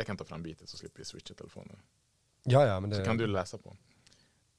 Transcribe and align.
Jag 0.00 0.06
kan 0.06 0.16
ta 0.16 0.24
fram 0.24 0.42
bitet 0.42 0.68
så 0.68 0.76
slipper 0.76 0.98
vi 0.98 1.04
switcha 1.04 1.34
telefonen. 1.34 1.78
Ja, 2.42 2.66
ja, 2.66 2.80
men 2.80 2.90
det 2.90 2.96
Så 2.96 3.04
kan 3.04 3.16
du 3.16 3.26
läsa 3.26 3.58
på. 3.58 3.76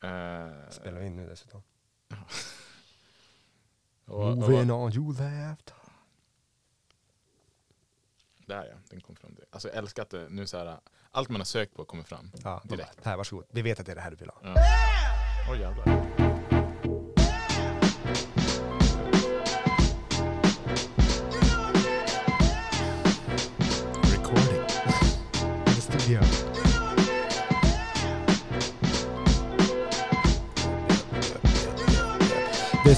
Eh, 0.07 0.69
spelar 0.69 1.01
in 1.01 1.15
nu 1.15 1.27
dessutom. 1.27 1.63
och, 4.05 4.37
Moving 4.37 4.71
on 4.71 4.93
you 4.93 5.13
left. 5.13 5.73
där 8.45 8.65
ja, 8.65 8.75
den 8.89 9.01
kom 9.01 9.15
fram. 9.15 9.37
Alltså 9.49 9.67
jag 9.67 9.77
älskar 9.77 10.03
att 10.03 10.09
det 10.09 10.29
nu 10.29 10.47
så 10.47 10.57
här, 10.57 10.79
allt 11.11 11.29
man 11.29 11.41
har 11.41 11.45
sökt 11.45 11.75
på 11.75 11.85
kommer 11.85 12.03
fram. 12.03 12.31
Ja, 12.43 12.61
Direkt. 12.63 13.05
Här, 13.05 13.17
varsågod. 13.17 13.45
Vi 13.49 13.61
vet 13.61 13.79
att 13.79 13.85
det 13.85 13.91
är 13.91 13.95
det 13.95 14.01
här 14.01 14.11
du 14.11 14.17
vill 14.17 14.29
ha. 14.29 14.39
Ja. 14.43 14.55
Oj 15.51 15.59
jävlar. 15.59 16.30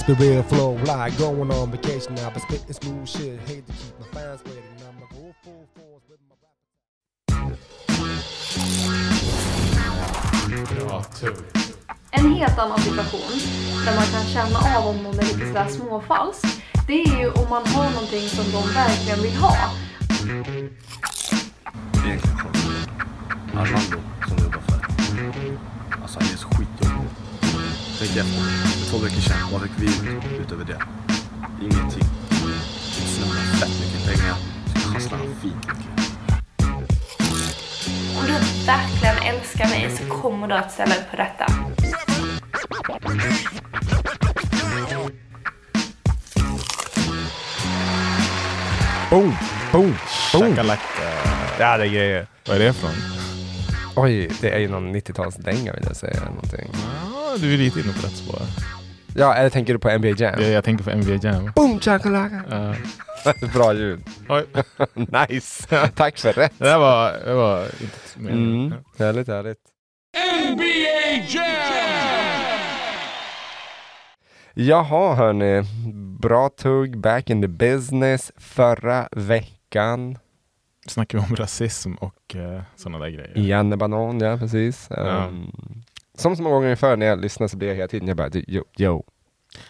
This 0.05 0.17
be 0.17 0.29
real 0.31 0.43
flow, 0.43 0.73
like 0.83 1.17
going 1.17 1.49
on 1.49 1.71
vacation 1.71 2.15
now, 2.15 2.29
but 2.29 2.41
spitting 2.41 2.73
smooth 2.73 3.07
shit. 3.07 3.39
Hate 3.47 3.65
to 3.65 3.71
keep 3.71 3.97
my 3.99 4.05
fans 4.07 4.41
waiting. 4.43 4.63
I'm 4.85 4.99
gonna 4.99 5.07
go 5.13 5.33
full 5.43 5.65
force 5.75 6.03
with 6.09 6.19
my 6.27 6.35
rap. 6.43 6.57
Bra 10.77 11.03
tur. 11.03 11.45
En 12.11 12.33
helt 12.33 12.59
annan 12.59 12.79
situation 12.79 13.39
där 13.85 13.95
man 13.95 14.05
kan 14.05 14.23
känna 14.23 14.59
av 14.77 14.87
om 14.87 15.03
någon 15.03 15.19
är 15.19 15.23
lite 15.23 15.47
sådär 15.47 15.67
småfalsk. 15.69 16.45
Det 16.87 17.03
är 17.03 17.19
ju 17.19 17.31
om 17.31 17.49
man 17.49 17.65
har 17.67 17.91
någonting 17.91 18.29
som 18.29 18.51
de 18.51 18.73
verkligen 18.73 19.21
vill 19.21 19.35
ha. 19.35 19.55
Egentligen 22.05 22.37
konstigt. 22.37 22.89
Armando 23.53 23.97
som 24.27 24.37
jobbar 24.37 24.61
för. 24.67 24.79
Alltså 26.01 26.19
han 26.19 26.29
är 26.33 26.37
så. 26.37 26.52
Tänk 28.03 28.17
efter. 28.17 28.41
För 28.41 28.89
två 28.89 28.97
veckor 28.97 29.21
sedan, 29.21 29.37
vad 29.51 29.61
fick 29.61 29.71
vi 29.77 29.85
ut 29.85 30.41
utöver 30.41 30.65
det? 30.65 30.79
Ingenting. 31.61 32.03
Vi 32.99 33.07
snurrar 33.07 33.43
fett 33.43 33.69
mycket 33.69 34.05
pengar. 34.05 34.35
Han 34.75 35.35
fint 35.41 35.55
mycket. 35.55 35.87
Om 38.17 38.25
du 38.25 38.65
verkligen 38.65 39.35
älskar 39.35 39.69
mig 39.69 39.97
så 39.97 40.13
kommer 40.21 40.47
du 40.47 40.53
att 40.53 40.71
ställa 40.71 40.95
upp 40.95 41.11
på 41.11 41.17
detta. 41.17 41.45
Boom, 49.09 49.35
boom, 49.71 49.95
boom. 50.31 50.47
Shakalaka. 50.47 50.83
Ja, 51.59 51.77
det 51.77 51.83
är 51.83 51.87
grejer. 51.87 52.27
Vad 52.47 52.55
är 52.55 52.59
det 52.59 52.73
från? 52.73 52.95
Oj, 53.95 54.31
det 54.41 54.49
är 54.49 54.59
ju 54.59 54.67
någon 54.67 54.95
90-talsdänga 54.95 55.73
vill 55.73 55.83
jag 55.87 55.95
säga. 55.95 56.19
Någonting. 56.25 56.71
Ja, 57.33 57.39
du 57.39 57.53
är 57.53 57.57
lite 57.57 57.79
inne 57.79 57.93
på 57.93 58.07
rätt 58.07 58.15
spår. 58.15 58.41
Ja, 59.15 59.33
eller 59.33 59.49
tänker 59.49 59.73
du 59.73 59.79
på 59.79 59.97
NBA 59.97 60.07
Jam? 60.07 60.41
Jag, 60.41 60.51
jag 60.51 60.63
tänker 60.63 60.83
på 60.83 60.95
NBA 60.95 61.29
Jam. 61.29 61.51
Boom, 61.55 61.79
chakalaka. 61.79 62.35
Uh, 62.35 62.75
Bra 63.53 63.73
ljud. 63.73 63.99
nice. 65.29 65.67
Tack 65.95 66.17
för 66.17 66.33
rätt. 66.33 66.53
det 66.57 66.65
där 66.65 66.77
var, 66.77 67.11
det 67.25 67.33
var 67.33 67.63
inte 67.63 68.19
mer. 68.19 68.31
Mm. 68.31 68.73
Härligt, 68.97 69.27
härligt. 69.27 69.57
Jaha 74.53 75.15
hörni, 75.15 75.63
bra 76.19 76.49
tugg, 76.49 76.97
back 76.97 77.29
in 77.29 77.41
the 77.41 77.47
business 77.47 78.31
förra 78.37 79.07
veckan. 79.11 80.17
Snackar 80.87 81.17
vi 81.17 81.25
om 81.25 81.35
rasism 81.35 81.93
och 81.93 82.35
uh, 82.35 82.61
sådana 82.75 82.99
där 82.99 83.09
grejer. 83.09 83.33
Janne 83.35 83.77
Banan, 83.77 84.19
ja 84.19 84.37
precis. 84.37 84.87
Ja. 84.89 85.25
Um, 85.25 85.83
som 86.17 86.35
så 86.35 86.43
många 86.43 86.55
gånger 86.55 86.75
förr 86.75 86.97
när 86.97 87.05
jag 87.05 87.21
lyssnar 87.21 87.47
så 87.47 87.57
blir 87.57 87.67
jag 87.67 87.75
hela 87.75 87.87
tiden, 87.87 88.07
jag 88.07 88.17
bara 88.17 88.29
yo, 88.47 88.63
yo 88.77 89.03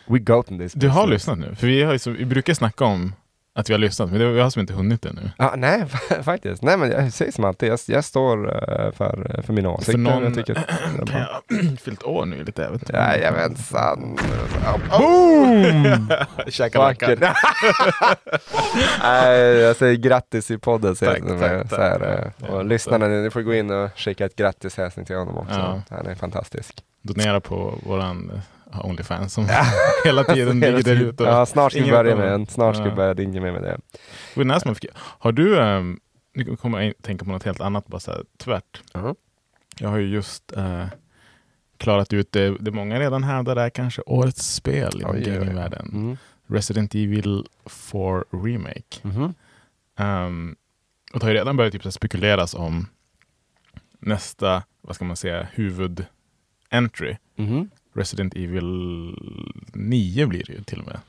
we 0.05 0.19
go 0.19 0.43
in 0.47 0.59
this 0.59 0.73
Du 0.73 0.89
har 0.89 1.07
lyssnat 1.07 1.39
nu? 1.39 1.55
För 1.55 1.67
vi, 1.67 1.83
har 1.83 1.97
så, 1.97 2.11
vi 2.11 2.25
brukar 2.25 2.53
snacka 2.53 2.85
om 2.85 3.13
att 3.55 3.69
vi 3.69 3.73
har 3.73 3.79
lyssnat, 3.79 4.09
men 4.11 4.19
det, 4.19 4.31
vi 4.31 4.39
har 4.41 4.49
som 4.49 4.59
inte 4.59 4.73
hunnit 4.73 5.01
det 5.01 5.13
nu. 5.13 5.31
Ja, 5.37 5.53
nej, 5.57 5.85
faktiskt. 6.23 6.63
Nej, 6.63 6.77
men 6.77 6.91
jag 6.91 7.13
säger 7.13 7.31
som 7.31 7.43
alltid, 7.45 7.69
jag, 7.69 7.79
jag 7.87 8.03
står 8.05 8.49
eh, 8.49 8.91
för, 8.91 9.41
för 9.45 9.53
mina 9.53 9.69
åsikter. 9.69 9.97
någon- 9.97 10.23
jag 10.23 10.33
tycker 10.35 10.57
att 10.57 10.67
Kan 11.09 11.19
jag 11.49 11.79
fyllt 11.83 12.03
år 12.03 12.25
nu 12.25 12.43
lite, 12.43 12.61
jag 12.61 12.71
vet 12.71 12.81
inte. 12.81 12.93
Jajamensan. 12.93 14.17
Ja, 14.63 14.97
Boom! 14.99 15.83
Vackert. 16.75 17.19
Nej, 19.01 19.39
jag 19.39 19.75
säger 19.75 19.95
grattis 19.95 20.51
i 20.51 20.57
podden. 20.57 20.95
Tack, 20.95 21.19
jag, 21.19 21.39
tack, 21.39 21.69
så 21.69 21.75
här, 21.81 21.99
tack. 21.99 22.49
eh, 22.49 22.55
och 22.55 22.65
lyssnarna, 22.65 23.07
ni 23.07 23.29
får 23.29 23.41
gå 23.41 23.53
in 23.53 23.71
och 23.71 23.89
skicka 23.99 24.25
ett 24.25 24.35
grattishälsning 24.35 25.05
till 25.05 25.15
honom 25.15 25.37
också. 25.37 25.53
Ja. 25.59 25.81
Han 25.97 26.07
är 26.07 26.15
fantastisk. 26.15 26.83
Donera 27.01 27.39
på 27.39 27.73
våran 27.85 28.41
Onlyfans 28.83 29.33
som 29.33 29.47
hela 30.05 30.23
tiden 30.23 30.59
ligger 30.59 30.83
där 30.83 31.01
ute. 31.01 31.23
Ja, 31.23 31.45
snart 31.45 31.71
ska 31.71 31.83
vi 31.83 31.91
börja 31.91 32.15
med 32.15 32.27
den. 32.31 32.47
Snart 32.47 32.75
ska 32.75 32.83
vi 32.83 32.89
Ja. 32.89 32.95
börja 32.95 33.13
dinga 33.13 33.41
med, 33.41 33.53
med 33.53 33.63
det. 33.63 34.43
Nice 34.43 34.61
man 34.67 34.75
fick- 34.75 34.89
Har 34.95 35.31
du, 35.31 35.59
um, 35.59 35.99
nu 36.33 36.55
kommer 36.55 36.81
jag 36.81 36.93
tänka 37.01 37.25
på 37.25 37.31
något 37.31 37.43
helt 37.43 37.61
annat, 37.61 37.87
bara 37.87 37.99
så 37.99 38.11
här, 38.11 38.23
tvärt. 38.37 38.81
Mhm. 38.93 39.15
Jag 39.79 39.89
har 39.89 39.97
ju 39.97 40.07
just 40.07 40.51
eh, 40.57 40.85
klarat 41.77 42.13
ut 42.13 42.31
det, 42.31 42.57
det 42.59 42.71
många 42.71 42.99
redan 42.99 43.23
hävdar 43.23 43.55
är 43.55 43.69
kanske 43.69 44.01
årets 44.05 44.53
spel 44.55 44.91
inom 44.95 45.11
oj, 45.11 45.23
oj. 45.27 45.33
gamingvärlden. 45.33 45.89
Mm. 45.93 46.17
Resident 46.47 46.95
Evil 46.95 47.45
4 47.65 48.23
Remake. 48.31 48.99
Mhm. 49.01 49.33
Um, 49.99 50.55
och 51.13 51.19
det 51.19 51.25
har 51.25 51.31
ju 51.31 51.37
redan 51.37 51.57
börjat 51.57 51.73
typ, 51.73 51.93
spekuleras 51.93 52.53
om 52.53 52.87
nästa, 53.99 54.63
vad 54.81 54.95
ska 54.95 55.05
man 55.05 55.15
säga, 55.17 55.47
huvud-entry. 55.53 57.17
Mhm. 57.35 57.69
Resident 57.93 58.33
Evil 58.35 58.63
9 59.73 60.25
blir 60.25 60.43
det 60.47 60.53
ju 60.53 60.63
till 60.63 60.79
och 60.79 60.85
med. 60.85 60.99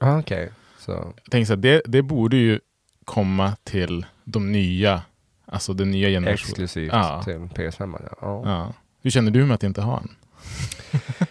Ah, 0.00 0.18
Okej, 0.18 0.50
så. 0.78 0.90
Jag 0.92 1.30
tänker 1.30 1.46
så 1.46 1.52
här, 1.52 1.60
det, 1.60 1.82
det 1.84 2.02
borde 2.02 2.36
ju 2.36 2.60
komma 3.04 3.56
till 3.64 4.06
de 4.24 4.52
nya, 4.52 5.02
alltså 5.46 5.72
den 5.72 5.90
nya 5.90 6.08
generationen. 6.08 6.34
Exklusivt 6.50 6.92
Ja. 6.92 7.22
till 7.24 7.32
PS5. 7.34 7.98
Ja. 8.02 8.16
Ja. 8.20 8.42
Ja. 8.44 8.72
Hur 9.02 9.10
känner 9.10 9.30
du 9.30 9.44
med 9.46 9.54
att 9.54 9.62
inte 9.62 9.80
ha 9.82 9.98
en? 10.00 10.08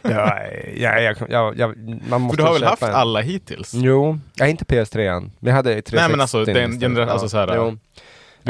Ja, 0.02 0.40
ja, 0.76 1.00
jag, 1.00 1.16
jag, 1.30 1.58
jag, 1.60 1.78
man 2.10 2.22
måste 2.22 2.36
För 2.38 2.44
du 2.44 2.48
har 2.48 2.54
väl 2.54 2.64
haft 2.64 2.84
en. 2.84 2.94
alla 2.96 3.22
hittills? 3.22 3.74
Jo, 3.74 4.20
jag 4.36 4.50
inte 4.50 4.66
PS3 4.66 5.18
än. 5.18 5.32
Vi 5.40 5.52
hade 5.52 5.82
360. 5.82 5.96
Nej, 5.96 6.10
men 6.10 6.22
alltså, 6.22 6.46
den 6.46 7.10
alltså 7.10 7.30
så 7.30 7.38
här. 7.38 7.48
Du 7.48 7.54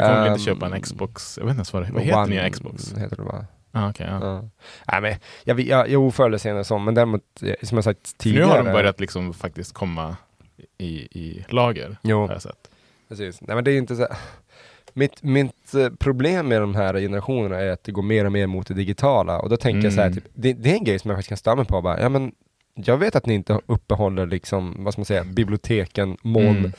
kommer 0.02 0.14
väl 0.14 0.26
Ehm, 0.26 0.32
inte 0.32 0.44
köpa 0.44 0.66
en 0.66 0.82
Xbox? 0.82 1.38
Jag 1.38 1.44
vet 1.44 1.50
inte 1.50 1.58
ens 1.58 1.72
vad 1.72 1.82
det 1.86 1.92
vad 1.92 2.02
heter 2.02 2.26
nya 2.26 2.50
Xbox? 2.50 2.92
Heter 2.96 3.16
det 3.16 3.22
bara. 3.22 3.44
Ah, 3.72 3.90
okay, 3.90 4.06
ja. 4.06 4.18
Ja. 4.22 4.48
Nej, 4.92 5.00
men 5.00 5.14
jag, 5.44 5.60
jag, 5.60 5.88
jo, 5.88 6.10
förr 6.10 6.26
eller 6.26 6.38
senare 6.38 6.64
så, 6.64 6.78
men 6.78 6.94
däremot, 6.94 7.22
eh, 7.42 7.54
som 7.62 7.76
jag 7.78 7.84
sagt 7.84 8.08
För 8.08 8.18
tidigare. 8.18 8.46
nu 8.46 8.52
har 8.52 8.62
de 8.64 8.72
börjat 8.72 9.00
liksom 9.00 9.34
faktiskt 9.34 9.72
komma 9.74 10.16
i, 10.78 10.90
i 11.20 11.44
lager, 11.48 11.96
Jo, 12.02 12.20
har 12.26 12.32
jag 12.32 12.42
sett. 12.42 12.70
precis. 13.08 13.40
Nej, 13.40 13.54
men 13.54 13.64
det 13.64 13.72
är 13.72 13.78
inte 13.78 13.96
så 13.96 14.06
mitt, 14.92 15.22
mitt 15.22 15.74
eh, 15.74 15.88
problem 15.98 16.48
med 16.48 16.60
de 16.60 16.74
här 16.74 16.94
generationerna 17.00 17.56
är 17.60 17.70
att 17.70 17.84
det 17.84 17.92
går 17.92 18.02
mer 18.02 18.24
och 18.24 18.32
mer 18.32 18.46
mot 18.46 18.66
det 18.66 18.74
digitala. 18.74 19.38
Och 19.38 19.48
då 19.48 19.56
tänker 19.56 19.84
jag 19.84 19.92
så 19.92 20.00
här, 20.00 20.06
Mm. 20.06 20.14
typ, 20.20 20.30
det, 20.34 20.52
det 20.52 20.70
är 20.70 20.74
en 20.74 20.84
grej 20.84 20.98
som 20.98 21.10
jag 21.10 21.18
faktiskt 21.18 21.28
kan 21.28 21.36
störa 21.38 21.56
mig 21.56 21.64
på. 21.64 21.80
Bara, 21.82 22.00
ja, 22.00 22.08
men 22.08 22.32
jag 22.74 22.96
vet 22.96 23.16
att 23.16 23.26
ni 23.26 23.34
inte 23.34 23.60
uppehåller 23.66 24.26
liksom, 24.26 24.74
vad 24.84 24.92
ska 24.92 25.00
man 25.00 25.04
säga, 25.06 25.24
biblioteken, 25.24 26.16
moln, 26.22 26.46
Mm. 26.58 26.72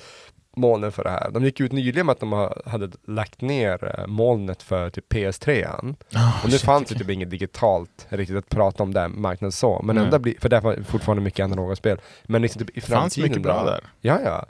Molnen 0.55 0.91
för 0.91 1.03
det 1.03 1.09
här. 1.09 1.31
De 1.31 1.43
gick 1.43 1.59
ut 1.59 1.71
nyligen 1.71 2.05
med 2.05 2.13
att 2.13 2.19
de 2.19 2.31
ha- 2.31 2.57
hade 2.65 2.89
lagt 3.07 3.41
ner 3.41 3.99
eh, 3.99 4.07
molnet 4.07 4.63
för 4.63 4.89
typ 4.89 5.13
PS3. 5.13 5.65
Ah, 6.13 6.31
Och 6.43 6.45
nu 6.45 6.51
shit, 6.51 6.61
fanns 6.61 6.89
det 6.89 6.95
typ 6.95 7.09
inget 7.09 7.29
digitalt 7.29 8.05
riktigt 8.09 8.37
att 8.37 8.49
prata 8.49 8.83
om 8.83 8.93
den 8.93 9.21
marknaden 9.21 9.51
så. 9.51 9.81
Men 9.83 9.97
ändå 9.97 10.19
blir, 10.19 10.35
för 10.39 10.49
där 10.49 10.61
var 10.61 10.75
det 10.75 10.83
fortfarande 10.83 11.23
mycket 11.23 11.43
analoga 11.43 11.75
spel. 11.75 11.99
Men 12.23 12.41
liksom 12.41 12.59
typ 12.59 12.69
i 12.69 12.73
Det 12.79 12.81
fanns 12.81 12.91
framtiden 13.15 13.29
mycket 13.29 13.43
bra 13.43 13.63
där. 13.63 13.83
Ja, 14.01 14.19
ja. 14.25 14.45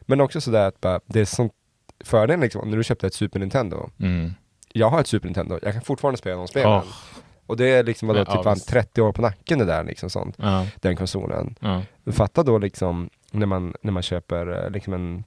Men 0.00 0.20
också 0.20 0.40
sådär 0.40 0.68
att 0.68 0.80
bara, 0.80 1.00
det 1.06 1.20
är 1.20 1.24
sånt 1.24 1.52
fördelen 2.04 2.40
liksom, 2.40 2.70
när 2.70 2.76
du 2.76 2.84
köpte 2.84 3.06
ett 3.06 3.14
Super 3.14 3.38
Nintendo. 3.40 3.90
Mm. 4.00 4.32
Jag 4.72 4.88
har 4.90 5.00
ett 5.00 5.06
Super 5.06 5.26
Nintendo, 5.26 5.58
jag 5.62 5.72
kan 5.72 5.82
fortfarande 5.82 6.18
spela 6.18 6.36
de 6.36 6.48
spelen. 6.48 6.72
Åh. 6.72 6.82
Och 7.46 7.56
det 7.56 7.68
är 7.70 7.84
liksom 7.84 8.08
vadå, 8.08 8.24
Ja, 8.28 8.42
typ 8.42 8.52
visst. 8.56 8.68
30 8.68 9.02
år 9.02 9.12
på 9.12 9.22
nacken 9.22 9.58
det 9.58 9.64
där 9.64 9.84
liksom 9.84 10.10
sånt, 10.10 10.34
Ja, 10.38 10.66
den 10.76 10.96
konsolen. 10.96 11.54
ja. 11.60 11.82
Fatta 12.12 12.42
då 12.42 12.58
liksom 12.58 13.10
när 13.30 13.46
man, 13.46 13.74
när 13.82 13.92
man 13.92 14.02
köper 14.02 14.64
eh, 14.64 14.70
liksom 14.70 14.92
en, 14.92 15.24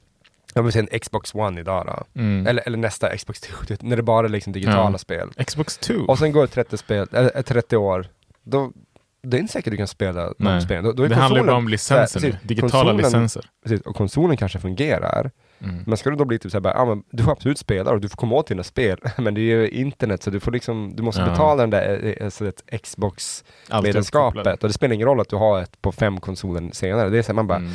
jag 0.54 0.62
vill 0.62 0.72
säga 0.72 0.86
en 0.92 0.98
Xbox 1.00 1.34
One 1.34 1.60
idag 1.60 1.86
då. 1.86 2.20
Mm. 2.20 2.46
Eller, 2.46 2.62
eller 2.66 2.78
nästa 2.78 3.16
Xbox 3.16 3.40
2, 3.66 3.74
när 3.80 3.96
det 3.96 4.02
bara 4.02 4.26
är 4.26 4.30
liksom 4.30 4.52
digitala 4.52 4.90
Ja. 4.92 4.98
spel. 4.98 5.30
Xbox 5.46 5.78
2? 5.78 5.94
Och 5.94 6.18
sen 6.18 6.32
går 6.32 6.46
30, 6.46 6.76
spel, 6.76 7.06
äh, 7.12 7.42
30 7.42 7.76
år, 7.76 8.06
då, 8.42 8.72
det 9.22 9.36
är 9.36 9.40
inte 9.40 9.52
säkert 9.52 9.70
du 9.70 9.76
kan 9.76 9.88
spela 9.88 10.32
de 10.38 10.60
spelen. 10.60 10.84
Då, 10.84 10.92
då 10.92 11.02
är 11.02 11.08
det 11.08 11.14
handlar 11.14 11.40
konsolen- 11.40 11.46
bara 11.46 11.56
om 11.56 11.68
licenser 11.68 12.20
här, 12.20 12.28
precis, 12.30 12.42
digitala 12.48 12.70
konsolen- 12.92 12.96
licenser. 12.96 13.44
Precis, 13.64 13.80
och 13.86 13.96
konsolen 13.96 14.36
kanske 14.36 14.58
fungerar. 14.58 15.30
Mm. 15.64 15.82
Men 15.86 15.96
ska 15.96 16.10
du 16.10 16.16
då 16.16 16.24
bli 16.24 16.38
typ 16.38 16.50
såhär, 16.52 16.60
bara, 16.60 16.74
ja, 16.74 16.84
men 16.84 17.02
du 17.10 17.22
får 17.22 17.32
absolut 17.32 17.58
spela 17.58 17.90
och 17.90 18.00
du 18.00 18.08
får 18.08 18.16
komma 18.16 18.34
åt 18.36 18.46
dina 18.46 18.62
spel, 18.62 18.98
men 19.18 19.34
det 19.34 19.40
är 19.40 19.42
ju 19.42 19.68
internet 19.68 20.22
så 20.22 20.30
du 20.30 20.40
får 20.40 20.52
liksom, 20.52 20.96
du 20.96 21.02
måste 21.02 21.20
Ja. 21.22 21.28
betala 21.30 21.62
den 21.62 21.70
där 21.70 22.14
eh, 22.18 22.24
alltså 22.24 22.46
ett 22.48 22.82
Xbox 22.82 23.44
Allt 23.68 23.84
medlemskapet 23.86 24.38
uppkopplat. 24.38 24.62
och 24.62 24.68
det 24.68 24.72
spelar 24.72 24.94
ingen 24.94 25.06
roll 25.08 25.20
att 25.20 25.28
du 25.28 25.36
har 25.36 25.60
ett 25.62 25.82
på 25.82 25.92
fem 25.92 26.20
konsoler 26.20 26.70
senare. 26.72 27.08
Det 27.10 27.18
är 27.18 27.22
så 27.22 27.26
här, 27.28 27.34
man 27.34 27.46
bara, 27.46 27.58
Mm. 27.58 27.72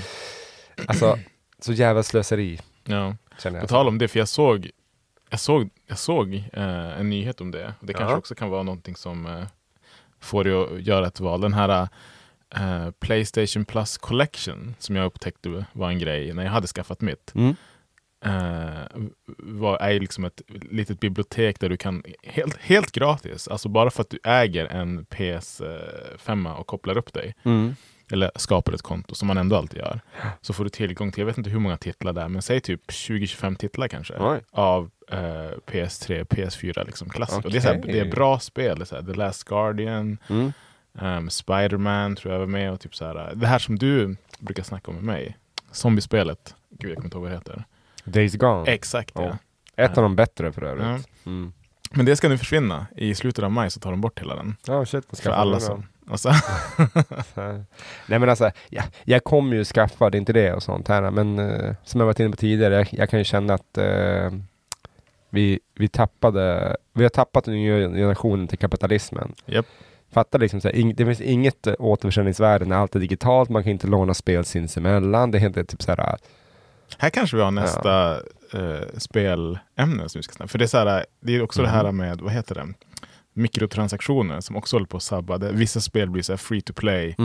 alltså, 0.88 1.18
så 1.60 1.74
jävla 1.74 2.04
slöseri 2.04 2.60
Ja. 2.84 3.16
känner 3.40 3.62
På 3.62 3.68
tal 3.68 3.88
om 3.88 3.98
det, 3.98 4.08
för 4.08 4.20
jag 4.20 4.28
såg 4.28 4.70
jag 5.30 5.40
såg, 5.40 5.70
jag 5.88 5.98
såg 5.98 6.34
eh, 6.54 7.00
en 7.00 7.10
nyhet 7.10 7.42
om 7.42 7.52
det. 7.52 7.74
Det 7.80 7.94
kanske 7.94 8.14
Ja. 8.14 8.18
också 8.18 8.36
kan 8.36 8.50
vara 8.50 8.64
någonting 8.64 8.96
som 8.96 9.26
eh, 9.26 9.44
får 10.20 10.44
dig 10.44 10.54
att 10.54 10.82
göra 10.82 11.08
ett 11.08 11.20
val. 11.20 11.42
Den 11.42 11.54
här 11.54 11.88
eh, 12.56 12.92
Playstation 13.00 13.66
Plus 13.66 13.98
Collection 13.98 14.76
som 14.80 14.96
jag 14.96 15.06
upptäckte 15.06 15.66
var 15.74 15.90
en 15.90 16.00
grej 16.00 16.34
när 16.34 16.44
jag 16.44 16.52
hade 16.52 16.68
skaffat 16.68 17.02
mitt. 17.02 17.34
Mm. 17.36 17.56
eh, 18.26 19.02
var, 19.38 19.78
är 19.78 20.00
liksom 20.00 20.26
ett 20.26 20.42
litet 20.72 21.00
bibliotek 21.00 21.60
där 21.60 21.70
du 21.70 21.78
kan 21.78 22.04
helt, 22.24 22.58
helt 22.58 22.92
gratis, 22.92 23.48
alltså 23.48 23.70
bara 23.70 23.90
för 23.92 24.02
att 24.02 24.10
du 24.10 24.20
äger 24.24 24.66
en 24.66 25.06
PS5 25.06 26.56
och 26.56 26.68
kopplar 26.68 26.98
upp 26.98 27.14
dig, 27.14 27.36
Mm. 27.44 27.76
Eller 28.12 28.32
skapar 28.36 28.74
ett 28.74 28.82
konto 28.82 29.16
som 29.16 29.28
man 29.28 29.38
ändå 29.38 29.56
alltid 29.56 29.80
gör, 29.80 30.00
så 30.42 30.54
får 30.54 30.64
du 30.64 30.70
tillgång 30.70 31.12
till, 31.12 31.22
jag 31.22 31.26
vet 31.26 31.38
inte 31.38 31.50
hur 31.50 31.60
många 31.60 31.78
titlar 31.78 32.14
det 32.14 32.22
är, 32.22 32.28
men 32.28 32.42
säg 32.42 32.60
typ 32.62 32.88
20-25 32.92 33.56
titlar 33.56 33.88
kanske, 33.88 34.14
Oj. 34.20 34.40
av 34.52 34.90
eh, 35.12 35.18
PS3, 35.66 36.24
PS4 36.26 36.86
liksom 36.86 37.10
klassik. 37.10 37.46
Och 37.46 37.52
det, 37.52 37.58
är 37.58 37.62
så 37.62 37.68
här, 37.68 37.80
Okej. 37.80 37.94
det 37.94 38.00
är 38.00 38.12
bra 38.12 38.40
spel, 38.40 38.78
det 38.80 38.84
är 38.84 38.86
så 38.86 38.96
här, 38.96 39.04
The 39.04 39.14
Last 39.14 39.44
Guardian, 39.44 40.18
Mm. 40.30 40.52
um, 41.02 41.30
Spiderman 41.30 42.16
tror 42.16 42.34
jag 42.34 42.40
var 42.40 42.48
med 42.48 42.72
och 42.72 42.80
typ 42.80 42.96
så 42.96 43.06
här, 43.06 43.32
det 43.36 43.48
här 43.48 43.60
som 43.60 43.78
du 43.80 44.16
brukar 44.40 44.64
snacka 44.64 44.92
om 44.92 44.96
med 44.96 45.04
mig, 45.04 45.38
zombiespelet, 45.72 46.56
gud 46.70 46.92
jag 46.92 46.96
kommer 46.98 47.06
inte 47.08 47.18
ihåg 47.18 47.24
vad 47.24 47.32
det 47.32 47.36
heter. 47.38 47.64
Days 48.04 48.36
Gone. 48.36 48.72
Exakt 48.72 49.12
ja. 49.16 49.38
Ja. 49.76 49.84
Ett 49.84 49.98
av 49.98 50.04
de 50.04 50.16
bättre 50.16 50.52
för 50.52 50.62
övrigt. 50.64 50.86
Ja. 51.24 51.32
Mm. 51.32 51.54
Men 51.92 52.06
det 52.06 52.16
ska 52.16 52.30
nu 52.30 52.38
försvinna. 52.38 52.86
I 52.96 53.16
slutet 53.16 53.44
av 53.44 53.52
maj 53.52 53.72
så 53.72 53.80
tar 53.80 53.92
de 53.92 54.02
bort 54.02 54.20
hela 54.22 54.36
den. 54.36 54.56
Ja, 54.68 54.86
shit. 54.86 55.06
vad 55.10 55.20
För 55.20 55.30
alla 55.32 55.60
som... 55.60 55.84
Alltså, 56.12 56.32
Så- 57.36 57.64
Nej 58.08 58.20
men 58.20 58.30
alltså, 58.30 58.52
ja, 58.70 58.84
jag 59.04 59.24
kommer 59.24 59.56
ju 59.56 59.66
skaffa, 59.66 60.10
det 60.10 60.18
är 60.18 60.20
inte 60.20 60.34
det 60.34 60.54
och 60.54 60.64
sånt 60.64 60.88
här, 60.88 61.12
men 61.12 61.40
eh, 61.40 61.74
som 61.84 62.00
jag 62.00 62.06
varit 62.06 62.20
inne 62.20 62.30
på 62.30 62.38
tidigare, 62.38 62.74
jag, 62.76 62.88
jag 62.92 63.10
kan 63.10 63.20
ju 63.20 63.26
känna 63.26 63.54
att 63.54 63.78
eh, 63.78 64.32
vi, 65.30 65.60
vi 65.76 65.88
tappade, 65.88 66.76
vi 66.94 67.04
har 67.04 67.10
tappat 67.10 67.46
den 67.46 67.54
nya 67.54 67.90
generationen 67.90 68.48
till 68.48 68.58
kapitalismen. 68.58 69.34
Japp. 69.46 69.66
Fattar 70.12 70.40
liksom 70.40 70.62
så 70.62 70.68
här, 70.68 70.76
ing, 70.76 70.94
det 70.96 71.06
finns 71.06 71.22
inget 71.22 71.68
återförsäljningsvärde 71.80 72.66
när 72.66 72.76
allt 72.76 72.96
är 72.96 73.00
digitalt, 73.00 73.50
man 73.50 73.64
kan 73.64 73.72
inte 73.72 73.88
låna 73.88 74.14
spel 74.14 74.46
sinsemellan, 74.46 75.32
det 75.32 75.38
är 75.38 75.40
helt 75.40 75.70
typ 75.70 75.82
så 75.82 75.92
här, 75.92 76.18
här 76.98 77.10
kanske 77.10 77.38
vi 77.38 77.44
har 77.44 77.52
nästa 77.52 78.20
eh, 78.54 78.88
spelämne 78.98 80.10
som 80.10 80.20
vi 80.20 80.24
ska 80.24 80.34
snacka 80.34 80.48
För 80.48 80.58
det 80.58 80.66
är, 80.66 80.68
så 80.68 80.78
här, 80.78 81.06
det 81.22 81.36
är 81.36 81.42
också 81.42 81.62
det 81.62 81.68
här 81.68 81.84
Mhm. 81.84 81.98
med, 81.98 82.22
vad 82.22 82.34
heter 82.34 82.56
det? 82.56 82.68
Mikrotransaktioner 83.34 84.42
som 84.42 84.56
också 84.56 84.76
håller 84.76 84.88
på 84.88 84.98
att 84.98 85.04
sabba. 85.04 85.38
Det, 85.38 85.52
vissa 85.52 85.82
spel 85.82 86.10
blir 86.10 86.24
så 86.24 86.38
free 86.38 86.62
to 86.62 86.74
play, 86.74 87.16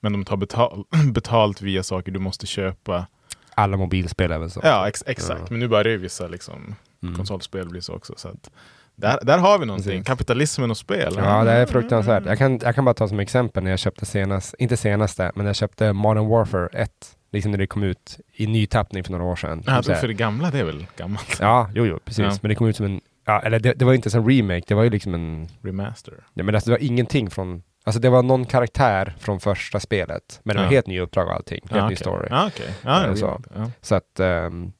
men 0.00 0.12
de 0.12 0.24
tar 0.24 0.36
betal, 0.36 0.84
betalt 1.12 1.62
via 1.62 1.82
saker 1.82 2.12
du 2.12 2.18
måste 2.18 2.46
köpa. 2.46 3.06
alla 3.54 3.76
mobilspel 3.76 4.30
är 4.32 4.38
väl 4.38 4.50
så. 4.50 4.60
Ja, 4.62 4.88
ex, 4.88 5.04
exakt. 5.06 5.40
Ja. 5.40 5.46
Men 5.50 5.60
nu 5.60 5.68
börjar 5.68 5.84
ju 5.92 5.96
vissa 5.96 6.28
liksom, 6.28 6.74
Mm. 7.02 7.16
konsolspel 7.16 7.68
bli 7.68 7.82
så 7.82 7.94
också. 7.94 8.14
Så 8.16 8.28
att, 8.28 8.50
där, 8.96 9.18
där 9.22 9.38
har 9.38 9.58
vi 9.58 9.66
någonting. 9.66 9.90
Precis. 9.92 10.06
Kapitalismen 10.06 10.70
och 10.70 10.76
spel. 10.76 11.14
Ja, 11.16 11.44
det 11.44 11.52
är 11.52 11.66
fruktansvärt. 11.66 12.26
Jag 12.26 12.38
kan, 12.38 12.58
jag 12.58 12.74
kan 12.74 12.84
bara 12.84 12.94
ta 12.94 13.08
som 13.08 13.20
exempel 13.20 13.62
när 13.62 13.70
jag 13.70 13.78
köpte 13.78 14.06
senast, 14.06 14.54
inte 14.58 14.76
senaste, 14.76 15.32
men 15.34 15.46
jag 15.46 15.56
köpte 15.56 15.92
Modern 15.92 16.26
Warfare 16.28 16.68
1, 16.72 16.90
liksom 17.36 17.50
när 17.50 17.58
det 17.58 17.66
kom 17.66 17.82
ut 17.82 18.18
i 18.32 18.46
ny 18.46 18.66
tappning 18.66 19.04
för 19.04 19.12
några 19.12 19.24
år 19.24 19.36
sedan. 19.36 19.62
Ja, 19.66 19.72
här. 19.72 19.82
för 19.82 20.08
det 20.08 20.14
gamla, 20.14 20.50
det 20.50 20.58
är 20.58 20.64
väl 20.64 20.86
gammalt? 20.96 21.38
ja 21.40 21.70
jo, 21.74 21.86
jo, 21.86 21.98
precis. 22.04 22.24
Ja. 22.24 22.38
Men 22.42 22.48
det 22.48 22.54
kom 22.54 22.66
ut 22.66 22.76
som 22.76 22.86
en, 22.86 23.00
ja, 23.26 23.40
eller 23.40 23.58
det, 23.60 23.72
det 23.72 23.84
var 23.84 23.94
inte 23.94 24.10
som 24.10 24.28
remake, 24.28 24.62
det 24.68 24.74
var 24.74 24.82
ju 24.84 24.90
liksom 24.90 25.14
en, 25.14 25.48
Remaster. 25.62 26.14
ja, 26.34 26.44
men 26.44 26.54
alltså, 26.54 26.70
det 26.70 26.76
var 26.76 26.82
ingenting 26.84 27.30
från, 27.30 27.62
alltså 27.84 28.00
det 28.00 28.08
var 28.08 28.22
någon 28.22 28.44
karaktär 28.44 29.16
från 29.18 29.40
första 29.40 29.80
spelet, 29.80 30.40
men 30.42 30.56
det 30.56 30.62
var 30.62 30.66
Ja. 30.66 30.70
helt 30.70 30.86
ny 30.86 31.00
uppdrag 31.00 31.26
och 31.28 31.34
allting, 31.34 31.60
helt 31.62 31.76
Ja, 31.76 31.80
ny 31.82 31.86
okej. 31.86 31.96
story. 31.96 32.26
Ja, 32.30 32.46
okej. 32.46 32.70
Ja, 32.82 33.04
Eh, 33.04 33.10
det- 33.10 33.16
så. 33.16 33.40
ja. 33.54 33.70
Så 33.80 33.94
att, 33.94 34.20
ehm, 34.20 34.72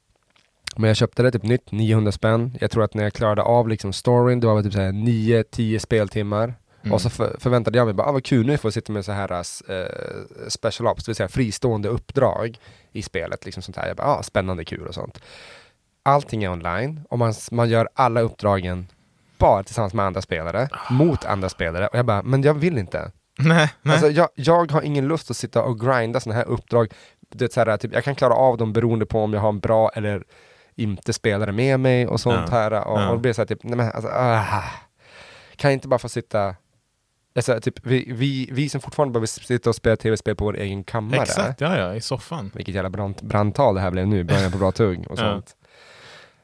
men 0.79 0.87
jag 0.87 0.97
köpte 0.97 1.23
det 1.23 1.31
typ 1.31 1.43
nytt, 1.43 1.71
900 1.71 2.11
spänn. 2.11 2.57
Jag 2.61 2.71
tror 2.71 2.83
att 2.83 2.93
när 2.93 3.03
jag 3.03 3.13
klarade 3.13 3.41
av 3.41 3.67
liksom 3.69 3.93
storyn, 3.93 4.39
det 4.39 4.47
var 4.47 4.55
väl 4.55 4.63
typ 4.63 4.73
såhär 4.73 4.91
9-10 4.91 5.79
speltimmar. 5.79 6.53
Mm. 6.81 6.93
Och 6.93 7.01
så 7.01 7.09
för, 7.09 7.35
förväntade 7.39 7.77
jag 7.77 7.85
mig 7.85 7.93
bara, 7.93 8.07
ah, 8.07 8.11
vad 8.11 8.23
kul 8.25 8.45
nu 8.45 8.57
får 8.57 8.67
jag 8.67 8.73
sitta 8.73 8.91
med 8.93 9.05
så 9.05 9.11
här 9.11 9.31
eh, 9.31 9.85
special 10.47 10.87
ops, 10.87 11.03
det 11.05 11.09
vill 11.09 11.15
säga 11.15 11.27
fristående 11.29 11.89
uppdrag 11.89 12.59
i 12.91 13.01
spelet. 13.01 13.45
Liksom 13.45 13.63
sånt 13.63 13.77
här. 13.77 13.87
Jag 13.87 13.97
bara, 13.97 14.07
ah, 14.07 14.23
spännande, 14.23 14.65
kul 14.65 14.87
och 14.87 14.93
sånt. 14.93 15.19
Allting 16.03 16.43
är 16.43 16.51
online 16.51 17.01
och 17.09 17.19
man, 17.19 17.33
man 17.51 17.69
gör 17.69 17.89
alla 17.93 18.21
uppdragen 18.21 18.87
bara 19.37 19.63
tillsammans 19.63 19.93
med 19.93 20.05
andra 20.05 20.21
spelare, 20.21 20.69
mot 20.89 21.25
andra 21.25 21.49
spelare. 21.49 21.87
Och 21.87 21.97
jag 21.97 22.05
bara, 22.05 22.23
men 22.23 22.41
jag 22.41 22.53
vill 22.53 22.77
inte. 22.77 23.11
Nej, 23.39 23.69
nej. 23.81 23.93
Alltså, 23.93 24.09
jag, 24.09 24.29
jag 24.35 24.71
har 24.71 24.81
ingen 24.81 25.07
lust 25.07 25.31
att 25.31 25.37
sitta 25.37 25.63
och 25.63 25.79
grinda 25.79 26.19
sådana 26.19 26.39
här 26.39 26.47
uppdrag. 26.47 26.93
Det 27.29 27.45
är 27.45 27.49
så 27.49 27.59
här, 27.59 27.77
typ, 27.77 27.93
jag 27.93 28.03
kan 28.03 28.15
klara 28.15 28.33
av 28.33 28.57
dem 28.57 28.73
beroende 28.73 29.05
på 29.05 29.23
om 29.23 29.33
jag 29.33 29.41
har 29.41 29.49
en 29.49 29.59
bra 29.59 29.89
eller 29.89 30.23
inte 30.75 31.13
spelare 31.13 31.51
med 31.51 31.79
mig 31.79 32.07
och 32.07 32.19
sånt 32.19 32.49
Ja. 32.51 32.57
här. 32.57 32.71
Och, 32.87 32.99
Ja. 32.99 33.09
och 33.09 33.15
det 33.15 33.21
blir 33.21 33.33
så 33.33 33.41
här, 33.41 33.47
typ, 33.47 33.63
nej 33.63 33.77
men 33.77 33.91
alltså, 33.91 34.09
ah, 34.13 34.63
kan 35.55 35.71
jag 35.71 35.73
inte 35.73 35.87
bara 35.87 35.99
få 35.99 36.09
sitta 36.09 36.55
Alltså, 37.37 37.59
typ, 37.61 37.85
vi, 37.85 38.05
vi, 38.13 38.49
vi 38.51 38.69
som 38.69 38.81
fortfarande 38.81 39.11
behöver 39.11 39.27
sitta 39.27 39.69
och 39.69 39.75
spela 39.75 39.95
tv-spel 39.95 40.35
på 40.35 40.45
vår 40.45 40.57
egen 40.57 40.83
kammare. 40.83 41.21
Exakt, 41.21 41.61
ja, 41.61 41.77
ja, 41.77 41.95
i 41.95 42.01
soffan. 42.01 42.51
Vilket 42.55 42.75
jävla 42.75 42.89
brand, 42.89 43.15
brandtal 43.21 43.75
det 43.75 43.81
här 43.81 43.91
blev 43.91 44.07
nu, 44.07 44.23
början 44.23 44.51
på 44.51 44.57
bra 44.57 44.71
tugg 44.71 44.99
och 45.09 45.19
Ja. 45.19 45.33
sånt. 45.33 45.55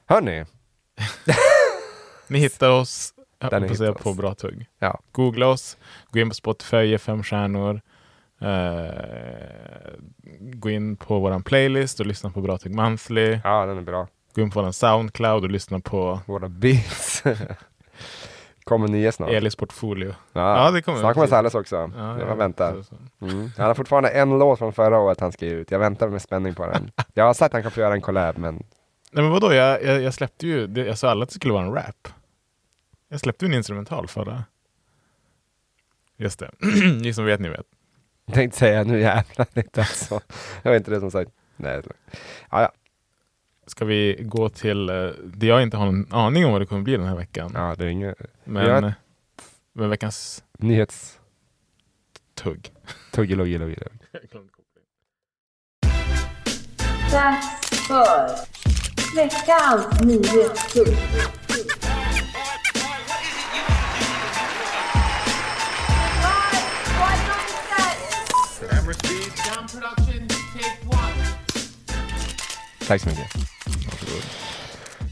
Hörni, 0.06 0.45
Ni 2.28 2.40
hittar 2.40 2.69
oss 2.69 3.13
jag 3.40 3.51
Där 3.51 3.60
ni 3.60 3.68
hittar 3.68 3.92
på 3.94 4.10
oss. 4.10 4.18
Bra 4.18 4.36
Tugg. 4.36 4.66
Ja. 4.80 5.00
Googla 5.12 5.48
oss, 5.48 5.78
gå 6.12 6.19
in 6.19 6.30
på 6.30 6.36
Spotify, 6.36 6.78
ge 6.78 6.98
fem 6.98 7.24
stjärnor. 7.24 7.81
Eh, 8.42 9.94
gå 10.39 10.69
in 10.69 10.96
på 10.96 11.19
vår 11.19 11.39
playlist 11.39 12.00
och 12.00 12.06
lyssna 12.06 12.30
på 12.30 12.42
Bra 12.42 12.57
Tugg 12.57 12.75
Monthly. 12.75 13.39
ja 13.44 13.66
den 13.66 13.78
är 13.78 13.81
bra. 13.81 14.07
Gå 14.36 14.42
in 14.42 14.51
på 14.51 14.62
vår 14.62 14.72
Soundcloud 14.72 15.44
och 15.44 15.50
lyssna 15.50 15.80
på 15.80 16.19
Våra 16.25 16.50
beats. 16.50 17.24
Kommer 18.63 18.88
nya 18.88 19.12
snart. 19.12 19.30
Elis 19.30 19.56
portfolio. 19.56 20.15
Ja, 20.33 20.65
Ja, 20.65 20.71
det 20.71 20.81
kommer. 20.81 21.00
Snart 21.00 21.13
kommer 21.13 21.27
Salles 21.27 21.56
också. 21.56 21.92
Ja, 21.98 22.19
jag 22.19 22.30
ja, 22.30 22.36
väntar. 22.36 22.83
Mm. 23.21 23.51
Han 23.57 23.68
har 23.68 23.74
fortfarande 23.74 24.10
en 24.10 24.30
låt 24.39 24.60
från 24.60 24.74
förra 24.74 25.00
året 25.00 25.19
han 25.19 25.31
ge 25.39 25.50
ut. 25.50 25.71
Jag 25.71 25.80
väntar 25.80 26.10
med 26.10 26.21
spänning 26.21 26.56
på 26.56 26.65
den. 26.65 26.92
Jag 27.13 27.24
har 27.25 27.33
sagt 27.33 27.45
att 27.45 27.54
han 27.54 27.62
kan 27.62 27.71
få 27.71 27.80
göra 27.80 27.94
en 27.94 28.01
collab, 28.01 28.38
men 28.38 28.63
Nej 29.12 29.24
men 29.24 29.31
vadå, 29.31 29.54
jag, 29.54 29.83
jag, 29.83 30.01
jag 30.01 30.13
släppte 30.13 30.48
ju, 30.48 30.68
det, 30.68 30.86
jag 30.86 30.98
sa 30.98 31.10
alla 31.10 31.24
att 31.24 31.30
det 31.30 31.36
skulle 31.36 31.54
vara 31.54 31.63
en 31.65 31.74
rap. 31.74 32.07
Jag 33.10 33.19
släppte 33.19 33.45
ju 33.45 33.50
en 33.51 33.57
instrumental 33.57 34.07
förra. 34.07 34.44
Just 36.18 36.39
det, 36.39 36.51
ni 37.01 37.13
som 37.13 37.25
vet 37.25 37.39
ni 37.39 37.50
vet. 37.50 37.65
jag 38.25 38.36
tänkte 38.36 38.60
säga 38.60 38.83
nu 38.83 39.00
jävlar 39.00 39.48
inte 39.54 39.81
alltså. 39.81 40.19
Jag 40.62 40.71
vet 40.71 40.80
inte 40.80 40.92
det 40.92 41.00
som 41.00 41.12
sagt. 41.12 41.31
Nej. 41.56 41.81
Ja, 42.51 42.62
ja. 42.62 42.71
Ska 43.65 43.86
vi 43.86 44.18
gå 44.21 44.50
till 44.50 44.89
eh, 44.89 44.95
det 45.24 45.45
jag 45.48 45.63
inte 45.63 45.77
har 45.77 45.86
någon 45.86 46.13
aning 46.13 46.45
om 46.45 46.51
vad 46.51 46.62
det 46.62 46.65
kommer 46.65 46.81
bli 46.81 46.98
den 46.98 47.07
här 47.07 47.15
veckan. 47.15 47.51
ja, 47.56 47.75
det 47.77 47.83
är 47.86 47.88
inget 47.89 48.15
Men, 48.44 48.65
jag- 48.65 48.84
eh, 48.84 48.91
men 49.74 49.89
veckans 49.89 50.43
nyhets... 50.60 51.20
tugg. 52.36 52.72
Tuggeluggelugg. 53.12 53.77
Dags 57.12 57.70
för 57.88 58.27
veckans 59.15 60.01
nyhetstugg. 60.01 60.98
Tack 72.88 73.02
så 73.02 73.10
mycket. 73.10 73.28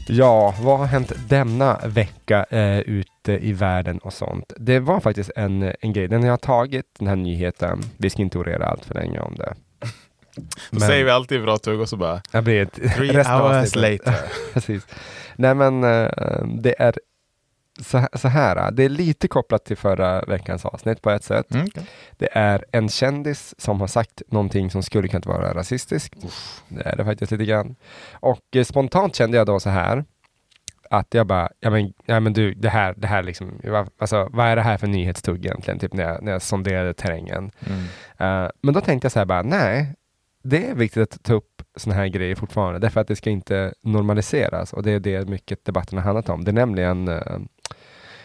Ja, 0.08 0.54
vad 0.60 0.78
har 0.78 0.86
hänt 0.86 1.12
denna 1.28 1.80
vecka 1.86 2.44
eh, 2.50 2.78
ute 2.78 3.32
i 3.32 3.52
världen 3.52 3.98
och 3.98 4.12
sånt? 4.12 4.52
Det 4.56 4.80
var 4.80 5.00
faktiskt 5.00 5.30
en, 5.36 5.72
en 5.80 5.92
grej, 5.92 6.08
den 6.08 6.22
jag 6.22 6.32
har 6.32 6.36
tagit, 6.36 6.86
den 6.98 7.08
här 7.08 7.16
nyheten. 7.16 7.82
Vi 7.96 8.10
ska 8.10 8.22
inte 8.22 8.38
orera 8.38 8.66
allt 8.66 8.84
för 8.84 8.94
länge 8.94 9.20
om 9.20 9.34
det. 9.34 9.54
Då 10.70 10.80
säger 10.80 11.04
vi 11.04 11.10
alltid 11.10 11.42
bra 11.42 11.58
tugg 11.58 11.80
och 11.80 11.88
så 11.88 11.96
bara 11.96 12.22
Jag 12.30 12.44
blir 12.44 12.62
ett, 12.62 12.74
three 12.96 13.16
hours 13.16 13.74
later. 13.74 14.14
Precis. 14.52 14.86
Nej 15.36 15.54
men 15.54 15.84
eh, 15.84 16.44
det 16.62 16.74
är 16.78 16.92
så, 17.82 18.08
så 18.14 18.28
här, 18.28 18.70
det 18.70 18.84
är 18.84 18.88
lite 18.88 19.28
kopplat 19.28 19.64
till 19.64 19.76
förra 19.76 20.20
veckans 20.20 20.64
avsnitt 20.64 21.02
på 21.02 21.10
ett 21.10 21.24
sätt. 21.24 21.54
Mm, 21.54 21.66
okej. 21.66 21.86
Det 22.18 22.28
är 22.32 22.64
en 22.72 22.88
kändis 22.88 23.54
som 23.58 23.80
har 23.80 23.86
sagt 23.86 24.22
någonting 24.28 24.70
som 24.70 24.82
skulle 24.82 25.08
kunna 25.08 25.22
vara 25.26 25.54
rasistiskt. 25.54 26.14
Det 26.68 26.86
är 26.86 26.96
det 26.96 27.04
faktiskt 27.04 27.32
lite 27.32 27.44
grann. 27.44 27.76
Och 28.12 28.56
eh, 28.56 28.64
spontant 28.64 29.16
kände 29.16 29.36
jag 29.36 29.46
då 29.46 29.60
så 29.60 29.70
här 29.70 30.04
att 30.90 31.14
jag 31.14 31.26
bara, 31.26 31.48
ja 31.60 31.70
men, 31.70 31.92
ja, 32.06 32.20
men 32.20 32.32
du, 32.32 32.54
det 32.54 32.68
här, 32.68 32.94
det 32.96 33.06
här 33.06 33.22
liksom, 33.22 33.60
alltså, 33.98 34.28
vad 34.32 34.46
är 34.46 34.56
det 34.56 34.62
här 34.62 34.78
för 34.78 34.86
nyhetstugg 34.86 35.46
egentligen? 35.46 35.78
Typ 35.78 35.92
när 35.92 36.04
jag, 36.04 36.22
när 36.22 36.32
jag 36.32 36.42
sonderade 36.42 36.94
terrängen. 36.94 37.50
Mm. 37.66 37.84
Eh, 38.18 38.50
men 38.62 38.74
då 38.74 38.80
tänkte 38.80 39.04
jag 39.04 39.12
så 39.12 39.18
här 39.18 39.26
bara, 39.26 39.42
nej, 39.42 39.94
det 40.42 40.66
är 40.66 40.74
viktigt 40.74 41.02
att 41.02 41.22
ta 41.22 41.34
upp 41.34 41.62
sådana 41.76 42.00
här 42.00 42.08
grejer 42.08 42.34
fortfarande, 42.34 42.78
därför 42.78 43.00
att 43.00 43.08
det 43.08 43.16
ska 43.16 43.30
inte 43.30 43.74
normaliseras 43.82 44.72
och 44.72 44.82
det 44.82 44.90
är 44.90 45.00
det 45.00 45.28
mycket 45.28 45.64
debatten 45.64 45.98
har 45.98 46.04
handlat 46.04 46.28
om. 46.28 46.44
Det 46.44 46.50
är 46.50 46.52
nämligen 46.52 47.08
eh, 47.08 47.38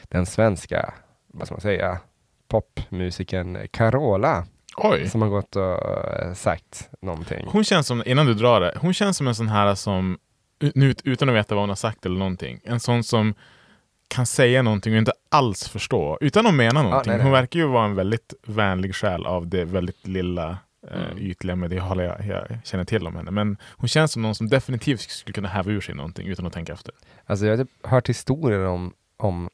den 0.10 0.26
svenska, 0.26 0.94
vad 1.28 1.48
ska 1.48 1.54
man 1.56 1.62
säga, 1.62 2.00
popmusikern 2.48 3.68
Carola 3.72 4.46
Oj. 4.78 5.10
som 5.10 5.22
har 5.22 5.30
gått 5.30 5.56
och 5.56 5.86
eh, 5.86 6.34
sagt 6.34 6.90
någonting. 7.02 7.46
Hon 7.50 7.64
känns 7.64 7.88
som, 7.88 8.04
innan 8.06 8.26
du 8.26 8.34
drar 8.34 8.62
det, 8.62 8.78
hon 8.82 8.94
känns 8.94 9.18
som 9.18 9.28
en 9.28 9.36
sån 9.36 9.48
här 9.48 9.76
som 9.76 10.18
nu, 10.74 10.96
utan 11.04 11.30
att 11.30 11.36
veta 11.36 11.56
vad 11.56 11.62
hon 11.62 11.70
har 11.70 11.76
sagt 11.76 12.06
eller 12.06 12.18
någonting. 12.18 12.60
En 12.64 12.80
sån 12.80 13.04
som 13.04 13.34
kan 14.08 14.26
säga 14.26 14.62
någonting 14.62 14.94
och 14.94 15.00
inte 15.00 15.14
alls 15.30 15.70
förstå, 15.70 16.18
utan 16.22 16.48
att 16.48 16.54
mena 16.54 16.84
någonting. 16.84 17.10
nej, 17.10 17.18
nej. 17.18 17.24
Hon 17.24 17.32
verkar 17.32 17.60
ju 17.60 17.66
vara 17.68 17.86
en 17.86 17.96
väldigt 17.96 18.34
vänlig 18.44 18.96
själ 18.96 19.26
av 19.26 19.48
det 19.48 19.66
väldigt 19.66 20.08
lilla 20.08 20.50
eh, 20.50 20.58
Mm. 21.12 21.18
ytliga 21.18 21.56
mediala 21.56 22.04
jag, 22.04 22.26
jag 22.28 22.60
känner 22.64 22.84
till 22.84 23.08
om 23.08 23.16
henne. 23.16 23.32
Men 23.32 23.58
hon 23.70 23.88
känns 23.88 24.12
som 24.12 24.22
någon 24.22 24.36
som 24.36 24.50
definitivt 24.50 25.00
skulle 25.02 25.34
kunna 25.34 25.48
häva 25.48 25.72
ur 25.72 25.82
sig 25.82 25.96
någonting 25.96 26.28
utan 26.28 26.46
att 26.46 26.54
tänka 26.54 26.74
efter. 26.74 26.94
Alltså 27.26 27.46
jag 27.46 27.58
har 27.58 27.64
typ 27.64 27.86
hört 27.88 28.10
historier 28.10 28.66
om, 28.66 28.94
om 29.18 29.50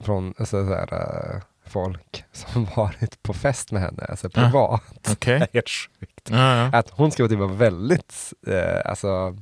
från 0.00 0.34
alltså, 0.38 0.66
så 0.66 0.74
här, 0.74 0.92
eh, 0.92 1.40
folk 1.66 2.24
som 2.32 2.64
varit 2.76 3.22
på 3.22 3.32
fest 3.32 3.72
med 3.72 3.82
henne, 3.82 4.06
alltså 4.08 4.30
privat. 4.30 4.82
Det 5.20 5.28
är 5.28 5.48
Helt 5.52 5.68
sjukt. 5.68 6.30
Ja, 6.30 6.56
ja. 6.56 6.78
Att 6.78 6.90
hon 6.90 7.10
ska 7.10 7.28
typ 7.28 7.38
vara 7.38 7.52
väldigt, 7.52 8.32
eh, 8.46 8.90
alltså, 8.90 9.36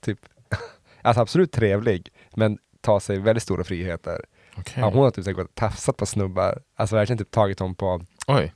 typ, 0.00 0.18
alltså 1.02 1.20
absolut 1.22 1.52
trevlig, 1.52 2.08
men 2.34 2.58
ta 2.80 3.00
sig 3.00 3.18
väldigt 3.18 3.42
stora 3.42 3.64
friheter. 3.64 4.24
Okej. 4.56 4.74
Ja, 4.76 4.90
hon 4.90 5.02
har 5.02 5.10
typ 5.10 5.24
så 5.24 5.32
gått 5.32 5.48
och 5.48 5.54
tafsat 5.54 5.96
på 5.96 6.06
snubbar, 6.06 6.58
alltså 6.76 6.96
verkligen 6.96 7.18
typ 7.18 7.30
tagit 7.30 7.58
dem 7.58 7.74
på, 7.74 8.00
Oj. 8.26 8.54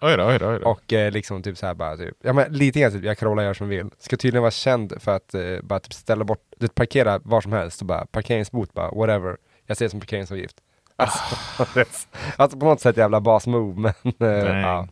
Oj 0.00 0.16
då, 0.16 0.26
oj 0.26 0.38
då. 0.38 0.48
Oj 0.48 0.58
då. 0.60 0.70
och 0.70 0.92
eh, 0.92 1.12
liksom 1.12 1.42
typ 1.42 1.58
så 1.58 1.66
här 1.66 1.74
bara 1.74 1.96
typ, 1.96 2.16
ja 2.22 2.32
men 2.32 2.52
lite 2.52 2.80
grann 2.80 2.92
typ, 2.92 3.04
jag 3.04 3.18
Carola 3.18 3.42
gör 3.42 3.54
som 3.54 3.68
vill. 3.68 3.90
Ska 3.98 4.16
tydligen 4.16 4.42
vara 4.42 4.50
känd 4.50 5.02
för 5.02 5.16
att 5.16 5.34
eh, 5.34 5.56
bara 5.62 5.80
typ 5.80 5.92
ställa 5.92 6.24
bort, 6.24 6.42
du 6.56 6.68
parkera 6.68 7.18
var 7.18 7.40
som 7.40 7.52
helst 7.52 7.80
och 7.80 7.86
bara 7.86 8.06
parkeringsbot 8.06 8.72
bara, 8.72 8.90
whatever. 8.90 9.36
Jag 9.66 9.76
ser 9.76 9.84
det 9.84 9.90
som 9.90 10.00
parkeringsavgift. 10.00 10.56
Alltså, 10.98 11.36
alltså 12.36 12.58
på 12.58 12.66
något 12.66 12.80
sätt 12.80 12.96
jävla 12.96 13.20
basmove, 13.20 13.92
men 14.02 14.12
eh, 14.30 14.60
ja. 14.60 14.88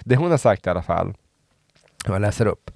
Det 0.00 0.16
hon 0.16 0.30
har 0.30 0.38
sagt 0.38 0.66
i 0.66 0.70
alla 0.70 0.82
fall, 0.82 1.14
jag 2.06 2.20
läser 2.20 2.46
upp. 2.46 2.70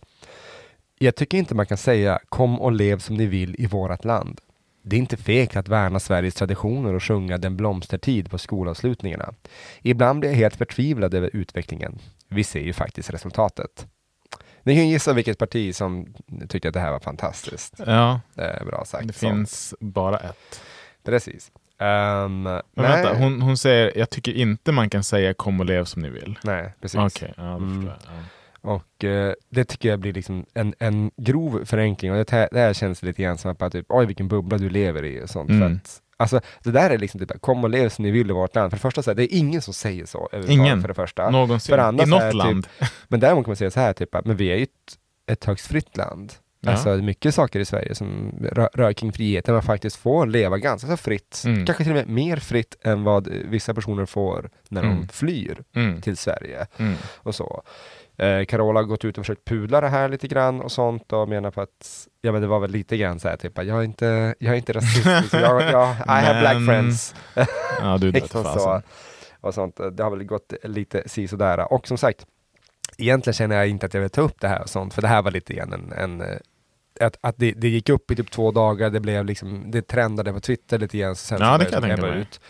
Jag 0.98 1.16
tycker 1.16 1.38
inte 1.38 1.54
man 1.54 1.66
kan 1.66 1.78
säga 1.78 2.18
kom 2.28 2.60
och 2.60 2.72
lev 2.72 2.98
som 2.98 3.16
ni 3.16 3.26
vill 3.26 3.56
i 3.58 3.66
vårat 3.66 4.04
land. 4.04 4.40
Det 4.82 4.96
är 4.96 5.00
inte 5.00 5.16
fegt 5.16 5.56
att 5.56 5.68
värna 5.68 6.00
Sveriges 6.00 6.34
traditioner 6.34 6.94
och 6.94 7.02
sjunga 7.02 7.38
Den 7.38 7.56
blomstertid 7.56 8.30
på 8.30 8.38
skolavslutningarna. 8.38 9.34
Ibland 9.82 10.20
blir 10.20 10.30
jag 10.30 10.36
helt 10.36 10.56
förtvivlad 10.56 11.14
över 11.14 11.30
utvecklingen. 11.32 11.98
Vi 12.28 12.44
ser 12.44 12.60
ju 12.60 12.72
faktiskt 12.72 13.10
resultatet. 13.10 13.86
Ni 14.62 14.74
kan 14.76 14.88
gissa 14.88 15.12
vilket 15.12 15.38
parti 15.38 15.74
som 15.74 16.14
tyckte 16.48 16.68
att 16.68 16.74
det 16.74 16.80
här 16.80 16.90
var 16.92 17.00
fantastiskt. 17.00 17.74
Ja, 17.86 18.20
Det 18.34 18.42
är 18.42 18.64
bra 18.64 18.84
sagt. 18.84 19.06
det 19.06 19.12
Så, 19.12 19.18
finns 19.18 19.74
bara 19.80 20.18
ett. 20.18 20.60
Precis. 21.04 21.50
Ehm, 21.78 22.42
Men 22.42 22.62
nej, 22.74 23.02
vänta, 23.02 23.14
hon, 23.14 23.42
hon 23.42 23.56
säger 23.56 23.98
jag 23.98 24.10
tycker 24.10 24.32
inte 24.32 24.72
man 24.72 24.90
kan 24.90 25.04
säga 25.04 25.34
kom 25.34 25.60
och 25.60 25.66
lev 25.66 25.84
som 25.84 26.02
ni 26.02 26.10
vill. 26.10 26.38
nej, 26.44 26.72
precis. 26.80 27.00
Okej, 27.00 27.34
ja, 27.36 27.56
Mm. 27.56 27.90
Och 28.60 29.04
eh, 29.04 29.32
det 29.50 29.64
tycker 29.64 29.88
jag 29.88 29.98
blir 29.98 30.12
liksom 30.12 30.46
en, 30.54 30.74
en 30.78 31.10
grov 31.16 31.64
förenkling. 31.64 32.12
Och 32.12 32.16
det 32.18 32.30
här, 32.30 32.48
det 32.52 32.58
här 32.58 32.72
känns 32.72 33.02
lite 33.02 33.22
grann 33.22 33.38
som 33.38 33.50
att 33.50 33.58
bara 33.58 33.70
typ, 33.70 33.86
oj 33.88 34.06
vilken 34.06 34.28
bubbla 34.28 34.58
du 34.58 34.70
lever 34.70 35.04
i 35.04 35.24
och 35.24 35.30
sånt. 35.30 35.50
Mm. 35.50 35.74
Att, 35.74 36.02
alltså, 36.16 36.40
det 36.62 36.70
där 36.70 36.90
är 36.90 36.98
liksom 36.98 37.20
typ, 37.20 37.40
kom 37.40 37.64
och 37.64 37.70
lev 37.70 37.88
som 37.88 38.02
ni 38.04 38.10
vill 38.10 38.30
i 38.30 38.32
vårt 38.32 38.54
land. 38.54 38.70
För 38.70 38.76
det 38.76 38.80
första, 38.80 39.02
så 39.02 39.10
här, 39.10 39.14
det 39.14 39.34
är 39.34 39.38
ingen 39.38 39.62
som 39.62 39.74
säger 39.74 40.06
så. 40.06 40.28
Ingen. 40.48 40.80
För 40.80 40.88
det 40.88 40.94
första. 40.94 41.30
Någonsin. 41.30 41.72
För 41.72 41.78
andra 41.78 42.04
I 42.04 42.06
något 42.06 42.20
här, 42.20 42.30
typ- 42.30 42.38
land. 42.38 42.66
Men 43.08 43.20
däremot 43.20 43.44
kan 43.44 43.50
man 43.50 43.56
säga 43.56 43.70
så 43.70 43.80
här, 43.80 43.92
typ, 43.92 44.14
att, 44.14 44.24
men 44.24 44.36
vi 44.36 44.50
är 44.52 44.56
ju 44.56 44.62
ett, 44.62 44.70
ett 45.30 45.44
högst 45.44 45.66
fritt 45.66 45.96
land. 45.96 46.32
Ja. 46.60 46.70
Alltså 46.70 46.88
mycket 46.96 47.34
saker 47.34 47.60
i 47.60 47.64
Sverige 47.64 47.94
som 47.94 48.32
rör, 48.52 48.68
rör 48.74 48.92
kring 48.92 49.12
friheten, 49.12 49.54
man 49.54 49.62
faktiskt 49.62 49.96
får 49.96 50.26
leva 50.26 50.58
ganska 50.58 50.88
så 50.88 50.96
fritt. 50.96 51.42
Mm. 51.46 51.66
Kanske 51.66 51.84
till 51.84 51.92
och 51.92 51.96
med 51.96 52.08
mer 52.08 52.36
fritt 52.36 52.76
än 52.82 53.04
vad 53.04 53.28
vissa 53.28 53.74
personer 53.74 54.06
får 54.06 54.50
när 54.68 54.82
Mm. 54.82 54.96
de 55.00 55.08
flyr 55.08 55.58
Mm. 55.74 56.00
till 56.00 56.16
Sverige 56.16 56.66
Mm. 56.78 56.94
och 57.16 57.34
så. 57.34 57.62
Eh, 58.16 58.44
Carola 58.44 58.80
har 58.80 58.84
gått 58.84 59.04
ut 59.04 59.18
och 59.18 59.24
försökt 59.24 59.44
pudla 59.44 59.80
det 59.80 59.88
här 59.88 60.08
lite 60.08 60.28
grann 60.28 60.60
och 60.60 60.72
sånt 60.72 61.12
och 61.12 61.28
menar 61.28 61.50
på 61.50 61.60
att, 61.60 62.08
ja 62.22 62.32
men 62.32 62.40
det 62.40 62.46
var 62.48 62.60
väl 62.60 62.70
lite 62.70 62.96
grann 62.96 63.20
så 63.20 63.28
här 63.28 63.36
typ, 63.36 63.52
jag 63.58 63.68
är 63.78 63.82
inte, 63.82 64.34
jag 64.38 64.52
är 64.52 64.56
inte 64.56 64.72
rasist, 64.72 65.06
liksom. 65.22 65.40
jag, 65.40 65.62
jag, 65.62 65.90
I 65.96 66.24
have 66.26 66.40
black 66.40 66.66
friends. 66.66 67.14
Ja, 67.80 67.98
du 67.98 68.12
för 68.20 68.42
så, 68.58 68.82
och 69.40 69.54
sånt. 69.54 69.80
Det 69.92 70.02
har 70.02 70.10
väl 70.10 70.24
gått 70.24 70.52
lite 70.62 71.02
si 71.08 71.28
sådär. 71.28 71.72
Och 71.72 71.88
som 71.88 71.98
sagt, 71.98 72.26
egentligen 72.98 73.34
känner 73.34 73.56
jag 73.56 73.68
inte 73.68 73.86
att 73.86 73.94
jag 73.94 74.00
vill 74.00 74.10
ta 74.10 74.20
upp 74.20 74.40
det 74.40 74.48
här 74.48 74.62
och 74.62 74.68
sånt, 74.70 74.94
för 74.94 75.02
det 75.02 75.08
här 75.08 75.22
var 75.22 75.30
lite 75.30 75.54
grann 75.54 75.72
en, 75.72 75.92
en 75.92 76.20
eh, 76.20 76.36
att, 77.00 77.16
att 77.20 77.34
det, 77.38 77.52
det 77.52 77.68
gick 77.68 77.88
upp 77.88 78.10
i 78.10 78.16
typ 78.16 78.30
två 78.30 78.50
dagar, 78.50 78.90
det 78.90 79.00
blev 79.00 79.24
liksom, 79.24 79.70
det 79.70 79.82
trendade 79.82 80.32
på 80.32 80.40
Twitter 80.40 80.78
lite 80.78 80.98
grann, 80.98 81.16
sen 81.16 81.38
Ja, 81.40 81.58
det 81.58 81.64
kan 81.64 81.72
jag 81.72 81.82
tänka 81.82 82.02
mig. 82.02 82.20
ut. 82.20 82.40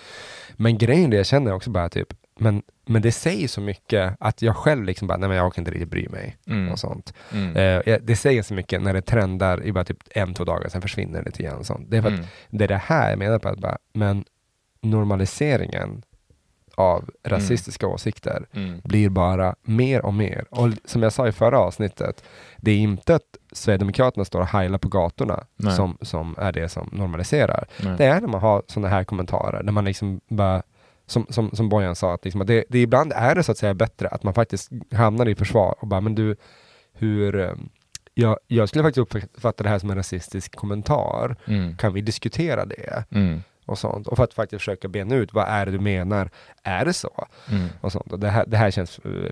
Men 0.57 0.79
grejen 0.79 1.13
är, 1.13 1.17
jag 1.17 1.27
känner 1.27 1.53
också 1.55 1.71
bara 1.71 1.89
typ, 1.89 2.09
men, 2.41 2.63
men 2.87 3.03
det 3.03 3.13
säger 3.13 3.49
så 3.49 3.61
mycket 3.61 4.17
att 4.21 4.43
jag 4.43 4.57
själv 4.57 4.85
liksom 4.85 5.09
bara, 5.09 5.19
nej 5.19 5.29
men 5.29 5.39
jag 5.39 5.47
orkar 5.47 5.63
inte 5.63 5.71
riktigt 5.71 5.89
bry 5.91 6.09
mig 6.09 6.37
Mm. 6.47 6.73
och 6.73 6.79
sånt. 6.79 7.15
Mm. 7.33 7.57
Eh, 7.87 7.99
det 8.03 8.17
säger 8.17 8.43
så 8.43 8.55
mycket 8.55 8.83
när 8.83 8.93
det 8.95 9.03
trendar 9.03 9.65
i 9.65 9.73
bara 9.73 9.85
typ 9.85 9.99
en, 10.11 10.35
två 10.35 10.45
dagar, 10.45 10.69
sen 10.69 10.83
försvinner 10.83 11.19
det 11.19 11.25
lite 11.25 11.43
grann 11.43 11.59
och 11.59 11.67
sånt. 11.67 11.91
Det 11.91 11.97
är 11.97 12.03
för 12.03 12.09
att 12.09 12.15
Mm. 12.15 12.27
det 12.51 12.65
är 12.65 12.69
det 12.69 12.77
här 12.85 13.11
jag 13.11 13.19
menar 13.19 13.39
på 13.39 13.49
att 13.49 13.59
bara, 13.59 13.79
men 13.93 14.25
normaliseringen 14.81 16.03
av 16.79 17.11
rasistiska 17.25 17.87
åsikter 17.87 18.47
Mm. 18.53 18.81
blir 18.85 19.09
bara 19.09 19.55
mer 19.63 20.05
och 20.05 20.15
mer. 20.15 20.45
Och 20.51 20.69
som 20.85 21.03
jag 21.03 21.13
sa 21.13 21.29
i 21.29 21.33
förra 21.33 21.59
avsnittet, 21.59 22.25
det 22.57 22.71
är 22.71 22.77
inte 22.79 23.15
att 23.15 23.23
Sverigedemokraterna 23.53 24.25
står 24.25 24.41
och 24.41 24.47
heilar 24.47 24.79
på 24.79 24.89
gatorna 24.89 25.45
Nej. 25.57 25.77
som, 25.77 25.99
som 26.03 26.35
är 26.39 26.53
det 26.53 26.69
som 26.69 26.89
normaliserar. 26.93 27.65
Nej. 27.83 27.95
Det 27.99 28.05
är 28.05 28.21
när 28.21 28.29
man 28.29 28.41
har 28.41 28.63
sådana 28.67 28.89
här 28.89 29.05
kommentarer, 29.05 29.63
när 29.63 29.73
man 29.73 29.85
liksom 29.85 30.21
bara 30.29 30.63
som, 31.07 31.27
som, 31.31 31.51
som 31.51 31.69
Bojan 31.69 31.97
sa, 31.97 32.15
att, 32.15 32.25
liksom, 32.25 32.41
att 32.41 32.47
det, 32.47 32.65
det 32.69 32.79
ibland 32.83 33.13
är 33.17 33.35
det 33.35 33.43
så 33.43 33.53
att 33.53 33.59
säga 33.59 33.75
bättre 33.75 34.09
att 34.09 34.23
man 34.23 34.35
faktiskt 34.35 34.71
hamnar 34.95 35.29
i 35.29 35.35
försvar 35.35 35.75
och 35.81 35.87
bara, 35.89 36.01
men 36.01 36.15
du, 36.15 36.37
hur... 36.93 37.41
eh, 37.41 37.53
Jag, 38.15 38.37
jag 38.47 38.69
skulle 38.69 38.85
faktiskt 38.85 39.15
uppfatta 39.17 39.63
det 39.63 39.69
här 39.69 39.79
som 39.79 39.91
en 39.91 39.97
rasistisk 39.97 40.57
kommentar. 40.57 41.37
Mm. 41.47 41.77
Kan 41.77 41.93
vi 41.93 42.01
diskutera 42.01 42.65
det? 42.65 43.05
Mm. 43.11 43.43
Och 43.69 43.79
sånt. 43.79 44.07
Och 44.07 44.17
för 44.17 44.25
att 44.25 44.35
faktiskt 44.35 44.61
försöka 44.61 44.89
bena 44.89 45.15
ut, 45.15 45.33
vad 45.33 45.49
är 45.49 45.67
det 45.67 45.73
du 45.73 45.79
menar? 45.81 46.31
Är 46.63 46.85
det 46.85 46.93
så? 46.93 47.27
Mm. 47.51 47.69
och 47.81 47.93
sånt. 47.93 48.13
Och 48.13 48.19
det, 48.19 48.29
här, 48.29 48.45
det 48.47 48.57
här 48.57 48.71
känns 48.71 48.99
eh, 48.99 49.31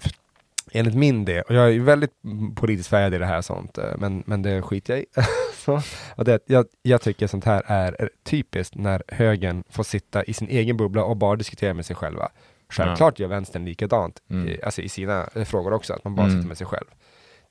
enligt 0.73 0.95
min 0.95 1.25
del, 1.25 1.43
och 1.49 1.55
jag 1.55 1.75
är 1.75 1.81
väldigt 1.81 2.12
politiskt 2.57 2.88
färgad 2.88 3.14
i 3.14 3.19
det 3.19 3.26
här 3.26 3.43
sånt, 3.43 3.78
eh, 3.78 3.85
men, 3.99 4.23
men 4.26 4.43
det 4.43 4.62
skiter 4.62 4.93
jag 4.95 5.02
i. 5.02 5.07
så, 5.64 5.81
och 6.16 6.25
det, 6.25 6.38
jag, 6.47 6.66
jag 6.83 7.00
tycker 7.00 7.26
sånt 7.26 7.45
här 7.45 7.62
är 7.66 8.11
typiskt 8.25 8.75
när 8.75 9.02
högern 9.09 9.64
får 9.71 9.83
sitta 9.83 10.25
i 10.25 10.33
sin 10.33 10.49
egen 10.49 10.76
bubbla 10.76 11.05
och 11.05 11.16
bara 11.16 11.37
diskutera 11.37 11.75
med 11.75 11.87
sig 11.87 11.97
själva. 11.97 12.28
Självklart 12.69 13.19
gör 13.19 13.28
vänstern 13.28 13.64
likadant 13.64 14.23
Mm. 14.31 14.49
i, 14.49 14.61
alltså 14.62 14.83
i 14.83 14.88
sina 14.88 15.28
eh, 15.35 15.45
frågor 15.45 15.73
också, 15.73 15.93
att 15.95 16.05
man 16.05 16.14
bara 16.14 16.26
Mm. 16.26 16.37
sitter 16.38 16.49
med 16.49 16.59
sig 16.59 16.66
själv. 16.66 16.87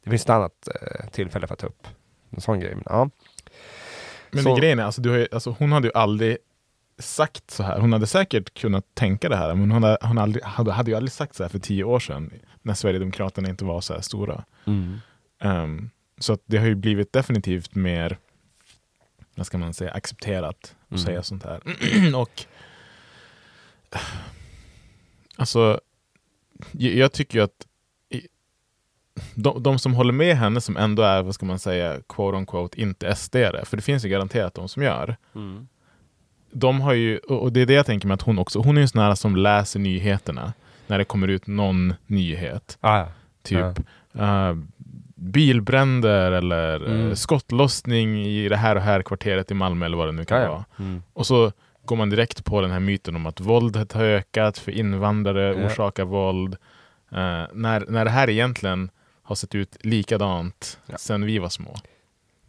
Det 0.04 0.10
finns 0.10 0.24
ett 0.24 0.30
annat 0.30 0.68
eh, 0.82 1.10
tillfälle 1.10 1.48
för 1.48 1.54
att 1.54 1.60
ta 1.60 1.68
upp 1.68 1.88
en 2.30 2.42
sån 2.42 2.60
grej. 2.60 2.76
Men, 2.76 2.84
ja. 2.86 3.10
Men 4.32 4.44
Så- 4.44 4.56
grejen 4.56 4.80
är, 4.80 4.84
alltså, 4.84 5.02
du 5.02 5.10
har 5.10 5.28
alltså, 5.32 5.56
hon 5.60 5.72
hade 5.72 5.88
ju 5.88 5.92
aldrig 5.96 6.38
sagt 7.00 7.52
så 7.52 7.64
här. 7.64 7.80
Hon 7.80 7.94
hade 7.94 8.08
säkert 8.08 8.54
kunnat 8.54 8.96
tänka 8.96 9.30
det 9.30 9.36
här, 9.36 9.56
men 9.56 9.72
hon 9.72 9.84
hade, 9.84 9.98
hon 10.02 10.18
aldrig, 10.18 10.44
hade, 10.44 10.72
hade 10.72 10.92
ju 10.92 10.98
aldrig 10.98 11.12
sagt 11.12 11.36
så 11.36 11.44
här 11.44 11.50
för 11.50 11.60
tio 11.60 11.84
år 11.84 12.00
sedan, 12.00 12.34
när 12.62 12.74
Sverigedemokraterna 12.74 13.50
inte 13.50 13.66
var 13.66 13.82
så 13.82 13.94
här 13.94 14.02
stora. 14.02 14.44
Ehm, 15.40 15.90
så 16.20 16.34
att 16.34 16.42
det 16.46 16.58
har 16.58 16.66
ju 16.66 16.76
blivit 16.76 17.14
definitivt 17.14 17.76
mer, 17.76 18.18
vad 19.36 19.46
ska 19.46 19.58
man 19.58 19.74
säga, 19.74 19.92
accepterat 19.92 20.76
att 20.86 20.92
Mm. 20.92 21.06
säga 21.06 21.24
sånt 21.24 21.44
här. 21.44 21.62
och 22.16 22.46
alltså, 25.36 25.80
jag, 26.72 27.12
tycker 27.12 27.38
ju 27.40 27.44
att 27.44 27.68
de, 29.36 29.64
de 29.64 29.80
som 29.80 29.94
håller 29.94 30.14
med 30.14 30.38
henne 30.38 30.62
som 30.62 30.78
ändå 30.78 31.04
är, 31.04 31.24
vad 31.24 31.36
ska 31.36 31.46
man 31.46 31.60
säga, 31.60 32.02
quote 32.10 32.38
on 32.38 32.46
quote, 32.46 32.82
inte 32.82 33.16
sd 33.16 33.36
för 33.64 33.78
det 33.78 33.82
finns 33.84 34.06
ju 34.06 34.10
garanterat 34.10 34.54
de 34.54 34.70
som 34.70 34.84
gör. 34.84 35.16
De 36.58 36.82
har 36.82 36.94
ju, 36.94 37.18
och 37.18 37.52
det 37.54 37.62
är 37.62 37.66
det 37.66 37.74
jag 37.74 37.86
tänker 37.86 38.08
mig 38.08 38.16
att 38.16 38.22
hon 38.22 38.40
också, 38.40 38.60
hon 38.60 38.78
är 38.78 38.82
ju 38.82 38.88
sån 38.88 39.02
här 39.02 39.16
som 39.16 39.36
läser 39.36 39.80
nyheterna 39.80 40.54
när 40.88 40.98
det 40.98 41.04
kommer 41.06 41.28
ut 41.28 41.48
någon 41.48 41.94
nyhet. 42.08 42.78
Ah, 42.82 42.98
ja. 42.98 43.08
Typ 43.44 43.80
eh, 44.14 44.54
bilbränder 45.16 46.32
eller 46.32 46.86
eh, 46.88 46.96
Mm. 47.02 47.16
skottlossning 47.16 48.26
i 48.26 48.50
det 48.50 48.58
här 48.58 48.76
och 48.76 48.82
här 48.82 49.02
kvarteret 49.02 49.52
i 49.52 49.54
Malmö 49.54 49.86
eller 49.86 49.98
vad 49.98 50.08
det 50.08 50.12
nu 50.12 50.26
kan 50.26 50.38
Ja, 50.38 50.44
ja. 50.44 50.52
vara. 50.52 50.66
Mm. 50.80 51.04
Och 51.14 51.28
så 51.28 51.52
går 51.86 51.96
man 51.96 52.10
direkt 52.10 52.46
på 52.46 52.62
den 52.62 52.72
här 52.72 52.80
myten 52.80 53.16
om 53.16 53.26
att 53.26 53.40
våldet 53.40 53.94
har 53.94 54.04
ökat, 54.04 54.58
för 54.58 54.72
invandrare 54.72 55.62
Ja. 55.62 55.66
orsakar 55.68 56.06
våld. 56.06 56.54
Eh, 57.12 57.44
när, 57.54 57.86
när 57.90 58.06
det 58.06 58.12
här 58.12 58.30
egentligen 58.30 58.90
har 59.24 59.36
sett 59.36 59.56
ut 59.56 59.78
likadant 59.82 60.80
Ja. 60.86 60.98
sedan 60.98 61.26
vi 61.26 61.40
var 61.40 61.50
små. 61.50 61.76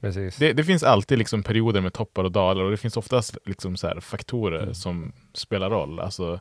Precis. 0.06 0.36
Det, 0.36 0.52
det 0.52 0.64
finns 0.64 0.82
alltid 0.82 1.18
liksom 1.18 1.42
perioder 1.42 1.80
med 1.80 1.92
toppar 1.92 2.24
och 2.24 2.32
dalar 2.32 2.64
och 2.64 2.70
det 2.70 2.76
finns 2.76 2.96
oftast 2.96 3.38
liksom 3.44 3.76
så 3.76 4.00
faktorer 4.00 4.62
Mm. 4.62 4.74
som 4.74 5.12
spelar 5.34 5.70
roll. 5.70 6.00
Alltså, 6.00 6.40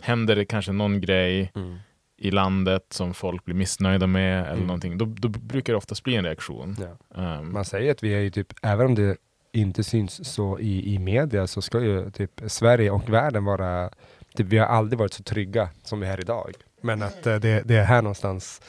händer 0.00 0.36
det 0.36 0.44
kanske 0.44 0.72
någon 0.72 1.00
grej 1.00 1.52
Mm. 1.54 1.78
i 2.18 2.30
landet 2.30 2.82
som 2.90 3.14
folk 3.14 3.44
blir 3.44 3.54
missnöjda 3.54 4.06
med 4.06 4.40
eller 4.42 4.52
Mm. 4.52 4.66
någonting, 4.66 4.98
då, 4.98 5.04
då 5.04 5.28
brukar 5.28 5.72
det 5.72 5.76
oftast 5.76 6.04
bli 6.04 6.16
en 6.16 6.24
reaktion. 6.24 6.76
Ja. 7.14 7.38
Um, 7.38 7.52
Man 7.52 7.64
säger 7.64 7.90
att 7.90 8.02
vi 8.02 8.14
är 8.14 8.20
ju 8.20 8.30
typ, 8.30 8.52
även 8.62 8.86
om 8.86 8.94
det 8.94 9.16
inte 9.52 9.84
syns 9.84 10.32
så 10.32 10.58
i, 10.58 10.94
i 10.94 10.98
media 10.98 11.46
så 11.46 11.62
ska 11.62 11.80
ju 11.80 12.10
typ 12.10 12.42
Sverige 12.46 12.90
och 12.90 13.10
världen 13.10 13.44
vara, 13.44 13.90
typ, 14.34 14.46
vi 14.46 14.58
har 14.58 14.66
aldrig 14.66 14.98
varit 14.98 15.12
så 15.12 15.22
trygga 15.22 15.68
som 15.82 16.00
vi 16.00 16.06
är 16.06 16.20
idag. 16.20 16.52
Men 16.82 17.02
att 17.02 17.26
eh, 17.26 17.36
det, 17.36 17.62
det 17.64 17.74
är 17.76 17.84
här 17.84 18.02
någonstans 18.02 18.62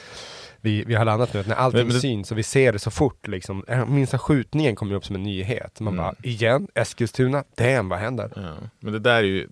vi, 0.64 0.84
vi 0.84 0.94
har 0.94 1.04
landat 1.04 1.34
nu 1.34 1.40
att 1.40 1.46
när 1.46 1.54
allting 1.54 1.78
Men- 1.78 1.88
men 1.88 2.00
syns 2.00 2.32
och 2.32 2.38
vi 2.38 2.42
ser 2.42 2.72
det 2.72 2.78
så 2.78 2.90
fort 2.90 3.26
liksom, 3.28 3.64
minsta 3.88 4.18
skjutningen 4.18 4.76
kommer 4.76 4.94
upp 4.94 5.04
som 5.04 5.16
en 5.16 5.22
nyhet. 5.22 5.80
Man 5.80 5.92
Mm. 5.94 6.04
bara, 6.04 6.14
igen, 6.22 6.68
Eskilstuna, 6.74 7.44
damn 7.56 7.88
vad 7.88 7.98
händer? 7.98 8.32
Ja, 8.36 8.54
men 8.80 8.92
det 8.92 8.98
där 8.98 9.16
är 9.16 9.22
ju 9.22 9.48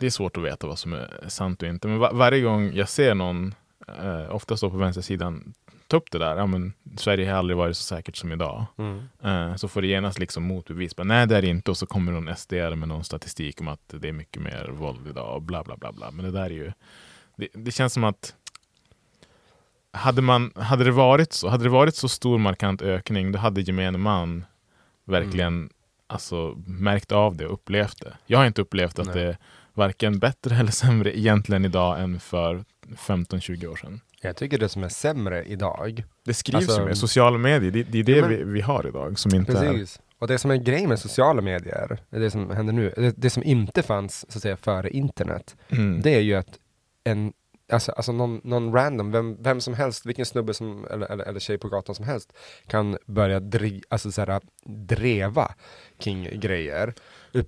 Det 0.00 0.06
är 0.06 0.10
svårt 0.10 0.36
att 0.36 0.42
veta 0.42 0.66
vad 0.66 0.78
som 0.78 0.92
är 0.92 1.24
sant 1.28 1.62
och 1.62 1.68
inte. 1.68 1.88
Men 1.88 1.98
va- 1.98 2.10
varje 2.12 2.40
gång 2.40 2.70
jag 2.74 2.88
ser 2.88 3.14
någon, 3.14 3.54
eh, 4.02 4.34
oftast 4.34 4.60
då 4.62 4.70
på 4.70 4.76
vänstersidan, 4.76 5.54
ta 5.86 5.96
upp 5.96 6.10
det 6.10 6.18
där. 6.18 6.36
Ja, 6.36 6.46
men 6.46 6.72
Sverige 6.96 7.30
har 7.30 7.38
aldrig 7.38 7.56
varit 7.56 7.76
så 7.76 7.82
säkert 7.82 8.16
som 8.16 8.32
idag. 8.32 8.66
Mm. 8.78 9.02
Eh, 9.24 9.56
så 9.56 9.68
får 9.68 9.82
det 9.82 9.88
genast 9.88 10.18
liksom 10.18 10.42
motbevis. 10.42 10.96
Men 10.98 11.08
nej, 11.08 11.26
det 11.26 11.36
är 11.36 11.42
det 11.42 11.48
inte. 11.48 11.70
Och 11.70 11.76
så 11.76 11.86
kommer 11.86 12.12
någon 12.12 12.36
SD 12.36 12.52
med 12.52 12.88
någon 12.88 13.04
statistik 13.04 13.60
om 13.60 13.68
att 13.68 13.80
det 14.00 14.08
är 14.08 14.12
mycket 14.12 14.42
mer 14.42 14.68
våld 14.72 15.06
idag 15.10 15.34
och 15.34 15.42
bla 15.42 15.64
bla 15.64 15.76
bla. 15.76 15.92
bla. 15.92 16.10
Men 16.10 16.24
det 16.24 16.30
där 16.30 16.44
är 16.44 16.50
ju... 16.50 16.72
Det, 17.36 17.48
det 17.54 17.70
känns 17.70 17.92
som 17.92 18.04
att 18.04 18.34
hade, 19.94 20.22
man, 20.22 20.52
hade, 20.56 20.84
det 20.84 20.90
varit 20.90 21.32
så, 21.32 21.48
hade 21.48 21.64
det 21.64 21.70
varit 21.70 21.96
så 21.96 22.08
stor 22.08 22.38
markant 22.38 22.82
ökning, 22.82 23.32
då 23.32 23.38
hade 23.38 23.60
gemene 23.60 23.98
man 23.98 24.44
verkligen 25.04 25.70
alltså, 26.06 26.54
märkt 26.66 27.12
av 27.12 27.36
det 27.36 27.46
och 27.46 27.52
upplevt 27.52 28.00
det. 28.00 28.16
Jag 28.26 28.38
har 28.38 28.46
inte 28.46 28.62
upplevt 28.62 28.98
att 28.98 29.06
Nej. 29.06 29.14
det 29.16 29.22
är 29.22 29.36
varken 29.74 30.18
bättre 30.18 30.56
eller 30.56 30.72
sämre 30.72 31.18
egentligen 31.18 31.64
idag 31.64 32.00
än 32.00 32.20
för 32.20 32.64
15-20 32.88 33.66
år 33.66 33.76
sedan. 33.76 34.00
Jag 34.20 34.36
tycker 34.36 34.58
det 34.58 34.68
som 34.68 34.82
är 34.84 34.88
sämre 34.88 35.44
idag, 35.44 36.04
Det 36.24 36.34
skrivs 36.34 36.56
Alltså, 36.56 36.80
ju 36.80 36.86
mer. 36.86 36.94
Sociala 36.94 37.38
medier, 37.38 37.70
det, 37.70 37.82
det 37.82 37.98
är 37.98 38.02
det 38.04 38.12
Ja, 38.12 38.20
men- 38.28 38.30
vi, 38.38 38.44
vi 38.44 38.60
har 38.60 38.86
idag 38.86 39.18
som 39.18 39.34
inte 39.34 39.52
är... 39.52 39.72
precis. 39.72 40.00
Och 40.18 40.26
det 40.28 40.38
som 40.38 40.50
är 40.50 40.56
grejen 40.56 40.88
med 40.88 40.98
sociala 40.98 41.42
medier, 41.42 41.98
det 42.10 42.30
som 42.30 42.50
händer 42.50 42.72
nu, 42.72 42.92
det, 42.96 43.14
det 43.16 43.30
som 43.30 43.42
inte 43.42 43.82
fanns 43.82 44.32
så 44.32 44.38
att 44.38 44.42
säga 44.42 44.56
före 44.56 44.90
internet, 44.90 45.56
Mm. 45.68 46.00
det 46.02 46.10
är 46.14 46.20
ju 46.20 46.34
att 46.34 46.58
en, 47.04 47.32
alltså, 47.72 47.92
alltså 47.92 48.12
någon, 48.12 48.40
någon 48.44 48.72
random, 48.72 49.10
vem, 49.10 49.42
vem 49.42 49.60
som 49.60 49.74
helst, 49.74 50.06
vilken 50.06 50.26
snubbe 50.26 50.54
som, 50.54 50.86
eller, 50.90 51.06
eller, 51.06 51.24
eller 51.24 51.40
tjej 51.40 51.58
på 51.58 51.68
gatan 51.68 51.94
som 51.94 52.04
helst, 52.04 52.32
kan 52.66 52.98
börja 53.06 53.40
dri, 53.40 53.82
alltså, 53.88 54.12
så 54.12 54.24
här, 54.24 54.40
dreva 54.64 55.54
kring 55.98 56.40
grejer. 56.40 56.94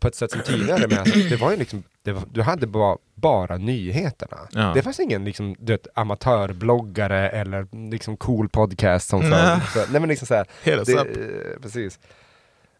På 0.00 0.08
ett 0.08 0.14
sätt 0.14 0.30
som 0.30 0.40
tidigare, 0.40 0.88
med, 0.88 0.98
alltså, 0.98 1.18
det 1.18 1.36
var 1.36 1.50
ju 1.50 1.56
liksom, 1.56 1.82
var, 2.04 2.22
du 2.32 2.42
hade 2.42 2.66
bara, 2.66 2.98
bara 3.14 3.56
nyheterna. 3.56 4.38
Ja. 4.52 4.72
Det 4.74 4.82
fanns 4.82 5.00
ingen 5.00 5.24
liksom, 5.24 5.56
du 5.58 5.72
vet, 5.72 5.86
amatörbloggare 5.94 7.30
eller 7.30 7.90
liksom 7.90 8.16
cool 8.16 8.48
podcast 8.48 9.08
som 9.08 9.30
Nej. 9.30 9.60
så, 9.72 9.78
nej 9.78 10.00
men 10.00 10.08
liksom 10.08 10.26
så 10.26 10.34
här, 10.34 10.46
det, 10.64 10.92
eh, 10.92 11.60
precis. 11.62 11.98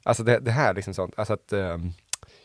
Alltså 0.03 0.23
det, 0.23 0.39
det 0.39 0.51
här 0.51 0.75
liksom 0.75 0.95
sånt, 0.95 1.15
alltså 1.17 1.33
att 1.33 1.53
ehm, 1.53 1.93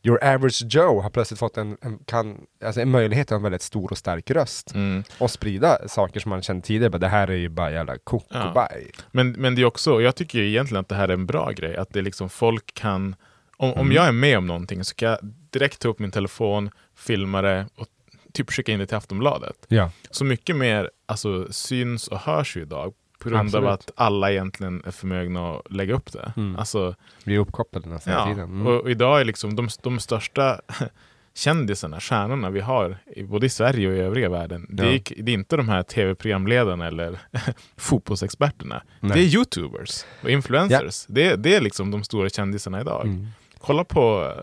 Your 0.03 0.24
average 0.24 0.63
Joe 0.75 1.01
har 1.01 1.10
plötsligt 1.10 1.39
fått 1.39 1.58
en, 1.58 1.77
en, 1.81 2.00
kan, 2.05 2.38
alltså 2.63 2.81
en 2.81 2.89
möjlighet 2.91 3.27
att 3.27 3.29
ha 3.29 3.36
en 3.36 3.43
väldigt 3.43 3.62
stor 3.62 3.91
och 3.91 3.98
stark 3.98 4.31
röst 4.31 4.75
Mm. 4.75 5.03
och 5.17 5.31
sprida 5.31 5.88
saker 5.88 6.20
som 6.20 6.29
man 6.29 6.41
kände 6.41 6.65
tidigare, 6.67 6.89
bara, 6.89 6.98
det 6.98 7.08
här 7.08 7.27
är 7.27 7.36
ju 7.36 7.50
bara 7.50 7.72
jävla 7.72 7.98
kokobaj. 7.98 8.91
Men, 9.12 9.31
men 9.31 9.55
det 9.55 9.62
är 9.62 9.65
också, 9.65 10.01
jag 10.01 10.15
tycker 10.15 10.39
egentligen 10.39 10.81
att 10.81 10.89
det 10.89 10.96
här 10.96 11.08
är 11.10 11.13
en 11.13 11.25
bra 11.25 11.51
grej, 11.51 11.77
att 11.77 11.89
det 11.93 12.01
liksom 12.01 12.29
folk 12.29 12.74
kan, 12.74 13.15
om, 13.58 13.70
Mm. 13.70 13.81
om 13.81 13.91
jag 13.91 14.08
är 14.08 14.12
med 14.12 14.38
om 14.38 14.48
någonting 14.48 14.84
så 14.84 14.96
kan 14.96 15.10
jag 15.10 15.20
direkt 15.50 15.79
ta 15.81 15.88
upp 15.88 16.00
min 16.00 16.12
telefon, 16.12 16.70
filma 16.96 17.41
det 17.41 17.67
och 17.75 17.88
typ 18.34 18.51
skicka 18.51 18.72
in 18.72 18.79
det 18.79 18.86
till 18.86 18.98
Aftonbladet. 18.98 19.65
Ja. 19.67 19.91
Så 20.12 20.25
mycket 20.25 20.55
mer 20.55 20.89
alltså, 21.05 21.48
syns 21.53 22.08
och 22.08 22.20
hörs 22.20 22.58
ju 22.58 22.62
idag 22.62 22.93
på 23.21 23.29
grund 23.29 23.41
Absolut. 23.41 23.67
av 23.67 23.73
att 23.73 23.91
alla 23.95 24.31
egentligen 24.31 24.83
är 24.85 24.91
förmögna 24.91 25.51
att 25.51 25.71
lägga 25.71 25.93
upp 25.93 26.11
det. 26.11 26.33
Mm. 26.37 26.55
Alltså, 26.59 26.95
Vi 27.23 27.35
är 27.35 27.39
uppkopplade 27.39 27.89
nästan 27.89 28.13
ja. 28.13 28.25
tiden. 28.25 28.49
Mm. 28.49 28.67
och, 28.67 28.81
och 28.81 28.91
idag 28.91 29.21
är 29.21 29.25
liksom 29.25 29.55
de, 29.55 29.69
de 29.83 29.99
största 29.99 30.61
kändisarna, 31.33 31.99
stjärnorna 31.99 32.49
vi 32.49 32.59
har, 32.59 32.97
både 33.23 33.45
i 33.45 33.49
Sverige 33.49 33.87
och 33.89 33.95
i 33.95 33.99
övriga 33.99 34.29
världen, 34.29 34.65
det, 34.69 34.83
Ja. 34.83 34.89
är, 34.91 35.23
det 35.23 35.31
är 35.31 35.33
inte 35.33 35.57
de 35.57 35.69
här 35.69 35.83
tv-programledarna 35.83 36.87
eller 36.87 37.19
fotbollsexperterna. 37.77 38.83
Nej. 38.99 39.11
Det 39.13 39.19
är 39.19 39.25
youtubers 39.35 40.03
och 40.23 40.29
influencers. 40.29 41.05
Det, 41.07 41.35
det 41.35 41.55
är 41.55 41.61
liksom 41.61 41.91
de 41.91 42.03
stora 42.03 42.29
kändisarna 42.29 42.81
idag. 42.81 43.05
Mm. 43.05 43.27
Kolla 43.59 43.83
på, 43.83 44.33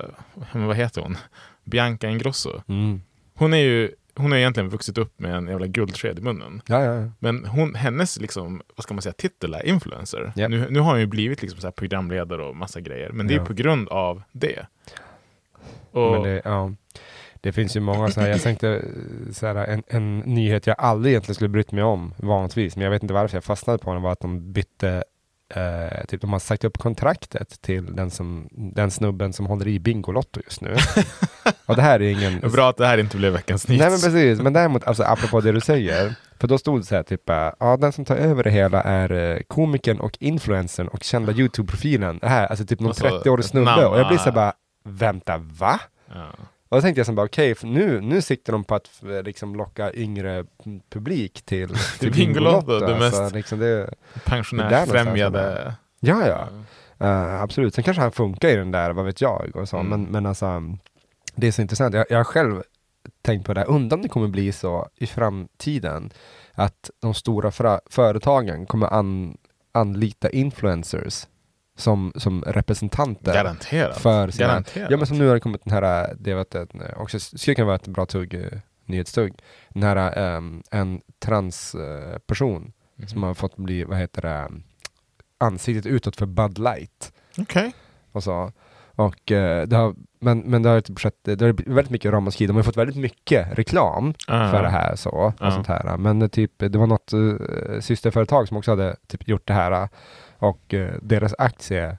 eh, 0.52 0.66
vad 0.66 0.76
heter 0.76 1.02
hon? 1.02 1.16
Bianca 1.64 2.08
Ingrosso. 2.08 2.62
Mm. 2.68 3.00
Hon 3.34 3.54
är 3.54 3.58
ju 3.58 3.90
hon 4.18 4.30
har 4.30 4.38
egentligen 4.38 4.68
vuxit 4.68 4.98
upp 4.98 5.20
med 5.20 5.34
en 5.34 5.48
jävla 5.48 5.66
guldsked 5.66 6.18
i 6.18 6.22
munnen. 6.22 6.62
Ja, 6.66 6.84
ja, 6.84 6.94
ja. 6.94 7.10
Men 7.18 7.44
hon, 7.44 7.74
hennes 7.74 8.20
liksom, 8.20 8.62
vad 8.76 8.84
ska 8.84 8.94
man 8.94 9.02
säga, 9.02 9.12
titel 9.12 9.54
är 9.54 9.66
influencer. 9.66 10.32
Japp. 10.36 10.50
Nu, 10.50 10.66
nu 10.70 10.80
har 10.80 10.90
hon 10.90 11.00
ju 11.00 11.06
blivit 11.06 11.42
liksom 11.42 11.60
så 11.60 11.72
programledare 11.72 12.42
och 12.42 12.56
massa 12.56 12.80
grejer. 12.80 13.10
Men 13.10 13.26
det 13.26 13.34
är 13.34 13.44
på 13.44 13.52
grund 13.52 13.88
av 13.88 14.22
det. 14.32 14.66
Och, 15.90 16.24
det, 16.24 16.42
ja. 16.44 16.72
det 17.40 17.52
finns 17.52 17.76
ju 17.76 17.80
många 17.80 18.08
sådana 18.08 18.30
jag 18.30 18.42
tänkte 18.42 18.68
eh, 18.68 19.32
så 19.32 19.46
här, 19.46 19.56
en, 19.56 19.82
en 19.86 20.18
nyhet 20.18 20.66
jag 20.66 20.76
aldrig 20.78 21.12
egentligen 21.12 21.34
skulle 21.34 21.48
brytt 21.48 21.72
mig 21.72 21.84
om 21.84 22.14
vanligtvis, 22.16 22.76
men 22.76 22.84
jag 22.84 22.90
vet 22.90 23.02
inte 23.02 23.14
varför 23.14 23.36
jag 23.36 23.44
fastnade 23.44 23.78
på 23.78 23.92
den, 23.92 24.02
var 24.02 24.12
att 24.12 24.20
de 24.20 24.52
bytte 24.52 25.04
Eh, 25.54 26.04
typ 26.08 26.20
de 26.20 26.32
har 26.32 26.38
sagt 26.38 26.64
upp 26.64 26.78
kontraktet 26.78 27.62
till 27.62 27.96
den, 27.96 28.10
som, 28.10 28.48
den 28.50 28.90
snubben 28.90 29.32
som 29.32 29.46
håller 29.46 29.68
i 29.68 29.78
Bingolotto 29.78 30.40
just 30.44 30.60
nu. 30.60 30.76
och 31.66 31.76
det 31.76 31.82
här 31.82 32.02
är 32.02 32.10
ingen... 32.10 32.40
Bra 32.40 32.70
att 32.70 32.76
det 32.76 32.86
här 32.86 32.98
inte 32.98 33.16
blev 33.16 33.32
veckans 33.32 33.68
nytt. 33.68 33.80
Nej 33.80 33.90
men 33.90 34.00
precis, 34.00 34.40
men 34.40 34.52
däremot 34.52 34.84
alltså, 34.84 35.02
apropå 35.02 35.40
det 35.40 35.52
du 35.52 35.60
säger, 35.60 36.14
för 36.40 36.48
då 36.48 36.58
stod 36.58 36.80
det 36.80 36.84
så 36.84 36.94
här 36.94 37.02
typ, 37.02 37.28
eh, 37.30 37.50
ja 37.60 37.76
den 37.76 37.92
som 37.92 38.04
tar 38.04 38.16
över 38.16 38.44
det 38.44 38.50
hela 38.50 38.82
är 38.82 39.12
eh, 39.12 39.38
komikern 39.46 40.00
och 40.00 40.16
influencern 40.20 40.88
och 40.88 41.02
kända 41.02 41.32
YouTube-profilen. 41.32 42.18
Det 42.18 42.28
här, 42.28 42.46
alltså 42.46 42.66
typ 42.66 42.80
någon 42.80 42.88
Alltså, 42.88 43.06
30-årig 43.06 43.44
ett 43.44 43.50
snubbe. 43.50 43.86
Och 43.86 43.98
jag 43.98 44.08
blir 44.08 44.18
så 44.18 44.24
här 44.24 44.32
bara, 44.32 44.52
vänta, 44.84 45.38
va? 45.38 45.80
Ja. 46.14 46.26
Och 46.68 46.76
då 46.76 46.80
tänkte 46.80 46.98
jag 46.98 47.06
som 47.06 47.14
bara, 47.14 47.26
okej, 47.26 47.54
för 47.54 47.66
nu, 47.66 48.00
nu 48.00 48.22
siktar 48.22 48.52
de 48.52 48.64
på 48.64 48.74
att 48.74 49.02
eh, 49.02 49.22
liksom 49.22 49.54
locka 49.56 49.92
yngre 49.94 50.44
publik 50.90 51.42
till, 51.42 51.68
till 51.98 52.12
Bingolotto, 52.12 52.78
det 52.78 52.96
alltså, 52.96 53.22
mest- 53.22 53.34
liksom 53.34 53.58
det, 53.58 53.94
Pensionärsfrämjade. 54.24 55.74
Ja, 56.00 56.26
ja. 56.26 56.48
Eh, 57.06 57.42
absolut. 57.42 57.74
Sen 57.74 57.84
kanske 57.84 58.02
han 58.02 58.12
funkar 58.12 58.48
i 58.48 58.56
den 58.56 58.70
där, 58.70 58.90
vad 58.90 59.04
vet 59.04 59.20
jag. 59.20 59.56
Och 59.56 59.68
så. 59.68 59.76
Mm. 59.76 59.88
Men, 59.88 60.02
men 60.02 60.26
alltså, 60.26 60.62
det 61.34 61.46
är 61.46 61.52
så 61.52 61.62
intressant. 61.62 61.94
Jag, 61.94 62.06
jag 62.10 62.16
har 62.16 62.24
själv 62.24 62.62
tänkt 63.22 63.46
på 63.46 63.54
det 63.54 63.60
här, 63.60 63.68
undrar 63.68 63.96
om 63.96 64.02
det 64.02 64.08
kommer 64.08 64.28
bli 64.28 64.52
så 64.52 64.88
i 64.96 65.06
framtiden 65.06 66.10
att 66.52 66.90
de 67.00 67.14
stora 67.14 67.50
företagen 67.90 68.66
kommer 68.66 68.86
an, 68.94 69.36
anlita 69.72 70.30
influencers 70.30 71.26
som, 71.78 72.12
som 72.16 72.42
representanter. 72.46 73.34
Garanterat. 73.34 73.98
För 73.98 74.30
sina, 74.30 74.48
Garanterat. 74.48 74.90
ja 74.90 74.96
men 74.96 75.06
som 75.06 75.18
nu 75.18 75.26
har 75.26 75.34
det 75.34 75.40
kommit 75.40 75.64
den 75.64 75.72
här, 75.74 76.14
det 76.20 76.34
var 76.34 76.40
ett, 76.42 76.54
ett- 76.54 76.70
också 76.96 77.20
skulle 77.20 77.54
kunna 77.54 77.66
vara 77.66 77.76
ett 77.76 77.88
bra 77.88 78.06
tugg, 78.06 78.34
eh, 78.34 78.58
nyhetstugg. 78.86 79.34
Den 79.68 79.82
här, 79.82 80.18
ehm, 80.18 80.62
en 80.70 81.00
transperson 81.24 82.72
Mhm. 82.96 83.08
som 83.08 83.22
har 83.22 83.34
fått 83.34 83.56
bli, 83.56 83.84
vad 83.84 83.98
heter 83.98 84.22
det, 84.22 84.48
ansiktet 85.38 85.86
utåt 85.86 86.16
för 86.16 86.26
Bud 86.26 86.58
Light. 86.58 87.12
Okej. 87.38 87.72
Och 88.12 88.22
så. 88.22 88.52
Och, 88.94 89.32
eh, 89.32 89.66
det 89.68 89.76
har, 89.76 89.94
men, 90.20 90.38
men 90.38 90.62
det 90.62 90.68
har, 90.68 90.80
typ 90.80 90.98
skett, 90.98 91.14
det 91.22 91.40
har 91.40 91.70
väldigt 91.72 91.90
mycket 91.90 92.12
ramaskri. 92.12 92.46
De 92.46 92.56
har 92.56 92.62
fått 92.62 92.76
väldigt 92.76 92.96
mycket 92.96 93.58
reklam 93.58 94.14
Ah. 94.28 94.50
för 94.50 94.62
det 94.62 94.68
här. 94.68 94.96
Så, 94.96 95.10
och 95.10 95.34
Ja. 95.40 95.50
sånt 95.50 95.66
här. 95.66 95.96
Men 95.96 96.22
eh, 96.22 96.28
typ, 96.28 96.52
det 96.58 96.76
var 96.78 96.86
något 96.86 97.12
uh, 97.14 97.80
systerföretag 97.80 98.48
som 98.48 98.56
också 98.56 98.70
hade 98.72 98.96
typ, 99.06 99.28
gjort 99.28 99.46
det 99.46 99.52
här. 99.54 99.88
Och 100.38 100.74
eh, 100.74 100.94
deras 101.02 101.34
aktie 101.38 101.96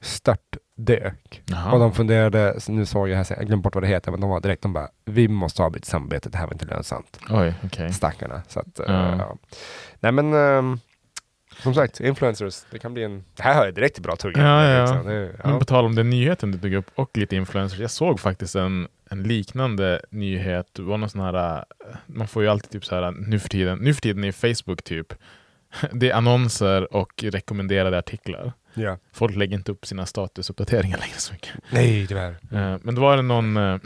stört 0.00 0.56
dök. 0.76 1.42
Jaha. 1.46 1.72
Och 1.72 1.78
de 1.78 1.92
funderade, 1.92 2.58
nu 2.68 2.86
såg 2.86 3.08
jag 3.08 3.16
här, 3.16 3.26
jag 3.28 3.46
glömde 3.46 3.62
bort 3.62 3.74
vad 3.74 3.84
det 3.84 3.88
heter, 3.88 4.10
men 4.10 4.20
de 4.20 4.30
var 4.30 4.40
direkt, 4.40 4.62
de 4.62 4.72
bara, 4.72 4.88
vi 5.04 5.28
måste 5.28 5.62
avbryta 5.62 5.86
samarbetet, 5.86 6.32
det 6.32 6.38
här 6.38 6.46
var 6.46 6.52
inte 6.52 6.64
lönsamt. 6.66 7.18
Oj, 7.30 7.54
okej. 7.64 7.92
Stackarna. 7.92 8.42
Så 8.48 8.60
att, 8.60 8.80
eh, 8.80 8.86
Ja. 8.88 9.16
ja. 9.18 9.36
Nej 10.00 10.12
men, 10.12 10.34
ehm, 10.34 10.78
som 11.62 11.74
sagt, 11.74 12.00
influencers, 12.00 12.64
det 12.70 12.78
kan 12.78 12.94
bli 12.94 13.04
en, 13.04 13.24
det 13.36 13.42
här 13.42 13.54
hör 13.54 13.64
jag 13.64 13.74
direkt 13.74 13.94
till 13.94 14.02
bra 14.02 14.16
tugg. 14.16 14.36
Ja, 14.36 14.64
ja. 14.64 14.80
Liksom. 14.80 15.06
Det, 15.06 15.32
Men 15.44 15.52
ja. 15.52 15.58
på 15.58 15.64
tal 15.64 15.84
om 15.84 15.94
den 15.94 16.10
nyheten 16.10 16.52
du 16.52 16.58
tog 16.58 16.72
upp 16.74 16.90
och 16.94 17.10
lite 17.18 17.36
influencers. 17.36 17.78
Jag 17.78 17.90
såg 17.90 18.20
faktiskt 18.20 18.54
en, 18.54 18.88
en 19.10 19.22
liknande 19.22 20.00
nyhet. 20.10 20.66
Det 20.72 20.82
var 20.82 20.98
någon 20.98 21.10
sån 21.10 21.20
här, 21.20 21.56
eh, 21.56 21.62
man 22.06 22.28
får 22.28 22.42
ju 22.42 22.48
alltid 22.48 22.70
typ 22.70 22.84
så 22.84 22.94
här 22.94 23.10
nu 23.10 23.38
för 23.38 23.48
tiden, 23.48 23.78
nu 23.78 23.94
för 23.94 24.00
tiden 24.00 24.24
i 24.24 24.32
Facebook 24.32 24.82
typ. 24.82 25.14
Det 25.92 26.10
är 26.10 26.14
annonser 26.14 26.94
och 26.94 27.22
rekommenderade 27.24 27.98
artiklar. 27.98 28.52
ja. 28.74 28.98
Folk 29.12 29.36
lägger 29.36 29.56
inte 29.56 29.72
upp 29.72 29.86
sina 29.86 30.06
statusuppdateringar 30.06 30.98
längre 31.02 31.16
så 31.18 31.32
mycket. 31.32 31.50
Nej, 31.70 32.06
tyvärr. 32.06 32.30
Eh, 32.52 32.76
Men 32.82 32.94
då 32.94 33.00
var 33.00 33.16
det 33.16 33.22
någon, 33.22 33.56
eh, 33.56 33.78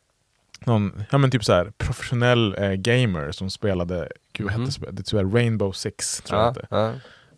någon 0.66 1.04
ja, 1.10 1.18
men 1.18 1.30
typ 1.30 1.44
så 1.44 1.52
här, 1.52 1.72
professionell 1.78 2.54
eh, 2.58 2.72
gamer 2.72 3.32
som 3.32 3.50
spelade, 3.50 4.08
gud 4.32 4.46
vad 4.46 4.54
Mhm. 4.54 4.60
hette 4.62 4.72
spelet? 4.72 4.96
Det 4.96 5.02
jag 5.22 5.34
Rainbow 5.36 5.72
Six. 5.72 6.20
Tror 6.22 6.40
jag 6.40 6.48
Ja, 6.48 6.52
det. 6.60 6.66
ja, 6.70 6.92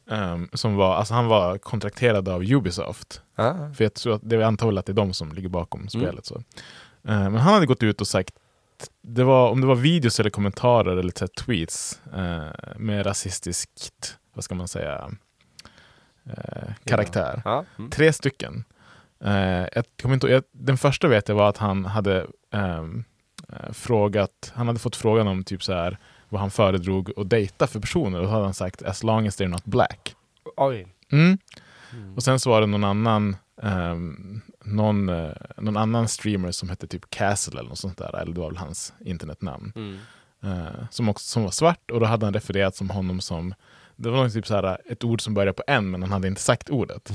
Um, 0.07 0.49
som 0.53 0.77
var, 0.77 0.95
alltså 0.97 1.15
han 1.15 1.27
var 1.27 1.59
kontrakterad 1.59 2.29
av 2.29 2.43
Ubisoft. 2.43 3.23
ja. 3.37 3.71
För 3.77 3.85
jag 3.85 3.95
tror 3.95 4.15
att 4.15 4.21
det 4.25 4.37
är 4.37 4.39
väl 4.39 4.47
att 4.79 4.87
det 4.87 4.93
är 4.93 4.95
de 4.95 5.13
som 5.13 5.33
ligger 5.33 5.49
bakom 5.49 5.81
Mm. 5.81 5.89
spelet. 5.89 6.27
Så. 6.27 6.35
Eh, 6.35 6.43
men 7.05 7.37
han 7.37 7.55
hade 7.55 7.67
gått 7.67 7.83
ut 7.83 8.01
och 8.01 8.07
sagt, 8.09 8.35
det 9.03 9.25
var, 9.25 9.51
om 9.51 9.61
det 9.61 9.67
var 9.67 9.75
videos 9.75 10.21
eller 10.21 10.31
kommentarer 10.31 10.97
eller 10.97 11.13
så 11.17 11.29
tweets 11.29 12.01
eh, 12.15 12.77
med 12.77 13.07
rasistiskt, 13.07 14.19
vad 14.35 14.45
ska 14.45 14.55
man 14.55 14.69
säga, 14.69 15.11
eh, 16.25 16.75
karaktär. 16.85 17.43
ja. 17.45 17.65
Mm. 17.79 17.91
Tre 17.91 18.13
stycken. 18.13 18.65
Eh, 19.25 19.67
inte, 20.13 20.27
jag, 20.27 20.43
den 20.53 20.79
första 20.79 21.09
vet 21.09 21.29
jag 21.29 21.37
var 21.37 21.49
att 21.49 21.59
han 21.59 21.85
hade 21.85 22.27
ehm, 22.53 23.05
eh, 23.49 23.73
frågat, 23.73 24.53
han 24.55 24.67
hade 24.67 24.79
fått 24.79 24.97
frågan 24.97 25.29
om 25.29 25.45
typ 25.45 25.63
så 25.63 25.73
här, 25.73 25.99
vad 26.29 26.41
han 26.41 26.51
föredrog 26.51 27.13
att 27.17 27.31
dejta 27.31 27.67
för 27.67 27.81
personer. 27.81 28.19
Och 28.19 28.25
då 28.25 28.31
hade 28.31 28.45
han 28.45 28.55
sagt 28.55 28.83
as 28.83 29.03
long 29.03 29.27
as 29.27 29.41
they're 29.41 29.49
not 29.49 29.65
black. 29.65 30.15
Oj. 30.57 30.87
Mm. 31.13 31.39
Och 32.17 32.23
sen 32.23 32.41
så 32.41 32.51
var 32.51 32.61
det 32.61 32.67
någon 32.67 32.85
annan 32.85 33.37
ehm, 33.63 34.41
någon, 34.65 35.09
eh, 35.09 35.33
någon 35.57 35.77
annan 35.77 36.09
streamer 36.09 36.51
som 36.51 36.69
hette 36.69 36.87
typ 36.87 37.11
Castle 37.11 37.61
eller 37.61 37.69
något 37.69 37.79
sånt 37.79 37.99
där, 37.99 38.17
eller 38.17 38.33
det 38.33 38.41
var 38.41 38.49
väl 38.49 38.57
hans 38.57 38.93
internetnamn. 39.05 39.73
Mm. 39.77 39.99
Eh, 40.43 40.89
som, 40.91 41.09
också, 41.09 41.27
som 41.27 41.43
var 41.43 41.51
svart 41.51 41.91
och 41.91 42.01
då 42.01 42.07
hade 42.07 42.27
han 42.27 42.35
refererat 42.35 42.77
som 42.77 42.91
honom 42.91 43.21
som 43.21 43.55
det 43.97 44.11
var 44.11 44.23
nog 44.23 44.33
typ 44.33 44.47
så 44.47 44.55
här, 44.55 44.79
ett 44.87 45.05
ord 45.05 45.21
som 45.21 45.35
började 45.35 45.53
på 45.53 45.63
N 45.67 45.91
men 45.91 46.03
han 46.03 46.13
hade 46.13 46.29
inte 46.29 46.41
sagt 46.41 46.71
ordet. 46.71 47.13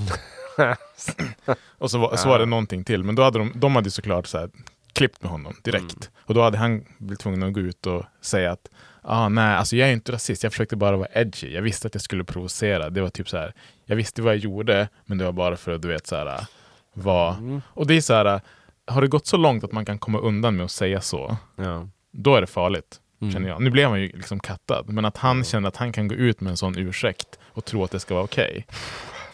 och 1.77 1.91
så 1.91 1.97
var, 1.97 2.15
så 2.15 2.29
var 2.29 2.39
det 2.39 2.45
någonting 2.45 2.83
till. 2.83 3.03
Men 3.03 3.15
då 3.15 3.23
hade 3.23 3.39
de, 3.39 3.51
de 3.55 3.75
hade 3.75 3.91
såklart 3.91 4.27
så 4.27 4.37
här, 4.37 4.49
klippt 4.93 5.21
med 5.21 5.31
honom 5.31 5.55
direkt. 5.63 5.93
Mm. 5.95 6.09
Och 6.19 6.33
då 6.33 6.41
hade 6.41 6.57
han 6.57 6.85
blivit 6.97 7.19
tvungen 7.19 7.43
att 7.43 7.53
gå 7.53 7.59
ut 7.59 7.85
och 7.85 8.03
säga 8.21 8.51
att 8.51 8.69
ah, 9.07 9.29
nej, 9.29 9.55
alltså 9.55 9.75
jag 9.75 9.89
är 9.89 9.93
inte 9.93 10.11
rasist, 10.11 10.43
jag 10.43 10.51
försökte 10.51 10.75
bara 10.75 10.97
vara 10.97 11.07
edgy. 11.13 11.53
Jag 11.53 11.61
visste 11.61 11.87
att 11.87 11.95
jag 11.95 12.01
skulle 12.01 12.23
provocera. 12.23 12.89
Det 12.89 13.01
var 13.01 13.09
typ 13.09 13.29
så 13.29 13.37
här, 13.37 13.53
jag 13.85 13.95
visste 13.95 14.21
vad 14.21 14.33
jag 14.33 14.39
gjorde, 14.39 14.87
men 15.05 15.17
det 15.17 15.25
var 15.25 15.31
bara 15.31 15.55
för 15.57 15.71
att 15.71 15.81
du 15.81 15.87
vet 15.87 16.07
så 16.07 16.15
här, 16.15 16.47
vara... 16.93 17.33
Mm. 17.35 17.61
Och 17.67 17.87
det 17.87 17.93
är 17.93 18.01
så 18.01 18.13
här, 18.13 18.41
har 18.87 19.01
det 19.01 19.07
gått 19.07 19.27
så 19.27 19.37
långt 19.37 19.63
att 19.63 19.71
man 19.71 19.85
kan 19.85 19.99
komma 19.99 20.19
undan 20.19 20.55
med 20.55 20.63
att 20.65 20.71
säga 20.71 21.01
så, 21.01 21.37
Ja. 21.55 21.87
då 22.11 22.35
är 22.35 22.41
det 22.41 22.47
farligt. 22.47 23.01
Mm. 23.21 23.33
Känner 23.33 23.49
jag. 23.49 23.61
Nu 23.61 23.69
blev 23.69 23.89
han 23.89 24.01
ju 24.01 24.07
liksom 24.07 24.39
kattad, 24.39 24.89
men 24.89 25.05
att 25.05 25.17
han 25.17 25.43
känner 25.43 25.67
att 25.67 25.75
han 25.77 25.91
kan 25.91 26.07
gå 26.07 26.15
ut 26.15 26.41
med 26.41 26.51
en 26.51 26.57
sån 26.57 26.77
ursäkt 26.77 27.39
och 27.47 27.65
tro 27.65 27.83
att 27.83 27.91
det 27.91 27.99
ska 27.99 28.13
vara 28.13 28.23
okej. 28.23 28.65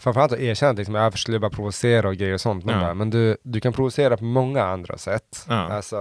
Framförallt 0.00 0.32
att 0.32 0.38
erkänna 0.38 0.70
att 0.70 0.76
liksom, 0.76 0.94
jag 0.94 1.18
skulle 1.18 1.38
bara 1.38 1.50
provocera 1.50 2.08
och 2.08 2.16
grejer 2.16 2.34
och 2.34 2.40
sånt. 2.40 2.64
Ja. 2.66 2.80
bara, 2.80 2.94
men 2.94 3.10
du, 3.10 3.36
du 3.42 3.60
kan 3.60 3.72
provocera 3.72 4.16
på 4.16 4.24
många 4.24 4.64
andra 4.64 4.98
sätt. 4.98 5.46
Ja. 5.48 5.54
Alltså, 5.54 5.96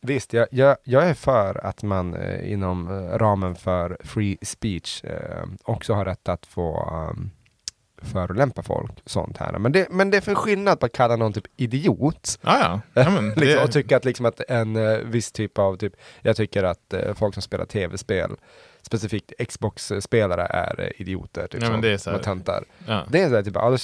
visst, 0.00 0.32
jag, 0.32 0.46
jag, 0.50 0.76
jag 0.84 1.08
är 1.08 1.14
för 1.14 1.66
att 1.66 1.82
man 1.82 2.14
eh, 2.14 2.52
inom 2.52 2.88
eh, 2.90 3.18
ramen 3.18 3.54
för 3.54 3.96
free 4.04 4.38
speech 4.42 5.04
eh, 5.04 5.44
också 5.62 5.94
har 5.94 6.04
rätt 6.04 6.28
att 6.28 6.46
få 6.46 6.92
um, 7.10 7.30
förolämpa 8.02 8.62
folk. 8.62 8.90
Sånt 9.06 9.36
här. 9.38 9.58
Men, 9.58 9.72
det, 9.72 9.86
men 9.90 10.10
det 10.10 10.16
är 10.16 10.20
för 10.20 10.34
skillnad 10.34 10.80
på 10.80 10.86
att 10.86 10.92
kalla 10.92 11.16
någon 11.16 11.32
typ 11.32 11.46
idiot. 11.56 12.38
Ah, 12.42 12.58
ja, 12.60 12.80
ja 13.02 13.10
men 13.10 13.28
Liksom, 13.36 13.46
det, 13.46 13.64
Och 13.64 13.72
tycka 13.72 13.96
att, 13.96 14.04
liksom 14.04 14.26
att 14.26 14.40
en 14.48 14.76
eh, 14.76 14.98
viss 14.98 15.32
typ 15.32 15.58
av, 15.58 15.76
typ, 15.76 15.92
jag 16.22 16.36
tycker 16.36 16.64
att 16.64 16.92
eh, 16.92 17.14
folk 17.14 17.34
som 17.34 17.42
spelar 17.42 17.64
tv-spel, 17.64 18.30
specifikt 18.82 19.32
Xbox-spelare 19.48 20.42
är 20.50 20.80
eh, 20.80 21.00
idioter. 21.00 21.46
Typ, 21.46 21.62
Ja, 21.62 21.70
men 21.70 21.80
det 21.80 21.88
är 21.92 21.98
så 21.98 22.10
här- 22.10 22.16
och 22.16 22.22
töntar. 22.22 22.64
ja. 22.86 23.04
Det 23.10 23.22
är 23.22 23.28
så 23.28 23.34
här, 23.34 23.42
typ, 23.42 23.54
ja, 23.54 23.76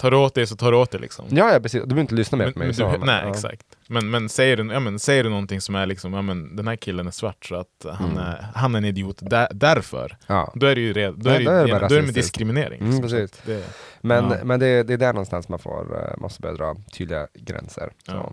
Tar 0.00 0.10
du 0.10 0.16
åt 0.16 0.34
dig 0.34 0.46
så 0.46 0.56
tar 0.56 0.72
du 0.72 0.78
åt 0.78 0.90
dig 0.90 1.00
liksom. 1.00 1.24
ja, 1.28 1.52
ja 1.52 1.60
precis, 1.60 1.80
du 1.80 1.86
behöver 1.86 2.00
inte 2.00 2.14
lyssna 2.14 2.38
mer 2.38 2.44
Men, 2.44 2.52
på 2.52 2.58
mig. 2.58 2.98
du, 2.98 3.06
nej, 3.06 3.22
ja. 3.24 3.30
exakt. 3.30 3.62
Men, 3.88 4.10
men, 4.10 4.28
säger 4.28 4.56
du, 4.56 4.72
ja, 4.72 4.80
men 4.80 4.98
säger 4.98 5.24
du 5.24 5.30
någonting 5.30 5.60
som 5.60 5.74
är 5.74 5.86
liksom, 5.86 6.12
ja, 6.14 6.22
men 6.22 6.56
den 6.56 6.68
här 6.68 6.76
killen 6.76 7.06
är 7.06 7.10
svart 7.10 7.44
så 7.46 7.54
att 7.54 7.86
han, 7.98 8.10
Mm. 8.10 8.18
är, 8.22 8.46
han 8.54 8.74
är 8.74 8.78
en 8.78 8.84
idiot 8.84 9.18
där, 9.22 9.48
därför. 9.50 10.16
Ja. 10.26 10.52
Då 10.54 10.66
är 10.66 10.74
det 10.74 10.80
ju 10.80 10.92
red, 10.92 11.14
då 11.16 11.30
Nej, 11.30 11.34
är 11.36 11.38
det, 11.38 11.44
då 11.44 11.50
är 11.50 11.60
det 11.62 11.66
ju- 11.66 11.72
bara 11.74 11.88
då 11.88 11.94
är 11.94 12.00
det 12.00 12.06
med 12.06 12.14
diskriminering. 12.14 12.80
Mm, 12.80 12.90
liksom. 13.02 13.02
Precis. 13.18 13.42
det, 13.46 13.64
Men, 14.00 14.28
men 14.44 14.60
det, 14.60 14.82
det 14.82 14.92
är 14.92 14.98
där 14.98 15.12
någonstans 15.12 15.48
man 15.48 15.58
får, 15.58 15.98
eh, 16.10 16.16
måste 16.20 16.40
börja 16.42 16.54
dra 16.54 16.76
tydliga 16.92 17.26
gränser. 17.34 17.92
Så. 18.06 18.32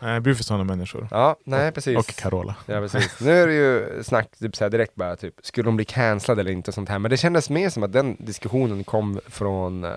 Ja. 0.00 0.06
Ja. 0.06 0.12
nej, 0.12 0.20
bryr 0.20 0.34
för 0.34 0.44
sådana 0.44 0.64
människor. 0.64 1.08
nej 1.44 1.72
precis. 1.72 1.96
Och 1.98 2.06
Carola. 2.06 2.56
Ja, 2.66 2.80
precis. 2.80 3.20
Nu 3.20 3.30
är 3.32 3.46
det 3.46 3.54
ju 3.54 4.02
snack 4.04 4.28
typ, 4.38 4.56
så 4.56 4.68
direkt 4.68 4.94
bara, 4.94 5.16
typ, 5.16 5.34
skulle 5.42 5.68
de 5.68 5.76
bli 5.76 5.84
cancellade 5.84 6.40
eller 6.40 6.50
inte 6.52 6.70
och 6.70 6.74
sånt 6.74 6.88
här. 6.88 6.98
Men 6.98 7.10
det 7.10 7.16
kändes 7.16 7.50
mer 7.50 7.70
som 7.70 7.82
att 7.82 7.92
den 7.92 8.16
diskussionen 8.18 8.84
kom 8.84 9.20
från, 9.26 9.84
eh, 9.84 9.92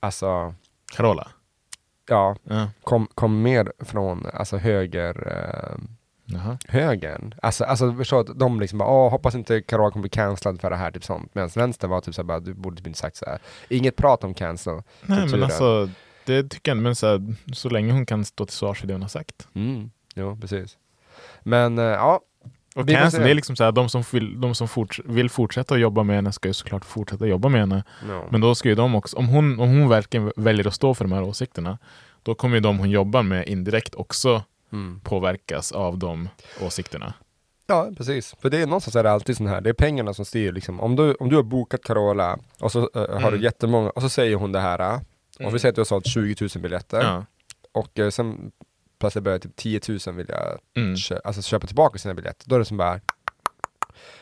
alltså, 0.00 0.54
Carola? 0.96 1.28
ja, 2.08 2.36
Ja. 2.44 2.68
kom, 2.84 3.06
kom 3.14 3.42
mer 3.42 3.72
från 3.78 4.26
alltså 4.34 4.56
höger, 4.56 5.26
eh, 5.32 5.78
Jaha. 6.24 6.58
högern. 6.68 7.34
Alltså, 7.42 7.64
alltså 7.64 7.92
förstå 7.94 8.20
att 8.20 8.38
de 8.38 8.60
liksom 8.60 8.78
bara, 8.78 8.88
åh, 8.88 9.10
hoppas 9.10 9.34
inte 9.34 9.60
Carola 9.62 9.90
kommer 9.90 10.02
bli 10.02 10.10
cancellad 10.10 10.60
för 10.60 10.70
det 10.70 10.76
här, 10.76 10.90
typ 10.90 11.04
sånt. 11.04 11.34
Medan 11.34 11.50
vänster 11.54 11.88
var 11.88 12.00
typ 12.00 12.14
såhär, 12.14 12.26
bara, 12.26 12.40
du 12.40 12.54
borde 12.54 12.76
typ 12.76 12.86
inte 12.86 12.98
sagt 12.98 13.16
så 13.16 13.24
här. 13.26 13.38
Inget 13.68 13.96
prat 13.96 14.24
om 14.24 14.34
cancel. 14.34 14.82
Nej 15.02 15.26
men 15.28 15.42
alltså, 15.42 15.88
det 16.32 16.48
tycker 16.48 16.70
jag 16.70 16.78
men 16.78 16.94
så, 16.96 17.06
här, 17.06 17.34
så 17.52 17.68
länge 17.68 17.92
hon 17.92 18.06
kan 18.06 18.24
stå 18.24 18.46
till 18.46 18.56
svars 18.56 18.80
för 18.80 18.86
det 18.86 18.94
hon 18.94 19.02
har 19.02 19.08
sagt. 19.08 19.48
Mm. 19.54 19.90
Jo, 20.14 20.38
precis. 20.40 20.76
Men, 21.42 21.78
eh, 21.78 21.84
ja. 21.84 22.20
Och 22.76 22.86
se. 22.88 23.18
det 23.18 23.30
är 23.30 23.34
liksom 23.34 23.56
så 23.56 23.64
här, 23.64 23.72
de 23.72 23.88
som, 23.88 24.02
vill, 24.12 24.40
de 24.40 24.54
som 24.54 24.66
forts- 24.66 25.02
vill 25.04 25.30
fortsätta 25.30 25.74
att 25.74 25.80
jobba 25.80 26.02
med 26.02 26.16
henne 26.16 26.32
ska 26.32 26.48
ju 26.48 26.52
såklart 26.54 26.84
fortsätta 26.84 27.26
jobba 27.26 27.48
med 27.48 27.60
henne. 27.60 27.84
No. 28.08 28.24
Men 28.30 28.40
då 28.40 28.54
ska 28.54 28.68
ju 28.68 28.74
de 28.74 28.94
också, 28.94 29.16
om 29.16 29.28
hon, 29.28 29.60
om 29.60 29.68
hon 29.68 29.88
verkligen 29.88 30.32
väljer 30.36 30.66
att 30.66 30.74
stå 30.74 30.94
för 30.94 31.04
de 31.04 31.12
här 31.12 31.22
åsikterna, 31.22 31.78
då 32.22 32.34
kommer 32.34 32.54
ju 32.56 32.60
de 32.60 32.78
hon 32.78 32.90
jobbar 32.90 33.22
med 33.22 33.48
indirekt 33.48 33.94
också 33.94 34.42
Mm. 34.72 35.00
påverkas 35.00 35.72
av 35.72 35.98
de 35.98 36.28
åsikterna. 36.60 37.14
Ja, 37.66 37.88
precis. 37.96 38.34
För 38.42 38.50
det 38.50 38.58
är 38.62 38.66
någonstans 38.66 38.96
är 38.96 39.02
det 39.02 39.10
alltid 39.10 39.36
sån 39.36 39.46
här, 39.46 39.60
det 39.60 39.70
är 39.70 39.74
pengarna 39.74 40.14
som 40.14 40.24
styr 40.24 40.52
liksom. 40.52 40.80
Om 40.80 40.96
du, 40.96 41.14
om 41.14 41.28
du 41.28 41.36
har 41.36 41.42
bokat 41.42 41.82
Carola 41.84 42.38
och 42.60 42.72
så 42.72 42.78
eh, 42.94 43.00
har 43.00 43.18
du 43.20 43.26
Mm. 43.36 43.42
jättemånga, 43.42 43.90
och 43.90 44.02
så 44.02 44.08
säger 44.08 44.36
hon 44.36 44.52
det 44.52 44.60
här. 44.60 45.00
Mm. 45.40 45.52
vi 45.52 45.58
säger 45.58 45.70
att 45.70 45.74
du 45.76 45.80
har 45.80 45.84
sålt 45.84 46.06
20 46.06 46.36
000 46.54 46.62
biljetter. 46.62 47.02
Ja. 47.02 47.24
Och 47.72 47.98
eh, 47.98 48.10
sen 48.10 48.52
plötsligt 48.98 49.24
börjar 49.24 49.38
typ 49.38 49.56
10 49.56 49.80
000 50.06 50.14
vilja 50.16 50.42
Mm. 50.76 50.96
kö- 50.96 51.20
alltså, 51.24 51.42
köpa 51.42 51.66
tillbaka 51.66 51.98
sina 51.98 52.14
biljetter. 52.14 52.48
Då 52.48 52.54
är 52.54 52.58
det 52.58 52.64
som 52.64 52.76
bara 52.76 53.00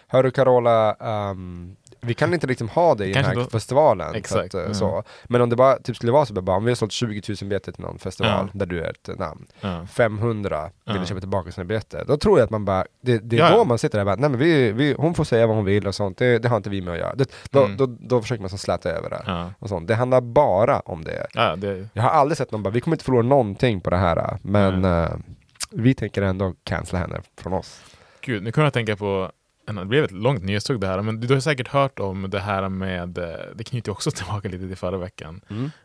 Hörru 0.07 0.31
Carola, 0.31 0.95
ehm, 0.95 1.77
vi 2.01 2.15
kan 2.15 2.35
inte 2.35 2.47
liksom 2.47 2.69
ha 2.69 2.95
dig 2.95 3.11
i 3.11 3.13
den 3.13 3.23
Kanske 3.23 3.39
här 3.41 3.45
då- 3.45 3.51
festivalen. 3.51 4.15
Exakt, 4.15 4.55
att, 4.55 4.55
eh, 4.55 4.61
ja. 4.69 4.75
så. 4.75 5.03
Men 5.25 5.41
om 5.41 5.51
det 5.51 5.57
bara 5.57 5.79
typ 5.79 5.97
skulle 5.97 6.13
vara 6.13 6.27
så, 6.27 6.35
bara, 6.35 6.57
om 6.57 6.65
vi 6.65 6.71
har 6.71 6.77
sålt 6.77 6.93
20 6.93 7.23
000 7.29 7.37
biljetter 7.41 7.73
till 7.73 7.83
någon 7.83 7.99
festival 7.99 8.31
Ja. 8.53 8.59
där 8.59 8.67
du 8.67 8.83
är 8.85 8.91
ett 8.91 9.19
namn. 9.19 9.47
Ja. 9.61 9.87
500 9.87 10.71
vill 10.87 11.07
köpa 11.07 11.21
tillbaka 11.21 11.53
sina 11.53 11.65
biljetter. 11.65 12.05
Då 12.09 12.17
tror 12.17 12.39
jag 12.39 12.45
att 12.45 12.51
man 12.51 12.65
bara, 12.65 12.85
det, 13.01 13.19
det 13.19 13.37
är 13.37 13.41
Ja, 13.41 13.57
då 13.57 13.65
man 13.65 13.79
sitter 13.79 13.99
där 13.99 14.03
och 14.03 14.07
bara, 14.07 14.17
nej 14.17 14.31
men 14.31 14.39
vi, 14.41 14.73
vi, 14.73 14.95
hon 14.99 15.15
får 15.15 15.25
säga 15.25 15.47
vad 15.47 15.57
hon 15.57 15.65
vill 15.65 15.87
och 15.87 15.95
sånt, 15.95 16.19
det, 16.19 16.39
det 16.39 16.49
har 16.49 16.57
inte 16.57 16.71
vi 16.71 16.81
med 16.83 16.93
att 16.95 16.99
göra. 17.01 17.15
Det, 17.15 17.31
då, 17.51 17.65
Mm. 17.65 17.77
då, 17.77 17.87
då 17.87 18.23
försöker 18.23 18.41
man 18.43 18.51
så 18.51 18.59
släta 18.59 18.91
över 18.91 19.11
det. 19.11 19.23
Ja. 19.27 19.51
Och 19.59 19.69
sånt. 19.69 19.89
Det 19.89 19.95
handlar 19.95 20.21
bara 20.21 20.81
om 20.81 21.05
det. 21.05 21.27
Ja, 21.35 21.57
det, 21.57 21.89
Jag 21.93 22.03
har 22.03 22.11
aldrig 22.11 22.39
sett 22.39 22.53
någon 22.53 22.63
bara, 22.63 22.71
vi 22.71 22.81
kommer 22.81 22.95
inte 22.95 23.05
förlora 23.05 23.23
någonting 23.23 23.81
på 23.81 23.91
det 23.91 23.97
här, 23.97 24.39
men 24.43 24.85
eh, 24.85 25.09
vi 25.71 25.95
tänker 25.95 26.23
ändå 26.23 26.55
cancella 26.65 26.99
henne 27.01 27.21
från 27.41 27.53
oss. 27.53 27.81
Gud, 28.21 28.43
nu 28.43 28.53
kommer 28.53 28.67
jag 28.67 28.73
tänka 28.73 28.97
på, 28.97 29.31
det 29.75 29.85
blev 29.85 30.05
ett 30.05 30.11
långt 30.11 30.43
nyhetstugg 30.45 30.81
det 30.81 30.87
här, 30.87 31.03
men 31.03 31.21
du 31.21 31.35
har 31.35 31.41
säkert 31.41 31.69
hört 31.69 31.99
om 31.99 32.31
det 32.31 32.41
här 32.41 32.69
med, 32.69 33.19
eh, 33.19 33.25
det 33.55 33.65
knyter 33.65 33.93
också 33.93 34.11
tillbaka 34.15 34.49
lite 34.49 34.67
till 34.69 34.77
förra 34.77 34.99
veckan, 34.99 35.41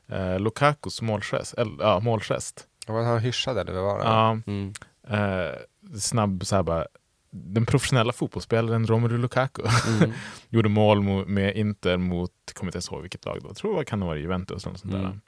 eh, 0.08 0.40
Lukakus 0.40 1.02
målgest, 1.02 1.54
eller, 1.54 1.84
ja, 1.84 2.00
målgest. 2.00 2.68
Han 2.88 3.20
hyschad 3.20 3.58
eller 3.58 3.74
vad 3.74 3.84
var 3.84 3.98
det? 4.00 4.04
Ja, 4.06 4.38
Mm. 4.48 4.74
eh, 5.08 5.56
snabb 6.00 6.46
så 6.46 6.56
här 6.56 6.64
bara, 6.64 6.86
den 7.34 7.66
professionella 7.66 8.14
fotbollsspelaren 8.14 8.88
Romelu 8.88 9.18
Lukaku 9.18 9.62
Mm. 10.02 10.12
gjorde 10.50 10.70
mål 10.70 11.02
med 11.28 11.56
Inter 11.56 11.98
mot, 11.98 12.32
kommer 12.54 12.68
inte 12.70 12.76
ens 12.76 12.92
ihåg 12.92 13.02
vilket 13.02 13.26
lag 13.26 13.36
det 13.36 13.42
var, 13.44 13.50
jag 13.50 13.58
tror 13.58 13.80
det 13.80 13.86
kan 13.86 14.02
ha 14.02 14.08
varit 14.08 14.22
Juventus 14.24 14.64
eller 14.64 14.72
något 14.72 14.80
sånt 14.80 14.94
där. 14.94 15.00
Mm. 15.00 15.20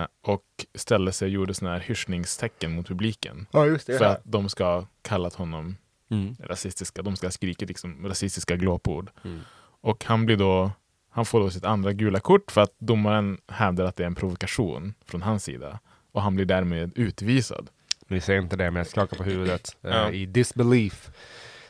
Eh, 0.00 0.06
och 0.26 0.44
ställde 0.74 1.12
sig 1.12 1.26
och 1.26 1.30
gjorde 1.32 1.54
sådana 1.54 1.76
här 1.76 1.82
hyschningstecken 1.84 2.74
mot 2.74 2.88
publiken. 2.88 3.46
Ja 3.52 3.66
just 3.66 3.86
det. 3.86 3.98
För 3.98 4.04
att 4.04 4.20
de 4.24 4.48
ska 4.48 4.64
ha 4.64 4.86
kallat 5.02 5.34
honom 5.34 5.76
Mm. 6.22 6.36
rasistiska, 6.40 7.02
de 7.02 7.16
ska 7.16 7.26
ha 7.26 7.32
skrikit 7.32 7.68
liksom 7.68 8.06
rasistiska 8.08 8.56
glåpord. 8.56 9.10
Mm. 9.24 9.40
Och 9.80 10.04
han 10.04 10.26
blir 10.26 10.36
då, 10.36 10.70
han 11.10 11.24
får 11.24 11.40
då 11.40 11.50
sitt 11.50 11.64
andra 11.64 11.92
gula 11.92 12.20
kort 12.20 12.50
för 12.50 12.60
att 12.60 12.74
domaren 12.78 13.38
hävdar 13.48 13.84
att 13.84 13.96
det 13.96 14.02
är 14.02 14.06
en 14.06 14.14
provokation 14.14 14.94
från 15.06 15.22
hans 15.22 15.44
sida. 15.44 15.78
Och 16.12 16.22
han 16.22 16.34
blir 16.34 16.44
därmed 16.44 16.92
utvisad. 16.98 17.68
Ni 18.08 18.20
ser 18.20 18.38
inte 18.38 18.56
det 18.56 18.70
men 18.70 18.76
jag 18.76 18.86
skakar 18.86 19.16
på 19.16 19.24
huvudet 19.24 19.76
eh, 19.82 19.90
Ja. 19.90 20.10
i 20.10 20.26
disbelief. 20.26 21.10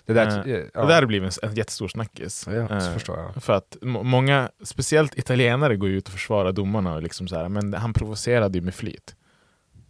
Det 0.07 0.13
där, 0.13 0.49
Eh, 0.49 0.55
eh, 0.55 0.65
ja. 0.75 0.81
Och 0.83 0.89
där 0.89 1.01
det 1.01 1.07
blivit 1.07 1.39
en, 1.43 1.49
en 1.49 1.55
jättestor 1.55 1.89
snackis. 1.89 2.47
Ja, 2.47 2.53
Eh, 2.53 2.97
jag. 3.07 3.43
För 3.45 3.53
att 3.53 3.77
må- 3.83 4.03
många, 4.03 4.51
speciellt 4.63 5.19
italienare, 5.19 5.77
går 5.77 5.89
ut 5.89 6.07
och 6.07 6.13
försvarar 6.13 6.53
domarna 6.53 6.95
och 6.95 7.03
liksom 7.03 7.29
så 7.29 7.37
här, 7.37 7.49
men 7.49 7.75
han 7.75 7.93
provocerade 7.93 8.59
ju 8.59 8.65
med 8.65 8.75
flit. 8.75 9.17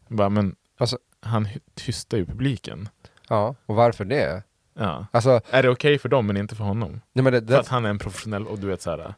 Bara, 0.08 0.28
men 0.28 0.56
Alltså- 0.78 0.98
han 1.20 1.48
tystar 1.74 2.18
ju 2.18 2.26
publiken. 2.26 2.88
Ja, 3.28 3.54
och 3.66 3.74
varför 3.74 4.04
det? 4.04 4.42
Ja. 4.78 5.06
Alltså, 5.10 5.40
Är 5.50 5.62
det 5.62 5.68
okej 5.70 5.98
för 5.98 6.08
dem 6.08 6.26
men 6.26 6.36
inte 6.36 6.54
för 6.54 6.64
honom? 6.64 7.00
nej 7.12 7.22
men 7.22 7.32
det, 7.32 7.40
För 7.40 7.46
det, 7.46 7.58
att 7.58 7.68
han 7.68 7.84
är 7.84 7.90
en 7.90 7.98
professionell 7.98 8.46
och 8.46 8.58
du 8.58 8.66
vet 8.66 8.82
så 8.82 8.90
här. 8.90 9.14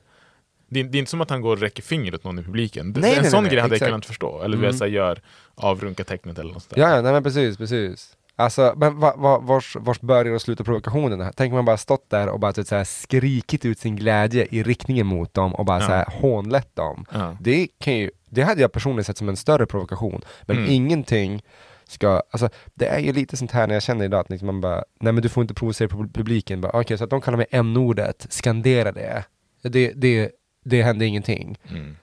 Det 0.68 0.80
är, 0.80 0.84
det 0.84 0.98
är 0.98 0.98
inte 0.98 1.10
som 1.10 1.20
att 1.20 1.30
han 1.30 1.40
går 1.40 1.52
och 1.52 1.58
räcker 1.60 1.82
finger 1.82 2.14
åt 2.14 2.24
någon 2.24 2.38
i 2.38 2.42
publiken. 2.42 2.92
Det, 2.92 3.00
Nej, 3.00 3.14
en 3.16 3.22
nej, 3.22 3.30
sån 3.30 3.42
nej, 3.42 3.52
grej 3.52 3.60
hade 3.62 3.74
exakt. 3.74 3.88
jag 3.88 3.94
kunnat 3.94 4.06
förstå. 4.06 4.42
Eller 4.42 4.56
Mm. 4.58 4.72
så 4.72 4.86
gör 4.86 5.20
avrunka 5.54 6.04
tecknet 6.04 6.38
eller 6.38 6.52
något 6.52 6.62
sånt. 6.62 6.76
Ja, 6.76 6.96
ja, 6.96 7.02
nej 7.02 7.12
men 7.12 7.22
precis, 7.22 7.56
precis. 7.56 8.16
Alltså, 8.38 8.74
men 8.76 9.00
va, 9.00 9.14
va, 9.16 9.38
vars, 9.38 9.76
vars 9.80 10.00
börjar 10.00 10.34
och 10.34 10.42
slutar 10.42 10.64
provokationen? 10.64 11.32
Tänk 11.36 11.50
om 11.52 11.54
man 11.56 11.64
bara 11.64 11.76
stått 11.76 12.10
där 12.10 12.28
och 12.28 12.40
bara 12.40 12.52
typ, 12.52 12.66
så 12.66 12.74
här, 12.76 12.84
skrikit 12.84 13.64
ut 13.64 13.78
sin 13.78 13.96
glädje 13.96 14.46
i 14.50 14.62
riktningen 14.62 15.06
mot 15.06 15.34
dem 15.34 15.54
och 15.54 15.64
bara 15.64 15.80
Ja. 15.80 15.86
så 15.86 15.92
här, 15.92 16.06
hånlett 16.20 16.76
dem. 16.76 17.04
Ja. 17.12 17.36
Det, 17.40 17.68
kan 17.80 17.96
ju, 17.96 18.10
det 18.30 18.42
hade 18.42 18.60
jag 18.60 18.72
personligen 18.72 19.04
sett 19.04 19.18
som 19.18 19.28
en 19.28 19.36
större 19.36 19.66
provokation. 19.66 20.22
Men 20.42 20.56
Mm. 20.56 20.70
ingenting 20.70 21.42
ska, 21.88 22.22
alltså 22.30 22.48
det 22.74 22.86
är 22.86 22.98
ju 22.98 23.12
lite 23.12 23.36
sånt 23.36 23.50
här 23.52 23.66
när 23.66 23.74
jag 23.74 23.82
känner 23.82 24.04
idag 24.04 24.20
att 24.20 24.30
liksom 24.30 24.46
man 24.46 24.60
bara, 24.60 24.84
nej 25.00 25.12
men 25.12 25.22
du 25.22 25.28
får 25.28 25.42
inte 25.42 25.54
provocera 25.54 25.88
pub- 25.88 26.12
publiken. 26.12 26.64
Okej, 26.72 26.98
så 26.98 27.04
att 27.04 27.10
de 27.10 27.20
kallar 27.20 27.36
mig 27.38 27.46
n-ordet, 27.50 28.26
skandera 28.30 28.92
det. 28.92 29.24
Det, 29.62 29.92
det, 29.96 30.30
det 30.64 30.82
hände 30.82 31.06
ingenting. 31.06 31.58
Mm. 31.70 31.96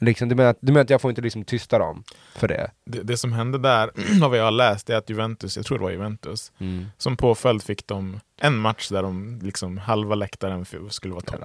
Liksom, 0.00 0.28
du, 0.28 0.34
menar, 0.34 0.50
att- 0.50 0.58
du 0.60 0.72
menar 0.72 0.84
att 0.84 0.90
jag 0.90 1.00
får 1.00 1.10
inte 1.10 1.22
liksom 1.22 1.44
tysta 1.44 1.78
dem 1.78 2.04
för 2.34 2.48
det? 2.48 2.70
Det, 2.84 3.02
det 3.02 3.16
som 3.16 3.32
hände 3.32 3.58
där, 3.58 3.90
av 4.24 4.30
vad 4.30 4.38
jag 4.38 4.44
har 4.44 4.50
läst, 4.50 4.90
är 4.90 4.96
att 4.96 5.10
Juventus, 5.10 5.56
jag 5.56 5.66
tror 5.66 5.78
det 5.78 5.84
var 5.84 5.90
Juventus, 5.90 6.52
som 6.98 7.16
påföljd 7.16 7.62
fick 7.62 7.86
de 7.86 8.20
en 8.42 8.56
match 8.56 8.88
där 8.88 9.02
de 9.02 9.38
liksom 9.42 9.78
halva 9.78 10.14
läktaren 10.14 10.64
skulle 10.90 11.14
vara 11.14 11.24
tom. 11.24 11.40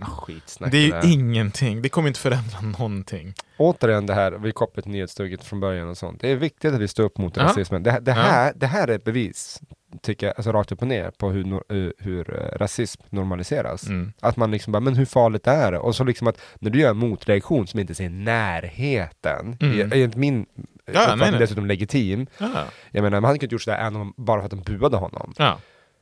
Det 0.71 0.77
är 0.77 0.82
ju 0.82 0.91
där. 0.91 1.12
ingenting, 1.13 1.82
det 1.82 1.89
kommer 1.89 2.08
inte 2.08 2.19
förändra 2.19 2.62
någonting. 2.62 3.34
Återigen 3.58 4.06
det 4.06 4.13
här, 4.13 4.32
vi 4.32 4.51
kopplar 4.51 4.82
till 4.82 4.91
nyhetsstuget 4.91 5.43
från 5.43 5.60
början 5.60 5.89
och 5.89 5.97
sånt. 5.97 6.21
Det 6.21 6.32
är 6.32 6.36
viktigt 6.36 6.73
att 6.73 6.80
vi 6.82 6.88
står 6.88 7.04
upp 7.04 7.17
mot 7.17 7.38
Ja. 7.38 7.43
rasismen. 7.43 7.84
Det, 7.84 7.99
det, 8.01 8.12
Ja. 8.12 8.17
här, 8.17 8.54
det 8.56 8.67
här 8.67 8.88
är 8.88 8.95
ett 8.95 9.04
bevis, 9.04 9.62
tycker 10.01 10.27
jag, 10.27 10.34
alltså 10.38 10.51
rakt 10.51 10.71
upp 10.71 10.82
och 10.82 10.88
ner, 10.88 11.12
på 11.12 11.30
hur, 11.32 11.43
nor- 11.43 11.93
hur, 11.99 12.34
eh, 12.39 12.58
rasism 12.58 13.01
normaliseras. 13.10 13.88
Mm. 13.88 14.13
Att 14.19 14.38
man 14.38 14.51
liksom 14.51 14.71
bara, 14.73 14.80
men 14.80 14.95
hur 14.95 15.06
farligt 15.06 15.47
är 15.47 15.71
det? 15.71 15.77
Och 15.80 15.95
så 15.95 16.04
liksom 16.04 16.27
att 16.27 16.41
när 16.60 16.69
du 16.69 16.80
gör 16.80 16.89
en 16.91 16.97
motreaktion 16.97 17.67
som 17.67 17.80
inte 17.80 17.95
ser 17.95 18.10
närheten, 18.10 19.58
Mm. 19.62 19.80
är 19.80 19.84
enligt 19.95 20.15
min 20.15 20.45
ja, 20.86 20.91
uppfattning 20.91 21.17
nej, 21.19 21.32
nej. 21.32 21.39
dessutom 21.39 21.65
legitim. 21.65 22.27
Ja. 22.38 22.49
Jag 22.91 23.04
menar, 23.04 23.19
man 23.21 23.27
hade 23.27 23.39
kunnat 23.39 23.51
gjort 23.51 23.62
sådär 23.62 23.77
även 23.77 24.13
bara 24.17 24.39
för 24.41 24.45
att 24.45 24.51
de 24.65 24.73
buade 24.77 24.97
honom. 24.97 25.34
Ja. 25.38 25.60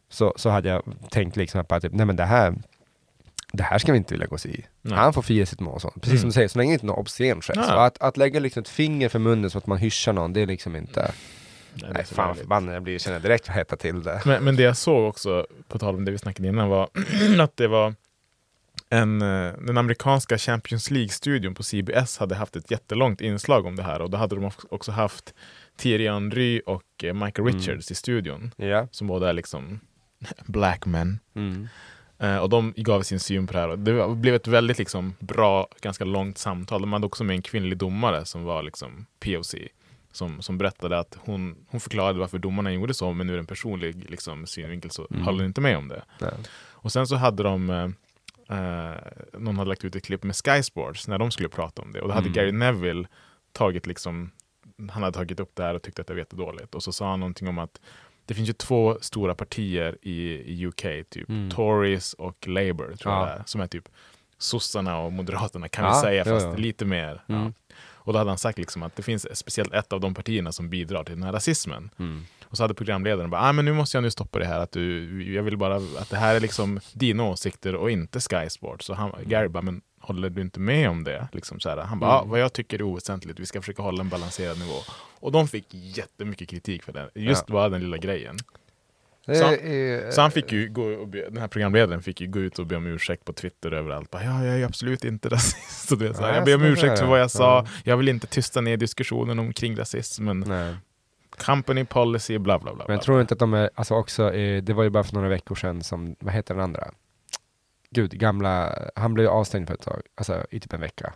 Så, 0.10 0.34
så 0.36 0.50
hade 0.50 0.70
jag 0.70 0.84
tänkt 1.10 1.36
liksom 1.38 1.66
att 1.70 1.82
typ, 1.82 1.94
nej 1.94 2.06
men 2.06 2.16
det 2.16 2.26
här, 2.26 2.56
det 3.54 3.64
här 3.64 3.78
ska 3.78 3.92
vi 3.92 3.98
inte 3.98 4.14
vilja 4.14 4.28
gå 4.28 4.38
i. 4.46 4.66
Nej. 4.82 4.98
Han 4.98 5.14
får 5.14 5.22
fira 5.22 5.46
sitt 5.46 5.60
mål 5.60 5.74
och 5.76 5.82
sånt. 5.82 5.94
Precis 5.96 6.10
Mm. 6.12 6.20
som 6.22 6.28
du 6.30 6.34
säger, 6.34 6.48
så 6.48 6.58
länge 6.60 6.70
det 6.72 6.74
inte 6.74 6.86
är 6.86 6.88
något 6.88 6.98
obscen. 6.98 7.42
Så 7.42 7.54
att, 7.62 7.98
att 8.02 8.18
lägga 8.18 8.40
liksom 8.40 8.62
ett 8.62 8.70
finger 8.70 9.10
för 9.10 9.20
munnen 9.20 9.50
så 9.50 9.58
att 9.58 9.68
man 9.68 9.78
hyschar 9.78 10.14
någon, 10.14 10.34
det 10.34 10.42
är 10.42 10.46
liksom 10.48 10.76
inte... 10.76 11.12
Nej, 11.74 11.92
Nej, 11.94 12.04
fan 12.06 12.36
förbannad 12.36 12.76
jag 12.76 12.84
blir, 12.84 13.00
känner 13.00 13.20
direkt 13.20 13.50
att 13.50 13.56
hetta 13.56 13.76
till 13.76 14.04
det. 14.04 14.22
Men, 14.26 14.44
men 14.44 14.56
det 14.56 14.64
jag 14.64 14.78
såg 14.78 15.10
också, 15.10 15.48
på 15.68 15.80
tal 15.80 15.96
om 15.96 16.06
det 16.06 16.12
vi 16.12 16.18
snackade 16.18 16.48
innan, 16.48 16.70
var 16.70 16.90
att 17.40 17.58
det 17.58 17.68
var 17.68 17.94
en, 18.90 19.22
eh, 19.22 19.54
den 19.54 19.78
amerikanska 19.78 20.38
Champions 20.38 20.92
League-studion 20.92 21.56
på 21.56 21.64
CBS 21.64 22.18
hade 22.18 22.36
haft 22.36 22.56
ett 22.56 22.72
jättelångt 22.72 23.22
inslag 23.22 23.66
om 23.66 23.76
det 23.76 23.84
här 23.84 24.02
och 24.02 24.10
då 24.10 24.18
hade 24.18 24.36
de 24.36 24.52
också 24.70 24.92
haft 24.92 25.34
Thierry 25.78 26.08
Henry 26.10 26.62
och 26.66 27.04
eh, 27.04 27.14
Michael 27.14 27.48
Mm. 27.48 27.54
Richards 27.60 27.92
i 27.92 27.96
studion 27.96 28.52
Ja. 28.58 28.88
som 28.92 29.08
båda 29.08 29.30
är 29.30 29.34
liksom 29.34 29.80
black 30.46 30.86
men. 30.86 31.20
Mm. 31.34 31.68
Eh, 32.20 32.38
och 32.38 32.50
de 32.50 32.74
gav 32.78 33.02
sin 33.02 33.20
syn 33.20 33.48
på 33.48 33.54
det 33.54 33.60
här 33.60 33.68
det 33.78 34.16
blev 34.16 34.36
ett 34.36 34.48
väldigt 34.48 34.78
liksom, 34.78 35.14
bra, 35.20 35.68
ganska 35.82 36.06
långt 36.06 36.38
samtal. 36.38 36.82
De 36.82 36.94
hade 36.94 37.06
också 37.06 37.24
med 37.24 37.36
en 37.36 37.42
kvinnlig 37.42 37.78
domare 37.78 38.26
som 38.26 38.44
var 38.44 38.64
liksom 38.64 39.06
POC 39.20 39.56
som, 40.12 40.42
som 40.42 40.58
berättade 40.58 41.00
att 41.00 41.18
hon, 41.20 41.56
hon 41.68 41.80
förklarade 41.80 42.20
varför 42.20 42.38
domarna 42.40 42.74
gjorde 42.74 42.94
så 42.94 43.14
men 43.14 43.30
ur 43.30 43.40
en 43.40 43.46
personlig 43.46 44.10
liksom, 44.10 44.46
synvinkel 44.46 44.92
så 44.92 45.08
Mm. 45.12 45.24
höll 45.24 45.36
hon 45.36 45.46
inte 45.46 45.62
med 45.62 45.78
om 45.78 45.88
det. 45.88 46.04
Nej. 46.22 46.32
Och 46.72 46.92
sen 46.92 47.08
så 47.08 47.16
hade 47.16 47.44
de 47.44 47.70
eh, 47.70 47.90
någon 49.40 49.58
hade 49.58 49.70
lagt 49.70 49.86
ut 49.86 49.96
ett 49.96 50.06
klipp 50.06 50.24
med 50.24 50.36
Sky 50.36 50.64
Sports 50.64 51.08
när 51.08 51.18
de 51.18 51.32
skulle 51.32 51.50
prata 51.50 51.82
om 51.82 51.92
det 51.92 52.02
och 52.02 52.08
då 52.08 52.14
hade 52.14 52.28
Mm. 52.28 52.34
Gary 52.34 52.52
Neville 52.52 53.08
tagit 53.52 53.88
liksom 53.88 54.32
han 54.92 55.04
hade 55.04 55.18
tagit 55.18 55.40
upp 55.40 55.52
det 55.56 55.64
här 55.64 55.74
och 55.76 55.82
tyckte 55.82 56.02
att 56.02 56.08
det 56.08 56.14
var 56.14 56.20
jättedåligt 56.20 56.76
och 56.76 56.84
så 56.84 56.92
sa 56.92 57.10
han 57.10 57.20
någonting 57.20 57.48
om 57.48 57.58
att 57.60 57.82
det 58.30 58.36
finns 58.36 58.50
ju 58.50 58.54
två 58.54 58.98
stora 59.02 59.36
partier 59.36 59.98
i, 60.02 60.32
i 60.54 60.66
UK, 60.68 60.82
typ 61.10 61.30
Mm. 61.30 61.52
Tories 61.52 62.14
och 62.14 62.48
Labour 62.48 62.96
tror 62.96 63.14
jag 63.14 63.22
Ja. 63.22 63.26
det 63.26 63.32
är, 63.32 63.44
som 63.46 63.62
är 63.62 63.68
typ 63.68 63.90
sossarna 64.38 64.98
och 65.00 65.12
moderaterna 65.14 65.68
kan 65.70 65.86
Ja, 65.86 65.92
vi 65.92 66.02
säga, 66.02 66.26
fast 66.26 66.46
ja. 66.46 66.56
lite 66.56 66.86
mer. 66.86 67.22
Mm. 67.30 67.54
Och 67.92 68.14
då 68.14 68.20
hade 68.20 68.32
han 68.32 68.38
sagt 68.38 68.58
liksom 68.58 68.84
att 68.84 68.96
det 68.96 69.04
finns 69.04 69.38
speciellt 69.38 69.74
ett 69.74 69.94
av 69.94 70.00
de 70.00 70.14
partierna 70.14 70.52
som 70.52 70.70
bidrar 70.70 71.04
till 71.04 71.14
den 71.16 71.24
här 71.24 71.32
rasismen. 71.32 71.90
Mm. 72.00 72.26
Och 72.46 72.58
så 72.58 72.64
hade 72.64 72.74
programledaren 72.74 73.30
bara, 73.30 73.42
ah, 73.42 73.52
men 73.54 73.66
nu 73.66 73.74
måste 73.74 73.98
jag 73.98 74.04
nu 74.04 74.12
stoppa 74.12 74.40
det 74.40 74.46
här, 74.46 74.60
att 74.60 74.72
du, 74.72 75.34
jag 75.34 75.44
vill 75.44 75.58
bara 75.58 75.76
att 75.76 76.10
det 76.10 76.18
här 76.18 76.36
är 76.36 76.40
liksom 76.40 76.80
dina 76.94 77.24
åsikter 77.24 77.76
och 77.76 77.92
inte 77.92 78.20
Sky 78.20 78.50
Sports. 78.50 78.86
Så 78.86 78.94
han, 78.94 79.12
Gary 79.26 79.48
bara, 79.48 79.62
men 79.64 79.82
håller 80.14 80.30
du 80.30 80.42
inte 80.42 80.60
med 80.60 80.90
om 80.90 81.04
det? 81.04 81.28
Liksom 81.32 81.60
så 81.60 81.70
här. 81.70 81.78
Han 81.78 82.00
bara, 82.00 82.12
ah, 82.12 82.24
vad 82.24 82.40
jag 82.40 82.54
tycker 82.54 82.78
är 82.80 82.84
oväsentligt, 82.84 83.40
vi 83.40 83.46
ska 83.46 83.62
försöka 83.62 83.82
hålla 83.82 84.02
en 84.02 84.10
balanserad 84.10 84.60
nivå. 84.60 84.76
Och 85.20 85.32
de 85.32 85.48
fick 85.48 85.66
jättemycket 85.72 86.50
kritik 86.50 86.84
för 86.84 86.94
det, 86.94 87.10
just 87.16 87.44
Ja. 87.48 87.54
bara 87.54 87.70
den 87.70 87.82
lilla 87.82 87.98
grejen. 87.98 88.38
Så- 89.26 89.32
är- 89.34 90.12
Så 90.12 90.22
han 90.22 90.32
fick 90.32 90.52
ju 90.52 90.70
gå 90.70 90.84
och 90.84 91.08
be, 91.08 91.22
den 91.30 91.38
här 91.38 91.48
programledaren 91.48 92.02
fick 92.04 92.22
ju 92.22 92.28
gå 92.28 92.40
ut 92.40 92.60
och 92.60 92.66
be 92.68 92.76
om 92.76 92.86
ursäkt 92.88 93.26
på 93.26 93.34
Twitter 93.34 93.72
överallt. 93.72 94.12
Bara, 94.12 94.24
ja, 94.24 94.46
jag 94.46 94.60
är 94.60 94.66
absolut 94.66 95.06
inte 95.06 95.30
rasist. 95.36 95.92
Och 95.92 95.98
det 95.98 96.14
så 96.14 96.22
här, 96.26 96.34
jag 96.36 96.46
ber 96.46 96.56
om 96.56 96.64
ursäkt 96.64 97.00
för 97.00 97.06
vad 97.06 97.20
jag 97.22 97.32
sa. 97.32 97.44
Ja. 97.44 97.72
Jag 97.84 97.98
vill 97.98 98.10
inte 98.10 98.28
tysta 98.28 98.62
ner 98.62 98.78
diskussionen 98.78 99.40
omkring 99.40 99.76
rasismen. 99.78 100.40
Nej. 100.48 100.76
Company 101.46 101.86
policy, 101.86 102.38
bla 102.38 102.60
bla 102.60 102.76
bla. 102.76 102.86
Men 102.88 102.94
jag 102.96 103.04
tror 103.04 103.22
inte 103.22 103.34
att 103.34 103.40
de 103.40 103.54
är, 103.54 103.70
alltså 103.76 103.94
också, 103.94 104.34
eh, 104.34 104.64
det 104.64 104.74
var 104.74 104.84
ju 104.84 104.90
bara 104.90 105.04
för 105.04 105.14
några 105.14 105.30
veckor 105.30 105.56
sedan 105.56 105.84
som, 105.84 106.16
vad 106.20 106.34
heter 106.34 106.54
den 106.54 106.64
andra? 106.64 106.92
Gud, 107.92 108.12
gamla, 108.12 108.76
han 108.96 109.14
blev 109.14 109.28
avstängd 109.30 109.68
för 109.68 109.74
ett 109.74 109.82
tag, 109.82 110.02
alltså 110.16 110.46
i 110.52 110.60
typ 110.60 110.74
en 110.74 110.82
vecka. 110.82 111.14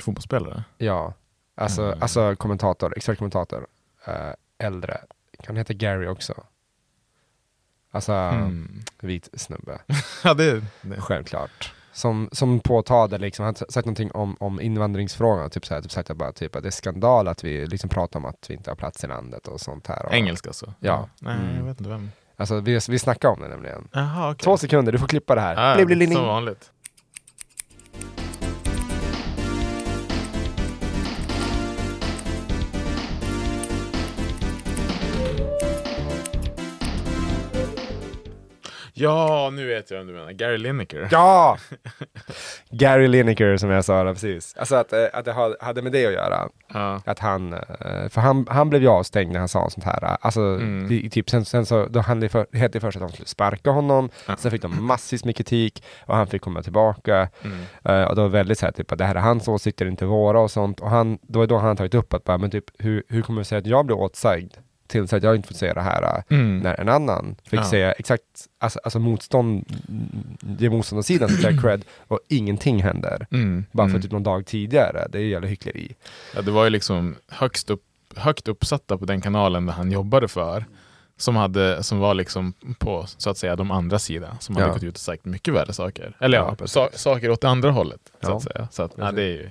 Fotbollsspelare? 0.00 0.64
Ja, 0.78 1.14
alltså, 1.54 1.82
Mm. 1.86 1.98
alltså 2.02 2.36
kommentator, 2.36 2.92
expert 2.96 3.18
kommentator, 3.18 3.66
eh, 4.06 4.32
äldre. 4.58 5.00
Kan 5.42 5.56
heta 5.56 5.72
Gary 5.72 6.06
också? 6.06 6.44
Alltså, 7.90 8.12
Mm. 8.12 8.80
vit 9.00 9.28
snubbe, 9.32 9.78
Ja, 10.24 10.34
det, 10.34 10.64
det. 10.82 11.00
självklart. 11.00 11.74
Som, 11.92 12.28
som 12.32 12.60
påtalade, 12.60 13.18
liksom, 13.18 13.44
han 13.44 13.54
sagt 13.54 13.74
någonting 13.86 14.12
om, 14.12 14.36
om 14.40 14.60
invandringsfrågan, 14.60 15.50
typ, 15.50 15.66
så 15.66 15.74
här, 15.74 15.82
typ 15.82 15.90
sagt 15.92 16.10
bara, 16.16 16.32
typ, 16.32 16.56
att 16.56 16.62
det 16.62 16.68
är 16.68 16.70
skandal 16.70 17.28
att 17.28 17.44
vi 17.44 17.66
liksom 17.66 17.90
pratar 17.90 18.18
om 18.20 18.24
att 18.26 18.50
vi 18.50 18.54
inte 18.54 18.70
har 18.70 18.76
plats 18.76 19.04
i 19.04 19.06
landet 19.06 19.48
och 19.48 19.60
sånt 19.60 19.86
här. 19.86 20.06
Och, 20.06 20.14
Engelska 20.14 20.48
alltså? 20.48 20.74
Ja. 20.80 21.08
Nej, 21.20 21.36
Mm. 21.36 21.56
jag 21.56 21.64
vet 21.64 21.80
inte 21.80 21.90
vem. 21.90 22.10
Alltså 22.38 22.60
vi, 22.60 22.78
vi 22.88 22.98
snackade 22.98 23.34
om 23.34 23.40
det 23.40 23.48
nämligen. 23.48 23.88
Jaha, 23.92 24.30
okej. 24.30 24.44
Två 24.44 24.56
sekunder, 24.56 24.92
du 24.92 24.98
får 24.98 25.06
klippa 25.06 25.34
det 25.34 25.40
här. 25.40 25.68
Ja, 25.68 25.74
Bli, 25.76 25.84
bli, 25.96 26.06
bli, 26.06 26.14
som 26.14 26.26
vanligt. 26.26 26.72
Ja, 38.98 39.50
nu 39.52 39.66
vet 39.66 39.90
jag 39.90 39.98
vem 39.98 40.06
du 40.06 40.12
menar. 40.12 40.32
Gary 40.32 40.58
Lineker. 40.58 41.08
Ja! 41.10 41.58
Gary 42.70 43.08
Lineker 43.08 43.56
som 43.56 43.70
jag 43.70 43.84
sa, 43.84 44.04
där, 44.04 44.12
precis. 44.12 44.54
Alltså 44.58 44.74
att, 44.76 44.92
eh, 44.92 45.04
att 45.12 45.24
det 45.24 45.32
ha- 45.32 45.56
hade 45.60 45.82
med 45.82 45.92
det 45.92 46.06
att 46.06 46.12
göra. 46.12 46.48
Ja. 46.72 47.00
Att 47.06 47.18
han, 47.18 47.52
eh, 47.52 48.08
för 48.08 48.20
han, 48.20 48.46
han 48.50 48.70
blev 48.70 48.82
ju 48.82 48.88
avstängd 48.88 49.32
när 49.32 49.38
han 49.38 49.48
sa 49.48 49.70
sånt 49.70 49.84
här. 49.84 50.16
Alltså, 50.20 50.40
Mm. 50.40 50.86
det, 50.88 51.10
typ, 51.10 51.30
sen, 51.30 51.44
sen 51.44 51.66
så, 51.66 51.86
då 51.86 52.00
han 52.00 52.28
för, 52.28 52.46
hette 52.52 52.78
det 52.78 52.80
först 52.80 52.96
att 52.96 53.02
de 53.02 53.12
skulle 53.12 53.26
sparka 53.26 53.70
honom, 53.70 54.10
Ja. 54.26 54.36
sen 54.36 54.50
fick 54.50 54.62
de 54.62 54.86
massvis 54.86 55.24
med 55.24 55.36
kritik 55.36 55.84
och 56.06 56.16
han 56.16 56.26
fick 56.26 56.42
komma 56.42 56.62
tillbaka. 56.62 57.28
Mm. 57.44 57.58
Eh, 57.84 58.08
och 58.08 58.14
det 58.16 58.22
var 58.22 58.28
väldigt 58.28 58.58
så 58.58 58.66
här, 58.66 58.72
typ 58.72 58.92
att 58.92 58.98
det 58.98 59.04
här 59.04 59.14
är 59.14 59.20
hans 59.20 59.48
åsikter, 59.48 59.86
inte 59.86 60.04
våra 60.06 60.40
och 60.40 60.50
sånt. 60.50 60.80
Och 60.80 60.90
han, 60.90 61.18
då 61.22 61.42
är 61.42 61.46
då 61.46 61.58
han 61.58 61.76
tagit 61.76 61.94
upp 61.94 62.14
att 62.14 62.24
bara, 62.24 62.38
men 62.38 62.50
typ, 62.50 62.64
hur, 62.78 63.02
hur 63.08 63.22
kommer 63.22 63.40
det 63.40 63.44
sig 63.44 63.58
att 63.58 63.66
jag 63.66 63.86
blir 63.86 63.96
åtsagd? 63.96 64.52
Till 64.88 65.08
så 65.08 65.16
att 65.16 65.22
jag 65.22 65.36
inte 65.36 65.48
får 65.48 65.54
säga 65.54 65.74
det 65.74 65.80
här 65.80 66.02
äh, 66.02 66.22
Mm. 66.38 66.58
när 66.58 66.80
en 66.80 66.88
annan 66.88 67.36
fick 67.44 67.60
Ja. 67.60 67.64
säga 67.64 67.92
exakt, 67.92 68.22
alltså, 68.58 68.80
alltså 68.84 68.98
motstånd, 68.98 69.64
det 70.40 70.70
motståndarsidan 70.70 71.28
som 71.28 71.58
cred 71.58 71.84
och 72.08 72.20
ingenting 72.28 72.82
händer. 72.82 73.26
Mm. 73.30 73.64
Bara 73.72 73.86
för 73.86 73.90
Mm. 73.90 74.02
typ 74.02 74.12
någon 74.12 74.22
dag 74.22 74.46
tidigare, 74.46 75.06
det 75.10 75.18
är 75.18 75.22
ju 75.22 75.28
jävla 75.30 75.48
hyckleri. 75.48 75.94
Ja, 76.34 76.42
det 76.42 76.50
var 76.50 76.64
ju 76.64 76.70
liksom 76.70 77.14
högst, 77.28 77.70
upp, 77.70 77.82
högt 78.16 78.48
uppsatta 78.48 78.98
på 78.98 79.04
den 79.04 79.20
kanalen 79.20 79.66
där 79.66 79.72
han 79.72 79.92
jobbade 79.92 80.28
för. 80.28 80.64
Som, 81.16 81.36
hade, 81.36 81.82
som 81.82 81.98
var 81.98 82.14
liksom 82.14 82.52
på 82.78 83.04
så 83.06 83.30
att 83.30 83.38
säga 83.38 83.56
de 83.56 83.70
andra 83.70 83.98
sidan. 83.98 84.36
Som 84.40 84.56
hade 84.56 84.68
Ja. 84.68 84.72
gått 84.72 84.82
ut 84.82 84.94
och 84.94 85.00
sagt 85.00 85.24
mycket 85.24 85.54
värre 85.54 85.72
saker. 85.72 86.16
Eller 86.20 86.38
Ja, 86.38 86.56
ja, 86.74 86.88
saker 86.94 87.30
åt 87.30 87.40
det 87.40 87.48
andra 87.48 87.70
hållet. 87.70 88.00
Så 88.22 88.36
att 88.36 88.42
säga. 88.42 88.68
Så 88.72 88.82
att, 88.82 88.92
ja, 88.96 89.12
det 89.12 89.22
är 89.22 89.26
ju, 89.26 89.50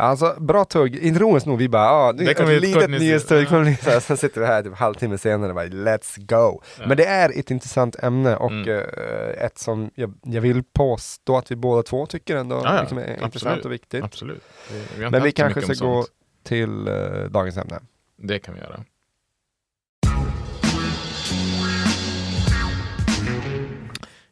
Alltså 0.00 0.36
bra 0.40 0.64
tugg, 0.64 0.96
ironiskt 0.96 1.46
nog, 1.46 1.58
vi 1.58 1.68
bara, 1.68 1.84
ja, 1.84 2.12
Det 2.12 2.24
det 2.24 2.34
kommer 2.34 2.52
ett 2.56 2.62
litet 2.62 2.90
nyhetstugg, 2.90 3.46
ja. 3.86 4.00
sen 4.00 4.16
sitter 4.16 4.40
vi 4.40 4.46
här 4.46 4.62
typ 4.62 4.74
halvtimme 4.76 5.18
senare 5.18 5.48
och 5.48 5.54
bara, 5.54 5.64
let's 5.66 6.20
go. 6.26 6.62
Men 6.86 6.96
det 6.96 7.04
är 7.04 7.38
ett 7.38 7.50
intressant 7.50 7.96
ämne 8.02 8.36
och 8.36 8.50
Mm. 8.50 8.68
eh, 8.68 9.44
ett 9.44 9.58
som 9.58 9.90
jag, 9.94 10.14
jag 10.22 10.40
vill 10.40 10.62
påstå 10.74 11.36
att 11.36 11.50
vi 11.50 11.56
båda 11.56 11.82
två 11.82 12.06
tycker 12.06 12.36
ändå 12.36 12.56
Ja, 12.64 12.74
ja, 12.74 12.80
liksom 12.80 12.98
är 12.98 13.02
absolut. 13.02 13.22
intressant 13.24 13.64
och 13.64 13.72
viktigt. 13.72 14.04
absolut. 14.04 14.42
Vi 14.98 15.10
Men 15.10 15.22
vi 15.22 15.32
kanske 15.32 15.74
ska 15.74 15.86
gå 15.86 16.06
till 16.42 16.88
eh, 16.88 16.94
dagens 17.30 17.56
ämne. 17.56 17.78
Det 18.16 18.38
kan 18.38 18.54
vi 18.54 18.60
göra. 18.60 18.84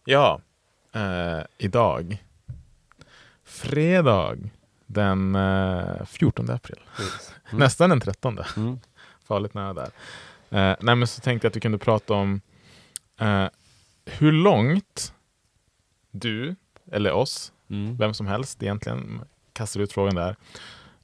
Ja, 0.04 0.40
eh, 0.94 1.40
idag. 1.59 2.22
Fredag 3.44 4.37
den 4.88 5.35
eh, 5.35 6.05
14 6.07 6.51
april. 6.51 6.79
Mm. 7.51 7.59
Nästan 7.61 7.90
den 7.90 8.01
13. 8.01 8.38
Mm. 8.57 8.79
Farligt 9.29 9.55
nära 9.55 9.74
där. 9.74 9.90
Eh, 10.51 10.77
nej 10.81 10.94
men 10.96 11.07
så 11.07 11.20
tänkte 11.20 11.46
jag 11.46 11.51
att 11.51 11.57
vi 11.57 11.61
kunde 11.61 11.79
prata 11.79 12.14
om 12.14 12.40
eh, 13.20 13.46
hur 14.07 14.33
långt 14.33 15.14
du, 16.11 16.57
eller 16.92 17.12
oss, 17.12 17.53
Mm. 17.70 17.96
vem 17.96 18.14
som 18.14 18.27
helst 18.27 18.62
egentligen, 18.62 19.20
kastar 19.53 19.81
ut 19.81 19.92
frågan 19.92 20.14
där, 20.14 20.37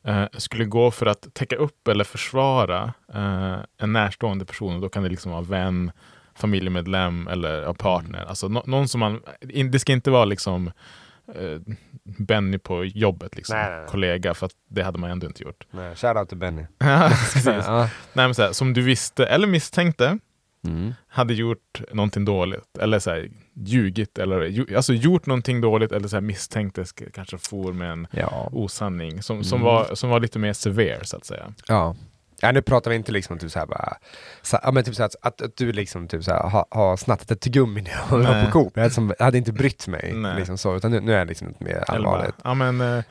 eh, 0.04 0.26
skulle 0.38 0.64
gå 0.64 0.90
för 0.90 1.06
att 1.06 1.34
täcka 1.34 1.56
upp 1.56 1.88
eller 1.88 2.04
försvara 2.04 2.92
eh, 3.14 3.56
en 3.78 3.92
närstående 3.92 4.44
person. 4.44 4.74
Och 4.74 4.80
då 4.80 4.88
kan 4.88 5.02
det 5.02 5.08
liksom 5.08 5.32
vara 5.32 5.42
vän, 5.42 5.92
familjemedlem 6.34 7.28
eller 7.28 7.62
ja, 7.62 7.74
partner. 7.74 8.24
Alltså 8.24 8.48
nå- 8.48 8.64
någon 8.66 8.88
som 8.88 9.00
man, 9.00 9.20
det 9.70 9.78
ska 9.78 9.92
inte 9.92 10.10
vara 10.10 10.24
liksom 10.24 10.66
eh, 10.66 10.72
Benny 12.18 12.58
på 12.58 12.84
jobbet, 12.84 13.36
liksom. 13.36 13.56
Nej, 13.58 13.70
nej, 13.70 13.78
nej. 13.78 13.88
kollega, 13.88 14.34
för 14.34 14.46
att 14.46 14.52
det 14.70 14.82
hade 14.82 14.98
man 14.98 15.10
ändå 15.10 15.26
inte 15.26 15.42
gjort. 15.42 15.66
Nej, 15.70 15.96
shoutout 15.96 16.28
till 16.28 16.38
Benny. 16.38 16.62
Ja. 17.44 17.78
Nej, 18.12 18.26
men 18.26 18.34
så 18.34 18.42
här, 18.42 18.52
som 18.52 18.72
du 18.72 18.82
visste 18.82 19.26
eller 19.26 19.46
misstänkte 19.46 20.18
Mm. 20.66 20.94
hade 21.08 21.34
gjort 21.34 21.80
någonting 21.92 22.24
dåligt 22.24 22.78
eller 22.80 22.98
så 22.98 23.10
här, 23.10 23.30
ljugit 23.54 24.18
eller 24.18 24.42
ju- 24.42 24.76
alltså 24.76 24.94
gjort 24.94 25.26
någonting 25.26 25.60
dåligt 25.60 25.92
eller 25.92 26.08
så 26.08 26.16
här, 26.16 26.20
misstänkte 26.20 26.82
sk- 26.82 27.10
kanske 27.14 27.38
for 27.38 27.72
med 27.72 27.90
en 27.92 28.06
Ja. 28.10 28.48
osanning 28.52 29.22
som, 29.22 29.44
som, 29.44 29.56
Mm. 29.60 29.66
var, 29.66 29.94
som 29.94 30.10
var 30.10 30.20
lite 30.20 30.38
mer 30.38 30.52
severe 30.52 31.04
så 31.04 31.16
att 31.16 31.24
säga. 31.24 31.52
Ja. 31.68 31.96
Ja, 32.44 32.52
nu 32.52 32.62
pratar 32.62 32.90
vi 32.90 32.96
inte 32.96 33.12
liksom 33.12 33.38
typ 33.38 33.50
såhär 33.50 33.66
bara, 33.66 33.96
så, 34.42 34.58
ja, 34.62 34.70
men 34.70 34.84
typ 34.84 34.94
såhär, 34.94 35.10
att, 35.22 35.42
att, 35.42 35.56
du 35.56 35.72
liksom 35.72 36.08
typ 36.08 36.24
såhär, 36.24 36.42
har, 36.42 36.64
har 36.70 36.96
snattat 36.96 37.30
ett 37.30 37.40
tuggummi 37.40 37.80
när 37.82 37.90
jag 37.90 38.18
var 38.18 38.44
på 38.44 38.50
Coop. 38.50 38.72
Jag 38.74 38.82
hade, 38.82 38.94
som, 38.94 39.14
jag 39.18 39.24
hade 39.24 39.38
inte 39.38 39.52
brytt 39.52 39.88
mig, 39.88 40.12
Nej. 40.14 40.36
liksom 40.36 40.58
så, 40.58 40.76
utan 40.76 40.90
nu, 40.90 41.00
nu 41.00 41.12
är 41.14 41.18
det 41.18 41.24
liksom 41.24 41.48
lite 41.48 41.64
mer 41.64 41.84
allvarligt. 41.90 42.34
ja, 42.44 42.54
men, 42.54 42.80
Um, 42.80 43.02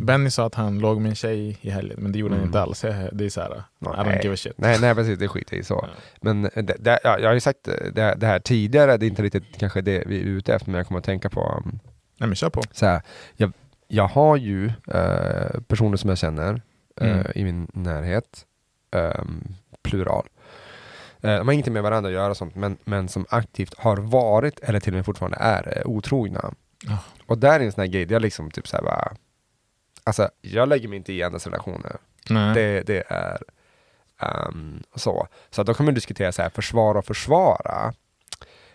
Benny 0.00 0.30
sa 0.30 0.46
att 0.46 0.54
han 0.54 0.78
låg 0.78 1.00
med 1.00 1.08
en 1.08 1.14
tjej 1.14 1.58
i 1.60 1.70
helgen, 1.70 1.98
men 2.02 2.12
det 2.12 2.18
gjorde 2.18 2.34
Mm. 2.34 2.40
han 2.40 2.48
inte 2.48 2.60
alls. 2.60 2.84
Jag- 2.84 3.08
Det 3.16 3.24
är 3.24 3.28
så 3.28 3.40
här, 3.40 3.62
I 3.80 3.84
don't 3.84 4.22
give 4.22 4.34
a 4.34 4.36
shit. 4.36 4.52
nej, 4.58 4.78
nej 4.80 4.94
precis, 4.94 5.18
det 5.18 5.28
skiter 5.28 5.54
jag 5.54 5.60
i 5.60 5.64
så. 5.64 5.80
Ja. 5.82 5.88
Men 6.20 6.44
eh, 6.44 6.50
det, 6.64 6.76
det, 6.78 6.98
ja, 7.04 7.18
jag 7.18 7.28
har 7.28 7.34
ju 7.34 7.40
sagt 7.40 7.68
eh, 7.68 7.74
det, 7.92 8.14
det 8.16 8.26
här 8.26 8.38
tidigare, 8.38 8.96
det 8.96 9.06
är 9.06 9.08
inte 9.08 9.22
riktigt 9.22 9.44
kanske 9.58 9.80
det 9.80 10.02
vi 10.06 10.20
är 10.20 10.24
ute 10.24 10.54
efter, 10.54 10.70
men 10.70 10.78
jag 10.78 10.86
kommer 10.86 10.98
att 10.98 11.04
tänka 11.04 11.30
på 11.30 11.62
um, 11.64 11.78
Nej, 12.18 12.28
men 12.28 12.34
kör 12.34 12.50
på. 12.50 12.62
så 12.72 12.86
här, 12.86 13.02
jag, 13.36 13.52
jag 13.88 14.08
har 14.08 14.36
ju 14.36 14.66
eh, 14.88 15.60
personer 15.68 15.96
som 15.96 16.08
jag 16.10 16.18
känner 16.18 16.62
Mm. 17.00 17.26
i 17.34 17.44
min 17.44 17.68
närhet, 17.74 18.24
ehm, 18.96 19.54
plural. 19.82 20.28
Eh, 21.20 21.36
de 21.36 21.48
har 21.48 21.52
ingenting 21.52 21.72
med 21.72 21.82
varandra 21.82 22.08
att 22.08 22.14
göra 22.14 22.34
sånt, 22.34 22.54
men, 22.54 22.76
men 22.84 23.08
som 23.08 23.26
aktivt 23.28 23.78
har 23.78 23.96
varit, 23.96 24.60
eller 24.60 24.80
till 24.80 24.92
och 24.92 24.96
med 24.96 25.06
fortfarande 25.06 25.36
är, 25.40 25.78
eh, 25.78 25.86
otrogna. 25.86 26.54
Ja. 26.86 26.98
Och 27.26 27.38
där 27.38 27.60
är 27.60 27.64
en 27.64 27.72
sån 27.72 27.80
här 27.80 27.88
grej, 27.88 28.04
där 28.04 28.14
jag 28.14 28.22
liksom 28.22 28.50
typ 28.50 28.68
såhär 28.68 28.84
bara, 28.84 29.16
alltså 30.04 30.28
jag 30.40 30.68
lägger 30.68 30.88
mig 30.88 30.96
inte 30.96 31.12
i 31.12 31.22
andras 31.22 31.46
relationer. 31.46 31.96
Nej. 32.30 32.54
Det, 32.54 32.82
det 32.86 33.04
är 33.08 33.38
ehm, 34.20 34.82
så. 34.94 35.28
Så 35.50 35.62
då 35.62 35.74
kan 35.74 35.86
man 35.86 35.94
diskutera 35.94 36.32
så 36.32 36.42
här, 36.42 36.50
försvara 36.50 36.98
och 36.98 37.04
försvara. 37.04 37.94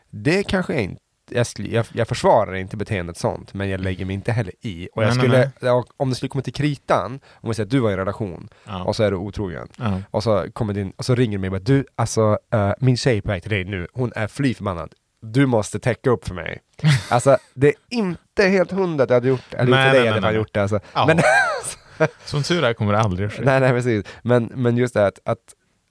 Det 0.09 0.43
kanske 0.43 0.73
jag 0.73 0.83
inte 0.83 1.01
jag, 1.31 1.45
jag, 1.55 1.85
jag 1.93 2.07
försvarar 2.07 2.55
inte 2.55 2.77
beteendet 2.77 3.17
sånt, 3.17 3.53
men 3.53 3.69
jag 3.69 3.81
lägger 3.81 4.05
mig 4.05 4.13
inte 4.13 4.31
heller 4.31 4.53
i. 4.61 4.89
Och 4.93 5.03
jag 5.03 5.17
Nej, 5.17 5.27
nej, 5.29 5.49
skulle, 5.51 5.71
ja, 5.71 5.85
om 5.97 6.09
det 6.09 6.15
skulle 6.15 6.29
komma 6.29 6.41
till 6.41 6.53
kritan, 6.53 7.19
om 7.33 7.49
vi 7.49 7.55
säger 7.55 7.65
att 7.65 7.71
du 7.71 7.79
var 7.79 7.89
i 7.89 7.93
en 7.93 7.99
relation, 7.99 8.49
ja. 8.65 8.83
och 8.83 8.95
så 8.95 9.03
är 9.03 9.11
du 9.11 9.17
otrogen, 9.17 9.67
ja. 9.77 10.01
och 10.11 10.23
så 10.23 10.45
kommer 10.53 10.73
din, 10.73 10.93
och 10.97 11.05
så 11.05 11.15
ringer 11.15 11.37
du 11.37 11.41
mig 11.41 11.47
och 11.47 11.51
bara 11.51 11.59
du, 11.59 11.85
alltså 11.95 12.37
eh, 12.53 12.71
min 12.79 12.97
tjej 12.97 13.17
är 13.17 13.21
på 13.21 13.27
väg 13.27 13.41
till 13.41 13.51
dig 13.51 13.63
nu, 13.63 13.87
hon 13.93 14.11
är 14.15 14.27
fly 14.27 14.53
förbannad. 14.53 14.93
Du 15.21 15.45
måste 15.45 15.79
täcka 15.79 16.09
upp 16.09 16.27
för 16.27 16.35
mig. 16.35 16.59
Alltså 17.09 17.37
det 17.53 17.67
är 17.67 17.73
inte 17.89 18.43
helt 18.43 18.71
hundra 18.71 19.03
att 19.03 19.09
jag 19.09 19.15
hade 19.15 19.27
gjort, 19.27 19.53
eller 19.53 19.71
Nej, 19.71 19.87
inte 19.87 19.91
nej, 19.91 19.93
dig 19.93 20.03
nej, 20.03 20.13
hade 20.13 20.27
nej. 20.27 20.35
gjort 20.35 20.53
det 20.53 20.61
alltså. 20.61 20.79
Ja. 20.93 21.05
Men, 21.07 21.19
Som 22.25 22.43
tur 22.43 22.63
är 22.63 22.73
kommer 22.73 22.93
det 22.93 22.99
aldrig 22.99 23.27
att 23.27 23.33
ske. 23.33 23.41
nej, 23.45 23.59
nej 23.59 23.71
precis. 23.71 24.05
Men, 24.21 24.51
men 24.55 24.77
just 24.77 24.93
det 24.93 25.07
att, 25.07 25.19
att, 25.25 25.37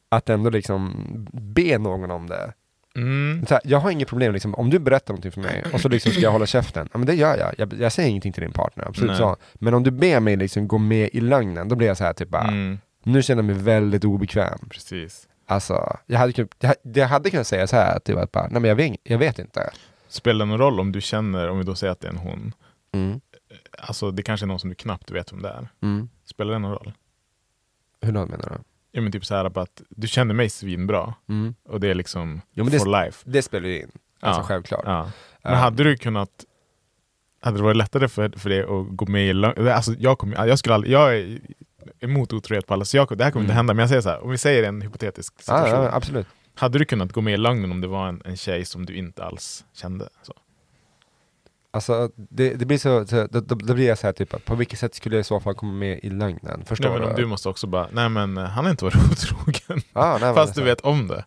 att 0.08 0.28
ändå 0.28 0.50
liksom 0.50 1.06
be 1.32 1.78
någon 1.78 2.10
om 2.10 2.26
det. 2.28 2.52
Mm. 2.96 3.44
Här, 3.50 3.60
jag 3.64 3.78
har 3.78 3.90
inget 3.90 4.08
problem 4.08 4.32
liksom, 4.32 4.54
om 4.54 4.70
du 4.70 4.78
berättar 4.78 5.12
någonting 5.14 5.32
för 5.32 5.40
mig 5.40 5.64
och 5.72 5.80
så 5.80 5.88
liksom 5.88 6.12
ska 6.12 6.20
jag 6.20 6.32
hålla 6.32 6.46
käften, 6.46 6.88
ja 6.92 6.98
men 6.98 7.06
det 7.06 7.14
gör 7.14 7.36
jag. 7.36 7.54
Jag, 7.58 7.80
jag 7.80 7.92
säger 7.92 8.08
ingenting 8.08 8.32
till 8.32 8.42
din 8.42 8.52
partner, 8.52 8.84
absolut 8.88 9.10
Nej. 9.10 9.18
så. 9.18 9.36
Men 9.54 9.74
om 9.74 9.82
du 9.82 9.90
ber 9.90 10.20
mig 10.20 10.36
liksom 10.36 10.68
gå 10.68 10.78
med 10.78 11.10
i 11.12 11.20
lögnen, 11.20 11.68
då 11.68 11.76
blir 11.76 11.88
jag 11.88 11.96
så 11.96 12.04
här 12.04 12.12
typ 12.12 12.28
bara, 12.28 12.42
Mm. 12.48 12.78
nu 13.02 13.22
känner 13.22 13.42
jag 13.42 13.46
mig 13.56 13.64
väldigt 13.64 14.04
obekväm. 14.04 14.58
Precis. 14.70 15.28
Alltså, 15.46 15.96
jag 16.06 16.18
hade, 16.18 16.32
kun- 16.32 16.48
jag, 16.58 16.74
jag 16.82 17.06
hade 17.08 17.30
kunnat 17.30 17.46
säga 17.46 17.66
så 17.66 17.76
här, 17.76 17.98
typ 17.98 18.32
bara, 18.32 18.48
nej 18.50 18.60
men 18.60 18.68
jag 18.68 18.76
vet, 18.76 18.96
jag 19.02 19.18
vet 19.18 19.38
inte. 19.38 19.70
Spelar 20.08 20.38
det 20.46 20.48
någon 20.50 20.58
roll 20.58 20.80
om 20.80 20.92
du 20.92 21.00
känner, 21.00 21.48
om 21.48 21.58
vi 21.58 21.64
då 21.64 21.74
säger 21.74 21.92
att 21.92 22.00
det 22.00 22.06
är 22.08 22.12
en 22.12 22.18
hon, 22.18 22.52
Mm. 22.94 23.20
alltså 23.78 24.10
det 24.10 24.22
kanske 24.22 24.44
är 24.44 24.48
någon 24.48 24.58
som 24.60 24.68
du 24.70 24.74
knappt 24.76 25.10
vet 25.10 25.32
vem 25.32 25.42
det 25.42 25.48
är. 25.48 25.68
Mm. 25.82 26.08
Spelar 26.24 26.52
det 26.52 26.58
någon 26.58 26.70
roll? 26.72 26.92
Hur 28.02 28.12
då 28.12 28.26
menar 28.26 28.48
du? 28.48 28.58
Ja 28.92 29.00
men 29.00 29.12
typ 29.12 29.24
så 29.26 29.34
här 29.34 29.58
att 29.58 29.82
du 29.88 30.08
känner 30.08 30.34
mig 30.34 30.50
svinbra 30.50 31.14
Mm. 31.28 31.54
och 31.68 31.80
det 31.80 31.88
är 31.88 31.94
liksom 31.94 32.40
Jo, 32.52 32.64
men 32.64 32.72
det- 32.72 32.78
for 32.78 33.04
life. 33.04 33.30
Det 33.30 33.42
spelar 33.42 33.68
ju 33.68 33.80
in, 33.80 33.90
alltså 34.20 34.40
Ja. 34.40 34.44
självklart. 34.46 34.82
Ja. 34.84 35.10
Men 35.42 35.54
hade 35.54 35.84
du 35.84 35.96
kunnat 35.96 36.30
hade 37.42 37.56
det 37.56 37.62
varit 37.62 37.76
lättare 37.76 38.08
för, 38.08 38.28
för 38.38 38.50
dig 38.50 38.60
att 38.62 38.96
gå 38.96 39.06
med 39.06 39.26
i? 39.30 39.44
Alltså, 39.70 39.92
jag, 39.98 40.18
kommer, 40.18 40.46
jag, 40.46 40.58
skulle 40.58 40.74
aldrig, 40.74 40.92
jag 40.92 41.16
är 41.18 41.40
emot 42.00 42.32
otrohet 42.32 42.66
på 42.66 42.74
alla, 42.74 42.84
så 42.84 42.96
jag, 42.96 43.18
det 43.18 43.24
här 43.24 43.30
kommer 43.30 43.44
inte 43.44 43.52
Mm. 43.52 43.56
hända. 43.56 43.74
Men 43.74 43.80
jag 43.82 43.88
säger 43.88 44.02
så 44.02 44.08
här, 44.08 44.24
om 44.24 44.30
vi 44.30 44.38
säger 44.38 44.62
en 44.62 44.82
hypotetisk 44.82 45.40
situation. 45.40 45.68
ja, 45.84 45.90
absolut. 45.92 46.26
Hade 46.54 46.78
du 46.78 46.84
kunnat 46.84 47.12
gå 47.12 47.20
med 47.20 47.34
i 47.34 47.36
lögnen 47.36 47.72
om 47.72 47.80
det 47.80 47.86
var 47.86 48.08
en, 48.08 48.22
en 48.24 48.36
tjej 48.36 48.64
som 48.64 48.86
du 48.86 48.94
inte 48.96 49.24
alls 49.24 49.64
kände? 49.72 50.08
Så. 50.22 50.32
Alltså, 51.72 52.10
det, 52.16 52.54
det 52.54 52.66
blir 52.66 52.78
så, 52.78 53.06
så 53.06 53.26
då, 53.30 53.40
då, 53.40 53.74
blir 53.74 53.86
jag 53.88 53.98
så 53.98 54.06
här 54.06 54.12
typ, 54.12 54.44
på 54.44 54.54
vilket 54.54 54.78
sätt 54.78 54.94
skulle 54.94 55.16
jag 55.16 55.20
i 55.20 55.24
så 55.24 55.40
fall 55.40 55.54
komma 55.54 55.72
med 55.72 56.00
i 56.02 56.10
lögnen? 56.10 56.64
Förstår 56.64 56.90
Nej, 56.90 57.00
men 57.00 57.08
du? 57.08 57.22
du 57.22 57.26
måste 57.26 57.48
också 57.48 57.66
bara, 57.66 57.88
nej 57.92 58.08
men 58.08 58.36
eh, 58.38 58.44
han 58.44 58.64
har 58.64 58.70
inte 58.70 58.84
varit 58.84 58.94
otrogen. 59.12 59.82
Ja, 59.92 60.18
nej, 60.20 60.34
Fast 60.34 60.54
du 60.54 60.62
vet 60.62 60.80
om 60.80 61.08
det. 61.08 61.24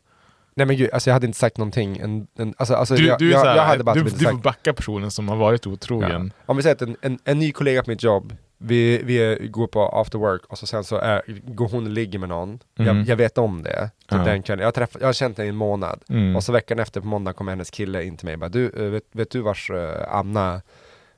Nej 0.56 0.68
men 0.68 0.78
gud, 0.78 0.90
alltså 0.94 1.10
jag 1.10 1.14
hade 1.14 1.26
inte 1.26 1.40
sagt 1.40 1.58
någonting. 1.58 1.98
En, 1.98 2.28
en, 2.38 2.54
alltså, 2.58 2.74
alltså, 2.74 2.96
Du, 2.96 3.06
jag, 3.06 3.20
du, 3.20 3.32
jag, 3.32 3.58
jag 3.58 3.64
hade 3.64 3.84
bara 3.84 3.96
du, 3.96 4.04
typ 4.10 4.20
du 4.20 4.26
får 4.26 4.34
backa 4.38 4.74
personen 4.74 5.12
som 5.12 5.30
har 5.30 5.36
varit 5.36 5.68
otrogen. 5.68 6.32
ja. 6.38 6.44
Om 6.46 6.58
vi 6.58 6.64
säger 6.64 6.76
att 6.76 6.82
en, 6.82 6.96
en, 7.02 7.20
en 7.24 7.40
ny 7.40 7.52
kollega 7.52 7.84
på 7.84 7.90
mitt 7.90 8.04
jobb, 8.04 8.36
vi, 8.66 9.04
vi 9.04 9.48
går 9.48 9.68
på 9.68 9.82
after 9.90 10.18
work 10.20 10.46
och 10.46 10.58
så 10.58 10.68
sen 10.68 10.84
så 10.84 10.98
är, 10.98 11.22
går 11.54 11.70
hon 11.70 11.84
och 11.86 11.90
ligger 11.92 12.20
med 12.20 12.30
någon. 12.30 12.60
Mm. 12.80 12.98
Jag, 12.98 13.08
jag 13.08 13.16
vet 13.16 13.38
om 13.38 13.64
det. 13.64 13.90
Typ 14.00 14.12
Ja. 14.12 14.18
den 14.18 14.44
kvällen. 14.44 14.60
jag, 14.62 14.68
har 14.68 14.72
träffat, 14.72 15.02
jag 15.02 15.08
har 15.08 15.14
känt 15.14 15.38
henne 15.38 15.46
i 15.46 15.50
en 15.50 15.56
månad. 15.56 16.04
Mm. 16.10 16.36
Och 16.36 16.44
så 16.44 16.52
veckan 16.52 16.80
efter 16.80 17.02
på 17.02 17.08
måndag 17.08 17.34
kommer 17.34 17.52
hennes 17.52 17.70
kille 17.70 18.04
in 18.04 18.18
till 18.18 18.26
mig 18.26 18.34
och 18.34 18.40
bara, 18.40 18.50
du, 18.50 18.70
eh, 18.70 18.84
vet, 18.92 19.04
vet 19.12 19.32
du 19.32 19.42
vars 19.42 19.70
eh, 19.70 20.16
Anna 20.16 20.62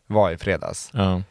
var 0.07 0.31
i 0.31 0.37
fredags? 0.37 0.89
Ja. 0.93 1.21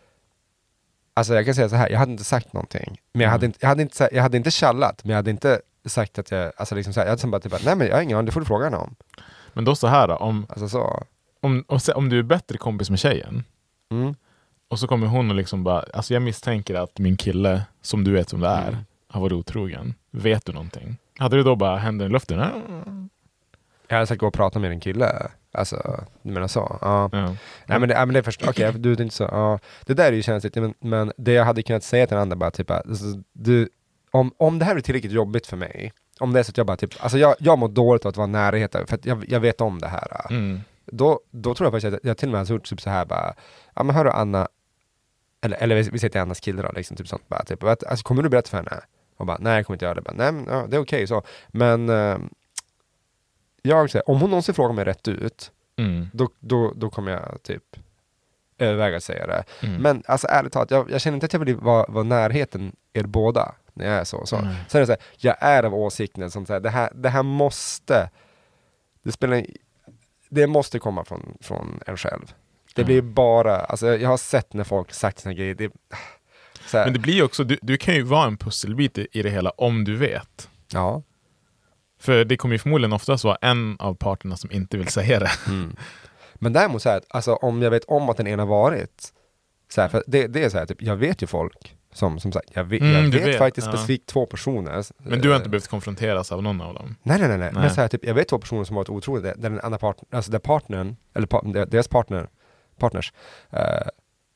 Alltså 1.15 1.35
jag 1.35 1.45
kan 1.45 1.55
säga 1.55 1.69
så 1.69 1.77
här, 1.77 1.91
jag 1.91 1.99
hade 1.99 2.13
inte 2.13 2.25
sagt 2.25 2.53
någonting. 2.53 3.01
Men 3.13 3.21
jag 3.25 3.31
hade 3.31 3.47
Mm. 3.47 3.49
inte, 3.49 3.59
jag 3.61 3.69
hade 3.69 3.83
inte, 3.83 4.09
jag 4.13 4.23
hade 4.23 4.37
inte 4.37 4.51
tjallat, 4.51 5.05
men 5.05 5.11
jag 5.11 5.17
hade 5.17 5.31
inte 5.31 5.61
sagt 5.87 6.19
att 6.19 6.31
jag, 6.31 6.53
alltså 6.57 6.75
liksom 6.75 6.93
så 6.95 7.01
här, 7.01 7.07
jag 7.07 7.17
hade 7.17 7.27
bara 7.31 7.41
typ, 7.41 7.65
nej 7.65 7.77
men 7.77 7.87
jag 7.87 7.95
har 7.95 8.03
ingen 8.03 8.17
aning, 8.19 8.27
det 8.27 8.33
får 8.33 8.41
du 8.41 8.47
fråga 8.47 8.65
henne 8.65 8.77
om. 8.77 8.95
Men 9.53 9.65
då 9.65 9.75
så 9.77 9.87
här 9.87 10.09
då, 10.09 10.15
om, 10.17 10.47
Alltså 10.49 10.69
så. 10.69 11.03
om, 11.41 11.65
om, 11.69 11.79
om 11.95 12.09
du 12.09 12.19
är 12.19 12.23
bättre 12.23 12.59
kompis 12.59 12.91
med 12.91 12.99
tjejen 12.99 13.45
Mm. 13.91 14.15
Och 14.69 14.79
så 14.79 14.87
kommer 14.87 15.07
hon 15.07 15.31
och 15.31 15.37
liksom 15.37 15.65
bara, 15.65 15.85
alltså 15.95 16.15
jag 16.15 16.23
misstänker 16.23 16.75
att 16.75 16.99
min 16.99 17.17
kille, 17.17 17.63
som 17.83 18.05
du 18.05 18.13
vet 18.13 18.29
som 18.29 18.41
det 18.41 18.49
är, 18.49 18.69
Mm. 18.69 18.77
har 19.09 19.21
varit 19.21 19.33
otrogen. 19.33 19.95
Vet 20.11 20.47
du 20.47 20.53
någonting? 20.53 20.97
Hade 21.19 21.37
du 21.37 21.43
då 21.43 21.57
bara 21.57 21.77
händerna 21.79 22.09
i 22.09 22.13
luften? 22.13 22.39
Ja. 22.39 22.51
Jag 23.89 23.97
hade 23.97 24.07
sagt 24.07 24.21
gå 24.21 24.27
och 24.27 24.35
prata 24.35 24.59
med 24.59 24.71
din 24.71 24.81
kille. 24.81 25.27
Alltså, 25.53 26.05
du 26.23 26.33
menar 26.33 26.49
så? 26.49 26.79
Ja. 26.81 27.09
Ja. 27.13 27.37
Nej 27.67 27.79
men 27.79 27.89
det, 27.89 27.95
men 28.07 28.13
det 28.13 28.19
är 28.19 28.23
först, 28.23 28.49
okej, 28.49 28.73
du 28.73 28.93
är 28.93 29.01
inte 29.01 29.15
så, 29.15 29.23
ja. 29.25 29.59
Det 29.87 29.95
där 29.95 30.05
är 30.05 30.13
ju 30.13 30.23
känsligt, 30.23 30.55
men, 30.55 30.75
men 30.81 31.13
det 31.17 31.33
jag 31.33 31.45
hade 31.45 31.63
kunnat 31.63 31.83
säga 31.85 32.07
till 32.07 32.15
den 32.15 32.23
andra 32.23 32.37
bara 32.37 32.51
typ, 32.51 32.71
alltså, 32.71 33.05
du, 33.33 33.69
om, 34.11 34.33
om 34.37 34.59
det 34.59 34.65
här 34.65 34.75
blir 34.75 34.83
tillräckligt 34.83 35.13
jobbigt 35.13 35.47
för 35.47 35.57
mig, 35.57 35.93
om 36.21 36.33
det 36.33 36.39
är 36.39 36.43
så 36.43 36.51
att 36.51 36.57
jag 36.57 36.67
bara 36.67 36.77
typ, 36.77 36.91
alltså 37.01 37.19
jag, 37.19 37.35
jag 37.39 37.59
mår 37.59 37.69
dåligt 37.69 38.05
av 38.05 38.09
att 38.11 38.17
vara 38.17 38.27
nära 38.27 38.51
närheten, 38.51 38.87
för 38.87 38.95
att 38.95 39.07
jag, 39.07 39.25
jag 39.29 39.41
vet 39.41 39.61
om 39.61 39.79
det 39.79 39.89
här. 39.89 40.27
Mm. 40.31 40.61
Då, 40.87 41.21
då 41.31 41.55
tror 41.55 41.67
jag 41.67 41.73
faktiskt 41.73 41.95
att 41.95 42.01
jag 42.09 42.17
till 42.17 42.29
och 42.29 42.33
med 42.33 42.41
hade 42.41 42.53
gjort 42.53 42.65
typ 42.65 42.81
så 42.81 42.91
här 42.91 43.05
bara, 43.05 43.35
ja 43.75 43.83
men 43.83 43.97
hörru 43.97 44.11
Anna, 44.11 44.49
eller, 45.41 45.57
eller 45.57 45.77
vi 45.77 45.83
vi 45.83 45.99
säger 45.99 46.11
till 46.11 46.21
Annas 46.21 46.41
kille 46.41 46.63
då, 46.63 46.73
liksom 46.73 46.97
typ 46.97 47.09
sånt 47.09 47.29
bara, 47.29 47.45
typ, 47.45 47.63
att, 47.63 47.85
alltså, 47.85 48.05
kommer 48.05 48.23
du 48.23 48.29
berätta 48.29 48.49
för 48.51 48.57
henne? 48.57 48.81
Och 49.17 49.27
bara, 49.27 49.39
nej 49.41 49.57
jag 49.57 49.67
kommer 49.67 49.75
inte 49.75 49.85
göra 49.85 49.95
det. 49.95 50.01
Bara, 50.03 50.15
nej 50.17 50.33
men 50.33 50.47
ja, 50.49 50.67
det 50.69 50.77
är 50.77 50.81
okej 50.81 51.07
så. 51.07 51.23
Men 51.49 51.89
eh, 51.89 52.19
jag 53.63 53.91
säger, 53.91 54.09
om 54.11 54.21
hon 54.21 54.31
någonsin 54.31 54.55
frågar 54.55 54.75
mig 54.75 54.85
rätt 54.85 55.09
ut, 55.09 55.51
Mm. 55.77 56.11
då, 56.13 56.29
då, 56.41 56.73
då 56.77 56.91
kommer 56.91 57.13
jag 57.13 57.43
typ 57.43 57.63
överväga 58.59 58.97
att 58.97 59.05
säga 59.05 59.27
det. 59.27 59.45
Mm. 59.63 59.83
Men 59.83 60.03
alltså 60.07 60.27
ärligt 60.31 60.53
talat, 60.53 60.71
jag, 60.71 60.91
jag 60.91 61.01
känner 61.01 61.17
inte 61.17 61.27
att 61.27 61.33
jag 61.33 61.41
vill 61.41 61.57
vara, 61.57 61.87
vara 61.89 62.05
närheten 62.05 62.77
er 62.93 63.03
båda 63.05 63.55
när 63.73 63.85
jag 63.87 63.95
är 63.95 64.05
så. 64.05 64.27
så. 64.27 64.41
Nej. 64.41 64.57
Sen 64.69 64.79
är 64.79 64.81
det 64.81 64.87
så 64.87 64.93
här, 64.93 65.01
jag 65.17 65.37
är 65.41 65.63
av 65.63 65.75
åsikten 65.75 66.31
som 66.31 66.47
säger 66.47 66.61
det 66.61 66.71
här, 66.71 66.91
det 66.95 67.09
här 67.09 67.23
måste, 67.23 68.11
det 69.03 69.13
spelar 69.13 69.47
det 70.35 70.47
måste 70.47 70.79
komma 70.79 71.05
från, 71.05 71.37
från 71.41 71.81
en 71.87 71.97
själv. 71.97 72.35
Det 72.75 72.83
Mm. 72.83 72.87
blir 72.87 73.03
bara, 73.03 73.57
alltså 73.57 73.87
jag 73.97 74.09
har 74.09 74.17
sett 74.17 74.53
när 74.53 74.65
folk 74.65 74.93
sagt 74.93 75.19
såna 75.21 75.33
grejer, 75.35 75.55
det, 75.55 75.71
Men 76.73 76.93
det 76.93 76.99
blir 76.99 77.23
också, 77.25 77.45
du, 77.45 77.59
du 77.63 77.77
kan 77.77 77.95
ju 77.95 78.03
vara 78.03 78.27
en 78.27 78.37
pusselbit 78.37 78.99
i 78.99 79.07
i 79.13 79.23
det 79.23 79.31
hela 79.31 79.51
om 79.51 79.85
du 79.85 79.97
vet. 79.97 80.49
ja. 80.73 81.03
För 82.01 82.25
det 82.25 82.37
kommer 82.37 82.55
ju 82.55 82.59
förmodligen 82.59 82.93
oftast 82.93 83.25
vara 83.25 83.37
en 83.41 83.77
av 83.79 83.95
parterna 83.95 84.37
som 84.37 84.51
inte 84.53 84.77
vill 84.77 84.89
säga 84.89 85.19
det. 85.21 85.31
Mm. 85.47 85.77
Men 86.35 86.53
däremot 86.53 86.83
så 86.83 86.89
här, 86.91 87.01
alltså 87.09 87.35
om 87.35 87.63
jag 87.63 87.71
vet 87.71 87.85
om 87.85 88.09
att 88.09 88.17
den 88.17 88.27
ena 88.27 88.45
varit, 88.45 89.13
så 89.69 89.81
här, 89.81 89.89
för 89.89 90.05
det, 90.07 90.27
det 90.27 90.45
är 90.45 90.49
så 90.49 90.59
här, 90.59 90.67
typ, 90.67 90.83
jag 90.83 90.97
vet 90.97 91.23
ju 91.23 91.27
folk 91.27 91.77
som, 91.95 92.21
som 92.21 92.33
sagt, 92.33 92.51
jag 92.53 92.65
vet, 92.65 92.81
Mm, 92.81 92.93
jag 92.95 93.03
vet, 93.11 93.27
vet, 93.29 93.39
faktiskt 93.39 93.67
ja. 93.67 93.73
specifikt 93.73 94.07
två 94.09 94.27
personer. 94.27 94.85
Men 94.99 95.21
du 95.21 95.29
har 95.29 95.37
inte 95.37 95.47
Eh, 95.47 95.51
behövt 95.51 95.69
konfronteras 95.69 96.33
av 96.33 96.43
någon 96.43 96.61
av 96.61 96.75
dem. 96.75 96.95
Nej 97.03 97.19
nej 97.19 97.29
nej, 97.29 97.39
nej. 97.39 97.51
Nej. 97.53 97.63
men 97.63 97.75
så 97.75 97.81
här, 97.81 97.89
typ, 97.89 98.05
jag 98.05 98.15
vet 98.15 98.29
två 98.29 98.39
personer 98.39 98.65
som 98.65 98.77
varit 98.77 98.89
otroliga, 98.89 99.35
där 99.37 99.51
den 99.51 99.61
andra 99.61 99.79
partnern, 99.79 100.07
alltså 100.11 100.31
där 100.31 100.39
partnern, 100.39 100.97
eller 101.15 101.27
par, 101.27 101.67
deras 101.67 101.89
partner, 101.89 102.29
partners, 102.79 103.13
eh, 103.51 103.61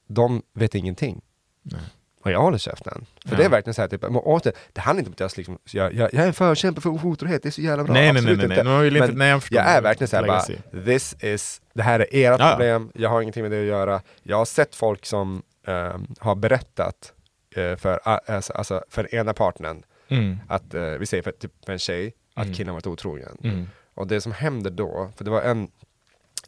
de 0.09 0.42
vet 0.54 0.74
ingenting. 0.74 1.20
Nej. 1.62 1.80
Och 2.24 2.30
jag 2.30 2.40
håller 2.40 2.59
käften. 2.59 3.06
För 3.24 3.30
Ja. 3.32 3.36
det 3.36 3.44
är 3.44 3.48
verkligen 3.48 3.74
så 3.74 3.80
här, 3.82 3.88
typ, 3.88 4.04
åter, 4.04 4.52
det 4.72 4.80
handlar 4.80 5.00
inte 5.00 5.09
om 5.09 5.12
att 5.12 5.20
jag, 5.20 5.30
liksom, 5.36 5.59
jag, 5.72 5.94
jag, 5.94 6.14
jag 6.14 6.22
är 6.22 6.26
en 6.26 6.32
förkämpe 6.34 6.80
för 6.80 6.90
otrohet, 6.90 7.42
det 7.42 7.48
är 7.48 7.50
så 7.50 7.61
jävla 7.61 7.84
bra. 7.84 7.92
Nej, 7.94 8.12
nej, 8.12 8.22
nej, 8.22 8.22
nej, 8.22 8.36
nej. 8.48 8.59
inte. 8.59 8.64
Men 8.64 8.86
inte- 8.86 9.12
nej, 9.18 9.28
jag 9.28 9.42
jag 9.50 9.64
är 9.64 9.82
verkligen 9.82 10.09
såhär 10.09 10.22
Lägga 10.22 10.42
bara, 10.72 10.84
this 10.84 11.16
is, 11.20 11.61
det 11.74 11.82
här 11.82 12.00
är 12.00 12.14
era 12.14 12.36
Ja. 12.38 12.50
problem, 12.50 12.90
jag 12.94 13.11
har 13.11 13.22
ingenting 13.22 13.42
med 13.42 13.52
det 13.52 13.61
att 13.61 13.66
göra. 13.66 14.00
Jag 14.22 14.36
har 14.36 14.44
sett 14.44 14.74
folk 14.74 15.06
som 15.06 15.42
ehm, 15.66 16.06
har 16.18 16.34
berättat 16.34 17.12
för, 17.55 18.01
a- 18.05 18.20
alltså, 18.26 18.53
alltså, 18.53 18.84
för 18.88 19.14
ena 19.14 19.34
partnern, 19.34 19.82
Mm. 20.11 20.38
att, 20.49 20.74
eh, 20.74 20.82
vi 20.82 21.07
säger 21.07 21.22
för, 21.22 21.30
typ, 21.32 21.64
för 21.64 21.72
en 21.72 21.78
tjej, 21.78 22.14
att 22.34 22.44
Mm. 22.44 22.55
killen 22.57 22.74
varit 22.74 22.86
otrogen. 22.86 23.36
Mm. 23.44 23.68
Och 23.94 24.07
det 24.07 24.20
som 24.20 24.32
händer 24.32 24.70
då, 24.70 25.11
för 25.16 25.24
det 25.24 25.30
var 25.30 25.42
en, 25.42 25.70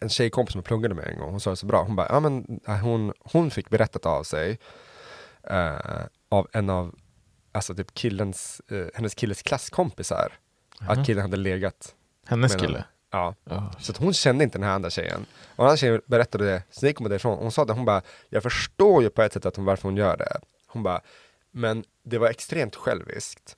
en 0.01 0.09
tjejkompis 0.09 0.53
som 0.53 0.59
jag 0.59 0.65
pluggade 0.65 0.95
med 0.95 1.07
en 1.07 1.19
gång, 1.19 1.31
hon 1.31 1.41
sa 1.41 1.51
det 1.51 1.57
så 1.57 1.67
bra, 1.67 1.83
hon 1.83 1.97
bara, 1.97 2.07
ja 2.11 2.21
men 2.21 2.61
äh, 2.69 2.77
hon, 2.77 3.13
hon 3.21 3.51
fick 3.51 3.71
berättat 3.71 4.07
av 4.07 4.23
sig 4.23 4.59
eh, 5.51 6.07
av 6.29 6.49
en 6.53 6.71
av, 6.71 6.95
alltså 7.53 7.75
typ 7.75 7.95
killens, 7.95 8.61
eh, 8.71 8.87
hennes 8.95 9.15
killes 9.15 9.43
klasskompisar, 9.43 10.33
att 10.81 11.07
killen 11.07 11.23
hade 11.23 11.37
legat 11.37 11.95
Hennes 12.27 12.55
kille? 12.55 12.67
henne. 12.73 12.85
Ja. 13.11 13.35
Ja. 13.45 13.73
Så 13.79 13.93
hon 13.99 14.13
kände 14.13 14.45
inte 14.45 14.59
den 14.59 14.69
här 14.69 14.75
andra 14.75 14.91
tjejen. 14.91 15.27
Och 15.51 15.57
den 15.57 15.67
andra 15.67 15.77
tjejen 15.77 16.01
berättade 16.07 16.45
det, 16.47 16.63
så 16.71 16.87
gick 16.87 16.97
hon 16.99 17.09
därifrån. 17.09 17.39
Hon 17.39 17.53
sa 17.53 17.65
det, 17.65 17.73
hon 17.73 17.85
bara, 17.85 18.03
jag 18.29 18.43
förstår 18.43 19.03
ju 19.03 19.11
på 19.11 19.23
ett 19.23 19.33
sätt 19.33 19.47
att 19.47 19.57
hon, 19.57 19.65
varför 19.65 19.83
hon 19.89 19.97
gör 19.97 20.17
det. 20.17 20.41
Hon 20.73 20.83
bara, 20.83 21.01
men 21.53 21.85
det 22.05 22.19
var 22.19 22.29
extremt 22.31 22.77
själviskt. 22.77 23.57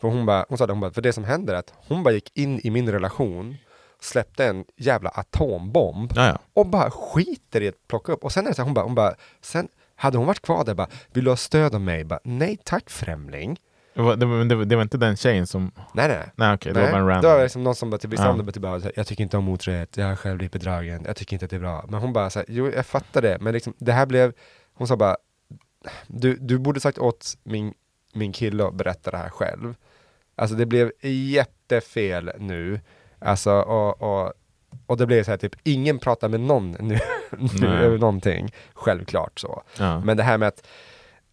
För 0.00 0.08
hon 0.08 0.26
bara, 0.26 0.44
hon 0.48 0.58
sa 0.58 0.66
det, 0.66 0.72
hon 0.72 0.80
bara, 0.80 0.90
för 0.92 1.02
det 1.02 1.12
som 1.12 1.24
händer 1.24 1.54
är 1.54 1.58
att 1.58 1.72
hon 1.76 2.02
bara 2.02 2.14
gick 2.14 2.36
in 2.38 2.60
i 2.64 2.70
min 2.70 2.92
relation, 2.92 3.56
släppte 4.00 4.46
en 4.46 4.64
jävla 4.76 5.10
atombomb 5.10 6.12
Ja, 6.16 6.26
ja. 6.26 6.38
och 6.54 6.66
bara 6.66 6.90
skiter 6.90 7.60
i 7.60 7.68
att 7.68 7.88
plocka 7.88 8.12
upp. 8.12 8.24
Och 8.24 8.32
sen 8.32 8.44
är 8.44 8.48
det 8.50 8.54
så 8.54 8.62
här, 8.62 8.64
hon 8.66 8.74
bara, 8.74 8.84
hon 8.84 8.94
bara, 8.94 9.14
sen 9.40 9.68
hade 9.96 10.18
hon 10.18 10.26
varit 10.26 10.42
kvar 10.42 10.64
där 10.64 10.74
bara, 10.74 10.88
vill 11.12 11.24
du 11.24 11.30
ha 11.30 11.36
stöd 11.36 11.74
av 11.74 11.80
mig? 11.80 12.04
Bara, 12.04 12.20
nej 12.24 12.58
tack 12.64 12.90
främling. 12.90 13.58
Det, 13.94 14.02
var, 14.02 14.16
det, 14.16 14.26
var, 14.26 14.44
det, 14.44 14.54
var, 14.54 14.64
det 14.64 14.82
inte 14.82 14.98
den 14.98 15.16
tjejen 15.16 15.46
som... 15.46 15.72
Nej 15.94 16.08
nej. 16.08 16.26
Nej 16.36 16.54
okej, 16.54 16.72
det 16.72 16.80
Nej, 16.80 16.92
var 16.92 17.00
bara 17.00 17.14
en 17.14 17.22
det 17.22 17.26
var 17.28 17.32
random. 17.32 17.42
liksom 17.42 17.64
någon 17.64 17.74
som 17.74 17.90
bara 17.90 17.98
typ 17.98 18.12
Ja. 18.18 18.32
det, 18.52 18.60
bara 18.60 18.80
typ 18.80 18.92
jag 18.96 19.06
tycker 19.06 19.22
inte 19.24 19.36
om 19.36 19.48
otrohet, 19.48 19.96
jag 19.96 20.06
har 20.06 20.16
själv 20.16 20.36
blivit 20.38 20.52
bedragen, 20.52 21.02
jag 21.06 21.16
tycker 21.16 21.32
inte 21.36 21.44
att 21.44 21.50
det 21.50 21.56
är 21.56 21.60
bra. 21.60 21.84
Men 21.88 22.00
hon 22.00 22.12
bara 22.12 22.30
så 22.30 22.38
här, 22.38 22.46
jo 22.48 22.70
jag 22.70 22.86
fattar 22.86 23.22
det, 23.22 23.38
men 23.40 23.52
liksom, 23.54 23.74
det 23.78 23.92
här 23.92 24.06
blev, 24.06 24.32
hon 24.74 24.88
sa 24.88 24.96
bara, 24.96 25.16
du, 26.06 26.36
du 26.36 26.58
borde 26.58 26.80
sagt 26.80 26.98
åt 26.98 27.38
min, 27.42 27.74
min 28.12 28.32
kille 28.32 28.64
att 28.64 28.74
berätta 28.74 29.10
det 29.10 29.16
här 29.16 29.30
själv. 29.30 29.74
Alltså 30.36 30.56
det 30.56 30.66
blev 30.66 30.92
jättefel 31.02 32.30
nu, 32.38 32.80
alltså 33.18 33.52
och, 33.52 34.02
och, 34.02 34.32
och 34.86 34.96
det 34.96 35.06
blev 35.06 35.24
så 35.24 35.30
här 35.30 35.38
typ, 35.38 35.56
ingen 35.62 35.98
pratar 35.98 36.28
med 36.28 36.40
någon 36.40 36.70
nu, 36.70 36.98
nu 37.60 37.66
över 37.66 37.98
någonting, 37.98 38.52
självklart 38.74 39.40
så. 39.40 39.62
Ja. 39.78 40.00
Men 40.00 40.16
det 40.16 40.22
här 40.22 40.38
med 40.38 40.48
att, 40.48 40.66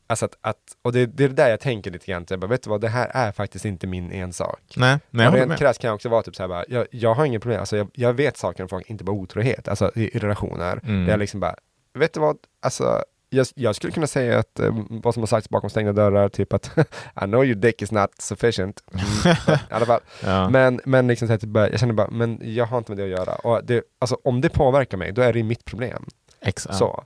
alltså 0.08 0.26
att, 0.26 0.38
att 0.42 0.58
och 0.82 0.92
det, 0.92 1.06
det 1.06 1.24
är 1.24 1.28
det 1.28 1.36
där 1.36 1.50
jag 1.50 1.60
tänker 1.60 1.92
lite 1.92 2.12
grann, 2.12 2.26
jag 2.30 2.40
bara, 2.40 2.48
vet 2.48 2.64
du 2.64 2.70
vad, 2.70 2.82
det 2.82 2.88
här 2.88 3.12
är 3.14 3.32
faktiskt 3.32 3.66
inte 3.66 3.88
min 3.88 4.12
ensak. 4.12 4.74
nej, 4.78 5.00
nej, 5.10 5.26
jag 5.26 5.36
rent 5.36 5.60
krasst 5.60 5.82
kan 5.82 5.88
jag 5.88 5.96
också 5.96 6.10
vara 6.10 6.24
typ 6.24 6.36
såhär 6.36 6.48
bara, 6.48 6.66
jag, 6.68 6.88
jag 6.92 7.14
har 7.14 7.26
inget 7.26 7.42
problem, 7.42 7.60
alltså 7.60 7.78
jag, 7.78 7.90
jag 7.94 8.14
vet 8.14 8.38
saker 8.38 8.64
om 8.64 8.70
folk, 8.70 8.90
inte 8.90 9.04
bara 9.04 9.16
otrohet, 9.16 9.68
alltså 9.68 9.92
i, 9.96 10.16
i 10.16 10.20
relationer. 10.20 10.80
Mm. 10.84 11.04
Där 11.04 11.12
jag 11.12 11.20
liksom 11.20 11.40
bara, 11.40 11.56
vet 11.94 12.14
du 12.14 12.20
vad, 12.20 12.38
alltså 12.62 13.04
jag, 13.30 13.48
jag 13.56 13.76
skulle 13.76 13.94
kunna 13.94 14.08
säga 14.08 14.40
att 14.40 14.60
eh, 14.60 14.76
vad 14.90 15.14
som 15.14 15.22
har 15.22 15.28
sagts 15.28 15.50
bakom 15.50 15.70
stängda 15.70 15.94
dörrar, 15.94 16.30
typ 16.30 16.54
att 16.54 16.72
I 17.22 17.26
know 17.26 17.46
your 17.46 17.56
dick 17.56 17.82
is 17.82 17.92
not 17.92 18.22
sufficient. 18.22 18.84
Mm, 18.94 19.86
fall. 19.86 20.00
Ja. 20.24 20.50
Men, 20.50 20.82
men 20.86 21.08
liksom 21.08 21.28
så 21.28 21.32
här, 21.32 21.38
typ 21.38 21.50
jag 21.56 21.80
känner 21.80 21.94
bara, 21.94 22.10
men 22.10 22.40
jag 22.44 22.66
har 22.66 22.78
inte 22.78 22.92
med 22.92 22.98
det 22.98 23.04
att 23.04 23.20
göra. 23.20 23.36
Och 23.36 23.66
det, 23.66 23.84
alltså 24.00 24.18
om 24.24 24.42
det 24.42 24.50
påverkar 24.50 24.98
mig, 24.98 25.12
då 25.12 25.22
är 25.22 25.34
det 25.34 25.44
mitt 25.44 25.66
problem. 25.66 26.06
Ex, 26.42 26.68
ja. 26.70 26.74
Så, 26.74 27.04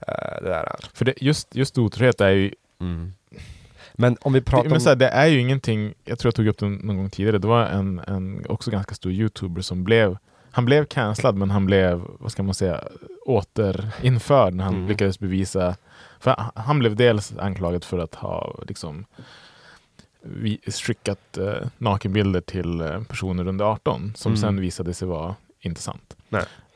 eh, 0.00 0.42
det 0.42 0.48
där. 0.48 0.76
För 0.94 1.04
det, 1.04 1.14
just, 1.16 1.54
just 1.54 1.78
otrohet 1.78 2.20
är 2.20 2.30
ju... 2.30 2.50
Men 3.98 4.16
om 4.20 4.32
vi 4.32 4.40
pratar 4.40 4.78
så 4.78 4.88
här, 4.88 4.96
det 4.96 5.08
är 5.08 5.26
ju 5.26 5.40
ingenting, 5.40 5.94
jag 6.04 6.18
tror 6.18 6.28
jag 6.28 6.34
tog 6.34 6.46
upp 6.46 6.58
det 6.58 6.66
någon 6.66 6.96
gång 6.96 7.10
tidigare, 7.10 7.38
det 7.38 7.48
var 7.48 7.66
en, 7.66 7.98
en 7.98 8.46
också 8.48 8.70
ganska 8.70 8.94
stor 8.94 9.12
youtuber 9.12 9.62
som 9.62 9.84
blev 9.84 10.16
han 10.56 10.64
blev 10.64 10.84
cancellad 10.84 11.36
men 11.36 11.50
han 11.50 11.66
blev, 11.66 12.02
vad 12.18 12.32
ska 12.32 12.42
man 12.42 12.54
säga, 12.54 12.84
återinförd 13.26 14.54
när 14.54 14.64
han 14.64 14.74
Mm. 14.74 14.88
lyckades 14.88 15.18
bevisa 15.18 15.76
för 16.20 16.50
han- 16.54 16.78
blev 16.78 16.96
dels 16.96 17.36
anklagad 17.38 17.84
för 17.84 17.98
att 17.98 18.14
ha 18.14 18.54
liksom 18.68 19.04
skickat 20.86 21.36
eh, 21.38 21.68
nakenbilder 21.78 22.40
till 22.40 22.80
eh, 22.80 23.02
personer 23.02 23.48
under 23.48 23.64
18 23.64 24.12
som 24.16 24.30
Mm. 24.32 24.40
sen 24.40 24.60
visade 24.60 24.94
sig 24.94 25.08
vara 25.08 25.34
inte 25.60 25.80
sant. 25.80 26.16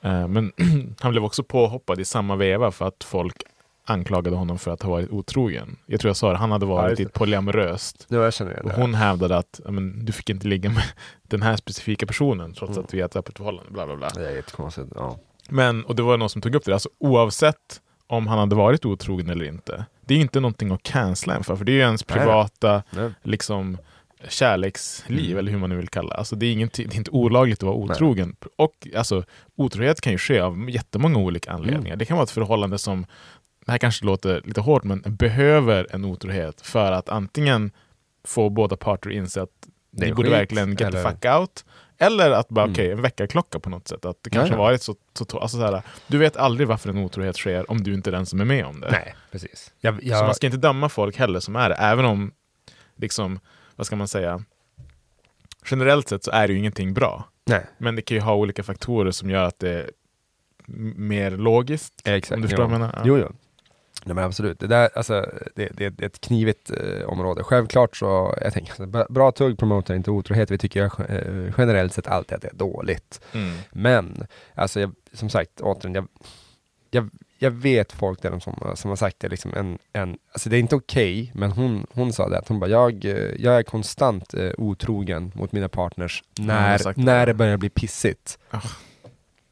Eh, 0.03 0.29
men 0.29 0.53
han 1.01 1.11
blev 1.11 1.25
också 1.25 1.43
påhoppad 1.43 2.01
i 2.01 2.05
samma 2.05 2.37
veva 2.37 2.71
för 2.71 2.89
att 2.89 3.05
folk 3.05 3.43
anklagade 3.91 4.37
honom 4.37 4.59
för 4.59 4.71
att 4.71 4.83
ha 4.83 4.91
varit 4.91 5.11
otrogen. 5.11 5.77
Jag 5.87 6.01
tror 6.01 6.09
jag 6.09 6.17
sa 6.17 6.31
det, 6.33 6.39
han 6.39 6.51
hade 6.53 6.67
varit 6.67 7.01
i 7.01 7.03
ett 7.03 7.13
polyamoröst 7.13 8.07
Ja, 8.09 8.19
jag 8.19 8.35
känner 8.35 8.65
och 8.65 8.71
hon 8.73 8.95
hävdade 8.95 9.37
att 9.37 9.61
men, 9.69 10.05
du 10.05 10.13
fick 10.13 10.31
inte 10.31 10.49
ligga 10.49 10.71
med 10.71 10.83
den 11.23 11.43
här 11.43 11.57
specifika 11.57 12.07
personen 12.07 12.55
trots 12.55 12.71
Mm. 12.73 12.85
att 12.85 12.95
vi 12.95 13.01
har 13.01 13.07
ett 13.09 13.17
öppet 13.17 13.37
förhållande. 13.37 13.71
Bla, 13.71 13.87
bla, 13.87 13.97
bla. 13.97 14.09
Det 14.15 14.29
är 14.31 14.35
jättekonstigt. 14.37 14.89
Ja. 14.95 15.19
Men, 15.49 15.85
och 15.85 15.97
det 15.97 16.03
var 16.03 16.17
någon 16.17 16.31
som 16.31 16.43
tog 16.43 16.55
upp 16.55 16.65
det, 16.65 16.73
alltså 16.73 16.89
oavsett 16.99 17.81
om 18.07 18.27
han 18.27 18.39
hade 18.39 18.55
varit 18.57 18.85
otrogen 18.85 19.31
eller 19.31 19.45
inte. 19.45 19.85
Det 20.07 20.15
är 20.15 20.19
inte 20.19 20.41
någonting 20.41 20.71
att 20.71 20.83
cancella 20.83 21.37
en 21.37 21.45
för, 21.45 21.57
för 21.57 21.65
det 21.65 21.73
är 21.73 21.75
ju 21.75 21.81
ens 21.81 22.09
Nej, 22.09 22.17
nej. 22.19 22.25
privata 22.27 22.83
Nej. 22.91 23.11
liksom, 23.23 23.79
kärleksliv, 24.29 25.27
Mm. 25.31 25.39
eller 25.39 25.53
hur 25.53 25.59
man 25.59 25.71
nu 25.71 25.77
vill 25.77 25.89
kalla. 25.89 26.15
Alltså, 26.15 26.37
det, 26.37 26.47
är 26.47 26.53
ingenting, 26.53 26.89
det 26.89 26.95
är 26.95 26.99
inte 26.99 27.11
olagligt 27.11 27.59
att 27.59 27.63
vara 27.67 27.77
otrogen. 27.77 28.37
Och 28.59 28.89
alltså, 28.97 29.25
otrohet 29.57 30.01
kan 30.01 30.13
ju 30.13 30.19
ske 30.19 30.41
av 30.41 30.71
jättemånga 30.71 31.19
olika 31.19 31.51
anledningar. 31.53 31.87
Mm. 31.87 31.99
Det 31.99 32.05
kan 32.05 32.17
vara 32.17 32.25
ett 32.25 32.31
förhållande 32.31 32.79
som, 32.79 33.07
det 33.71 33.73
här 33.73 33.79
kanske 33.79 34.05
låter 34.07 34.43
lite 34.45 34.61
hårt, 34.61 34.85
men 34.85 35.03
behöver 35.07 35.87
en 35.91 36.05
otrohet 36.05 36.61
för 36.61 36.93
att 36.93 37.09
antingen 37.09 37.71
få 38.25 38.49
båda 38.51 38.77
parter 38.77 39.11
att 39.11 39.17
inse 39.17 39.43
att 39.43 39.49
Det 39.91 40.07
ni 40.07 40.13
borde 40.13 40.29
skit, 40.29 40.39
verkligen 40.39 40.71
get 40.71 40.81
eller- 40.81 41.03
the 41.05 41.11
fuck 41.11 41.25
out. 41.25 41.65
Eller 41.99 42.31
att 42.31 42.49
bara, 42.49 42.63
Mm. 42.65 42.73
okej, 42.73 42.91
en 42.93 43.03
väckarklocka 43.03 43.59
på 43.61 43.71
något 43.71 43.89
sätt. 43.89 44.05
Att 44.05 44.17
det 44.23 44.31
kanske 44.31 44.49
Ja, 44.55 44.59
ja. 44.59 44.63
varit 44.63 44.83
så, 44.83 44.95
så 45.15 45.39
alltså 45.39 45.57
så 45.57 45.63
här, 45.65 45.83
Du 46.07 46.19
vet 46.19 46.37
aldrig 46.37 46.69
varför 46.69 46.91
en 46.91 46.99
otrohet 46.99 47.37
sker 47.37 47.71
om 47.71 47.83
du 47.83 47.95
inte 47.95 48.11
är 48.11 48.13
den 48.13 48.27
som 48.27 48.41
är 48.41 48.45
med 48.45 48.65
om 48.67 48.81
det. 48.81 48.91
Nej, 48.91 49.15
precis. 49.31 49.73
Jag, 49.81 49.95
Så 49.95 50.01
jag, 50.09 50.25
man 50.25 50.35
ska 50.35 50.47
inte 50.47 50.59
döma 50.59 50.89
folk 50.89 51.17
heller 51.17 51.41
som 51.41 51.57
är 51.57 51.69
det, 51.69 51.75
även 51.75 52.05
om, 52.05 52.33
liksom, 52.97 53.41
vad 53.77 53.87
ska 53.87 53.97
man 53.97 54.09
säga, 54.09 54.45
generellt 55.71 56.09
sett 56.09 56.25
så 56.25 56.31
är 56.31 56.47
det 56.49 56.53
ju 56.53 56.59
ingenting 56.59 56.95
bra. 56.95 57.25
nej, 57.47 57.67
Men 57.79 57.97
det 57.97 58.03
kan 58.03 58.15
ju 58.17 58.21
ha 58.21 58.35
olika 58.35 58.63
faktorer 58.63 59.11
som 59.11 59.31
gör 59.31 59.45
att 59.45 59.59
det 59.59 59.71
är 59.71 59.91
mer 60.97 61.31
logiskt. 61.31 62.03
exakt. 62.05 62.33
Om 62.33 62.41
du 62.43 62.49
förstår 62.49 62.65
jo. 62.65 62.69
vad 62.71 62.75
jag 62.75 62.81
menar? 62.81 62.95
Ja. 62.97 63.03
Jo, 63.05 63.19
jo. 63.19 63.33
Nej, 64.05 64.15
men 64.15 64.25
absolut. 64.25 64.61
Det, 64.61 64.67
där, 64.67 64.91
alltså, 64.95 65.31
det, 65.55 65.69
det, 65.77 65.89
det 65.89 66.05
är 66.05 66.07
ett 66.07 66.21
knivigt 66.21 66.71
eh, 66.71 67.09
område. 67.09 67.43
Självklart 67.43 67.97
så, 67.97 68.35
jag 68.41 68.53
tänker, 68.53 68.71
alltså, 68.83 69.07
bra- 69.13 69.33
tugg 69.33 69.59
promotar 69.59 69.95
inte 69.95 70.11
otrohet. 70.11 70.51
Vi 70.51 70.59
tycker 70.59 70.83
eh, 70.85 71.53
generellt 71.59 71.93
sett 71.93 72.07
alltid 72.07 72.37
att 72.37 72.43
det 72.43 72.49
är 72.49 72.55
dåligt. 72.55 73.21
Mm. 73.33 73.57
Men, 73.73 74.27
alltså 74.55 74.81
jag, 74.81 74.93
som 75.13 75.29
sagt, 75.31 75.61
återigen, 75.61 75.95
jag, 75.95 76.07
jag, 76.91 77.11
jag 77.39 77.51
vet 77.51 77.93
folk 77.93 78.23
där 78.23 78.39
som, 78.39 78.73
som 78.75 78.89
har 78.89 78.97
sagt 78.97 79.17
det, 79.21 79.29
liksom 79.29 79.55
en, 79.55 79.79
en, 79.93 80.19
alltså 80.33 80.49
det 80.49 80.57
är 80.57 80.61
inte 80.61 80.77
okej, 80.77 81.33
men 81.35 81.51
hon, 81.51 81.87
hon 81.93 82.13
sa 82.13 82.29
det, 82.29 82.39
att 82.39 82.49
hon 82.49 82.61
bara, 82.61 82.71
jag, 82.71 83.05
jag 83.39 83.59
är 83.59 83.63
konstant 83.63 84.35
eh, 84.35 84.51
otrogen 84.59 85.33
mot 85.35 85.53
mina 85.53 85.69
partners 85.69 86.23
när, 86.39 86.79
det. 86.79 86.97
när 86.97 87.27
det 87.27 87.35
börjar 87.35 87.57
bli 87.57 87.69
pissigt. 87.71 88.39
Ah. 88.51 88.61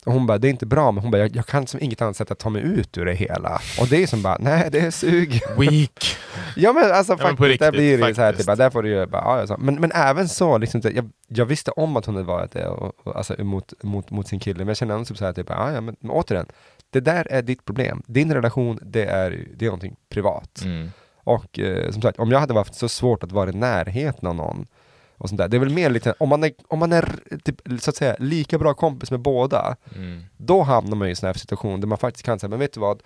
Och 0.09 0.14
hon 0.14 0.26
bara, 0.26 0.38
det 0.38 0.48
är 0.48 0.50
inte 0.50 0.66
bra, 0.66 0.92
men 0.92 1.02
hon 1.02 1.11
bara, 1.11 1.18
jag, 1.18 1.36
jag 1.36 1.46
kan 1.46 1.66
som 1.66 1.80
inget 1.80 2.02
annat 2.02 2.16
sätt 2.16 2.30
att 2.30 2.38
ta 2.38 2.50
mig 2.50 2.62
ut 2.62 2.98
ur 2.98 3.04
det 3.04 3.14
hela. 3.14 3.61
Och 3.80 3.88
det 3.88 4.02
är 4.02 4.06
som 4.06 4.22
bara, 4.22 4.36
nej 4.40 4.68
det 4.72 4.80
är 4.80 4.90
sug. 4.90 5.40
Weak. 5.59 6.16
Ja 6.56 6.72
men 6.72 6.92
alltså 6.92 7.16
på 7.16 7.22
faktiskt, 7.22 7.38
där 7.38 7.48
riktigt, 7.48 7.72
blir 7.72 7.98
det 7.98 8.09
ju 8.09 8.14
så 8.14 8.20
här, 8.20 8.32
typ, 8.32 8.46
där 8.46 8.70
får 8.70 8.82
du 8.82 8.88
ju 8.88 9.06
bara, 9.06 9.22
ja, 9.22 9.46
ja. 9.48 9.56
Men, 9.59 9.74
men 9.74 9.92
även 9.94 10.28
så, 10.28 10.59
liksom, 10.59 10.80
jag, 10.84 11.11
jag 11.28 11.46
visste 11.46 11.70
om 11.70 11.96
att 11.96 12.06
hon 12.06 12.14
hade 12.14 12.26
varit 12.26 12.52
det, 12.52 12.66
och, 12.68 12.92
och, 13.04 13.16
alltså 13.16 13.44
mot, 13.44 13.72
mot, 13.82 14.11
mot 14.11 14.28
sin 14.28 14.40
kille, 14.40 14.59
men 14.59 14.68
jag 14.68 14.76
känner 14.76 14.94
ändå 14.94 15.04
typ 15.04 15.16
så 15.16 15.24
här, 15.24 15.32
typ, 15.32 15.46
ja, 15.48 15.72
ja, 15.72 15.80
men, 15.80 15.96
men 16.00 16.11
återigen, 16.11 16.46
det 16.90 17.00
där 17.00 17.26
är 17.30 17.42
ditt 17.42 17.64
problem. 17.64 18.02
Din 18.06 18.34
relation, 18.34 18.78
det 18.82 19.04
är, 19.04 19.46
det 19.56 19.64
är 19.64 19.68
någonting 19.68 19.96
privat. 20.09 20.62
Mm. 20.64 20.90
Och 21.24 21.59
eh, 21.59 21.90
som 21.90 22.02
sagt, 22.02 22.18
om 22.18 22.30
jag 22.30 22.40
hade 22.40 22.54
haft 22.54 22.74
så 22.74 22.88
svårt 22.88 23.24
att 23.24 23.32
vara 23.32 23.50
i 23.50 23.52
närheten 23.52 24.28
av 24.28 24.34
någon, 24.34 24.66
och 25.18 25.28
sånt 25.28 25.38
där, 25.38 25.48
det 25.48 25.56
är 25.56 25.58
väl 25.58 25.70
mer 25.74 25.90
lite, 25.90 26.14
om 26.18 26.28
man 26.28 26.44
är, 26.44 26.52
om 26.68 26.78
man 26.78 26.92
är 26.92 27.18
typ, 27.44 27.60
så 27.80 27.90
att 27.90 27.96
säga, 27.96 28.16
lika 28.18 28.58
bra 28.58 28.74
kompis 28.74 29.10
med 29.10 29.20
båda, 29.20 29.76
Mm. 29.96 30.24
då 30.36 30.62
hamnar 30.62 30.96
man 30.96 31.06
i 31.08 31.10
en 31.10 31.16
sån 31.16 31.26
här 31.26 31.34
situation 31.34 31.80
där 31.80 31.88
man 31.88 31.98
faktiskt 31.98 32.24
kan 32.26 32.38
säga, 32.38 32.50
men 32.50 32.58
vet 32.58 32.72
du 32.72 32.80
vad, 32.80 33.02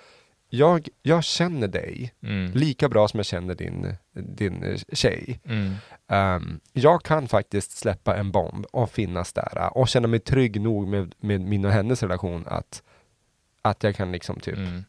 jag, 0.55 0.89
jag 1.03 1.25
känner 1.25 1.69
dig 1.69 2.15
Mm. 2.23 2.53
lika 2.55 2.89
bra 2.89 3.09
som 3.09 3.19
jag 3.19 3.27
känner 3.27 3.55
din, 3.55 3.95
din 4.15 4.63
eh, 4.63 4.79
tjej. 4.93 5.41
Mm. 5.45 5.75
Ehm, 6.09 6.61
jag 6.73 7.03
kan 7.03 7.29
faktiskt 7.29 7.79
släppa 7.79 8.17
en 8.17 8.31
bomb 8.33 8.67
och 8.73 8.91
finnas 8.91 9.33
där 9.33 9.53
eh, 9.57 9.67
och 9.67 9.89
känna 9.89 10.09
mig 10.09 10.21
trygg 10.21 10.61
nog 10.61 10.89
med, 10.89 11.15
med 11.21 11.41
min 11.41 11.65
och 11.65 11.73
hennes 11.73 12.03
relation 12.03 12.45
att, 12.47 12.83
att 13.63 13.83
jag 13.83 13.97
kan 13.97 14.13
liksom 14.13 14.41
typ 14.41 14.57
Mm. 14.57 14.85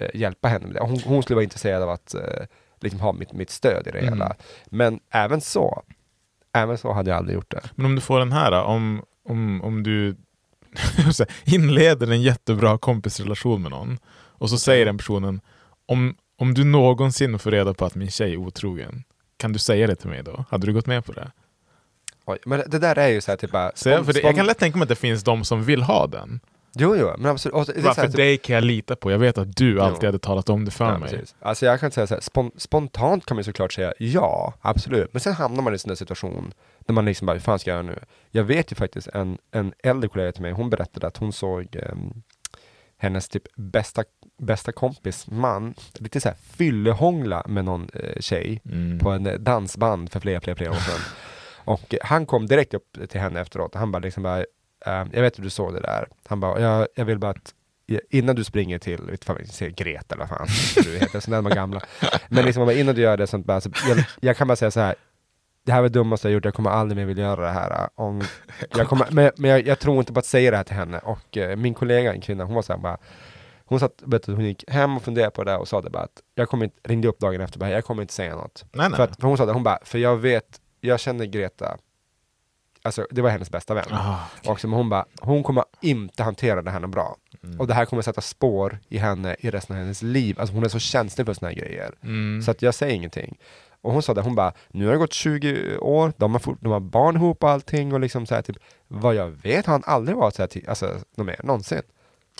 eh, 0.00 0.08
hjälpa 0.14 0.48
henne 0.48 0.66
med 0.66 0.74
det. 0.74 0.80
Hon, 0.80 1.00
hon 1.04 1.22
skulle 1.22 1.34
vara 1.34 1.44
intresserad 1.44 1.82
av 1.82 1.90
att 1.90 2.14
eh, 2.14 2.46
liksom 2.80 3.00
ha 3.00 3.12
mitt, 3.12 3.32
mitt 3.32 3.50
stöd 3.50 3.86
i 3.86 3.90
det 3.90 3.98
Mm. 3.98 4.12
hela. 4.14 4.34
Men 4.66 5.00
även 5.10 5.40
så, 5.40 5.82
även 6.52 6.78
så 6.78 6.92
hade 6.92 7.10
jag 7.10 7.18
aldrig 7.18 7.34
gjort 7.34 7.50
det. 7.50 7.62
Men 7.74 7.86
om 7.86 7.94
du 7.94 8.00
får 8.00 8.18
den 8.18 8.32
här 8.32 8.50
då, 8.50 8.58
om, 8.58 9.02
om, 9.28 9.62
om 9.62 9.82
du 9.82 10.16
inleder 11.44 12.10
en 12.10 12.22
jättebra 12.22 12.78
kompisrelation 12.78 13.62
med 13.62 13.70
någon 13.70 13.98
och 14.12 14.50
så 14.50 14.58
säger 14.58 14.86
den 14.86 14.98
personen 14.98 15.40
om, 15.86 16.16
om 16.38 16.54
du 16.54 16.64
någonsin 16.64 17.38
får 17.38 17.50
reda 17.50 17.74
på 17.74 17.84
att 17.84 17.94
min 17.94 18.10
tjej 18.10 18.32
är 18.32 18.36
otrogen, 18.36 19.04
kan 19.36 19.52
du 19.52 19.58
säga 19.58 19.86
det 19.86 19.96
till 19.96 20.08
mig 20.10 20.22
då? 20.22 20.44
Hade 20.50 20.66
du 20.66 20.72
gått 20.72 20.86
med 20.86 21.04
på 21.04 21.12
det? 21.12 21.30
Oj, 22.24 22.38
men 22.46 22.62
det 22.66 22.78
där 22.78 22.98
är 22.98 23.08
ju 23.08 23.20
så 23.20 23.30
här 23.30 23.36
typ 23.36 23.50
bara... 23.50 23.72
Så 23.74 23.88
jag, 23.88 24.06
för 24.06 24.12
det, 24.12 24.20
jag 24.20 24.36
kan 24.36 24.46
lätt 24.46 24.58
tänka 24.58 24.78
mig 24.78 24.82
att 24.82 24.88
det 24.88 24.96
finns 24.96 25.24
de 25.24 25.44
som 25.44 25.64
vill 25.64 25.82
ha 25.82 26.06
den. 26.06 26.40
Jo, 26.78 26.96
jo, 26.96 27.10
men 27.18 27.30
absolut. 27.30 27.54
Och 27.54 27.66
här, 27.82 27.94
för 27.94 28.06
typ- 28.06 28.16
dig 28.16 28.38
kan 28.38 28.54
jag 28.54 28.64
lita 28.64 28.96
på. 28.96 29.10
Jag 29.10 29.18
vet 29.18 29.38
att 29.38 29.56
du 29.56 29.80
alltid 29.80 30.02
Jo. 30.02 30.08
hade 30.08 30.18
talat 30.18 30.48
om 30.50 30.64
det 30.64 30.70
för 30.70 30.84
Ja, 30.84 30.98
mig. 30.98 31.10
precis. 31.10 31.34
Alltså 31.40 31.66
jag 31.66 31.80
kan 31.80 31.90
säga 31.90 32.06
så 32.06 32.14
här, 32.14 32.20
spon 32.20 32.50
spontant 32.56 33.26
kan 33.26 33.34
man 33.36 33.44
såklart 33.44 33.72
säga 33.72 33.92
ja, 33.98 34.54
absolut. 34.60 35.12
Men 35.12 35.20
sen 35.20 35.32
hamnar 35.32 35.62
man 35.62 35.72
i 35.72 35.74
en 35.74 35.78
sån 35.78 35.88
där 35.88 35.96
situation 35.96 36.52
där 36.86 36.94
man 36.94 37.04
liksom 37.04 37.26
bara, 37.26 37.32
hur 37.32 37.40
fan 37.40 37.58
ska 37.58 37.70
jag 37.70 37.76
göra 37.84 37.86
nu? 37.86 37.98
Jag 38.30 38.44
vet 38.44 38.72
ju 38.72 38.76
faktiskt 38.76 39.08
en, 39.08 39.38
en 39.50 39.72
äldre 39.82 40.08
kollega 40.08 40.32
till 40.32 40.42
mig, 40.42 40.52
hon 40.52 40.70
berättade 40.70 41.06
att 41.06 41.16
hon 41.16 41.32
såg 41.32 41.76
ehm, 41.76 42.22
hennes 42.98 43.28
typ 43.28 43.42
bästa, 43.56 44.04
bästa 44.38 44.72
kompis 44.72 45.26
man, 45.30 45.74
lite 45.94 46.20
så 46.20 46.28
här 46.28 46.36
fyllehångla 46.56 47.42
med 47.48 47.64
någon 47.64 47.88
eh, 47.94 48.20
tjej 48.20 48.60
Mm. 48.64 48.98
på 48.98 49.10
en 49.10 49.26
eh, 49.26 49.34
dansband 49.34 50.12
för 50.12 50.20
flera, 50.20 50.40
flera, 50.40 50.56
flera 50.56 50.70
år 50.70 50.74
sedan. 50.76 51.00
Och 51.64 51.94
han 52.02 52.26
kom 52.26 52.46
direkt 52.46 52.74
upp 52.74 52.98
till 53.08 53.20
henne 53.20 53.40
efteråt 53.40 53.72
och 53.74 53.78
han 53.80 53.92
bara 53.92 53.98
liksom 53.98 54.22
bara, 54.22 54.44
eh, 54.86 55.04
jag 55.12 55.22
vet 55.22 55.36
att 55.36 55.42
du 55.42 55.50
såg 55.50 55.74
det 55.74 55.80
där. 55.80 56.08
Han 56.26 56.40
bara, 56.40 56.60
jag, 56.60 56.88
jag 56.94 57.04
vill 57.04 57.18
bara 57.18 57.30
att 57.30 57.54
innan 58.10 58.36
du 58.36 58.44
springer 58.44 58.78
till, 58.78 59.02
vet 59.02 59.24
fan, 59.24 59.46
säger 59.46 59.72
Greta 59.72 60.14
eller 60.14 60.26
vad 60.26 60.38
fan 60.38 60.48
du 60.84 60.98
heter, 60.98 61.20
sådana 61.20 61.48
där 61.48 61.56
gamla. 61.56 61.80
Men 62.28 62.44
liksom 62.44 62.66
bara, 62.66 62.76
innan 62.76 62.94
du 62.94 63.00
gör 63.00 63.16
det, 63.16 63.26
sånt 63.26 63.46
bara, 63.46 63.60
så 63.60 63.70
jag, 63.88 64.04
jag 64.20 64.36
kan 64.36 64.48
bara 64.48 64.56
säga 64.56 64.70
så 64.70 64.80
här. 64.80 64.94
Det 65.64 65.72
här 65.72 65.80
var 65.82 65.88
det 65.88 65.98
dummaste 65.98 66.28
jag 66.28 66.32
gjort, 66.32 66.44
jag 66.44 66.54
kommer 66.54 66.70
aldrig 66.70 66.96
mer 66.96 67.04
vilja 67.04 67.24
göra 67.24 67.40
det 67.40 67.52
här. 67.52 67.88
Om, 67.94 68.22
jag 68.70 68.88
kommer, 68.88 69.08
men 69.10 69.30
men 69.36 69.50
jag, 69.50 69.66
jag 69.66 69.78
tror 69.78 69.98
inte 69.98 70.12
på 70.12 70.18
att 70.18 70.26
säga 70.26 70.50
det 70.50 70.56
här 70.56 70.64
till 70.64 70.76
henne. 70.76 70.98
Och 70.98 71.36
eh, 71.36 71.56
min 71.56 71.74
kollega, 71.74 72.12
en 72.12 72.20
kvinna, 72.20 72.44
hon 72.44 72.54
var 72.54 72.62
så 72.62 72.72
här 72.72 72.80
bara, 72.80 72.98
hon 73.64 73.80
satt, 73.80 74.02
vet 74.06 74.22
du, 74.26 74.32
hon 74.34 74.44
gick 74.44 74.70
hem 74.70 74.96
och 74.96 75.02
funderade 75.02 75.30
på 75.30 75.44
det 75.44 75.50
där 75.50 75.58
och 75.58 75.68
sa 75.68 75.80
det 75.80 75.90
bara 75.90 76.02
att 76.02 76.22
jag 76.34 76.48
kommer 76.48 76.64
inte, 76.64 76.76
ringde 76.82 77.08
upp 77.08 77.18
dagen 77.18 77.40
efter 77.40 77.58
bara, 77.58 77.70
jag 77.70 77.84
kommer 77.84 78.02
inte 78.02 78.14
säga 78.14 78.36
något. 78.36 78.64
Nej, 78.72 78.88
nej. 78.88 78.96
För, 78.96 79.04
att, 79.04 79.20
för 79.20 79.28
hon 79.28 79.36
sa 79.36 79.46
det, 79.46 79.52
hon 79.52 79.62
bara, 79.62 79.78
för 79.84 79.98
jag 79.98 80.16
vet, 80.16 80.60
jag 80.80 81.00
känner 81.00 81.24
Greta, 81.24 81.78
alltså 82.88 83.06
det 83.10 83.22
var 83.22 83.30
hennes 83.30 83.50
bästa 83.50 83.74
vän. 83.74 83.84
Ah, 83.90 84.16
Och 84.46 84.60
så, 84.60 84.68
hon 84.68 84.88
bara, 84.88 85.04
hon 85.20 85.42
kommer 85.42 85.64
inte 85.80 86.22
hantera 86.22 86.62
det 86.62 86.70
här 86.70 86.86
bra. 86.86 87.16
Mm. 87.44 87.60
Och 87.60 87.66
det 87.66 87.74
här 87.74 87.84
kommer 87.84 88.02
sätta 88.02 88.20
spår 88.20 88.78
i 88.88 88.98
henne 88.98 89.36
i 89.38 89.50
resten 89.50 89.76
av 89.76 89.82
hennes 89.82 90.02
liv. 90.02 90.40
Alltså 90.40 90.54
hon 90.54 90.64
är 90.64 90.68
så 90.68 90.78
känslig 90.78 91.26
för 91.26 91.34
såna 91.34 91.48
här 91.48 91.56
grejer. 91.56 91.94
Mm. 92.02 92.42
Så 92.42 92.50
att 92.50 92.62
jag 92.62 92.74
säger 92.74 92.94
ingenting. 92.94 93.38
Och 93.80 93.92
hon 93.92 94.02
sa 94.02 94.14
det, 94.14 94.20
hon 94.20 94.34
bara, 94.34 94.52
nu 94.68 94.84
har 94.86 94.92
det 94.92 94.98
gått 94.98 95.12
20 95.12 95.76
år, 95.78 96.12
de 96.16 96.32
har, 96.32 96.56
de 96.60 96.72
har 96.72 96.80
barn 96.80 97.16
ihop 97.16 97.44
och 97.44 97.50
allting 97.50 97.92
och 97.92 98.00
liksom 98.00 98.26
så 98.26 98.34
här, 98.34 98.42
typ, 98.42 98.56
vad 98.88 99.14
jag 99.14 99.28
vet 99.28 99.66
har 99.66 99.72
han 99.72 99.82
aldrig 99.86 100.16
varit 100.16 100.34
så 100.34 100.42
här, 100.42 100.46
till, 100.46 100.68
alltså, 100.68 100.98
mer, 101.16 101.40
någonsin. 101.44 101.82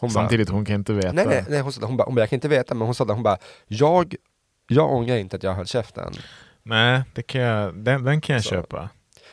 Hon 0.01 0.13
bara, 0.13 0.23
Samtidigt, 0.23 0.49
hon 0.49 0.65
kan 0.65 0.75
inte 0.75 0.93
veta. 0.93 1.13
nej, 1.13 1.27
nej, 1.27 1.45
nej, 1.49 1.61
hon 1.61 1.73
sa 1.73 1.87
hon 1.87 1.97
bara, 1.97 2.05
hon 2.05 2.15
bara, 2.15 2.21
jag 2.21 2.31
kan 2.31 2.37
inte 2.37 2.49
veta, 2.49 2.75
men 2.75 2.87
hon 2.87 2.95
sa 2.95 3.05
det, 3.05 3.13
hon 3.13 3.23
bara, 3.23 3.39
jag, 3.67 4.15
jag 4.69 4.93
ångrar 4.93 5.17
inte 5.17 5.37
att 5.37 5.43
jag 5.43 5.55
höll 5.55 5.67
käften. 5.67 6.13
Nej, 6.63 7.03
det 7.15 7.23
kan 7.23 7.41
jag, 7.41 7.75
den, 7.75 8.05
den 8.05 8.21
kan 8.21 8.35
jag 8.35 8.43
Så. 8.45 8.51
köpa. 8.51 8.89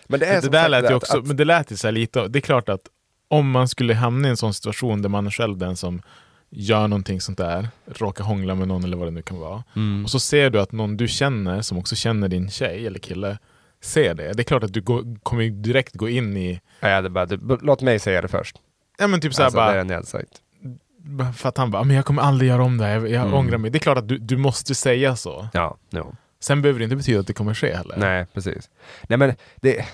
Men 0.07 0.19
det 0.19 0.25
är 0.25 0.41
Det, 0.41 0.49
där 0.49 0.69
lät 0.69 0.83
det 0.83 0.89
ju 0.89 0.95
också, 0.95 1.17
att- 1.19 1.25
men 1.27 1.37
det 1.37 1.45
lät 1.45 1.71
ju 1.71 1.77
så 1.77 1.87
här 1.87 1.91
lite, 1.91 2.27
det 2.27 2.39
är 2.39 2.41
klart 2.41 2.69
att 2.69 2.81
om 3.27 3.51
man 3.51 3.67
skulle 3.67 3.93
hamna 3.93 4.27
i 4.27 4.31
en 4.31 4.37
sån 4.37 4.53
situation 4.53 5.01
där 5.01 5.09
man 5.09 5.27
är 5.27 5.31
själv 5.31 5.57
den 5.57 5.77
som 5.77 6.01
gör 6.49 6.87
någonting 6.87 7.21
sånt 7.21 7.37
där, 7.37 7.67
råkar 7.85 8.23
hångla 8.23 8.55
med 8.55 8.67
någon 8.67 8.83
eller 8.83 8.97
vad 8.97 9.07
det 9.07 9.11
nu 9.11 9.21
kan 9.21 9.39
vara. 9.39 9.63
Mm. 9.75 10.03
Och 10.03 10.09
så 10.11 10.19
ser 10.19 10.49
du 10.49 10.61
att 10.61 10.71
någon 10.71 10.97
du 10.97 11.07
känner, 11.07 11.61
som 11.61 11.77
också 11.77 11.95
känner 11.95 12.27
din 12.27 12.49
tjej 12.49 12.87
eller 12.87 12.99
kille, 12.99 13.37
ser 13.81 14.13
det. 14.13 14.33
Det 14.33 14.41
är 14.41 14.43
klart 14.43 14.63
att 14.63 14.73
du 14.73 14.81
går, 14.81 15.19
kommer 15.23 15.49
direkt 15.49 15.93
gå 15.95 16.09
in 16.09 16.37
i, 16.37 16.59
Ja, 16.79 16.89
hade 16.95 17.09
bara, 17.09 17.25
du, 17.25 17.57
låt 17.61 17.81
mig 17.81 17.99
säga 17.99 18.21
det 18.21 18.27
först. 18.27 18.55
ja 18.97 19.07
men 19.07 19.21
typ 19.21 19.33
såhär 19.33 19.45
Alltså, 19.45 19.59
det 19.59 19.65
bara, 19.65 19.79
är 19.79 19.83
nedsagt. 19.83 20.41
för 21.37 21.49
att 21.49 21.57
han 21.57 21.71
bara, 21.71 21.83
men 21.83 21.95
jag 21.95 22.05
kommer 22.05 22.21
aldrig 22.21 22.49
göra 22.49 22.63
om 22.63 22.77
det, 22.77 22.85
här, 22.85 22.91
jag, 22.93 23.09
jag 23.09 23.21
Mm. 23.21 23.33
ångrar 23.33 23.57
mig. 23.57 23.71
Det 23.71 23.77
är 23.77 23.79
klart 23.79 23.97
att 23.97 24.07
du, 24.07 24.17
du 24.17 24.37
måste 24.37 24.75
säga 24.75 25.15
så. 25.15 25.47
Ja, 25.53 25.77
jo. 25.89 26.15
Sen 26.45 26.61
behöver 26.61 26.79
det 26.79 26.83
inte 26.83 26.95
betyda 26.95 27.19
att 27.19 27.27
det 27.27 27.33
kommer 27.33 27.53
ske 27.53 27.75
heller. 27.75 27.95
Nej, 27.97 28.25
precis. 28.33 28.69
Nej 29.09 29.17
men 29.17 29.33
det, 29.55 29.85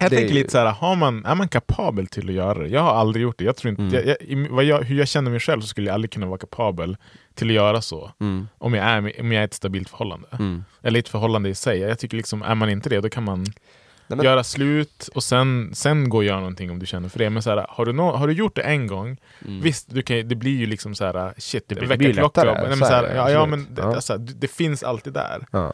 Jag 0.00 0.10
Det 0.10 0.16
tänker 0.16 0.34
lite 0.34 0.50
så 0.50 0.58
här, 0.58 0.66
har 0.66 0.96
man, 0.96 1.24
är 1.24 1.34
man 1.34 1.48
kapabel 1.48 2.06
till 2.06 2.28
att 2.28 2.34
göra 2.34 2.58
det? 2.58 2.68
Jag 2.68 2.80
har 2.80 2.90
aldrig 2.94 3.22
gjort 3.22 3.38
det. 3.38 3.44
Jag 3.44 3.56
tror 3.56 3.70
inte, 3.70 3.82
Mm. 4.00 4.08
jag, 4.48 4.64
jag, 4.64 4.64
jag, 4.64 4.84
hur 4.84 4.98
jag 4.98 5.08
känner 5.08 5.30
mig 5.30 5.40
själv 5.40 5.60
så 5.60 5.66
skulle 5.66 5.86
jag 5.86 5.94
aldrig 5.94 6.10
kunna 6.12 6.26
vara 6.26 6.38
kapabel 6.38 6.96
till 7.34 7.48
att 7.48 7.54
göra 7.54 7.80
så. 7.82 8.12
mm, 8.20 8.48
Om 8.58 8.74
jag 8.74 8.84
är, 8.86 8.98
om 9.20 9.32
jag 9.32 9.38
är 9.38 9.40
i 9.40 9.44
ett 9.44 9.54
stabilt 9.54 9.88
förhållande. 9.90 10.28
mm. 10.32 10.64
Eller 10.82 10.98
ett 11.00 11.08
förhållande 11.08 11.48
i 11.48 11.54
sig. 11.54 11.78
Jag 11.78 11.98
tycker 11.98 12.16
liksom, 12.16 12.42
är 12.42 12.54
man 12.54 12.68
inte 12.70 12.88
det, 12.88 13.00
då 13.00 13.08
kan 13.08 13.24
man 13.24 13.40
Nej, 14.10 14.16
men, 14.16 14.24
göra 14.26 14.44
slut 14.44 15.08
och 15.14 15.22
sen, 15.22 15.70
sen 15.74 16.08
gå 16.08 16.16
och 16.16 16.24
göra 16.24 16.38
någonting 16.38 16.70
om 16.70 16.78
du 16.78 16.86
känner 16.86 17.08
för 17.08 17.18
det. 17.18 17.30
Men 17.30 17.42
så 17.42 17.50
här, 17.50 17.66
har, 17.68 17.84
du 17.86 17.92
nå- 17.92 18.16
har 18.16 18.26
du 18.26 18.32
gjort 18.32 18.56
det 18.56 18.62
en 18.62 18.86
gång, 18.86 19.16
mm. 19.46 19.60
visst, 19.60 19.94
du 19.94 20.02
kan, 20.02 20.28
det 20.28 20.34
blir 20.34 20.56
ju 20.56 20.66
liksom 20.66 20.94
så 20.94 21.04
här, 21.04 21.34
shit, 21.38 21.64
det 21.68 21.74
Det 21.74 21.78
blir 21.86 21.96
blir 21.96 22.08
väckarklocka. 22.08 22.44
lättare, 22.44 22.60
Nej, 22.60 22.68
men 22.68 22.78
så 22.78 22.84
så 22.84 22.92
är 22.92 22.96
här, 22.96 23.02
det, 23.02 23.14
ja, 23.14 23.30
ja, 23.30 23.40
absolut. 23.42 23.66
men 23.66 23.74
det, 23.74 23.82
Ja. 23.82 23.94
alltså, 23.94 24.16
det 24.18 24.48
finns 24.48 24.82
alltid 24.82 25.12
där. 25.12 25.46
Ja. 25.52 25.72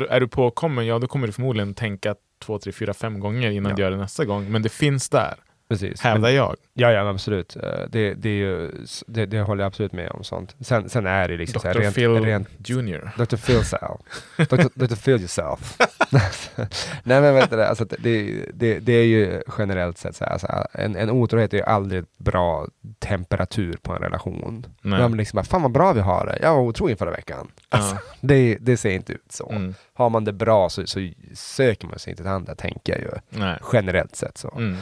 Du, 0.00 0.06
är 0.06 0.20
du 0.20 0.28
påkommen, 0.28 0.86
ja 0.86 0.98
då 0.98 1.06
kommer 1.06 1.26
du 1.26 1.32
förmodligen 1.32 1.74
tänka 1.74 2.14
två, 2.44 2.58
tre, 2.58 2.72
fyra, 2.72 2.94
fem 2.94 3.20
gånger 3.20 3.50
innan 3.50 3.70
Ja. 3.70 3.76
du 3.76 3.82
gör 3.82 3.90
det 3.90 3.96
nästa 3.96 4.24
gång. 4.24 4.50
Men 4.52 4.62
det 4.62 4.68
finns 4.68 5.08
där, 5.08 5.34
Precis. 5.72 6.00
hävdar 6.00 6.20
Men, 6.28 6.34
jag. 6.34 6.56
ja, 6.72 6.92
ja, 6.92 7.08
absolut. 7.08 7.56
Eh, 7.56 7.62
Det, 7.88 8.14
det, 8.14 8.28
är 8.28 8.32
ju, 8.34 8.70
det, 9.06 9.26
det 9.26 9.40
håller 9.40 9.62
jag 9.62 9.66
absolut 9.68 9.92
med 9.92 10.10
om. 10.10 10.24
sånt. 10.24 10.56
Sen, 10.60 10.88
sen 10.88 11.06
är 11.06 11.28
det 11.28 11.36
liksom 11.36 11.60
så 11.60 11.66
här, 11.68 11.74
Dr. 11.74 11.80
rent, 11.80 11.94
Phil 11.94 12.10
rent 12.10 12.48
Jr. 12.68 13.10
Dr. 13.16 13.36
Phil 13.36 13.64
Sal. 13.64 13.98
Dr. 14.36 14.56
Dr. 14.86 14.94
Phil 14.94 15.14
yourself. 15.18 15.76
Nej 17.04 17.20
men 17.20 17.34
vet 17.34 17.50
du 17.50 17.56
det, 17.56 17.68
alltså, 17.68 17.84
det, 17.84 18.44
det, 18.54 18.78
det 18.78 18.92
är 18.92 19.04
ju 19.04 19.42
generellt 19.58 19.98
sett 19.98 20.16
så 20.16 20.24
här, 20.24 20.32
alltså, 20.32 20.66
en, 20.72 20.96
en 20.96 21.10
otrohet 21.10 21.52
är 21.54 21.56
ju 21.58 21.64
aldrig 21.64 22.04
bra 22.18 22.66
temperatur 22.98 23.76
på 23.82 23.92
en 23.92 23.98
relation. 24.02 24.66
Nej. 24.82 25.00
Man 25.00 25.16
liksom 25.16 25.36
bara, 25.36 25.44
fan 25.44 25.62
vad 25.62 25.72
bra 25.72 25.92
vi 25.92 26.00
har 26.00 26.26
det. 26.26 26.38
Jag 26.42 26.54
var 26.54 26.62
otrogen 26.62 26.96
förra 26.96 27.10
veckan. 27.10 27.48
Alltså, 27.68 27.94
Ja. 27.94 28.00
det, 28.20 28.56
det 28.60 28.76
ser 28.76 28.90
inte 28.90 29.12
ut 29.12 29.24
så. 29.32 29.50
Mm. 29.50 29.74
Har 29.94 30.10
man 30.10 30.24
det 30.24 30.32
bra 30.32 30.68
så, 30.68 30.86
så 30.86 31.08
söker 31.34 31.86
man 31.88 31.98
sig 31.98 32.10
inte 32.10 32.22
till 32.22 32.32
andra, 32.32 32.54
tänker 32.54 32.92
jag 32.92 33.00
ju. 33.00 33.40
Nej. 33.40 33.58
Generellt 33.72 34.16
sett 34.16 34.38
så. 34.38 34.50
Mm. 34.56 34.76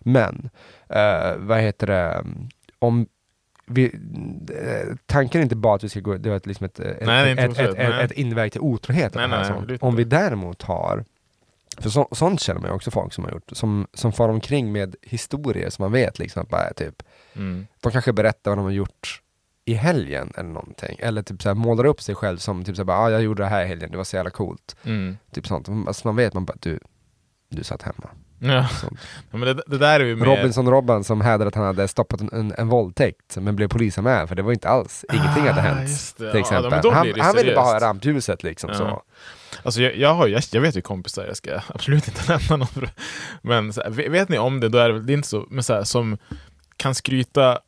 Men, 0.00 0.50
eh, 0.88 1.36
vad 1.36 1.58
heter 1.60 1.86
det, 1.86 2.24
om 2.78 3.06
vi, 3.66 3.84
eh, 4.62 4.94
tanken 5.06 5.40
är 5.40 5.42
inte 5.42 5.56
bara 5.56 5.74
att 5.74 5.84
vi 5.84 5.88
ska 5.88 6.00
gå, 6.00 6.16
det 6.16 6.30
var 6.30 6.40
liksom 6.44 6.64
ett, 6.66 6.80
ett, 6.80 7.06
Nej, 7.06 7.32
ett, 7.32 7.58
ett, 7.58 7.74
ett, 7.78 8.10
ett 8.10 8.12
inväg 8.12 8.52
till 8.52 8.60
otrohet. 8.60 9.14
Nej, 9.14 9.28
nej, 9.28 9.44
sånt. 9.44 9.82
Om 9.82 9.96
vi 9.96 10.04
däremot 10.04 10.62
har, 10.62 11.04
för 11.78 11.90
så, 11.90 12.08
sånt 12.12 12.40
känner 12.40 12.60
man 12.60 12.70
ju 12.70 12.74
också 12.76 12.90
folk 12.90 13.12
som 13.12 13.24
har 13.24 13.30
gjort, 13.30 13.50
som, 13.52 13.86
som 13.94 14.12
far 14.12 14.28
omkring 14.28 14.72
med 14.72 14.96
historier 15.02 15.70
som 15.70 15.82
man 15.82 15.92
vet 15.92 16.18
liksom 16.18 16.42
att 16.42 16.48
bara 16.48 16.72
typ, 16.72 17.02
Mm. 17.36 17.66
de 17.80 17.92
kanske 17.92 18.12
berättar 18.12 18.50
vad 18.50 18.58
de 18.58 18.64
har 18.64 18.72
gjort 18.72 19.20
i 19.64 19.74
helgen 19.74 20.32
eller 20.36 20.48
någonting. 20.48 20.96
Eller 20.98 21.22
typ 21.22 21.42
så 21.42 21.48
här, 21.48 21.54
målar 21.54 21.84
upp 21.84 22.00
sig 22.02 22.14
själv 22.14 22.38
som 22.38 22.64
typ 22.64 22.76
så 22.76 22.82
här, 22.82 22.84
bara, 22.84 22.98
ah, 22.98 23.10
jag 23.10 23.22
gjorde 23.22 23.42
det 23.42 23.48
här 23.48 23.64
i 23.64 23.66
helgen, 23.66 23.90
det 23.90 23.96
var 23.96 24.04
så 24.04 24.16
jävla 24.16 24.30
coolt. 24.30 24.76
Mm. 24.84 25.16
Typ 25.32 25.46
sånt. 25.46 25.68
Alltså 25.86 26.08
man 26.08 26.16
vet, 26.16 26.34
man 26.34 26.44
bara, 26.44 26.56
du, 26.60 26.78
du 27.50 27.64
satt 27.64 27.82
hemma. 27.82 28.10
Ja. 28.38 28.68
Ja, 29.30 29.36
men 29.38 29.40
det, 29.56 29.62
det 29.66 29.78
där 29.78 30.00
är 30.00 30.04
ju 30.04 30.16
mer... 30.16 30.26
Robinson 30.26 30.70
Robban 30.70 31.04
som 31.04 31.20
hävdade 31.20 31.48
att 31.48 31.54
han 31.54 31.64
hade 31.64 31.88
stoppat 31.88 32.20
en, 32.20 32.30
en, 32.32 32.54
en 32.58 32.68
våldtäkt, 32.68 33.36
men 33.36 33.56
blev 33.56 33.68
polisanmäld 33.68 34.28
för 34.28 34.36
det 34.36 34.42
var 34.42 34.52
inte 34.52 34.68
alls, 34.68 35.04
ingenting 35.12 35.42
hade 35.42 35.60
Ah, 35.60 35.74
hänt. 35.74 36.14
Till 36.16 36.26
Ja, 36.26 36.38
exempel. 36.38 36.80
då 36.82 36.90
han 36.90 37.12
han 37.20 37.36
ville 37.36 37.54
bara 37.54 37.64
ha 37.64 37.80
rampljuset 37.80 38.42
liksom 38.42 38.70
Ja. 38.70 38.76
så. 38.76 39.02
Alltså 39.62 39.82
jag, 39.82 39.96
jag, 39.96 40.14
har, 40.14 40.28
jag, 40.28 40.42
jag 40.52 40.60
vet 40.60 40.76
ju 40.76 40.82
kompisar, 40.82 41.24
jag 41.26 41.36
ska 41.36 41.60
absolut 41.68 42.08
inte 42.08 42.22
nämna 42.48 42.56
någon. 42.56 42.88
Men 43.42 43.72
här, 43.76 43.90
vet, 43.90 44.10
vet 44.10 44.28
ni 44.28 44.38
om 44.38 44.60
det, 44.60 44.68
då 44.68 44.78
är 44.78 44.88
det 44.88 44.98
väl 44.98 45.10
inte 45.10 45.28
så, 45.28 45.46
men 45.50 45.62
så 45.64 45.74
här, 45.74 45.84
som 45.84 46.18
kan 46.76 46.94
skryta 46.94 47.58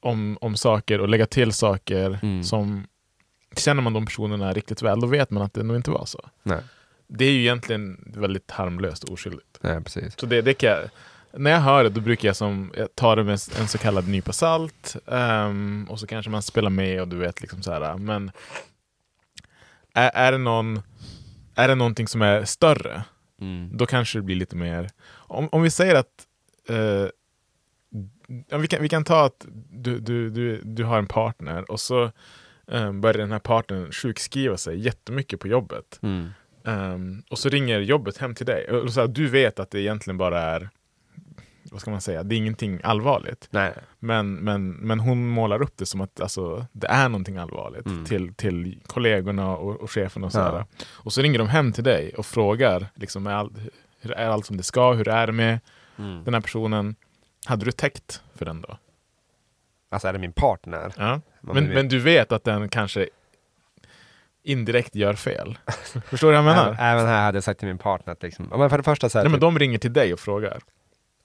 om, 0.00 0.38
om 0.40 0.56
saker 0.56 1.00
och 1.00 1.08
lägga 1.08 1.26
till 1.26 1.52
saker 1.52 2.18
Mm. 2.22 2.42
som 2.44 2.86
Känner 3.56 3.82
man 3.82 3.92
de 3.92 4.06
personerna 4.06 4.52
riktigt 4.52 4.82
väl, 4.82 5.00
då 5.00 5.06
vet 5.06 5.30
man 5.30 5.42
att 5.42 5.54
det 5.54 5.62
nog 5.62 5.76
inte 5.76 5.90
var 5.90 6.04
så. 6.06 6.28
Nej, 6.42 6.58
Det 7.06 7.24
är 7.24 7.30
ju 7.32 7.40
egentligen 7.40 8.12
väldigt 8.16 8.50
harmlöst 8.50 9.04
och 9.04 9.12
oskyldigt. 9.12 9.58
nej 9.60 9.80
precis. 9.84 10.18
Så 10.20 10.26
det, 10.26 10.42
det 10.42 10.54
kan 10.54 10.70
jag, 10.70 10.80
när 11.32 11.50
jag 11.50 11.60
hör 11.60 11.84
det, 11.84 11.90
då 11.90 12.00
brukar 12.00 12.28
jag 12.28 12.36
som 12.36 12.72
jag 12.76 12.94
tar 12.94 13.16
det 13.16 13.24
med 13.24 13.32
en 13.60 13.68
så 13.68 13.78
kallad 13.78 14.08
nypa 14.08 14.32
salt. 14.32 14.96
ehm, 15.06 15.86
och 15.90 16.00
så 16.00 16.06
kanske 16.06 16.30
man 16.30 16.42
spelar 16.42 16.70
med 16.70 17.00
och 17.00 17.08
du 17.08 17.16
vet 17.16 17.40
liksom 17.40 17.62
så 17.62 17.72
här. 17.72 17.94
Men 17.98 18.30
är, 19.94 20.10
är, 20.14 20.32
det 20.32 20.38
någon, 20.38 20.82
är 21.54 21.68
det 21.68 21.74
någonting 21.74 22.08
som 22.08 22.22
är 22.22 22.44
större, 22.44 23.02
Mm. 23.40 23.76
då 23.76 23.86
kanske 23.86 24.18
det 24.18 24.22
blir 24.22 24.36
lite 24.36 24.56
mer... 24.56 24.90
Om, 25.10 25.48
om 25.52 25.62
vi 25.62 25.70
säger 25.70 25.94
att... 25.94 26.26
Eh, 26.68 27.06
ja, 28.48 28.58
vi, 28.58 28.68
kan, 28.68 28.82
vi 28.82 28.88
kan 28.88 29.04
ta 29.04 29.24
att 29.24 29.46
du, 29.70 29.98
du, 29.98 30.30
du, 30.30 30.60
du 30.64 30.84
har 30.84 30.98
en 30.98 31.06
partner 31.06 31.70
och 31.70 31.80
så 31.80 32.10
eh, 32.70 32.92
börjar 32.92 33.18
den 33.18 33.32
här 33.32 33.38
partnern 33.38 33.92
sjukskriva 33.92 34.56
sig 34.56 34.78
jättemycket 34.78 35.40
på 35.40 35.48
jobbet. 35.48 35.98
Mm. 36.02 36.28
Ehm, 36.64 37.22
och 37.30 37.38
så 37.38 37.48
ringer 37.48 37.80
jobbet 37.80 38.16
hem 38.18 38.34
till 38.34 38.46
dig. 38.46 38.70
Och 38.70 38.92
så 38.92 39.00
här, 39.00 39.08
du 39.08 39.28
vet 39.28 39.58
att 39.60 39.70
det 39.70 39.80
egentligen 39.80 40.18
bara 40.18 40.40
är, 40.42 40.68
vad 41.70 41.80
ska 41.80 41.90
man 41.90 42.00
säga, 42.00 42.22
det 42.22 42.34
är 42.34 42.36
ingenting 42.36 42.80
allvarligt. 42.84 43.48
Nej. 43.50 43.72
Men, 43.98 44.34
men, 44.34 44.70
men 44.70 45.00
hon 45.00 45.28
målar 45.28 45.62
upp 45.62 45.76
det 45.76 45.86
som 45.86 46.00
att 46.00 46.20
alltså, 46.20 46.66
det 46.72 46.86
är 46.86 47.08
någonting 47.08 47.36
allvarligt 47.36 47.86
Mm. 47.86 48.04
till, 48.04 48.34
till 48.34 48.80
kollegorna 48.86 49.56
och, 49.56 49.80
och 49.80 49.90
chefen 49.90 50.24
och 50.24 50.32
så 50.32 50.38
Ja. 50.38 50.66
Och 50.90 51.12
så 51.12 51.22
ringer 51.22 51.38
de 51.38 51.48
hem 51.48 51.72
till 51.72 51.84
dig 51.84 52.14
och 52.14 52.26
frågar, 52.26 52.86
liksom, 52.94 53.26
är, 53.26 53.30
all, 53.34 53.52
är 54.02 54.28
allt 54.28 54.46
som 54.46 54.56
det 54.56 54.62
ska? 54.62 54.92
Hur 54.92 55.08
är 55.08 55.26
det 55.26 55.32
med 55.32 55.60
Mm. 55.98 56.24
den 56.24 56.34
här 56.34 56.40
personen? 56.40 56.94
Hade 57.48 57.64
du 57.64 57.72
täckt 57.72 58.22
för 58.34 58.44
den 58.44 58.60
då? 58.60 58.78
Alltså 59.90 60.08
är 60.08 60.12
det 60.12 60.18
min 60.18 60.32
partner? 60.32 60.92
Ja. 60.96 61.20
Men, 61.40 61.64
men 61.68 61.88
du 61.88 61.98
vet 61.98 62.32
att 62.32 62.44
den 62.44 62.68
kanske 62.68 63.08
indirekt 64.42 64.94
gör 64.94 65.14
fel. 65.14 65.58
Förstår 66.04 66.28
du 66.32 66.36
vad 66.36 66.36
jag 66.36 66.44
menar? 66.44 66.66
Även, 66.66 66.78
även 66.80 67.06
här 67.06 67.24
hade 67.24 67.36
jag 67.36 67.44
sagt 67.44 67.58
till 67.60 67.68
min 67.68 67.78
partner 67.78 68.12
att 68.12 68.22
liksom, 68.22 68.46
men 68.56 68.70
för 68.70 68.76
det 68.76 68.82
första 68.82 69.08
så 69.08 69.18
här, 69.18 69.24
Nej, 69.24 69.30
men 69.30 69.38
typ, 69.38 69.42
de 69.42 69.58
ringer 69.58 69.78
till 69.78 69.92
dig 69.92 70.12
och 70.12 70.20
frågar. 70.20 70.60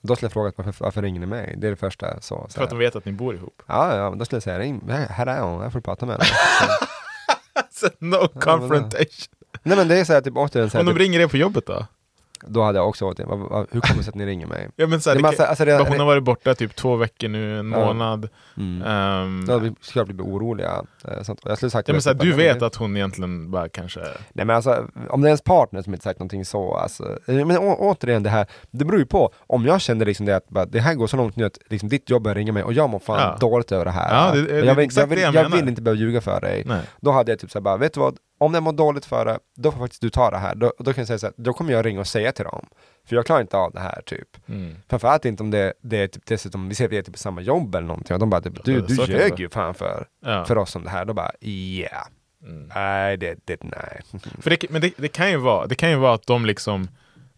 då 0.00 0.16
skulle 0.16 0.26
jag 0.26 0.32
fråga 0.32 0.52
varför, 0.56 0.84
varför 0.84 1.02
ringer 1.02 1.20
ni 1.20 1.26
mig? 1.26 1.54
Det 1.58 1.66
är 1.66 1.70
det 1.70 1.76
första 1.76 2.20
så. 2.20 2.20
så 2.20 2.52
För 2.52 2.58
här. 2.58 2.64
att 2.64 2.70
de 2.70 2.78
vet 2.78 2.96
att 2.96 3.04
ni 3.04 3.12
bor 3.12 3.34
ihop. 3.34 3.62
Ja, 3.66 3.96
ja, 3.96 4.10
men 4.10 4.18
då 4.18 4.24
skulle 4.24 4.36
jag 4.36 4.42
säga, 4.42 4.58
ring, 4.58 4.88
här 4.88 5.26
är 5.26 5.40
hon, 5.40 5.62
jag 5.62 5.72
får 5.72 5.80
prata 5.80 6.06
med 6.06 6.16
henne. 6.16 6.30
no 7.98 8.28
confrontation. 8.28 9.34
Nej 9.62 9.76
men 9.76 9.88
det 9.88 9.96
är 9.98 10.04
så 10.04 10.12
här, 10.12 10.20
typ 10.20 10.36
återigen, 10.36 10.70
så 10.70 10.76
här, 10.76 10.80
Om 10.82 10.86
de 10.86 10.92
typ, 10.92 11.00
ringer 11.00 11.20
er 11.20 11.28
på 11.28 11.36
jobbet 11.36 11.66
då? 11.66 11.86
Då 12.46 12.62
hade 12.62 12.78
jag 12.78 12.88
också 12.88 13.04
vad- 13.04 13.16
vad- 13.38 13.66
hur 13.70 13.80
kommer 13.80 13.96
det 13.98 14.04
sig 14.04 14.08
att 14.10 14.14
ni 14.14 14.26
ringer 14.26 14.46
mig? 14.46 14.68
Ja, 14.76 14.86
men 14.86 15.00
så 15.00 15.10
här, 15.10 15.14
Det 15.14 15.18
är 15.18 15.22
det 15.22 15.28
massa- 15.28 15.36
kan, 15.42 15.48
alltså 15.48 15.64
det- 15.64 15.78
hon 15.88 15.98
har 15.98 16.06
varit 16.06 16.22
borta 16.24 16.54
typ 16.54 16.76
två 16.76 16.96
veckor 16.96 17.28
nu, 17.28 17.58
en 17.58 17.72
Ja. 17.72 17.78
månad. 17.86 18.28
Mm. 18.56 18.82
Ehm, 18.82 19.44
Då 19.46 19.52
hade 19.52 19.64
vi 19.64 19.74
såklart 19.80 20.06
blivit 20.06 20.26
oroliga. 20.26 20.82
eh, 21.08 21.22
Sånt. 21.22 21.40
Jag 21.44 21.56
skulle 21.56 21.70
sagt 21.70 21.88
ja, 21.88 21.94
men 21.94 22.02
så 22.02 22.08
här, 22.10 22.16
du 22.16 22.30
ja, 22.30 22.36
vet 22.36 22.60
det- 22.60 22.66
att 22.66 22.74
hon 22.74 22.96
egentligen 22.96 23.50
bara 23.50 23.68
kanske... 23.68 24.00
Nej 24.32 24.46
men 24.46 24.50
alltså, 24.56 24.86
om 25.10 25.20
det 25.20 25.26
är 25.26 25.30
ens 25.30 25.42
partner 25.42 25.82
som 25.82 25.92
inte 25.94 26.04
sagt 26.04 26.18
någonting 26.18 26.44
så, 26.44 26.74
alltså, 26.74 27.18
eh, 27.26 27.34
men 27.46 27.58
å, 27.58 27.76
återigen 27.78 28.22
det 28.22 28.30
här, 28.30 28.46
det 28.70 28.84
beror 28.84 29.00
ju 29.00 29.06
på, 29.06 29.32
om 29.46 29.66
jag 29.66 29.80
känner 29.80 30.06
liksom 30.06 30.26
det 30.26 30.36
att 30.36 30.48
bara, 30.48 30.66
det 30.66 30.80
här 30.80 30.94
går 30.94 31.06
så 31.06 31.16
långt 31.16 31.36
nu 31.36 31.44
att 31.44 31.58
liksom, 31.68 31.88
ditt 31.88 32.10
jobb 32.10 32.26
är 32.26 32.30
att 32.30 32.36
ringa 32.36 32.52
mig 32.52 32.62
och 32.62 32.72
jag 32.72 32.90
mår 32.90 32.98
fan 32.98 33.20
Ja. 33.20 33.36
dåligt 33.40 33.72
över 33.72 33.84
det 33.84 33.90
här. 33.90 34.14
Ja, 34.26 34.34
det- 34.34 34.42
det 34.42 34.66
jag, 34.66 34.74
vill, 34.74 34.88
jag, 34.96 35.06
vill, 35.06 35.18
det 35.18 35.24
jag 35.24 35.34
jag, 35.34 35.48
vill 35.48 35.68
inte 35.68 35.82
behöva 35.82 36.00
ljuga 36.00 36.20
för 36.20 36.40
dig. 36.40 36.62
Nej. 36.66 36.80
Då 37.00 37.10
hade 37.10 37.32
jag 37.32 37.38
typ 37.38 37.50
såhär 37.50 37.62
bara, 37.62 37.76
vet 37.76 37.94
du 37.94 38.00
vad? 38.00 38.16
Om 38.38 38.54
jag 38.54 38.62
mår 38.62 38.72
dåligt 38.72 39.04
för 39.04 39.24
det, 39.24 39.38
då 39.56 39.72
får 39.72 39.78
faktiskt 39.78 40.02
du 40.02 40.10
ta 40.10 40.30
det 40.30 40.38
här. 40.38 40.54
Då, 40.54 40.72
då 40.78 40.92
kan 40.92 41.00
jag 41.00 41.06
säga 41.06 41.18
så 41.18 41.26
här, 41.26 41.34
då 41.36 41.52
kommer 41.52 41.72
jag 41.72 41.86
ringa 41.86 42.00
och 42.00 42.06
säga 42.06 42.32
till 42.32 42.44
dem. 42.44 42.66
För 43.04 43.16
jag 43.16 43.26
klarar 43.26 43.40
inte 43.40 43.56
av 43.56 43.72
det 43.72 43.80
här 43.80 44.02
typ. 44.06 44.48
Mm. 44.48 44.76
Framförallt 44.88 45.24
inte 45.24 45.42
om 45.42 45.50
det, 45.50 45.72
det 45.80 45.96
är 45.96 46.06
typ 46.06 46.26
dessutom, 46.26 46.68
vi 46.68 46.74
ser 46.74 46.84
att 46.84 46.92
vi 46.92 46.98
är 46.98 47.02
typ 47.02 47.14
på 47.14 47.18
samma 47.18 47.40
jobb 47.40 47.74
eller 47.74 47.86
någonting 47.86 48.14
och 48.14 48.20
de 48.20 48.30
bara 48.30 48.40
typ, 48.40 48.64
du, 48.64 48.80
du 48.80 48.94
ljög 48.94 49.40
ju 49.40 49.48
fan 49.48 49.74
för, 49.74 50.06
Ja. 50.20 50.44
för 50.44 50.58
oss 50.58 50.76
om 50.76 50.84
det 50.84 50.90
här. 50.90 51.04
Då 51.04 51.14
bara, 51.14 51.32
yeah. 51.40 52.06
Mm. 52.42 52.70
Nej, 52.74 53.16
det, 53.16 53.38
det, 53.44 53.62
nej. 53.62 54.00
För 54.40 54.50
det, 54.50 54.70
men 54.70 54.80
det, 54.80 54.92
det, 54.96 55.08
kan 55.08 55.30
ju 55.30 55.36
vara, 55.36 55.66
det 55.66 55.74
kan 55.74 55.90
ju 55.90 55.96
vara 55.96 56.14
att 56.14 56.26
de 56.26 56.46
liksom 56.46 56.88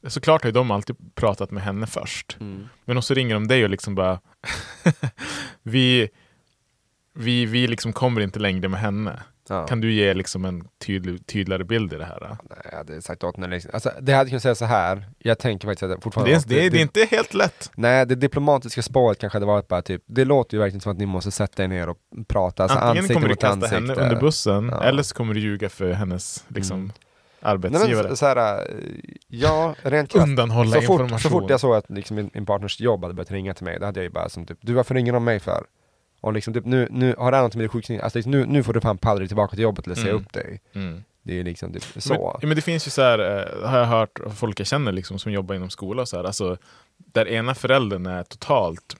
Såklart 0.06 0.42
har 0.42 0.48
ju 0.48 0.52
de 0.52 0.70
alltid 0.70 0.96
pratat 1.14 1.50
med 1.50 1.62
henne 1.62 1.86
först. 1.86 2.36
Mm. 2.40 2.68
Men 2.84 3.02
så 3.02 3.14
ringer 3.14 3.34
de 3.34 3.48
dig 3.48 3.64
och 3.64 3.70
liksom 3.70 3.94
bara 3.94 4.20
vi, 5.62 6.08
vi, 7.14 7.46
vi 7.46 7.66
liksom 7.66 7.92
kommer 7.92 8.20
inte 8.20 8.38
längre 8.38 8.68
med 8.68 8.80
henne. 8.80 9.22
Ja. 9.48 9.66
Kan 9.66 9.80
du 9.80 9.92
ge 9.92 10.14
liksom 10.14 10.44
en 10.44 10.68
tydlig, 10.86 11.26
tydligare 11.26 11.64
bild 11.64 11.92
i 11.92 11.96
det 11.96 12.04
här? 12.04 12.18
Då? 12.20 12.26
Nej, 12.50 12.58
jag 12.70 12.78
hade 12.78 13.02
sagt 13.02 13.24
åt 13.24 13.36
henne 13.36 13.48
liksom. 13.48 13.70
Alltså, 13.74 13.90
det 14.00 14.12
hade 14.12 14.30
kunnat 14.30 14.42
säga 14.42 14.54
så 14.54 14.64
här. 14.64 15.04
Jag 15.18 15.38
tänker 15.38 15.68
faktiskt 15.68 15.82
att 15.92 16.02
fortfarande... 16.02 16.32
Det 16.46 16.54
är, 16.54 16.60
det, 16.60 16.66
är, 16.66 16.70
det 16.70 16.78
är 16.78 16.82
inte 16.82 17.04
helt 17.10 17.34
lätt. 17.34 17.70
Nej, 17.74 18.06
det 18.06 18.14
diplomatiska 18.14 18.82
spåret 18.82 19.18
kanske 19.18 19.36
hade 19.36 19.46
varit 19.46 19.68
bara 19.68 19.82
typ, 19.82 20.02
det 20.06 20.24
låter 20.24 20.56
ju 20.56 20.60
verkligen 20.60 20.80
som 20.80 20.92
att 20.92 20.98
ni 20.98 21.06
måste 21.06 21.30
sätta 21.30 21.64
er 21.64 21.68
ner 21.68 21.88
och 21.88 21.96
prata, 22.28 22.62
alltså 22.62 22.78
Antingen 22.78 23.08
kommer 23.14 23.28
du 23.28 23.34
kasta 23.34 23.48
ansikte. 23.48 23.74
henne 23.76 23.94
under 23.94 24.20
bussen 24.20 24.68
Ja. 24.72 24.82
eller 24.84 25.02
så 25.02 25.14
kommer 25.14 25.34
du 25.34 25.40
ljuga 25.40 25.68
för 25.68 25.92
hennes 25.92 26.44
liksom, 26.48 26.76
Mm. 26.80 26.92
arbetsgivare. 27.40 27.94
Nej, 27.94 28.04
men 28.04 28.16
så 28.16 28.26
här, 28.26 28.66
ja, 29.28 29.74
rent 29.82 30.10
krasst. 30.12 30.26
Undanhålla 30.28 30.70
Så 30.70 30.82
fort, 30.82 31.00
information. 31.00 31.18
så 31.20 31.40
fort 31.40 31.50
jag 31.50 31.60
såg 31.60 31.74
att 31.74 31.90
liksom 31.90 32.16
min, 32.16 32.30
min 32.34 32.46
partners 32.46 32.80
jobb 32.80 33.02
hade 33.02 33.14
börjat 33.14 33.30
ringa 33.30 33.54
till 33.54 33.64
mig, 33.64 33.78
då 33.80 33.86
hade 33.86 34.00
jag 34.00 34.04
ju 34.04 34.10
bara 34.10 34.28
som 34.28 34.46
typ, 34.46 34.58
du 34.60 34.72
varför 34.72 34.94
ringer 34.94 35.12
de 35.12 35.24
mig 35.24 35.40
för? 35.40 35.64
Och 36.20 36.32
liksom 36.32 36.54
typ, 36.54 36.64
nu, 36.64 36.88
nu 36.90 37.14
har 37.18 37.32
det 37.32 37.40
något 37.40 37.54
med 37.54 37.62
din 37.62 37.68
sjukskrivning, 37.68 38.02
alltså 38.04 38.18
liksom, 38.18 38.30
nu, 38.30 38.46
nu 38.46 38.62
får 38.62 38.72
du 38.72 38.80
fan 38.80 38.98
palla 38.98 39.18
dig 39.18 39.28
tillbaka 39.28 39.50
till 39.54 39.62
jobbet 39.62 39.86
eller 39.86 39.94
säga 39.96 40.10
Mm. 40.10 40.22
upp 40.22 40.32
dig. 40.32 40.60
Mm. 40.72 41.04
Det 41.22 41.40
är 41.40 41.44
liksom 41.44 41.72
typ 41.72 41.84
Men, 41.94 42.02
så. 42.02 42.14
ja, 42.14 42.46
men 42.46 42.56
det 42.56 42.62
finns 42.62 42.86
ju 42.86 42.90
så 42.90 43.02
här, 43.02 43.18
eh, 43.18 43.68
har 43.68 43.78
jag 43.78 43.86
hört 43.86 44.20
av 44.26 44.30
folk 44.30 44.60
jag 44.60 44.66
känner 44.66 44.92
liksom, 44.92 45.18
som 45.18 45.32
jobbar 45.32 45.54
inom 45.54 45.70
skola 45.70 46.02
och 46.02 46.08
så 46.08 46.16
här, 46.16 46.24
alltså, 46.24 46.56
där 46.96 47.28
ena 47.28 47.54
föräldern 47.54 48.06
är 48.06 48.22
totalt 48.22 48.96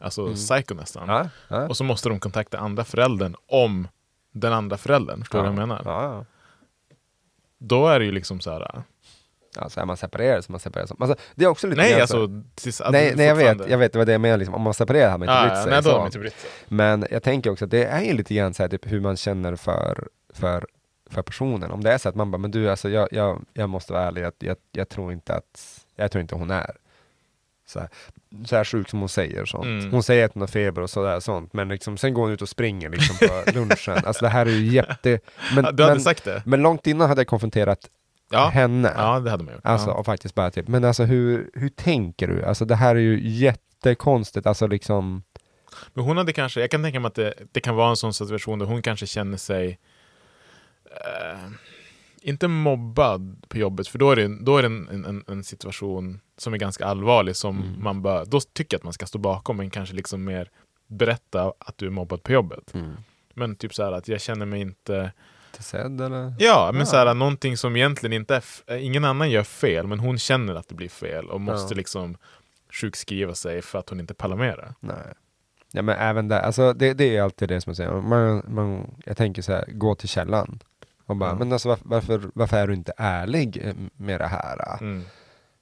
alltså 0.00 0.22
Mm. 0.22 0.34
psycho 0.34 0.74
nästan. 0.74 1.08
Ja, 1.08 1.28
ja. 1.48 1.68
Och 1.68 1.76
så 1.76 1.84
måste 1.84 2.08
de 2.08 2.20
kontakta 2.20 2.58
andra 2.58 2.84
föräldern 2.84 3.34
om 3.46 3.88
den 4.32 4.52
andra 4.52 4.76
föräldern. 4.76 5.18
Förstår 5.20 5.38
du 5.38 5.44
ja. 5.44 5.50
vad 5.52 5.60
jag 5.62 5.68
menar? 5.68 6.24
Då 7.58 7.86
är 7.88 7.98
det 7.98 8.04
ju 8.04 8.12
liksom 8.12 8.40
så 8.40 8.50
här. 8.50 8.82
Alltså 9.56 9.80
är 9.80 9.84
man 9.84 9.96
separerad 9.96 10.44
så 10.44 10.52
man 10.52 10.60
separerar 10.60 10.86
som. 10.86 10.96
Alltså, 11.00 11.16
det 11.34 11.44
är 11.44 11.48
också 11.48 11.66
lite 11.66 11.80
nej, 11.82 12.00
alltså. 12.00 12.26
så- 12.26 12.42
Tills, 12.54 12.82
nej, 12.90 13.12
nej 13.16 13.26
jag 13.26 13.34
vet, 13.34 13.68
jag 13.70 13.78
vet, 13.78 13.92
det 13.92 13.98
var 13.98 14.06
det 14.06 14.12
jag 14.12 14.20
menade 14.20 14.38
liksom, 14.38 14.54
om 14.54 14.62
man 14.62 14.74
separerar 14.74 15.10
har 15.10 15.18
man 15.18 15.28
inte 15.28 15.38
Ah, 15.40 15.46
brytt 15.46 15.62
sig. 15.62 15.70
nej, 15.70 15.82
då 15.82 15.90
så. 15.90 16.06
inte 16.06 16.18
brytt 16.18 16.38
sig. 16.40 16.50
Men 16.68 17.06
jag 17.10 17.22
tänker 17.22 17.50
också 17.50 17.64
att 17.64 17.70
det 17.70 17.84
är 17.84 18.00
ju 18.02 18.12
lite 18.12 18.34
grann 18.34 18.54
så 18.54 18.62
här, 18.62 18.70
typ, 18.70 18.92
hur 18.92 19.00
man 19.00 19.16
känner 19.16 19.56
för, 19.56 20.08
för, 20.34 20.66
för 21.10 21.22
personen. 21.22 21.70
Om 21.70 21.82
det 21.84 21.92
är 21.92 21.98
så 21.98 22.08
att 22.08 22.14
man 22.14 22.30
bara, 22.30 22.38
men 22.38 22.50
du 22.50 22.70
alltså 22.70 22.88
jag, 22.90 23.08
jag, 23.12 23.44
jag 23.54 23.68
måste 23.70 23.92
vara 23.92 24.02
ärlig, 24.04 24.22
jag, 24.22 24.32
jag, 24.38 24.56
jag 24.72 24.88
tror 24.88 25.12
inte 25.12 25.34
att, 25.34 25.80
jag 25.96 26.10
tror 26.12 26.22
inte 26.22 26.34
hon 26.34 26.50
är 26.50 26.76
så 27.66 27.80
här, 27.80 27.88
så 28.46 28.56
här 28.56 28.64
sjuk 28.64 28.88
som 28.90 28.98
hon 29.00 29.08
säger 29.08 29.44
sånt. 29.44 29.64
Mm. 29.64 29.90
Hon 29.90 30.02
säger 30.02 30.24
att 30.24 30.34
hon 30.34 30.40
har 30.40 30.46
feber 30.46 30.82
och 30.82 30.90
sådär 30.90 31.20
sånt, 31.20 31.52
men 31.52 31.68
liksom, 31.68 31.96
sen 31.98 32.14
går 32.14 32.22
hon 32.22 32.32
ut 32.32 32.42
och 32.42 32.48
springer 32.48 32.88
liksom 32.88 33.16
på 33.28 33.50
lunchen. 33.54 33.98
Alltså 34.04 34.24
det 34.24 34.28
här 34.28 34.46
är 34.46 34.50
ju 34.50 34.66
jätte... 34.66 35.18
Men, 35.54 35.64
du 35.64 35.82
hade 35.82 35.86
men, 35.94 36.00
sagt 36.00 36.24
det? 36.24 36.42
men 36.46 36.62
långt 36.62 36.86
innan 36.86 37.08
hade 37.08 37.20
jag 37.20 37.26
konfronterat 37.26 37.78
Ja. 38.32 38.48
henne. 38.48 38.92
Ja, 38.96 39.20
det 39.20 39.30
hade 39.30 39.44
man 39.44 39.54
gjort. 39.54 39.66
Alltså 39.66 39.90
ja. 39.90 39.94
och 39.94 40.06
faktiskt 40.06 40.34
bara 40.34 40.50
typ, 40.50 40.68
men 40.68 40.84
alltså 40.84 41.04
hur, 41.04 41.50
hur 41.54 41.68
tänker 41.68 42.28
du? 42.28 42.44
Alltså 42.44 42.64
det 42.64 42.74
här 42.76 42.96
är 42.96 43.00
ju 43.00 43.28
jättekonstigt, 43.28 44.46
alltså 44.46 44.66
liksom 44.66 45.22
Men 45.94 46.04
hon 46.04 46.16
hade 46.16 46.32
kanske, 46.32 46.60
jag 46.60 46.70
kan 46.70 46.82
tänka 46.82 47.00
mig 47.00 47.08
att 47.08 47.14
det, 47.14 47.34
det 47.52 47.60
kan 47.60 47.76
vara 47.76 47.90
en 47.90 47.96
sån 47.96 48.14
situation 48.14 48.58
där 48.58 48.66
hon 48.66 48.82
kanske 48.82 49.06
känner 49.06 49.36
sig 49.36 49.78
eh, 50.84 51.50
inte 52.22 52.48
mobbad 52.48 53.44
på 53.48 53.58
jobbet, 53.58 53.88
för 53.88 53.98
då 53.98 54.10
är 54.10 54.16
det, 54.16 54.44
då 54.44 54.56
är 54.56 54.62
det 54.62 54.66
en, 54.66 55.04
en, 55.04 55.24
en 55.28 55.44
situation 55.44 56.20
som 56.38 56.54
är 56.54 56.58
ganska 56.58 56.86
allvarlig 56.86 57.36
som 57.36 57.62
Mm. 57.62 57.82
man 57.84 58.02
bör, 58.02 58.24
då 58.24 58.40
tycker 58.40 58.74
jag 58.74 58.78
att 58.78 58.84
man 58.84 58.92
ska 58.92 59.06
stå 59.06 59.18
bakom, 59.18 59.56
men 59.56 59.70
kanske 59.70 59.94
liksom 59.94 60.24
mer 60.24 60.50
berätta 60.86 61.52
att 61.58 61.78
du 61.78 61.86
är 61.86 61.90
mobbad 61.90 62.22
på 62.22 62.32
jobbet. 62.32 62.74
Men 63.34 63.56
typ 63.56 63.74
så 63.74 63.84
här 63.84 63.92
att 63.92 64.08
jag 64.08 64.20
känner 64.20 64.46
mig 64.46 64.60
inte 64.60 65.12
Sedd 65.60 66.00
eller? 66.00 66.34
Ja, 66.38 66.70
men 66.72 66.80
Ja. 66.80 66.86
så 66.86 66.96
här, 66.96 67.14
någonting 67.14 67.56
som 67.56 67.76
egentligen 67.76 68.12
inte 68.12 68.36
är, 68.36 68.42
eh, 68.66 68.84
ingen 68.86 69.04
annan 69.04 69.30
gör 69.30 69.42
fel, 69.42 69.86
men 69.86 69.98
hon 70.00 70.18
känner 70.18 70.54
att 70.54 70.68
det 70.68 70.74
blir 70.74 70.88
fel 70.88 71.30
och 71.30 71.40
måste 71.40 71.74
Ja. 71.74 71.76
liksom 71.76 72.16
sjukskriva 72.80 73.34
sig 73.34 73.62
för 73.62 73.78
att 73.78 73.88
hon 73.88 74.00
inte 74.00 74.14
pallar 74.14 74.36
med 74.36 74.56
det. 74.58 74.74
Nej. 74.80 74.96
Ja 75.72 75.82
men 75.82 75.96
även 75.98 76.28
där, 76.28 76.40
alltså 76.40 76.72
det, 76.72 76.94
det 76.94 77.16
är 77.16 77.22
alltid 77.22 77.48
det 77.48 77.60
som 77.60 77.70
jag 77.70 77.76
säger, 77.76 77.90
man, 78.00 78.42
man, 78.48 78.94
jag 79.04 79.16
tänker 79.16 79.42
så 79.42 79.52
här, 79.52 79.64
gå 79.72 79.94
till 79.94 80.08
källan. 80.08 80.58
Och 81.06 81.16
bara, 81.16 81.30
Ja. 81.30 81.36
men 81.36 81.52
alltså 81.52 81.76
varför, 81.82 82.22
varför, 82.34 82.56
är 82.56 82.66
du 82.66 82.74
inte 82.74 82.92
ärlig 82.96 83.60
eh, 83.64 83.74
med 83.96 84.20
det 84.20 84.26
här? 84.26 84.78
Mm. 84.80 85.04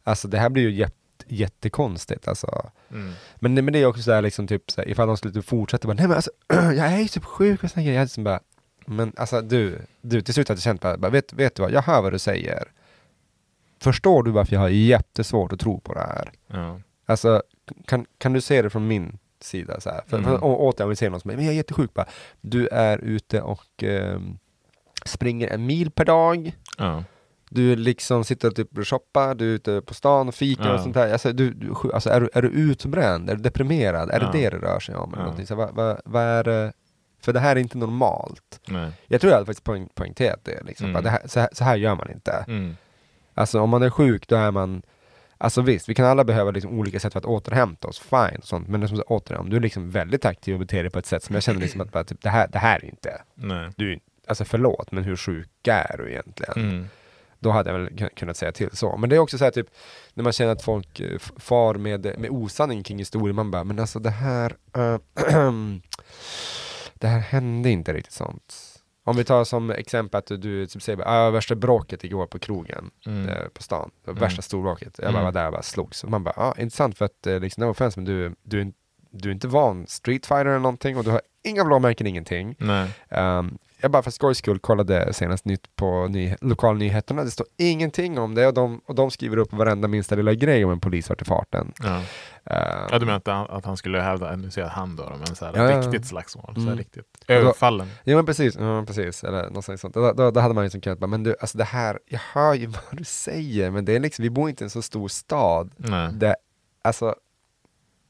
Alltså 0.05 0.29
det 0.29 0.39
här 0.39 0.49
blir 0.51 0.63
ju 0.63 0.71
jätte, 0.71 0.95
jättekonstigt 1.27 2.29
alltså. 2.29 2.71
Mm. 2.91 3.13
Men, 3.37 3.55
men 3.55 3.73
det 3.73 3.79
är 3.79 3.87
också 3.87 4.03
så 4.03 4.13
här 4.13 4.23
liksom 4.23 4.47
typ 4.47 4.71
så 4.71 4.81
här, 4.81 4.89
ifall 4.89 5.07
de 5.09 5.17
skulle 5.17 5.35
typ 5.35 5.45
fortsätta 5.49 5.89
bara, 5.89 5.95
nej 5.95 6.07
men 6.09 6.17
alltså 6.17 6.31
jag 6.49 6.79
är 6.79 6.99
ju 6.99 7.09
typ 7.09 7.25
sjuk 7.25 7.65
och 7.65 7.71
såna 7.71 7.83
grejer. 7.83 7.97
Jag 7.99 8.05
liksom 8.05 8.25
bara, 8.25 8.41
men 8.87 9.13
alltså 9.17 9.41
du, 9.41 9.79
du 10.01 10.21
till 10.23 10.35
slut 10.35 10.49
hade 10.49 10.57
jag 10.59 10.63
känt 10.63 10.81
bara, 10.81 10.97
bara 10.97 11.11
vet, 11.11 11.33
vet 11.33 11.55
du 11.55 11.63
vad, 11.63 11.73
jag 11.73 11.83
hör 11.83 12.03
vad 12.03 12.13
du 12.13 12.19
säger. 12.19 12.69
Förstår 13.81 14.23
du 14.23 14.31
varför 14.31 14.53
jag 14.55 14.61
har 14.61 14.69
jättesvårt 14.69 15.53
att 15.53 15.61
tro 15.61 15.81
på 15.81 15.95
det 15.95 16.01
här? 16.01 16.31
Ja. 16.47 16.81
Alltså, 17.07 17.43
kan, 17.87 18.07
kan 18.19 18.33
du 18.33 18.41
se 18.41 18.63
det 18.63 18.71
från 18.71 18.87
min 18.87 19.19
sida? 19.41 19.81
Så 19.81 19.91
här? 19.91 20.01
För, 20.07 20.19
Mm. 20.19 20.31
för, 20.31 20.45
å- 20.45 20.57
återigen, 20.57 20.85
om 20.85 20.91
vi 20.91 20.97
ser 20.97 21.11
någon 21.11 21.21
som 21.21 21.31
är, 21.31 21.37
men 21.37 21.45
jag 21.45 21.53
är 21.53 21.57
jättesjuk 21.57 21.95
bara. 21.95 22.07
Du 22.41 22.69
är 22.69 22.99
ute 22.99 23.43
och 23.43 23.83
ehm, 23.83 24.39
springer 25.05 25.49
en 25.49 25.67
mil 25.67 25.91
per 25.91 26.05
dag. 26.05 26.57
Ja. 26.79 27.05
Du 27.51 27.77
liksom 27.77 28.25
sitter 28.25 28.49
och 28.49 28.55
typ 28.55 28.87
shoppar, 28.87 29.35
du 29.35 29.45
är 29.51 29.55
ute 29.55 29.81
på 29.83 29.95
stan 29.95 30.29
och 30.29 30.35
fikar 30.35 30.69
Ja. 30.69 30.75
och 30.75 30.81
sånt 30.81 30.95
där. 30.95 31.13
Alltså, 31.13 31.33
du, 31.33 31.51
du, 31.55 31.75
alltså, 31.95 32.11
är, 32.11 32.21
du, 32.21 32.29
är 32.35 32.43
du 32.43 32.49
utbränd? 32.49 33.31
Är 33.31 33.35
du 33.37 33.43
deprimerad? 33.43 34.11
Är 34.11 34.21
det 34.21 34.31
det 34.33 34.51
det 34.51 34.59
rör 34.59 34.81
sig 34.81 34.95
om? 34.95 35.15
Ja. 35.39 35.47
Så, 35.47 35.55
vad, 35.55 35.75
vad, 35.75 36.01
vad 36.05 36.23
är 36.23 36.45
det? 36.45 36.73
För 37.23 37.33
det 37.33 37.41
här 37.41 37.57
är 37.57 37.61
inte 37.61 37.79
normalt. 37.79 38.61
Nej. 38.69 38.91
Jag 39.07 39.21
tror 39.21 39.31
jag 39.31 39.37
hade 39.37 39.47
faktiskt 39.47 39.65
poäng, 39.65 39.89
poängterat 39.95 40.41
det. 40.45 40.63
Liksom. 40.65 40.91
Mm. 40.91 41.03
Det 41.05 41.11
här, 41.11 41.21
så, 41.27 41.41
här, 41.41 41.49
så 41.53 41.65
här 41.65 41.77
gör 41.77 41.95
man 41.95 42.11
inte. 42.11 42.45
Mm. 42.49 42.77
Alltså 43.35 43.61
om 43.61 43.71
man 43.71 43.83
är 43.83 43.91
sjuk 43.91 44.29
då 44.29 44.37
är 44.37 44.51
man 44.51 44.83
Alltså 45.43 45.63
visst, 45.63 45.89
vi 45.89 45.95
kan 45.95 46.07
alla 46.07 46.25
behöva 46.25 46.51
liksom 46.51 46.79
olika 46.79 47.01
sätt 47.01 47.13
för 47.13 47.19
att 47.21 47.25
återhämta 47.27 47.89
oss, 47.89 47.99
fine, 47.99 48.39
och 48.39 48.45
sånt. 48.45 48.69
men 48.69 48.81
det 48.81 48.87
är 48.87 48.89
som 48.89 48.97
sagt, 48.97 49.11
återigen, 49.11 49.41
om 49.41 49.51
du 49.51 49.57
är 49.57 49.61
liksom 49.61 49.91
väldigt 49.91 50.25
aktiv 50.25 50.55
och 50.55 50.61
beter 50.61 50.83
dig 50.83 50.91
på 50.91 50.99
ett 50.99 51.07
sätt 51.07 51.23
som 51.25 51.35
jag 51.35 51.43
känner 51.43 51.61
liksom 51.61 51.81
att 51.81 51.93
bara, 51.93 52.05
typ, 52.05 52.23
det, 52.23 52.29
här, 52.29 52.49
det 52.49 52.59
här 52.59 52.77
är 52.77 52.85
inte, 52.85 53.23
Nej. 53.35 53.71
du, 53.77 53.93
är- 53.93 53.99
alltså 54.27 54.45
förlåt, 54.45 54.93
men 54.93 55.05
hur 55.05 55.17
sjuk 55.17 55.49
är 55.69 55.97
du 55.99 56.11
egentligen? 56.11 56.53
Mm. 56.57 56.89
Då 57.39 57.51
hade 57.51 57.71
jag 57.71 57.79
väl 57.79 57.89
kun- 57.89 58.15
kunnat 58.17 58.37
säga 58.37 58.53
till 58.53 58.71
så. 58.77 58.97
Men 58.97 59.11
det 59.11 59.17
är 59.17 59.21
också 59.21 59.39
så 59.39 59.45
här 59.45 59.51
typ, 59.51 59.67
när 60.15 60.25
man 60.25 60.33
känner 60.33 60.53
att 60.53 60.63
folk 60.63 61.01
eh, 61.01 61.19
far 61.37 61.75
med, 61.75 62.19
med 62.19 62.31
osanning 62.31 62.83
kring 62.83 62.99
historien, 62.99 63.37
man 63.37 63.51
bara, 63.51 63.65
men 63.65 63.79
alltså 63.79 63.99
det 63.99 64.11
här, 64.11 64.57
eh, 64.77 64.99
det 67.01 67.07
här 67.09 67.19
hände 67.21 67.71
inte 67.71 67.93
riktigt 67.93 68.13
sånt. 68.15 68.55
Om 69.05 69.17
vi 69.17 69.25
tar 69.25 69.45
som 69.45 69.71
exempel 69.71 70.19
att 70.19 70.27
du 70.27 70.67
typ 70.67 70.83
säger, 70.83 71.03
ah, 71.09 71.31
värsta 71.31 71.55
bråket 71.55 72.05
igår 72.05 72.27
på 72.27 72.39
krogen 72.39 72.91
Mm. 73.07 73.29
eh, 73.29 73.49
på 73.49 73.63
stan. 73.63 73.91
Det 74.05 74.11
Mm. 74.11 74.21
Värsta 74.21 74.43
storbråket. 74.43 74.99
Jag 75.03 75.13
bara 75.13 75.21
Mm. 75.21 75.25
var 75.25 75.33
där 75.41 75.47
och 75.47 75.53
bara 75.53 75.63
slogs. 75.63 76.05
Och 76.05 76.11
man 76.11 76.25
bara, 76.25 76.35
ah, 76.37 76.55
intressant 76.59 76.99
för 76.99 77.05
att, 77.05 77.27
eh, 77.27 77.41
liksom, 77.41 77.65
no 77.65 77.71
offense, 77.71 78.01
men 78.01 78.05
du, 78.05 78.35
du, 78.43 78.73
du 79.11 79.29
är 79.29 79.33
inte 79.33 79.49
van 79.49 79.87
street 79.87 80.27
fighter 80.27 80.47
eller 80.47 80.59
någonting 80.59 80.97
och 80.97 81.05
du 81.05 81.11
har 81.11 81.21
inga 81.45 81.65
blåmärken, 81.65 82.07
ingenting. 82.07 82.57
Um, 83.09 83.59
jag 83.83 83.91
bara 83.91 84.03
för 84.03 84.11
skojs 84.11 84.39
skull 84.39 84.59
kollade 84.59 85.13
senast 85.13 85.45
nytt 85.45 85.77
på 85.77 86.07
ny, 86.09 86.35
lokalnyheterna, 86.41 87.25
det 87.25 87.31
står 87.31 87.47
ingenting 87.57 88.19
om 88.19 88.35
det 88.35 88.47
och 88.47 88.55
de, 88.55 88.81
och 88.87 88.95
de 88.95 89.11
skriver 89.11 89.37
upp 89.37 89.53
varenda 89.53 89.89
minsta 89.89 90.15
lilla 90.15 90.35
grej 90.35 90.65
om 90.65 90.71
en 90.71 90.81
polis 90.81 91.09
vart 91.09 91.23
i 91.23 91.25
farten. 91.25 91.73
Ja. 91.83 91.97
Eh, 92.45 92.87
Ja, 92.91 92.99
du 92.99 93.07
menar 93.07 93.17
att 93.19 93.27
han, 93.27 93.47
att 93.51 93.65
han 93.65 93.77
skulle 93.77 94.01
hävda, 94.01 94.37
nu 94.37 94.51
säger 94.51 94.67
jag 94.69 94.73
han 94.75 94.97
då, 94.97 95.13
men 95.19 95.37
så 95.37 95.45
här, 95.45 95.57
Ja, 95.71 95.81
riktigt 95.81 96.07
slagsmål. 96.07 96.55
Så 96.55 96.61
här, 96.61 96.67
Mm. 96.67 96.79
riktigt. 96.79 97.05
Överfallen. 97.29 97.89
Ja 98.05 98.17
men 98.17 98.27
precis, 98.27 98.57
ja, 98.61 98.85
precis. 98.87 99.25
eller 99.25 99.51
något 99.51 99.65
sånt. 99.81 99.95
Då, 99.95 100.13
då, 100.13 100.31
då 100.31 100.41
hade 100.41 100.55
man 100.55 100.65
ju 100.65 100.71
som 100.71 100.81
kunnat 100.81 100.99
bara, 100.99 101.07
men 101.07 101.23
du, 101.23 101.37
alltså 101.41 101.59
det 101.59 101.65
här, 101.65 101.99
jag 102.07 102.21
hör 102.33 102.55
ju 102.55 102.67
vad 102.67 102.83
du 102.99 103.05
säger, 103.05 103.71
men 103.71 103.85
det 103.85 103.97
är 103.97 104.01
liksom, 104.01 104.23
vi 104.23 104.31
bor 104.31 104.49
inte 104.49 104.65
i 104.65 104.67
en 104.67 104.71
så 104.71 104.83
stor 104.83 105.09
stad. 105.09 105.71
Nej. 105.77 106.09
Det, 106.13 106.37
alltså, 106.83 107.15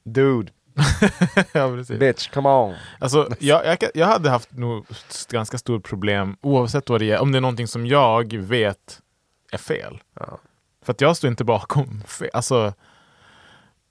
dude, 0.04 0.52
ja, 1.52 1.68
bitch, 1.98 2.30
come 2.30 2.48
on. 2.48 2.74
Alltså, 2.98 3.28
jag, 3.38 3.66
jag, 3.66 3.78
jag 3.94 4.06
hade 4.06 4.30
haft 4.30 4.52
nog 4.52 4.86
ganska 5.30 5.58
stort 5.58 5.84
problem 5.88 6.36
oavsett 6.40 6.88
vad 6.88 7.00
det 7.00 7.10
är, 7.10 7.20
om 7.20 7.32
det 7.32 7.38
är 7.38 7.42
någonting 7.42 7.66
som 7.68 7.86
jag 7.86 8.36
vet 8.36 9.00
är 9.52 9.58
fel. 9.58 10.00
Ja. 10.20 10.38
För 10.84 10.92
att 10.92 11.00
jag 11.00 11.16
står 11.16 11.30
inte 11.30 11.44
bakom 11.44 12.02
fel. 12.06 12.30
Alltså, 12.32 12.72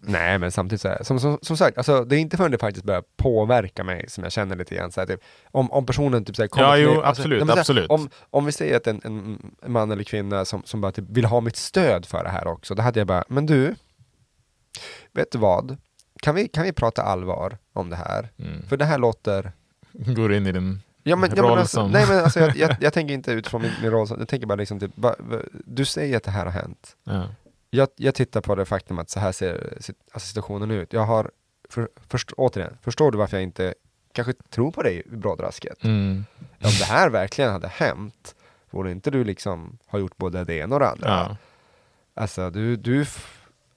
Nej 0.01 0.38
men 0.39 0.51
samtidigt 0.51 0.82
så 0.82 0.88
här, 0.88 1.03
som, 1.03 1.19
som, 1.19 1.39
som 1.41 1.57
sagt, 1.57 1.77
alltså, 1.77 2.03
det 2.05 2.15
är 2.15 2.19
inte 2.19 2.38
förrän 2.38 2.51
det 2.51 2.57
faktiskt 2.57 2.86
börjar 2.86 3.03
påverka 3.17 3.84
mig 3.84 4.09
som 4.09 4.23
jag 4.23 4.34
känner 4.34 4.55
lite 4.55 4.75
grann 4.75 4.91
så 4.91 5.01
här, 5.01 5.07
typ, 5.07 5.19
om, 5.51 5.71
om 5.71 5.86
personen 5.86 6.25
typ 6.25 6.36
så 6.36 6.41
här, 6.41 6.47
kommer 6.47 6.67
Ja, 6.67 6.73
till 6.75 6.84
jo, 6.84 6.89
mig- 6.89 6.97
alltså, 7.03 7.21
absolut, 7.21 7.38
nej, 7.39 7.45
men 7.45 7.47
så 7.47 7.53
här, 7.53 7.59
absolut. 7.59 7.89
Om, 7.89 8.09
om 8.30 8.45
vi 8.45 8.51
säger 8.51 8.77
att 8.77 8.88
en, 8.88 9.01
en 9.03 9.71
man 9.71 9.91
eller 9.91 10.03
kvinna 10.03 10.45
som, 10.45 10.61
som 10.65 10.82
bara 10.82 10.91
typ 10.91 11.05
vill 11.09 11.25
ha 11.25 11.41
mitt 11.41 11.55
stöd 11.55 12.05
för 12.05 12.23
det 12.23 12.30
här 12.30 12.47
också, 12.47 12.75
då 12.75 12.82
hade 12.82 12.99
jag 12.99 13.07
bara, 13.07 13.23
men 13.27 13.45
du, 13.45 13.75
vet 15.13 15.32
du 15.32 15.38
vad? 15.38 15.77
Kan 16.22 16.36
vi, 16.36 16.47
kan 16.47 16.63
vi 16.63 16.72
prata 16.74 17.03
allvar 17.03 17.57
om 17.74 17.89
det 17.89 17.95
här? 17.95 18.30
mm, 18.39 18.61
För 18.67 18.78
det 18.78 18.86
här 18.86 18.97
låter 18.97 19.51
går 19.91 20.34
in 20.34 20.47
i 20.47 20.51
din... 20.51 20.82
Ja 21.03 21.15
men, 21.15 21.30
ja, 21.36 21.43
men 21.49 21.57
alltså, 21.59 21.88
nej 21.88 22.05
men 22.09 22.20
alltså 22.24 22.39
jag, 22.39 22.55
jag, 22.55 22.76
jag 22.82 22.93
tänker 22.93 23.13
inte 23.13 23.32
utifrån 23.32 23.61
min, 23.61 23.72
min 23.82 23.91
roll, 23.91 24.07
som- 24.07 24.20
jag 24.20 24.28
tänker 24.28 24.47
bara 24.47 24.55
liksom 24.55 24.80
typ, 24.80 24.91
va, 24.95 25.15
du 25.65 25.86
säger 25.86 26.17
att 26.17 26.24
det 26.24 26.32
här 26.32 26.45
har 26.45 26.51
hänt. 26.51 26.95
Ja. 27.03 27.28
Jag, 27.70 27.88
jag 27.95 28.15
tittar 28.15 28.41
på 28.41 28.55
det 28.55 28.65
faktum 28.65 28.99
att 28.99 29.09
så 29.09 29.20
här 29.20 29.32
ser 29.32 29.74
alltså 30.11 30.28
situationen 30.28 30.72
ut. 30.72 30.93
Jag 30.93 31.05
har, 31.05 31.32
för, 31.70 31.89
först, 32.07 32.32
återigen, 32.32 32.78
förstår 32.82 33.11
du 33.11 33.17
varför 33.17 33.38
jag 33.38 33.43
inte 33.43 33.74
kanske 34.13 34.34
tror 34.34 34.72
på 34.72 34.84
dig 34.84 35.03
i 35.05 35.15
brådrasket? 35.15 35.84
Mm. 35.84 36.26
Om 36.39 36.72
det 36.80 36.86
här 36.86 37.09
verkligen 37.09 37.51
hade 37.51 37.67
hänt, 37.67 38.36
borde 38.72 38.91
inte 38.91 39.11
du 39.11 39.24
liksom 39.24 39.78
ha 39.88 39.99
gjort 39.99 40.17
både 40.17 40.43
det 40.43 40.53
ena 40.55 40.76
och 40.76 40.80
det 40.80 40.89
andra? 40.89 41.07
Ja. 41.09 41.38
Alltså 42.13 42.49
du, 42.49 42.76
du 42.76 43.05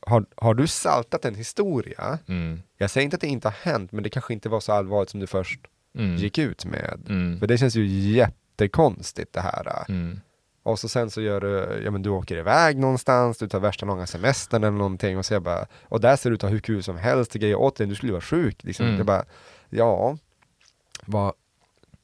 har, 0.07 0.27
har 0.37 0.55
du 0.55 0.67
saltat 0.67 1.25
en 1.25 1.35
historia? 1.35 2.19
Mm. 2.29 2.63
Jag 2.79 2.91
säger 2.91 3.05
inte 3.05 3.15
att 3.15 3.21
det 3.21 3.27
inte 3.27 3.49
har 3.49 3.57
hänt, 3.73 3.93
men 3.93 4.03
det 4.05 4.11
kanske 4.11 4.33
inte 4.33 4.49
var 4.49 4.61
så 4.61 4.73
allvarligt 4.73 5.11
som 5.11 5.21
du 5.21 5.27
först 5.27 5.61
Mm. 5.99 6.17
gick 6.17 6.39
ut 6.39 6.65
med. 6.65 7.03
Mm. 7.09 7.41
För 7.41 7.47
det 7.47 7.59
känns 7.59 7.77
ju 7.77 7.87
jättekonstigt 7.87 9.33
det 9.33 9.41
här. 9.41 9.85
Mm. 9.89 10.21
Och 10.63 10.79
så 10.79 10.89
sen 10.89 11.11
så 11.11 11.21
gör 11.21 11.41
du, 11.41 11.83
ja 11.85 11.91
men 11.91 12.03
du 12.03 12.11
åker 12.11 12.37
iväg 12.37 12.79
någonstans, 12.79 13.39
du 13.39 13.49
tar 13.49 13.61
värsta 13.61 13.87
långa 13.87 14.07
semestern 14.07 14.65
eller 14.65 14.77
någonting 14.77 15.19
och 15.19 15.27
så 15.27 15.35
jag 15.35 15.43
bara, 15.43 15.67
och 15.85 16.01
där 16.01 16.17
ser 16.17 16.31
du 16.31 16.35
ut 16.35 16.45
att 16.45 16.51
ha 16.51 16.53
hur 16.53 16.61
kul 16.61 16.83
som 16.83 16.97
helst, 16.97 17.35
och 17.35 17.41
grejer 17.41 17.57
åt 17.57 17.77
dig, 17.77 17.87
du 17.87 17.95
skulle 17.95 18.13
vara 18.13 18.23
sjuk. 18.23 18.65
Liksom. 18.65 18.87
Mm. 18.87 18.97
Jag 18.97 19.07
bara, 19.07 19.25
ja, 19.71 20.17
vad, 21.05 21.33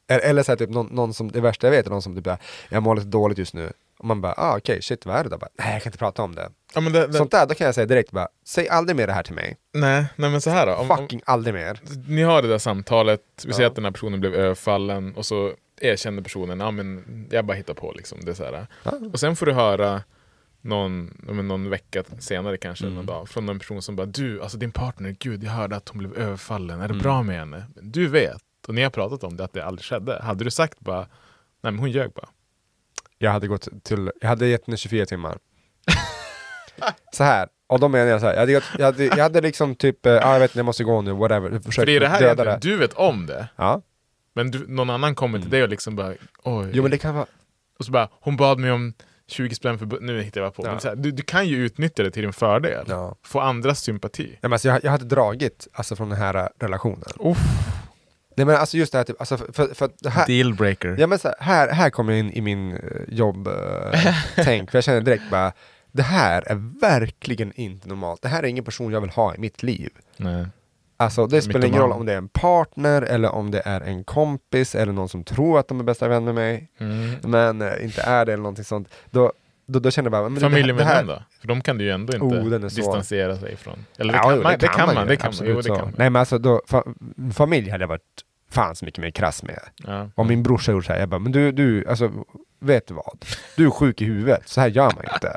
eller, 0.09 0.43
så 0.43 0.53
här, 0.53 0.57
typ 0.57 0.71
någon, 0.71 0.87
någon 0.87 1.15
som, 1.15 1.31
det 1.33 1.41
värsta 1.41 1.67
jag 1.67 1.73
vet 1.73 1.87
är 1.87 1.91
någon 1.91 2.03
som 2.03 2.15
typ 2.15 2.25
bara, 2.25 2.39
jag 2.69 2.83
mår 2.83 2.97
lite 2.97 3.09
dåligt 3.09 3.39
just 3.39 3.55
nu. 3.55 3.73
Och 3.99 4.05
man 4.05 4.21
bara, 4.21 4.35
ah, 4.37 4.57
okej, 4.57 4.83
shit 4.83 5.07
vad 5.07 5.17
är 5.17 5.25
det 5.25 5.31
då? 5.31 5.39
Bara, 5.39 5.51
Nej 5.59 5.73
jag 5.73 5.83
kan 5.83 5.91
inte 5.91 5.99
prata 5.99 6.23
om 6.23 6.35
det. 6.35 6.51
Ja, 6.75 6.81
men 6.81 6.93
det, 6.93 7.07
det, 7.07 7.13
Sånt 7.13 7.31
där, 7.31 7.47
då 7.47 7.55
kan 7.55 7.65
jag 7.65 7.75
säga 7.75 7.87
direkt 7.87 8.11
bara, 8.11 8.29
säg 8.45 8.69
aldrig 8.69 8.97
mer 8.97 9.07
det 9.07 9.13
här 9.13 9.23
till 9.23 9.35
mig. 9.35 9.57
nej, 9.75 10.07
nej, 10.17 10.31
men 10.31 10.41
så 10.41 10.51
här 10.51 10.67
då. 10.67 10.75
Om, 10.75 10.89
Fucking 10.89 11.21
aldrig 11.25 11.55
mer. 11.55 11.81
ni 12.09 12.23
har 12.23 12.43
det 12.43 12.49
där 12.49 12.59
samtalet, 12.59 13.21
vi 13.47 13.53
säger 13.53 13.63
Ja. 13.65 13.69
att 13.69 13.75
den 13.75 13.85
här 13.85 13.93
personen 13.93 14.21
blev 14.21 14.35
överfallen 14.35 15.15
och 15.15 15.27
så 15.27 15.53
erkänner 15.81 16.23
personen, 16.23 16.61
ja 16.61 16.71
men 16.71 17.05
jag 17.31 17.45
bara 17.45 17.55
hittar 17.55 17.75
på 17.75 17.93
liksom. 17.97 18.19
Det 18.23 18.35
så 18.35 18.45
här. 18.45 18.67
Ja. 18.83 18.93
Och 19.13 19.21
sen 19.21 19.37
får 19.37 19.47
du 19.47 19.53
höra 19.53 20.03
någon, 20.61 21.17
men 21.23 21.49
någon 21.49 21.71
vecka 21.71 22.05
senare 22.19 22.57
kanske, 22.57 22.85
Mm. 22.85 22.95
någon 22.97 23.07
dag, 23.07 23.29
från 23.29 23.49
en 23.49 23.59
person 23.59 23.83
som 23.83 23.97
bara 23.97 24.07
du, 24.07 24.43
alltså 24.43 24.59
din 24.59 24.73
partner, 24.73 25.17
gud 25.19 25.45
jag 25.45 25.51
hörde 25.51 25.77
att 25.77 25.89
hon 25.89 25.99
blev 25.99 26.15
överfallen, 26.19 26.81
är 26.81 26.89
det 26.89 26.95
Mm. 26.95 27.03
bra 27.03 27.23
med 27.23 27.39
henne? 27.39 27.65
Men 27.75 27.91
Du 27.93 28.07
vet, 28.09 28.43
och 28.69 28.75
ni 28.75 28.83
har 28.83 28.91
pratat 28.91 29.25
om 29.25 29.37
det, 29.37 29.45
att 29.45 29.53
det 29.53 29.65
aldrig 29.65 29.85
skedde. 29.85 30.21
Hade 30.23 30.45
du 30.45 30.51
sagt 30.51 30.81
bara, 30.81 30.99
nej 31.01 31.73
men 31.73 31.79
hon 31.79 31.91
ljög 31.91 32.13
bara. 32.13 32.29
Jag 33.19 33.31
hade 33.31 33.47
gått 33.49 33.69
till, 33.85 34.11
jag 34.21 34.29
hade 34.29 34.47
gett 34.47 34.67
henne 34.67 34.77
24 34.77 35.07
timmar. 35.07 35.39
Så 37.13 37.25
här, 37.25 37.49
och 37.67 37.81
då 37.81 37.89
menar 37.89 38.07
jag 38.07 38.21
så 38.21 38.27
här, 38.27 38.33
jag 38.33 38.41
hade, 38.41 38.53
jag 38.53 38.85
hade, 38.85 39.05
jag 39.05 39.17
hade 39.17 39.41
liksom 39.41 39.75
typ, 39.75 40.07
eh, 40.07 40.13
ah, 40.13 40.33
jag 40.33 40.41
vet 40.41 40.51
inte, 40.51 40.59
jag 40.59 40.67
måste 40.67 40.85
gå 40.85 41.03
nu, 41.03 41.13
whatever. 41.13 41.51
För 41.51 41.59
Försökt 41.59 41.87
det 41.87 41.97
är 41.97 42.01
det 42.01 42.09
här 42.09 42.21
döda 42.21 42.59
du 42.59 42.77
vet 42.77 42.93
om 42.93 43.27
det, 43.27 43.49
Ja, 43.57 43.83
men 44.35 44.51
du, 44.51 44.65
någon 44.69 44.91
annan 44.91 45.15
kommer 45.15 45.39
till 45.39 45.51
dig 45.51 45.63
och 45.63 45.69
liksom 45.69 45.97
bara, 45.97 46.15
oj. 46.43 46.71
jo 46.73 46.83
men 46.83 46.91
det 46.91 46.99
kan 46.99 47.15
vara, 47.15 47.27
Och 47.79 47.85
så 47.85 47.93
bara, 47.93 48.09
hon 48.21 48.37
bad 48.37 48.59
mig 48.59 48.71
om 48.71 48.93
20 49.27 49.55
spänn 49.55 49.79
för 49.79 50.01
nu 50.01 50.23
hittar 50.23 50.41
jag 50.41 50.55
på. 50.55 50.67
Ja. 50.67 50.71
Men 50.71 50.81
här, 50.85 50.97
du, 50.97 51.11
du 51.11 51.23
kan 51.23 51.47
ju 51.47 51.57
utnyttja 51.57 52.03
det 52.03 52.11
till 52.11 52.23
din 52.23 52.33
fördel. 52.33 52.85
ja. 52.89 53.17
Få 53.23 53.41
andras 53.41 53.81
sympati. 53.81 54.27
Nej, 54.27 54.39
men 54.43 54.53
alltså, 54.53 54.69
jag, 54.69 54.85
jag 54.85 54.91
hade 54.91 55.05
dragit 55.05 55.69
alltså, 55.73 55.97
från 55.97 56.09
den 56.09 56.19
här 56.19 56.35
eh, 56.35 56.47
relationen. 56.59 57.05
Uff. 57.21 57.39
Nej 58.37 58.47
men 58.47 58.57
alltså 58.57 58.77
just 58.77 58.93
det 58.93 58.99
här, 58.99 59.05
typ, 59.05 59.21
alltså, 59.21 59.37
för, 59.37 59.53
för, 59.53 59.75
för 59.75 59.91
det 60.01 60.11
här, 60.11 60.27
Dealbreaker. 60.27 60.97
ja, 60.99 61.07
men 61.07 61.19
så 61.19 61.29
här, 61.29 61.37
här, 61.41 61.73
här 61.73 61.91
kommer 61.91 62.13
jag 62.13 62.21
in 62.21 62.33
i 62.33 62.41
min 62.41 62.73
uh, 62.73 62.81
jobb-tänk, 63.09 64.71
för 64.71 64.79
jag 64.79 64.85
känner 64.85 65.01
direkt 65.01 65.31
bara, 65.31 65.53
det 65.93 66.03
här 66.03 66.43
är 66.47 66.81
verkligen 66.81 67.53
inte 67.55 67.89
normalt. 67.89 68.23
Det 68.23 68.29
här 68.29 68.43
är 68.43 68.47
ingen 68.47 68.65
person 68.65 68.93
jag 68.93 69.01
vill 69.01 69.11
ha 69.11 69.35
i 69.35 69.39
mitt 69.39 69.63
liv. 69.63 69.91
Nej. 70.17 70.47
Alltså 70.97 71.27
det 71.27 71.43
spelar 71.43 71.67
ingen 71.67 71.81
roll 71.81 71.93
om 71.93 72.07
det 72.07 72.13
är 72.13 72.17
en 72.19 72.29
partner 72.29 73.03
eller 73.03 73.31
om 73.31 73.51
det 73.51 73.63
är 73.65 73.81
en 73.81 74.05
kompis 74.05 74.75
eller 74.75 74.93
någon 74.93 75.09
som 75.09 75.25
tror 75.25 75.59
att 75.59 75.69
de 75.69 75.81
är 75.81 75.85
bästa 75.85 76.09
vän 76.09 76.25
med 76.25 76.35
mig 76.35 76.71
Mm. 76.79 77.11
men 77.23 77.63
eh, 77.63 77.85
inte 77.85 78.03
är 78.03 78.27
det 78.27 78.33
eller 78.33 78.43
någonting 78.43 78.65
sånt. 78.65 78.89
Då, 79.11 79.33
då, 79.67 79.79
då 79.79 79.91
känner 79.91 80.07
jag 80.07 80.13
bara, 80.13 80.23
men 80.23 80.35
det- 80.35 80.41
det 80.41 80.51
Familjemedlem 80.51 81.07
då? 81.07 81.23
För 81.41 81.49
de 81.49 81.61
kan 81.61 81.79
du 81.79 81.85
ju 81.85 81.91
ändå 81.91 82.13
inte 82.13 82.25
Oh, 82.57 82.61
distansera 82.61 83.37
sig 83.37 83.53
ifrån. 83.53 83.85
Eller 83.99 84.13
det 84.13 84.19
Ja, 84.19 84.23
kan, 84.23 84.37
jo, 84.37 84.43
man, 84.43 84.59
det 84.59 84.69
kan 84.69 84.95
man. 84.95 85.03
ju, 85.05 85.09
Det 85.09 85.17
kan 85.17 85.33
man. 85.39 85.49
Jo, 85.49 85.57
det 85.61 85.69
kan 85.69 85.77
man. 85.81 85.95
Nej 85.99 86.11
men 86.11 86.21
alltså 86.21 86.39
då, 86.39 86.63
fa 86.67 86.83
familj 87.33 87.71
hade 87.71 87.83
jag 87.83 87.89
varit 87.89 88.25
fan 88.51 88.77
så 88.77 88.85
mycket 88.85 89.01
mer 89.03 89.11
krass 89.11 89.43
med. 89.43 89.61
Ja. 89.77 90.11
Om 90.15 90.29
min 90.29 90.43
brorsa 90.43 90.73
gjorde 90.73 90.87
så 90.87 90.93
här, 90.93 91.01
jag 91.01 91.09
bara, 91.09 91.19
men 91.19 91.33
du, 91.33 91.53
du, 91.53 91.87
alltså 91.89 92.13
vet 92.59 92.87
du 92.87 92.95
vad? 92.95 93.25
Du 93.57 93.67
är 93.67 93.71
sjuk 93.71 94.03
i 94.03 94.05
huvudet, 94.05 94.49
så 94.49 94.61
här 94.61 94.69
gör 94.69 94.93
man 94.97 95.05
inte. 95.15 95.37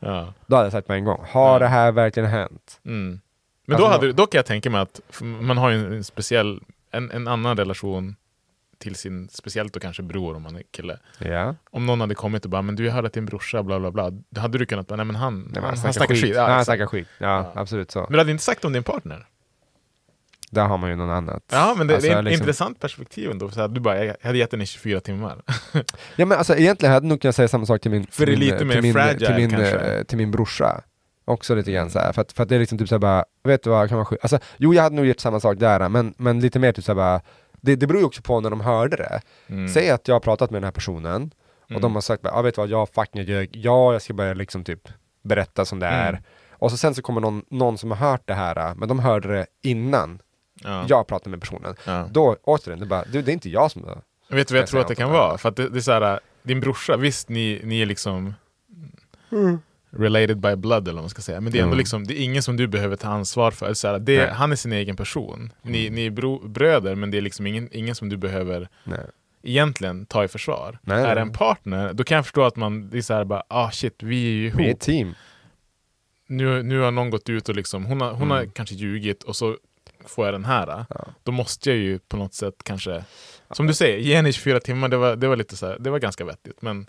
Ja. 0.00 0.32
Då 0.46 0.56
hade 0.56 0.66
jag 0.66 0.72
sagt 0.72 0.86
på 0.86 0.92
en 0.92 1.04
gång, 1.04 1.24
har 1.28 1.52
Ja. 1.52 1.58
det 1.58 1.66
här 1.66 1.92
verkligen 1.92 2.28
hänt? 2.28 2.80
Mm. 2.84 3.20
Men 3.66 3.74
Alltså, 3.76 3.86
då, 3.88 3.92
hade, 3.92 4.12
då 4.12 4.26
kan 4.26 4.38
jag 4.38 4.46
tänka 4.46 4.70
mig 4.70 4.80
att 4.80 5.00
man 5.22 5.58
har 5.58 5.70
ju 5.70 5.86
en, 5.86 5.92
en 5.92 6.04
speciell, 6.04 6.60
en, 6.90 7.10
en 7.10 7.28
annan 7.28 7.56
relation 7.56 8.16
till 8.78 8.94
sin, 8.96 9.28
speciellt 9.28 9.72
då 9.72 9.80
kanske 9.80 10.02
bror 10.02 10.36
om 10.36 10.42
man 10.42 10.56
är 10.56 10.62
kille. 10.70 10.98
Ja. 11.18 11.54
Om 11.70 11.86
någon 11.86 12.00
hade 12.00 12.14
kommit 12.14 12.44
och 12.44 12.50
bara, 12.50 12.62
men 12.62 12.76
du 12.76 12.84
jag 12.86 12.92
hörde 12.92 13.06
att 13.06 13.12
din 13.12 13.26
brorsa 13.26 13.62
bla 13.62 13.80
bla 13.80 13.90
bla. 13.90 14.10
Då 14.30 14.40
hade 14.40 14.58
du 14.58 14.66
kunnat 14.66 14.86
bara, 14.86 14.96
nej 14.96 15.04
men 15.06 15.16
han, 15.16 15.40
Nej, 15.40 15.50
men 15.54 15.62
han, 15.64 15.78
han 15.78 15.92
snackar 15.92 16.14
skit. 16.14 16.34
Ja, 16.36 16.48
Ja, 16.48 16.54
han 16.54 16.64
snackar 16.64 16.86
skit. 16.86 17.08
Ja, 17.18 17.26
Ja. 17.54 17.60
absolut 17.60 17.90
så. 17.90 18.00
Men 18.00 18.12
du 18.12 18.18
hade 18.18 18.30
inte 18.30 18.44
sagt 18.44 18.64
om 18.64 18.72
din 18.72 18.82
partner? 18.82 19.26
Där 20.50 20.66
har 20.66 20.78
man 20.78 20.90
ju 20.90 20.96
något 20.96 21.12
annat. 21.16 21.42
Ja, 21.52 21.74
men 21.78 21.86
det, 21.86 21.94
Alltså, 21.94 22.08
det 22.10 22.14
är 22.14 22.18
ett 22.18 22.24
liksom- 22.24 22.42
intressant 22.42 22.80
perspektiv 22.80 23.30
ändå. 23.30 23.50
Så 23.50 23.60
här, 23.60 23.68
du 23.68 23.80
bara, 23.80 24.04
jag 24.04 24.16
hade 24.22 24.38
gett 24.38 24.50
den 24.50 24.62
i 24.62 24.66
24 24.66 25.00
timmar. 25.00 25.42
Ja 26.16 26.26
men 26.26 26.38
alltså 26.38 26.56
egentligen 26.56 26.92
hade 26.94 27.04
jag 27.06 27.08
nog 27.08 27.20
kunnat 27.20 27.36
säga 27.36 27.48
samma 27.48 27.66
sak 27.66 27.80
till 27.80 27.90
min, 27.90 28.02
är 28.02 28.06
till 28.26 28.38
min, 28.38 28.58
till 28.58 28.82
min, 28.82 28.92
fragile, 28.92 29.26
till 29.26 29.34
min, 29.34 29.50
kanske. 29.50 29.76
eh, 29.78 30.02
till 30.02 30.18
min 30.18 30.30
brorsa. 30.30 30.80
Också 31.24 31.54
lite 31.54 31.72
grann 31.72 31.90
så 31.90 31.98
här, 31.98 32.12
för 32.12 32.22
att, 32.22 32.32
för 32.32 32.42
att 32.42 32.48
det 32.48 32.54
är 32.54 32.58
liksom 32.58 32.78
typ 32.78 32.88
såhär 32.88 32.98
bara, 33.00 33.24
vet 33.44 33.62
du 33.62 33.70
vad, 33.70 33.88
kan 33.88 33.96
man 33.98 34.06
sky- 34.06 34.16
Alltså 34.22 34.38
jo 34.56 34.74
jag 34.74 34.82
hade 34.82 34.96
nog 34.96 35.06
gjort 35.06 35.20
samma 35.20 35.40
sak 35.40 35.58
där, 35.58 35.88
men, 35.88 36.14
men 36.18 36.40
lite 36.40 36.58
mer 36.58 36.72
typ 36.72 36.84
såhär 36.84 36.96
bara, 36.96 37.20
det, 37.60 37.76
det 37.76 37.86
beror 37.86 38.00
ju 38.00 38.06
också 38.06 38.22
på 38.22 38.40
när 38.40 38.50
de 38.50 38.60
hörde 38.60 38.96
det. 38.96 39.20
Mm. 39.48 39.68
Säg 39.68 39.90
att 39.90 40.08
jag 40.08 40.14
har 40.14 40.20
pratat 40.20 40.50
med 40.50 40.56
den 40.62 40.64
här 40.64 40.72
personen, 40.72 41.30
och 41.64 41.70
Mm. 41.70 41.82
de 41.82 41.94
har 41.94 42.00
sagt 42.02 42.22
bara, 42.22 42.34
ja 42.34 42.42
vet 42.42 42.54
du 42.54 42.60
vad, 42.60 42.68
jag 42.70 42.88
fucking 42.94 43.22
ljög, 43.22 43.50
ja 43.56 43.92
jag 43.92 44.02
ska 44.02 44.14
börja 44.14 44.34
liksom 44.34 44.64
typ 44.64 44.88
berätta 45.24 45.64
som 45.64 45.78
det 45.78 45.86
är. 45.86 46.08
Mm. 46.08 46.22
Och 46.52 46.70
så 46.70 46.76
sen 46.76 46.94
så 46.94 47.02
kommer 47.02 47.20
någon, 47.20 47.42
någon 47.50 47.78
som 47.78 47.90
har 47.90 48.10
hört 48.10 48.22
det 48.24 48.34
här, 48.34 48.74
men 48.74 48.88
de 48.88 48.98
hörde 48.98 49.28
det 49.28 49.46
innan 49.62 50.18
ja. 50.64 50.84
jag 50.88 51.06
pratade 51.06 51.30
med 51.30 51.40
personen. 51.40 51.74
Ja. 51.86 52.08
Då, 52.12 52.36
återigen, 52.42 52.78
det 52.78 52.84
är 52.84 52.88
bara, 52.88 53.04
du, 53.12 53.22
det 53.22 53.30
är 53.30 53.32
inte 53.32 53.50
jag 53.50 53.70
som 53.70 53.82
Vet 53.82 54.48
du 54.48 54.54
vad 54.54 54.60
jag 54.60 54.68
Ska 54.68 54.70
tror 54.70 54.78
jag 54.78 54.82
att 54.84 54.88
det 54.88 54.94
kan 54.94 55.10
vara? 55.10 55.38
För 55.38 55.48
att 55.48 55.56
det, 55.56 55.68
det 55.68 55.78
är 55.78 55.80
så 55.80 55.92
här, 55.92 56.20
din 56.42 56.60
brorsa, 56.60 56.96
visst 56.96 57.28
ni, 57.28 57.60
ni 57.64 57.80
är 57.82 57.86
liksom 57.86 58.34
related 59.90 60.38
by 60.40 60.56
blood 60.56 60.88
eller 60.88 60.94
vad 60.94 61.02
man 61.02 61.10
ska 61.10 61.22
säga, 61.22 61.40
men 61.40 61.52
det 61.52 61.58
är 61.58 61.62
ändå 61.62 61.72
Mm. 61.72 61.78
liksom, 61.78 62.06
det 62.06 62.20
är 62.20 62.24
ingen 62.24 62.42
som 62.42 62.56
du 62.56 62.66
behöver 62.66 62.96
ta 62.96 63.08
ansvar 63.08 63.50
för. 63.50 63.74
Så 63.74 63.88
här, 63.88 63.98
det, 63.98 64.30
han 64.32 64.52
är 64.52 64.56
sin 64.56 64.72
egen 64.72 64.96
person. 64.96 65.52
Ni, 65.62 65.80
Mm. 65.86 65.94
ni 65.94 66.06
är 66.06 66.10
bro, 66.10 66.48
bröder, 66.48 66.94
men 66.94 67.10
det 67.10 67.16
är 67.18 67.22
liksom 67.22 67.46
ingen, 67.46 67.68
ingen 67.72 67.94
som 67.94 68.08
du 68.08 68.16
behöver 68.16 68.68
Nej. 68.84 68.98
egentligen 69.42 70.06
ta 70.06 70.24
i 70.24 70.28
försvar. 70.28 70.78
Nej, 70.82 71.04
är 71.04 71.14
det 71.14 71.20
en 71.20 71.32
partner, 71.32 71.92
då 71.92 72.04
kan 72.04 72.16
jag 72.16 72.24
förstå 72.24 72.42
att 72.44 72.56
man, 72.56 72.90
det 72.90 72.98
är 72.98 73.02
så 73.02 73.14
här 73.14 73.24
bara, 73.24 73.42
ah 73.48 73.70
shit, 73.70 74.02
vi 74.02 74.26
är 74.26 74.30
ju 74.32 74.46
ihop. 74.46 74.60
Vi 74.60 74.66
är 74.66 74.70
ett 74.74 74.80
team. 74.80 75.14
nu, 76.26 76.62
nu 76.62 76.78
har 76.80 76.90
någon 76.90 77.10
gått 77.10 77.28
ut 77.28 77.48
och 77.48 77.54
liksom, 77.56 77.84
hon 77.84 78.00
har, 78.00 78.12
hon 78.12 78.30
har 78.30 78.38
Mm. 78.38 78.50
kanske 78.50 78.74
ljugit 78.74 79.22
och 79.22 79.36
så 79.36 79.56
får 80.06 80.24
jag 80.26 80.34
den 80.34 80.44
här. 80.44 80.84
Ja. 80.90 81.04
Då 81.22 81.32
måste 81.32 81.70
jag 81.70 81.78
ju 81.78 81.98
på 81.98 82.16
något 82.16 82.34
sätt 82.34 82.54
kanske, 82.64 83.04
som 83.50 83.66
du 83.66 83.74
säger, 83.74 83.98
ge 83.98 84.16
henne 84.16 84.28
i 84.28 84.32
24 84.32 84.60
timmar, 84.60 84.88
det 84.88 84.96
var, 84.96 85.16
det 85.16 85.28
var 85.28 85.36
lite 85.36 85.56
så 85.56 85.66
här, 85.66 85.76
det 85.80 85.90
var 85.90 85.98
ganska 85.98 86.24
vettigt. 86.24 86.62
Men 86.62 86.86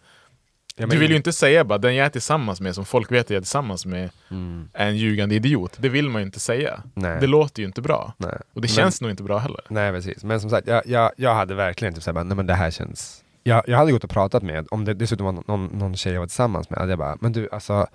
men- 0.78 0.90
Du 0.90 0.98
vill 0.98 1.12
ju 1.12 1.18
inte 1.18 1.34
säga 1.34 1.64
bara 1.64 1.78
den 1.78 1.96
jag 1.96 2.06
är 2.06 2.10
tillsammans 2.10 2.62
med 2.62 2.76
som 2.76 2.86
folk 2.86 3.12
vet 3.12 3.26
att 3.26 3.30
jag 3.30 3.38
är 3.38 3.42
tillsammans 3.42 3.86
med 3.86 4.10
Mm. 4.32 4.70
är 4.74 4.88
en 4.88 4.98
ljugande 4.98 5.36
idiot. 5.36 5.76
Det 5.80 5.90
vill 5.90 6.10
man 6.10 6.22
ju 6.22 6.26
inte 6.26 6.40
säga. 6.40 6.84
Nej. 6.94 7.18
Det 7.22 7.28
låter 7.28 7.62
ju 7.62 7.68
inte 7.68 7.82
bra. 7.82 8.14
Nej. 8.18 8.30
Och 8.54 8.62
det 8.62 8.68
Men- 8.68 8.68
känns 8.68 9.02
nog 9.02 9.12
inte 9.12 9.24
bra 9.24 9.38
heller. 9.38 9.62
Nej 9.70 9.92
precis, 9.92 10.24
men 10.24 10.42
som 10.42 10.50
sagt, 10.50 10.68
jag, 10.68 10.88
jag, 10.88 11.12
jag 11.18 11.36
hade 11.36 11.56
verkligen 11.56 11.94
typ 11.94 12.04
såhär, 12.04 12.24
nej 12.24 12.38
men 12.38 12.46
det 12.48 12.54
här 12.54 12.72
känns... 12.72 13.24
Jag, 13.44 13.64
jag 13.68 13.78
hade 13.78 13.92
gått 13.92 14.04
och 14.04 14.10
pratat 14.10 14.44
med, 14.44 14.68
om 14.72 14.86
det 14.86 14.94
dessutom 14.94 15.26
var 15.26 15.44
någon, 15.48 15.66
någon 15.66 15.96
tjej 15.96 16.14
jag 16.14 16.20
var 16.20 16.28
tillsammans 16.28 16.70
med, 16.70 16.80
hade 16.80 16.92
jag 16.92 17.00
bara, 17.00 17.18
men 17.22 17.32
du 17.32 17.50
alltså, 17.52 17.88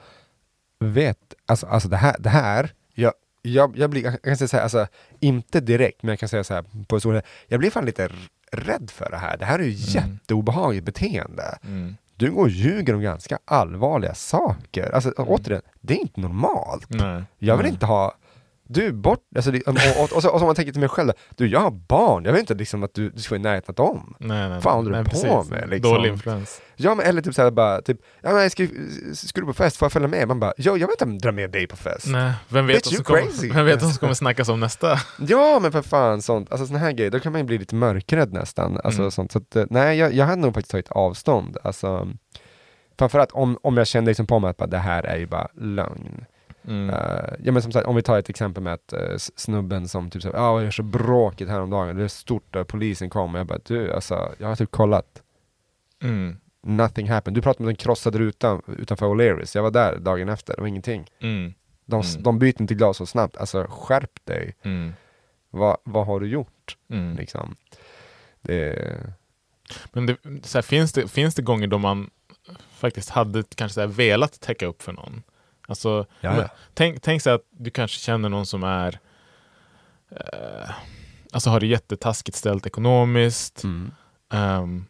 vet, 0.80 1.18
alltså, 1.46 1.66
alltså 1.66 1.88
det 1.88 1.96
här, 1.96 2.16
det 2.18 2.28
här 2.30 2.72
jag, 3.46 3.78
jag, 3.78 3.90
blir, 3.90 4.04
jag 4.04 4.22
kan 4.22 4.36
säga 4.36 4.48
så 4.48 4.56
här, 4.56 4.62
alltså, 4.62 4.86
inte 5.20 5.60
direkt, 5.60 6.02
men 6.02 6.08
jag 6.08 6.18
kan 6.18 6.28
säga 6.28 6.44
så 6.44 6.54
här 6.54 6.64
på 6.88 7.00
så 7.00 7.20
jag 7.46 7.60
blir 7.60 7.70
fan 7.70 7.84
lite 7.84 8.08
rädd 8.52 8.90
för 8.90 9.10
det 9.10 9.16
här. 9.16 9.36
Det 9.36 9.44
här 9.44 9.58
är 9.58 9.62
ju 9.64 9.70
jätteobehagligt 9.70 10.86
beteende. 10.86 11.58
Mm. 11.64 11.96
Du 12.16 12.30
går 12.30 12.42
och 12.42 12.48
ljuger 12.48 12.94
om 12.94 13.00
ganska 13.00 13.38
allvarliga 13.44 14.14
saker. 14.14 14.90
Alltså 14.94 15.10
återigen, 15.10 15.62
det 15.80 15.94
är 15.94 15.98
inte 15.98 16.20
normalt. 16.20 16.86
Nej. 16.88 17.24
Jag 17.38 17.56
vill 17.56 17.64
Nej. 17.64 17.72
inte 17.72 17.86
ha 17.86 18.14
du 18.68 18.92
bort, 18.92 19.20
alltså, 19.36 19.50
det- 19.50 19.62
och, 19.62 19.74
och, 20.02 20.12
och, 20.16 20.22
så, 20.22 20.30
och 20.30 20.40
så 20.40 20.46
man 20.46 20.54
tänker 20.54 20.72
till 20.72 20.80
mig 20.80 20.88
själv, 20.88 21.12
du 21.36 21.46
jag 21.46 21.60
har 21.60 21.70
barn, 21.70 22.24
jag 22.24 22.32
vill 22.32 22.40
inte 22.40 22.54
liksom 22.54 22.82
att 22.82 22.94
du, 22.94 23.10
du 23.10 23.20
ska 23.22 23.30
vara 23.34 23.40
i 23.40 23.42
närheten 23.42 23.74
av 23.78 23.86
dem. 23.86 24.14
Nej, 24.20 24.48
nej, 24.48 24.60
Fan, 24.60 24.74
håller 24.76 24.90
du 24.90 24.96
nej, 24.96 25.04
på 25.04 25.10
precis. 25.10 25.50
med, 25.50 25.68
liksom? 25.68 25.92
Dålig 25.94 26.08
influens. 26.10 26.60
Ja 26.76 26.94
men 26.94 27.06
eller 27.06 27.22
typ 27.22 27.34
såhär 27.34 27.50
bara, 27.50 27.82
typ, 27.82 27.98
ja 28.22 28.32
men 28.32 28.50
ska, 28.50 28.66
ska 29.14 29.40
du 29.40 29.46
på 29.46 29.52
fest, 29.52 29.76
får 29.76 29.86
jag 29.86 29.92
följa 29.92 30.08
med? 30.08 30.28
Man 30.28 30.40
bara, 30.40 30.52
ja 30.56 30.76
jag 30.76 30.86
vill 30.88 30.96
inte 31.08 31.26
dra 31.26 31.32
med 31.32 31.50
dig 31.50 31.66
på 31.66 31.76
fest. 31.76 32.06
Nej, 32.08 32.32
vem 32.48 32.66
vet, 32.66 32.86
vad 32.86 32.94
som 32.94 33.04
kommer, 33.04 33.52
vem 33.54 33.66
vet 33.66 33.80
som 33.80 33.92
kommer 33.92 34.14
snackas 34.14 34.48
om 34.48 34.60
nästa? 34.60 34.98
Ja 35.28 35.58
men 35.62 35.72
för 35.72 35.82
fan 35.82 36.22
sånt, 36.22 36.50
alltså 36.52 36.66
såna 36.66 36.78
här 36.78 36.92
grejer, 36.92 37.10
då 37.10 37.20
kan 37.20 37.32
man 37.32 37.40
ju 37.40 37.46
bli 37.46 37.58
lite 37.58 37.74
mörkrädd 37.74 38.32
nästan. 38.32 38.80
Alltså 38.84 39.00
Mm. 39.00 39.10
sånt, 39.10 39.32
så 39.32 39.38
att, 39.38 39.56
eh, 39.56 39.64
nej 39.70 39.98
jag, 39.98 40.12
jag 40.14 40.26
hade 40.26 40.42
nog 40.42 40.54
faktiskt 40.54 40.70
tagit 40.70 40.88
avstånd. 40.90 41.56
Alltså, 41.64 42.08
framförallt 42.98 43.32
om, 43.32 43.58
om 43.62 43.76
jag 43.76 43.86
kände 43.86 44.10
liksom 44.10 44.26
på 44.26 44.38
mig 44.38 44.50
att 44.50 44.56
bara, 44.56 44.66
det 44.66 44.78
här 44.78 45.02
är 45.02 45.16
ju 45.16 45.26
bara 45.26 45.48
lögn. 45.60 46.24
Mm. 46.68 46.90
Eh, 46.90 47.34
ja 47.42 47.52
men 47.52 47.62
som 47.62 47.72
sagt, 47.72 47.86
om 47.86 47.96
vi 47.96 48.02
tar 48.02 48.18
ett 48.18 48.28
exempel 48.28 48.62
med 48.62 48.72
att 48.74 48.92
uh, 48.92 49.16
snubben 49.16 49.88
som 49.88 50.10
typ 50.10 50.22
såhär, 50.22 50.36
ja 50.36 50.58
jag 50.60 50.66
är 50.66 50.70
så 50.70 50.82
bråkigt 50.82 51.48
häromdagen, 51.48 51.96
det 51.96 52.04
är 52.04 52.08
stort 52.08 52.52
där 52.52 52.64
polisen 52.64 53.10
kommer. 53.10 53.38
Jag 53.38 53.46
bara, 53.46 53.58
du 53.64 53.92
alltså, 53.92 54.34
jag 54.38 54.48
har 54.48 54.56
typ 54.56 54.70
kollat. 54.70 55.22
Mm. 56.02 56.36
Nothing 56.66 57.10
happened. 57.10 57.34
Du 57.36 57.42
pratade 57.42 57.62
om 57.62 57.66
den 57.66 57.76
krossade 57.76 58.18
rutan 58.18 58.62
utanför 58.78 59.06
O'Learys. 59.06 59.56
Jag 59.56 59.62
var 59.62 59.70
där 59.70 59.98
dagen 59.98 60.28
efter, 60.28 60.54
det 60.56 60.60
var 60.60 60.68
ingenting. 60.68 61.10
Mm. 61.20 61.54
De, 61.86 62.00
Mm. 62.00 62.22
de 62.22 62.38
byter 62.38 62.60
inte 62.60 62.74
glas 62.74 62.96
så 62.96 63.06
snabbt. 63.06 63.36
Alltså 63.36 63.66
skärp 63.70 64.24
dig. 64.24 64.56
Mm. 64.62 64.92
Vad, 65.50 65.76
vad 65.84 66.06
har 66.06 66.20
du 66.20 66.26
gjort? 66.26 66.76
Mm. 66.90 67.16
Liksom. 67.16 67.56
Det, 68.42 68.96
Men 69.92 70.06
det, 70.06 70.16
så 70.42 70.58
här, 70.58 70.62
finns, 70.62 70.92
det, 70.92 71.08
finns 71.08 71.34
det 71.34 71.42
gånger 71.42 71.66
då 71.66 71.78
man 71.78 72.10
faktiskt 72.70 73.10
hade 73.10 73.42
kanske 73.54 73.74
så 73.74 73.80
här, 73.80 73.88
velat 73.88 74.40
täcka 74.40 74.66
upp 74.66 74.82
för 74.82 74.92
någon? 74.92 75.22
Alltså, 75.68 76.06
men, 76.20 76.48
tänk, 76.74 77.02
tänk 77.02 77.22
sig 77.22 77.32
att 77.32 77.44
du 77.50 77.70
kanske 77.70 77.98
känner 77.98 78.28
någon 78.28 78.46
som 78.46 78.62
är 78.62 78.98
eh, 80.10 80.70
Alltså 81.32 81.50
har 81.50 81.60
det 81.60 81.66
jättetaskigt 81.66 82.36
ställt 82.38 82.66
ekonomiskt. 82.66 83.64
mm. 83.64 83.90
ehm, 84.32 84.84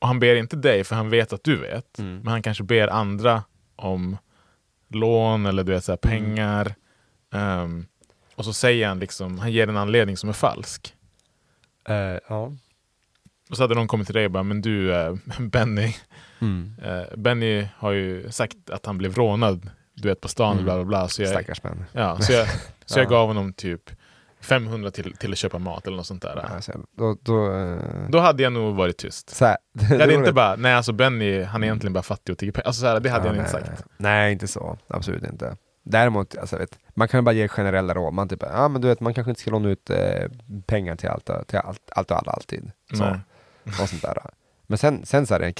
och 0.00 0.06
han 0.06 0.20
ber 0.20 0.36
inte 0.36 0.56
dig 0.56 0.84
för 0.84 0.96
han 0.96 1.10
vet 1.10 1.32
att 1.32 1.44
du 1.44 1.56
vet. 1.56 1.98
Mm. 1.98 2.16
Men 2.16 2.26
han 2.28 2.42
kanske 2.42 2.64
ber 2.64 2.88
andra 2.88 3.42
om 3.76 4.16
lån 4.88 5.46
eller 5.46 5.64
du 5.64 5.72
vet, 5.72 5.84
så 5.84 5.92
här, 5.92 5.98
Mm. 6.02 6.24
pengar. 6.24 6.74
Ehm, 7.32 7.86
och 8.34 8.44
så 8.44 8.52
säger 8.52 8.88
han 8.88 8.98
liksom, 8.98 9.38
han 9.38 9.52
ger 9.52 9.68
en 9.68 9.76
anledning 9.76 10.16
som 10.16 10.28
är 10.28 10.32
falsk. 10.32 10.94
Eh, 11.88 12.18
ja. 12.28 12.52
Och 13.50 13.56
så 13.56 13.62
hade 13.62 13.74
någon 13.74 13.88
kommit 13.88 14.06
till 14.06 14.14
dig 14.14 14.24
och 14.24 14.30
bara, 14.30 14.42
men 14.42 14.60
du 14.62 14.94
eh, 14.94 15.14
Benny, 15.40 15.94
Mm. 16.40 16.74
eh, 16.82 17.16
Benny 17.16 17.68
har 17.76 17.92
ju 17.92 18.30
sagt 18.30 18.70
att 18.70 18.86
han 18.86 18.98
blev 18.98 19.14
rånad, 19.14 19.70
du 19.96 20.08
vet 20.08 20.20
på 20.20 20.28
stan, 20.28 20.52
Mm. 20.52 20.64
bla 20.64 20.74
bla 20.74 20.84
bla. 20.84 21.08
Så 21.08 21.22
jag, 21.22 21.30
Stackars 21.30 21.62
män. 21.62 21.84
ja, 21.92 22.18
så 22.20 22.32
jag, 22.32 22.46
så 22.86 22.98
jag 22.98 23.06
Ja. 23.06 23.10
gav 23.10 23.26
honom 23.28 23.52
typ 23.52 23.90
500 24.40 24.90
till, 24.90 25.16
till 25.16 25.32
att 25.32 25.38
köpa 25.38 25.58
mat 25.58 25.86
eller 25.86 25.96
något 25.96 26.06
sånt 26.06 26.22
där. 26.22 26.46
Alltså, 26.54 26.72
då, 26.96 27.16
då, 27.22 27.52
eh, 27.56 27.76
Då 28.08 28.18
hade 28.18 28.42
jag 28.42 28.52
nog 28.52 28.74
varit 28.76 28.96
tyst. 28.96 29.30
så 29.30 29.44
här, 29.44 29.56
Jag 29.90 29.98
hade 30.00 30.14
inte 30.14 30.32
bara, 30.32 30.56
nej 30.56 30.72
alltså 30.74 30.92
Benny, 30.92 31.42
han 31.42 31.62
är 31.62 31.66
egentligen 31.66 31.92
bara 31.92 32.02
fattig 32.02 32.32
och 32.32 32.38
tigger 32.38 32.52
pengar. 32.52 32.66
Alltså 32.66 32.82
det 32.82 32.88
hade 32.88 33.08
Ja, 33.08 33.34
jag 33.34 33.44
inte 33.44 33.58
nej, 33.58 33.66
sagt. 33.66 33.84
Nej, 33.96 34.32
inte 34.32 34.46
så. 34.46 34.78
Absolut 34.88 35.24
inte. 35.24 35.56
Däremot, 35.88 36.36
alltså, 36.38 36.56
vet, 36.58 36.78
man 36.94 37.08
kan 37.08 37.24
bara 37.24 37.32
ge 37.32 37.48
generella 37.48 37.94
råd. 37.94 38.14
Man, 38.14 38.28
typ, 38.28 38.42
ja, 38.42 38.68
men 38.68 38.80
du 38.82 38.88
vet, 38.88 39.00
man 39.00 39.14
kanske 39.14 39.30
inte 39.30 39.40
ska 39.40 39.50
låna 39.50 39.68
ut 39.68 39.90
eh, 39.90 40.28
pengar 40.66 40.96
till 40.96 41.08
allt, 41.08 41.30
till 41.46 41.58
allt, 41.58 41.80
allt 41.92 42.10
och 42.10 42.16
alla 42.18 42.32
alltid. 42.32 42.70
Så, 42.92 43.20
och 43.82 43.88
sånt 43.88 44.02
där. 44.02 44.18
Men 44.66 44.78
sen, 44.78 45.06
sen 45.06 45.26
så 45.26 45.34
här, 45.34 45.52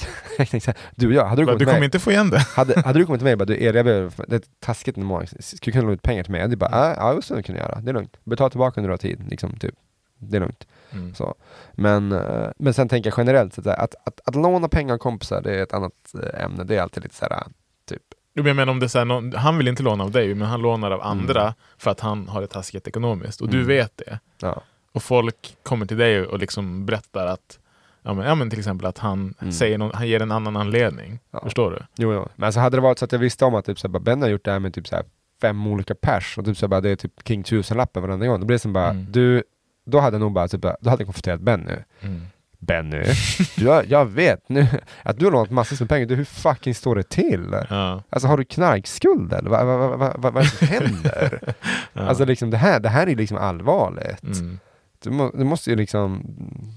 så 0.59 0.67
här, 0.71 0.77
du 0.95 1.07
och 1.07 1.13
jag, 1.13 1.25
hade 1.25 1.41
du 1.41 1.45
kommit 1.45 1.59
Du 1.59 1.65
kommer 1.65 1.83
inte 1.85 1.99
få 1.99 2.11
igen 2.11 2.29
det. 2.29 2.37
hade, 2.55 2.81
hade 2.81 2.99
du 2.99 3.05
kommit 3.05 3.19
till 3.19 3.23
mig 3.23 3.33
och 3.33 3.39
bara, 3.39 3.45
du 3.45 3.63
Erik, 3.63 3.85
det 4.27 4.35
är 4.35 4.41
taskigt 4.59 4.97
med 4.97 5.05
många, 5.05 5.25
skulle 5.25 5.59
du 5.61 5.71
kunna 5.71 5.81
låna 5.81 5.93
ut 5.93 6.01
pengar 6.01 6.23
till 6.23 6.31
mig? 6.31 6.39
Jag 6.39 6.45
hade 6.45 6.57
bara, 6.57 6.69
ja, 6.71 6.93
ja, 6.97 7.13
just 7.13 7.29
det 7.35 7.43
kan 7.43 7.55
jag 7.55 7.65
göra, 7.65 7.81
det 7.81 7.91
är 7.91 7.93
lugnt. 7.93 8.17
Betala 8.23 8.49
tillbaka 8.49 8.81
under 8.81 8.97
tid, 8.97 9.25
liksom, 9.29 9.57
typ. 9.59 9.75
Det 10.19 10.37
är 10.37 10.41
lugnt. 10.41 10.67
Mm. 10.91 11.15
Så. 11.15 11.35
Men, 11.73 12.11
eh, 12.11 12.47
men 12.57 12.73
sen 12.73 12.89
tänker 12.89 13.09
jag 13.09 13.17
generellt, 13.19 13.53
så 13.53 13.61
att, 13.61 13.67
att, 13.67 13.95
att, 14.05 14.19
att 14.25 14.35
låna 14.35 14.67
pengar 14.67 14.93
av 14.93 14.97
kompisar, 14.97 15.41
det 15.41 15.55
är 15.59 15.63
ett 15.63 15.73
annat 15.73 15.93
eh, 16.23 16.43
ämne. 16.43 16.63
Det 16.63 16.75
är 16.75 16.81
alltid 16.81 17.03
lite 17.03 17.15
såhär, 17.15 17.43
typ, 17.89 18.01
Jo, 18.33 18.43
men 18.43 18.47
Jag 18.49 18.55
menar 18.55 18.71
om 18.71 18.79
det 18.79 18.85
är 18.85 18.87
så 18.87 18.97
här, 18.97 19.05
någon, 19.05 19.33
han 19.33 19.57
vill 19.57 19.67
inte 19.67 19.83
låna 19.83 20.03
av 20.03 20.11
dig, 20.11 20.35
men 20.35 20.47
han 20.47 20.61
lånar 20.61 20.91
av 20.91 21.01
andra 21.01 21.41
Mm. 21.41 21.53
för 21.77 21.91
att 21.91 21.99
han 21.99 22.27
har 22.27 22.41
det 22.41 22.47
taskigt 22.47 22.87
ekonomiskt. 22.87 23.41
Och 23.41 23.49
du 23.49 23.57
Mm. 23.57 23.67
vet 23.67 23.97
det. 23.97 24.19
ja. 24.41 24.61
Och 24.91 25.03
folk 25.03 25.57
kommer 25.63 25.85
till 25.85 25.97
dig 25.97 26.21
och 26.25 26.39
liksom 26.39 26.85
berättar 26.85 27.25
att 27.27 27.59
Ja 28.03 28.13
men, 28.13 28.25
ja, 28.25 28.35
men 28.35 28.49
till 28.49 28.59
exempel 28.59 28.87
att 28.87 28.97
han, 28.97 29.33
Mm. 29.41 29.51
säger 29.51 29.77
någon, 29.77 29.91
han 29.93 30.07
ger 30.07 30.21
en 30.21 30.31
annan 30.31 30.57
anledning. 30.57 31.19
Ja. 31.31 31.39
Förstår 31.43 31.71
du? 31.71 31.77
Jo, 32.03 32.13
jo. 32.13 32.27
Men 32.35 32.45
alltså 32.45 32.59
hade 32.59 32.77
det 32.77 32.81
varit 32.81 32.99
så 32.99 33.05
att 33.05 33.11
jag 33.11 33.19
visste 33.19 33.45
om 33.45 33.55
att 33.55 33.65
typ, 33.65 33.79
så 33.79 33.87
här, 33.87 33.91
bara, 33.93 33.99
Ben 33.99 34.21
har 34.21 34.29
gjort 34.29 34.45
det 34.45 34.51
här 34.51 34.59
med 34.59 34.73
typ 34.73 34.87
så 34.87 34.95
här, 34.95 35.05
fem 35.41 35.67
olika 35.67 35.95
pers 35.95 36.37
och 36.37 36.45
typ 36.45 36.57
så 36.57 36.65
här, 36.65 36.67
bara, 36.69 36.81
det 36.81 36.89
är 36.89 36.95
typ 36.95 37.11
King 37.27 37.43
tusenlappen 37.43 38.01
varenda 38.01 38.27
gång. 38.27 38.39
Då 38.39 38.45
blir 38.45 38.55
det 38.55 38.59
som 38.59 38.73
bara, 38.73 38.89
Mm. 38.89 39.05
du, 39.11 39.43
då 39.85 39.99
hade 39.99 40.15
jag 40.15 40.21
nog 40.21 40.31
bara, 40.33 40.47
typ, 40.47 40.61
då 40.61 40.67
hade 40.69 41.01
jag 41.01 41.07
konfronterat 41.07 41.41
Benny. 41.41 41.73
Mm. 42.01 42.21
Benny, 42.59 43.03
jag, 43.57 43.85
jag 43.85 44.05
vet 44.05 44.49
nu 44.49 44.67
att 45.03 45.19
du 45.19 45.25
har 45.25 45.31
lånat 45.31 45.51
massor 45.51 45.77
med 45.79 45.89
pengar, 45.89 46.05
du, 46.05 46.15
hur 46.15 46.23
fucking 46.25 46.75
står 46.75 46.95
det 46.95 47.03
till? 47.09 47.55
Ja. 47.69 48.03
Alltså 48.09 48.27
har 48.27 48.37
du 48.37 48.43
knarkskuld 48.45 49.33
eller 49.33 49.49
vad, 49.49 49.65
vad, 49.65 49.99
vad, 49.99 49.99
vad, 50.21 50.33
vad 50.33 50.37
är 50.37 50.41
det 50.41 50.49
som 50.49 50.67
händer? 50.67 51.53
Ja. 51.93 52.01
Alltså 52.01 52.25
liksom 52.25 52.49
det 52.49 52.57
här, 52.57 52.79
det 52.79 52.89
här 52.89 53.07
är 53.07 53.15
liksom 53.15 53.37
allvarligt. 53.37 54.23
mm. 54.23 54.59
Du, 54.99 55.09
må, 55.09 55.29
du 55.29 55.43
måste 55.43 55.69
ju 55.69 55.75
liksom 55.75 56.23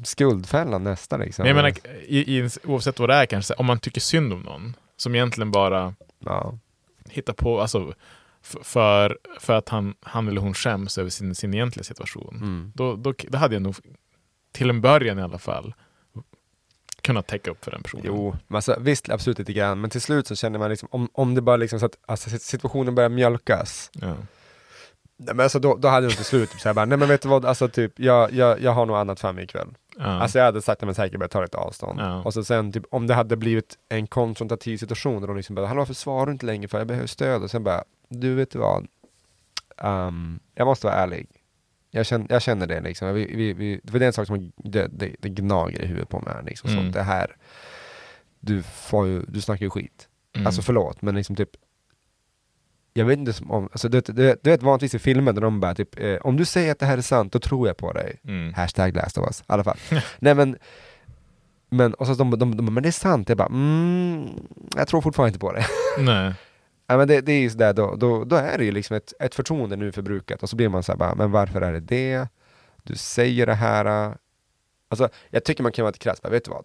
skuldfälla 0.04 0.78
nästa 0.78 1.16
liksom. 1.16 1.42
Men 1.42 1.56
jag 1.56 1.56
menar, 1.56 1.72
i, 2.06 2.38
i, 2.38 2.48
oavsett 2.64 2.98
vad 2.98 3.08
det 3.08 3.14
är 3.14 3.26
kanske, 3.26 3.54
om 3.54 3.66
man 3.66 3.78
tycker 3.78 4.00
synd 4.00 4.32
om 4.32 4.40
någon 4.40 4.76
som 4.96 5.14
egentligen 5.14 5.50
bara 5.50 5.94
ja. 6.18 6.58
hittar 7.08 7.32
på, 7.32 7.60
alltså 7.60 7.94
för, 8.42 9.18
för 9.40 9.52
att 9.52 9.68
han, 9.68 9.94
han 10.00 10.28
eller 10.28 10.40
hon 10.40 10.54
skäms 10.54 10.98
över 10.98 11.10
sin, 11.10 11.34
sin 11.34 11.54
egentliga 11.54 11.84
situation. 11.84 12.36
Mm. 12.36 12.72
Då, 12.74 12.96
då, 12.96 13.14
då 13.28 13.38
hade 13.38 13.54
jag 13.54 13.62
nog, 13.62 13.76
till 14.52 14.70
en 14.70 14.80
början 14.80 15.18
i 15.18 15.22
alla 15.22 15.38
fall, 15.38 15.74
kunnat 17.02 17.26
täcka 17.26 17.50
upp 17.50 17.64
för 17.64 17.70
den 17.70 17.82
personen. 17.82 18.04
Jo, 18.06 18.36
men 18.46 18.56
alltså, 18.56 18.76
visst 18.80 19.10
absolut 19.10 19.38
lite 19.38 19.52
grann, 19.52 19.80
men 19.80 19.90
till 19.90 20.00
slut 20.00 20.26
så 20.26 20.36
känner 20.36 20.58
man 20.58 20.70
liksom, 20.70 20.88
om, 20.92 21.08
om 21.12 21.34
det 21.34 21.40
bara 21.40 21.56
liksom 21.56 21.80
så 21.80 21.86
att 21.86 21.98
alltså, 22.06 22.38
situationen 22.38 22.94
börjar 22.94 23.10
mjölkas, 23.10 23.90
Ja. 23.92 24.16
Nej, 25.20 25.34
men 25.34 25.40
alltså, 25.40 25.58
då, 25.58 25.76
då 25.76 25.88
hade 25.88 26.06
jag 26.06 26.16
till 26.16 26.24
slut 26.24 26.50
typ, 26.50 26.60
så 26.60 26.68
här, 26.68 26.74
bara, 26.74 26.84
nej 26.84 26.98
men 26.98 27.08
vet 27.08 27.22
du 27.22 27.28
vad, 27.28 27.44
alltså, 27.44 27.68
typ, 27.68 27.92
jag, 27.96 28.32
jag, 28.32 28.60
jag 28.60 28.72
har 28.72 28.86
något 28.86 28.96
annat 29.00 29.20
för 29.20 29.32
mig 29.32 29.44
ikväll. 29.44 29.68
Ja. 29.96 30.04
Alltså 30.04 30.38
jag 30.38 30.44
hade 30.44 30.62
sagt 30.62 30.82
att 30.82 30.86
man 30.86 30.94
säkert 30.94 31.18
börjat 31.18 31.32
ta 31.32 31.42
lite 31.42 31.56
avstånd. 31.56 32.00
Ja. 32.00 32.22
Och 32.22 32.34
så 32.34 32.44
sen 32.44 32.72
typ, 32.72 32.84
om 32.90 33.06
det 33.06 33.14
hade 33.14 33.36
blivit 33.36 33.78
en 33.88 34.06
konfrontativ 34.06 34.76
situation, 34.76 35.20
där 35.20 35.28
de 35.28 35.36
liksom 35.36 35.54
bara, 35.54 35.66
hallå 35.66 35.78
varför 35.80 35.94
svarar 35.94 36.26
du 36.26 36.32
inte 36.32 36.46
längre 36.46 36.68
för 36.68 36.78
jag 36.78 36.86
behöver 36.86 37.06
stöd? 37.06 37.42
Och 37.42 37.50
sen 37.50 37.64
bara, 37.64 37.84
du 38.08 38.34
vet 38.34 38.50
du 38.50 38.58
vad, 38.58 38.86
Ehm, 39.82 40.40
jag 40.54 40.66
måste 40.66 40.86
vara 40.86 40.96
ärlig. 40.96 41.26
Jag 41.90 42.06
känner, 42.06 42.26
jag 42.30 42.42
känner 42.42 42.66
det 42.66 42.80
liksom. 42.80 43.14
Vi, 43.14 43.36
vi, 43.36 43.52
vi, 43.52 43.80
det 43.82 43.98
är 43.98 44.02
en 44.06 44.12
sak 44.12 44.26
som 44.26 44.52
det, 44.56 44.86
det, 44.92 45.16
det 45.18 45.28
gnager 45.28 45.82
i 45.82 45.86
huvudet 45.86 46.08
på 46.08 46.20
mig. 46.20 46.34
Liksom, 46.44 46.70
Mm. 46.70 46.92
så 46.92 46.98
det 46.98 47.02
här, 47.04 47.36
du, 48.40 48.62
får 48.62 49.06
ju, 49.06 49.22
du 49.28 49.40
snackar 49.40 49.66
ju 49.66 49.70
skit. 49.70 50.08
Mm. 50.34 50.46
Alltså 50.46 50.62
förlåt, 50.62 51.02
men 51.02 51.14
liksom 51.14 51.36
typ 51.36 51.50
jag 52.92 53.04
vet 53.04 53.18
inte 53.18 53.32
som 53.32 53.50
om, 53.50 53.68
alltså 53.72 53.88
du, 53.88 54.00
du, 54.00 54.36
du 54.42 54.50
vet 54.50 54.62
vanligtvis 54.62 54.94
i 54.94 54.98
filmer 54.98 55.32
där 55.32 55.40
de 55.40 55.60
bara 55.60 55.74
typ, 55.74 56.00
eh, 56.00 56.16
om 56.16 56.36
du 56.36 56.44
säger 56.44 56.72
att 56.72 56.78
det 56.78 56.86
här 56.86 56.98
är 56.98 57.02
sant, 57.02 57.32
då 57.32 57.38
tror 57.38 57.66
jag 57.66 57.76
på 57.76 57.92
dig. 57.92 58.20
Mm. 58.24 58.54
Hashtag 58.54 58.96
last 58.96 59.18
of 59.18 59.26
us, 59.26 59.40
i 59.40 59.44
alla 59.46 59.64
fall. 59.64 59.76
Nej 60.18 60.34
men, 60.34 60.56
men, 61.70 61.94
och 61.94 62.06
så 62.06 62.14
de, 62.14 62.30
de, 62.38 62.56
de, 62.56 62.74
men 62.74 62.82
det 62.82 62.88
är 62.88 62.92
sant, 62.92 63.28
jag 63.28 63.38
bara, 63.38 63.48
mm, 63.48 64.28
jag 64.76 64.88
tror 64.88 65.00
fortfarande 65.00 65.28
inte 65.28 65.38
på 65.38 65.52
det. 65.52 65.66
Nej. 65.98 66.34
Nej, 66.88 66.98
men 66.98 67.08
det, 67.08 67.20
det 67.20 67.32
är 67.32 67.40
ju 67.40 67.50
sådär, 67.50 67.72
då, 67.72 67.94
då, 67.96 68.24
då 68.24 68.36
är 68.36 68.58
det 68.58 68.64
ju 68.64 68.72
liksom 68.72 68.96
ett, 68.96 69.12
ett 69.20 69.34
förtroende 69.34 69.76
nu 69.76 69.92
förbrukat 69.92 70.42
och 70.42 70.50
så 70.50 70.56
blir 70.56 70.68
man 70.68 70.82
såhär 70.82 70.96
bara, 70.98 71.14
men 71.14 71.30
varför 71.30 71.60
är 71.60 71.72
det 71.72 71.80
det? 71.80 72.28
Du 72.82 72.96
säger 72.96 73.46
det 73.46 73.54
här. 73.54 74.14
Alltså, 74.88 75.08
jag 75.30 75.44
tycker 75.44 75.62
man 75.62 75.72
kan 75.72 75.82
vara 75.82 75.90
lite 75.90 75.98
krass, 75.98 76.20
vet 76.30 76.44
du 76.44 76.50
vad? 76.50 76.64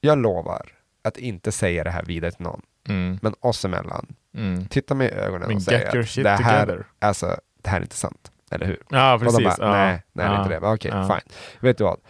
Jag 0.00 0.18
lovar 0.18 0.72
att 1.04 1.16
inte 1.16 1.52
säga 1.52 1.84
det 1.84 1.90
här 1.90 2.04
vidare 2.04 2.30
till 2.32 2.42
någon, 2.44 2.62
Mm. 2.88 3.18
men 3.22 3.34
oss 3.40 3.64
emellan, 3.64 4.06
Mm. 4.36 4.66
titta 4.66 4.94
mig 4.94 5.08
i 5.08 5.12
ögonen 5.12 5.48
Men 5.48 5.56
och 5.56 5.62
säga 5.62 5.88
att 5.88 5.92
det 6.14 6.28
här, 6.28 6.36
together. 6.66 6.86
alltså, 6.98 7.36
det 7.62 7.70
här 7.70 7.76
är 7.76 7.82
inte 7.82 7.96
sant, 7.96 8.30
eller 8.50 8.66
hur? 8.66 8.78
Ja, 8.90 9.14
Och 9.14 9.20
precis. 9.20 9.38
de 9.38 9.44
bara, 9.44 9.56
ja. 9.58 9.72
nej, 9.72 9.86
nej 9.92 10.02
det 10.12 10.22
är 10.22 10.34
ja. 10.34 10.42
inte 10.42 10.60
det. 10.60 10.66
Okej, 10.66 10.90
Ja. 10.94 11.08
fine. 11.08 11.34
Vet 11.60 11.78
du 11.78 11.84
vad? 11.84 12.00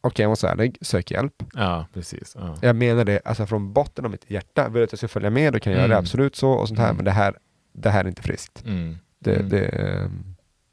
okej 0.00 0.22
jag 0.24 0.28
måste 0.30 0.46
vara 0.46 0.52
ärlig, 0.52 0.78
sök 0.80 1.10
hjälp. 1.10 1.42
Ja, 1.54 1.86
precis. 1.94 2.36
Ja. 2.38 2.56
Jag 2.62 2.76
menar 2.76 3.04
det 3.04 3.20
alltså 3.24 3.46
från 3.46 3.72
botten 3.72 4.04
av 4.04 4.10
mitt 4.10 4.30
hjärta. 4.30 4.68
Vill 4.68 4.72
du 4.80 4.84
att 4.84 4.92
jag 4.92 4.98
ska 4.98 5.08
följa 5.08 5.30
med, 5.30 5.52
då 5.52 5.58
kan 5.60 5.72
jag 5.72 5.78
göra 5.78 5.88
det 5.88 5.94
Mm. 5.94 6.02
absolut 6.04 6.36
så 6.36 6.50
och 6.50 6.68
sånt 6.68 6.80
här. 6.80 6.86
Mm. 6.86 6.96
Men 6.96 7.04
det 7.04 7.10
här, 7.10 7.38
det 7.72 7.90
här 7.90 8.04
är 8.04 8.08
inte 8.08 8.22
friskt. 8.22 8.64
Mm. 8.66 8.98
Det, 9.18 9.34
Mm. 9.36 9.48
det, 9.48 9.68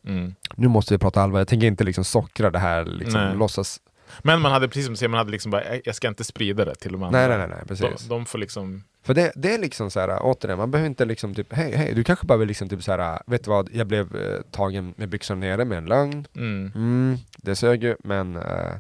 Mm. 0.08 0.36
nu 0.56 0.68
måste 0.68 0.94
vi 0.94 0.98
prata 0.98 1.22
allvar. 1.22 1.40
Jag 1.40 1.48
tänker 1.48 1.68
inte 1.68 1.84
liksom 1.84 2.04
sockra 2.04 2.50
det 2.52 2.60
här, 2.60 2.86
liksom, 2.86 3.22
Nej. 3.22 3.36
låtsas. 3.36 3.80
Men 4.22 4.42
man 4.42 4.52
hade 4.52 4.68
precis 4.68 4.86
som 4.86 4.94
du 4.94 4.98
säger, 4.98 5.10
man 5.10 5.18
hade 5.18 5.32
liksom 5.32 5.52
bara, 5.52 5.76
"Jag- 5.86 5.96
ska 5.96 6.08
inte 6.08 6.24
sprida 6.24 6.66
det 6.66 6.76
till 6.76 6.92
de 6.92 7.04
andra. 7.04 7.20
Nej, 7.20 7.30
nej, 7.30 7.38
nej, 7.38 7.48
nej, 7.48 7.58
De, 7.62 7.68
precis. 7.68 8.08
de 8.08 8.26
får 8.26 8.38
liksom, 8.40 8.84
För 9.04 9.14
det, 9.14 9.32
det 9.36 9.54
är 9.54 9.58
liksom 9.60 9.92
så 9.92 10.00
här, 10.00 10.18
återigen, 10.22 10.58
man 10.58 10.72
behöver 10.72 10.88
inte 10.90 11.06
liksom 11.06 11.36
typ, 11.36 11.54
hej, 11.54 11.76
hej, 11.76 11.94
du 11.94 12.04
kanske 12.04 12.26
bara 12.26 12.38
vill 12.38 12.48
liksom 12.48 12.70
typ 12.70 12.84
så 12.84 12.92
här, 12.92 13.22
vet 13.28 13.44
du 13.44 13.50
vad, 13.50 13.70
jag 13.74 13.88
blev 13.88 14.16
eh, 14.16 14.42
tagen 14.52 14.94
med 14.98 15.10
byxorna 15.10 15.40
nere 15.40 15.66
med 15.66 15.78
en 15.78 15.86
lögn. 15.86 16.28
mm. 16.36 16.72
Mm, 16.76 17.18
det 17.38 17.56
sög 17.56 17.84
ju, 17.84 17.96
men 18.04 18.36
uh, 18.36 18.74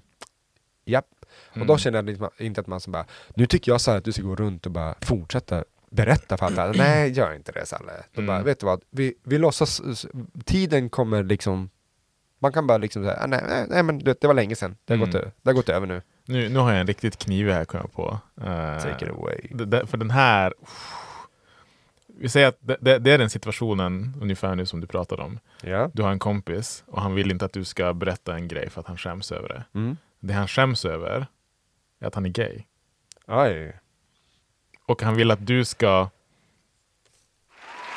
japp. 0.85 1.05
Och 1.49 1.55
Mm. 1.55 1.67
då 1.67 1.77
känner 1.77 1.97
jag 1.97 2.05
liksom 2.05 2.29
inte 2.37 2.61
att 2.61 2.67
man 2.67 2.79
som 2.79 2.91
bara, 2.93 3.05
nu 3.35 3.45
tycker 3.45 3.71
jag 3.71 3.81
så 3.81 3.91
här 3.91 3.97
att 3.97 4.03
du 4.05 4.11
ska 4.11 4.23
gå 4.23 4.35
runt 4.35 4.65
och 4.65 4.71
bara 4.71 4.95
fortsätta 5.01 5.63
berätta 5.89 6.37
för 6.37 6.45
alla. 6.45 6.71
Nej, 6.75 7.11
gör 7.11 7.33
inte 7.35 7.51
det 7.51 7.65
Salle. 7.65 7.91
Då 8.13 8.21
Mm. 8.21 8.27
bara, 8.27 8.43
vet 8.43 8.59
du 8.59 8.65
vad, 8.65 8.81
vi, 8.89 9.13
vi 9.23 9.37
låtsas, 9.37 9.81
tiden 10.45 10.89
kommer 10.89 11.23
liksom, 11.23 11.69
man 12.39 12.51
kan 12.53 12.67
bara 12.67 12.77
liksom 12.77 13.03
säga, 13.03 13.27
nej, 13.27 13.43
nej, 13.49 13.65
nej 13.69 13.83
men 13.83 13.99
det, 13.99 14.21
det 14.21 14.27
var 14.27 14.33
länge 14.33 14.55
sedan, 14.55 14.75
det 14.85 14.93
har, 14.93 14.97
Mm. 14.97 15.11
gått, 15.11 15.21
det 15.41 15.49
har 15.49 15.53
gått 15.53 15.69
över 15.69 15.87
nu. 15.87 16.01
Nu, 16.25 16.49
nu 16.49 16.59
har 16.59 16.71
jag 16.71 16.81
en 16.81 16.87
riktigt 16.87 17.17
knivig 17.17 17.53
här, 17.53 17.65
kom 17.65 17.79
jag 17.79 17.93
på. 17.93 18.19
Eh, 18.41 18.81
Take 18.81 19.05
it 19.05 19.11
away. 19.11 19.87
för 19.87 19.97
den 19.97 20.11
här, 20.11 20.53
vi 22.07 22.29
säger 22.29 22.47
att 22.47 22.57
det, 22.59 22.99
det, 22.99 23.11
är 23.11 23.17
den 23.17 23.29
situationen 23.29 24.13
ungefär 24.21 24.55
nu 24.55 24.65
som 24.65 24.81
du 24.81 24.87
pratade 24.87 25.21
om. 25.21 25.39
Ja. 25.61 25.89
Du 25.93 26.03
har 26.03 26.11
en 26.11 26.19
kompis 26.19 26.83
och 26.87 27.01
han 27.01 27.15
vill 27.15 27.31
inte 27.31 27.45
att 27.45 27.53
du 27.53 27.63
ska 27.63 27.93
berätta 27.93 28.35
en 28.35 28.47
grej 28.47 28.69
för 28.69 28.81
att 28.81 28.87
han 28.87 28.97
skäms 28.97 29.31
över 29.31 29.49
det. 29.49 29.63
Mm. 29.79 29.97
Det 30.19 30.33
han 30.33 30.47
skäms 30.47 30.85
över 30.85 31.27
är 31.99 32.07
att 32.07 32.15
han 32.15 32.25
är 32.25 32.29
gay. 32.29 32.63
Oj. 33.27 33.73
Och 34.85 35.01
han 35.01 35.15
vill 35.15 35.31
att 35.31 35.47
du 35.47 35.65
ska... 35.65 36.09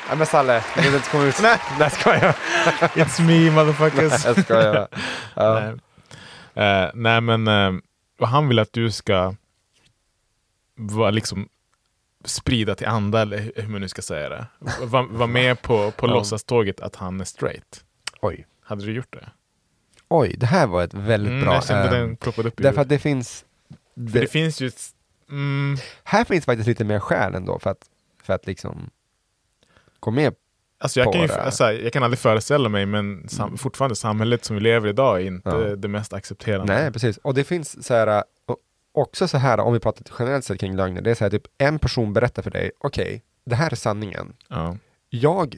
Nej 0.07 0.17
men 0.17 0.27
Salle, 0.27 0.63
du 0.75 0.81
vill 0.81 0.93
inte 0.95 1.09
komma 1.09 1.23
ut. 1.23 1.39
nej, 1.41 1.59
nej 1.79 1.89
skojar. 1.89 2.35
It's 2.95 3.21
me 3.21 3.51
motherfuckers! 3.51 4.25
Jag 4.25 4.43
skojar. 4.43 4.87
Ja. 5.33 5.59
nej. 5.59 5.75
Eh, 6.65 6.91
nej 6.93 7.21
men, 7.21 7.47
eh, 7.47 7.81
och 8.19 8.27
han 8.27 8.47
vill 8.47 8.59
att 8.59 8.73
du 8.73 8.91
ska 8.91 9.35
vara 10.75 11.11
liksom 11.11 11.49
sprida 12.25 12.75
till 12.75 12.87
andra, 12.87 13.21
eller 13.21 13.51
hur 13.55 13.67
man 13.67 13.81
nu 13.81 13.87
ska 13.89 14.01
säga 14.01 14.29
det. 14.29 14.47
Vara 14.81 15.03
var 15.03 15.27
med 15.27 15.61
på, 15.61 15.91
på 15.91 16.07
låtsaståget 16.07 16.79
att 16.81 16.95
han 16.95 17.21
är 17.21 17.25
straight. 17.25 17.83
Oj. 18.21 18.47
Hade 18.61 18.85
du 18.85 18.91
gjort 18.93 19.13
det? 19.13 19.29
Oj, 20.07 20.35
det 20.37 20.45
här 20.45 20.67
var 20.67 20.83
ett 20.83 20.93
väldigt 20.93 21.31
Mm, 21.31 21.43
bra... 21.45 21.53
jag 21.53 21.65
kände 21.65 21.85
eh, 21.85 21.91
den 21.91 22.15
ploppade 22.17 22.47
upp 22.47 22.59
i 22.59 22.63
därför 22.63 22.81
att 22.81 22.89
det 22.89 22.99
finns... 22.99 23.45
Det, 23.93 24.19
det 24.19 24.27
finns 24.27 24.61
ju... 24.61 24.71
Mm, 25.29 25.77
här 26.03 26.23
finns 26.23 26.45
faktiskt 26.45 26.67
lite 26.67 26.83
mer 26.83 26.99
skäl 26.99 27.35
ändå 27.35 27.59
för 27.59 27.69
att, 27.69 27.89
för 28.23 28.33
att 28.33 28.45
liksom 28.47 28.89
gå 29.99 30.11
med. 30.11 30.35
Alltså 30.85 30.99
jag, 30.99 31.13
kan 31.13 31.21
ju, 31.21 31.31
alltså, 31.31 31.71
jag 31.71 31.93
kan 31.93 32.03
aldrig 32.03 32.19
föreställa 32.19 32.69
mig, 32.69 32.85
men 32.85 33.29
sam, 33.29 33.57
fortfarande 33.57 33.95
samhället 33.95 34.45
som 34.45 34.55
vi 34.55 34.61
lever 34.61 34.87
i 34.87 34.89
idag 34.89 35.21
är 35.21 35.25
inte 35.25 35.49
Ja. 35.49 35.75
det 35.75 35.87
mest 35.87 36.13
accepterande. 36.13 36.73
Nej, 36.73 36.91
precis. 36.91 37.17
Och 37.17 37.33
det 37.33 37.43
finns 37.43 37.85
så 37.85 37.93
här, 37.93 38.23
och 38.45 38.57
också 38.93 39.27
så 39.27 39.37
här, 39.37 39.59
om 39.59 39.73
vi 39.73 39.79
pratar 39.79 40.05
generellt 40.19 40.45
sett 40.45 40.59
kring 40.59 40.75
lögner, 40.75 41.01
det 41.01 41.11
är 41.11 41.15
så 41.15 41.23
här 41.23 41.31
typ 41.31 41.43
en 41.57 41.79
person 41.79 42.13
berättar 42.13 42.41
för 42.43 42.51
dig, 42.51 42.71
okej, 42.79 43.23
det 43.45 43.55
här 43.55 43.71
är 43.71 43.75
sanningen. 43.75 44.33
Ja. 44.49 44.77
Jag 45.09 45.55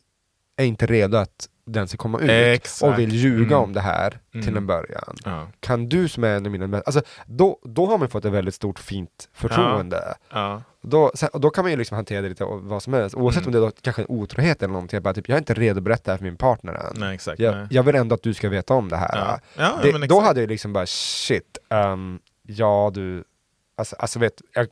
är 0.57 0.65
inte 0.65 0.85
redo 0.85 1.17
att 1.17 1.49
den 1.65 1.87
ska 1.87 1.97
komma 1.97 2.19
ut 2.19 2.29
Exakt. 2.29 2.83
och 2.93 2.99
vill 2.99 3.13
ljuga 3.13 3.55
Mm. 3.55 3.63
om 3.63 3.73
det 3.73 3.81
här 3.81 4.19
till 4.31 4.41
Mm. 4.41 4.57
en 4.57 4.67
början. 4.67 5.15
Ja. 5.25 5.47
Kan 5.59 5.89
du 5.89 6.07
som 6.07 6.23
är 6.23 6.27
en 6.35 6.45
av 6.45 6.51
mina 6.51 6.81
alltså, 6.85 7.01
då, 7.25 7.59
då 7.63 7.85
har 7.85 7.97
man 7.97 8.09
fått 8.09 8.25
ett 8.25 8.31
väldigt 8.33 8.55
stort 8.55 8.79
fint 8.79 9.29
förtroende. 9.33 10.15
Ja. 10.29 10.61
Då, 10.81 11.11
sen, 11.15 11.29
och 11.33 11.41
då 11.41 11.49
kan 11.49 11.63
man 11.63 11.71
ju 11.71 11.77
liksom 11.77 11.95
hantera 11.95 12.21
det 12.21 12.29
lite 12.29 12.43
vad 12.45 12.83
som 12.83 12.93
helst, 12.93 13.15
oavsett 13.15 13.43
Mm. 13.43 13.55
om 13.55 13.61
det 13.61 13.67
är 13.67 13.71
då 13.71 13.75
kanske 13.81 14.01
en 14.01 14.07
otrohet 14.09 14.63
eller 14.63 14.73
någonting. 14.73 14.95
Jag, 14.97 15.03
bara, 15.03 15.13
typ, 15.13 15.29
jag 15.29 15.35
är 15.35 15.39
inte 15.39 15.53
redo 15.53 15.77
att 15.79 15.83
berätta 15.83 16.03
det 16.05 16.11
här 16.11 16.17
för 16.17 16.25
min 16.25 16.37
partner 16.37 16.73
än. 16.73 16.93
Nej, 16.95 17.15
exakt. 17.15 17.39
Jag, 17.39 17.55
nej. 17.55 17.67
jag 17.69 17.83
vill 17.83 17.95
ändå 17.95 18.15
att 18.15 18.23
du 18.23 18.33
ska 18.33 18.49
veta 18.49 18.73
om 18.73 18.89
det 18.89 18.97
här. 18.97 19.17
Ja. 19.17 19.39
Ja, 19.83 19.91
det, 19.99 20.07
då 20.07 20.19
hade 20.19 20.39
jag 20.39 20.49
liksom 20.49 20.73
bara 20.73 20.85
shit, 20.85 21.57
ehm, 21.69 22.19
ja 22.43 22.91
du, 22.93 23.23
alltså, 23.77 23.95
alltså 23.95 24.19
vet, 24.19 24.41
jag, 24.53 24.67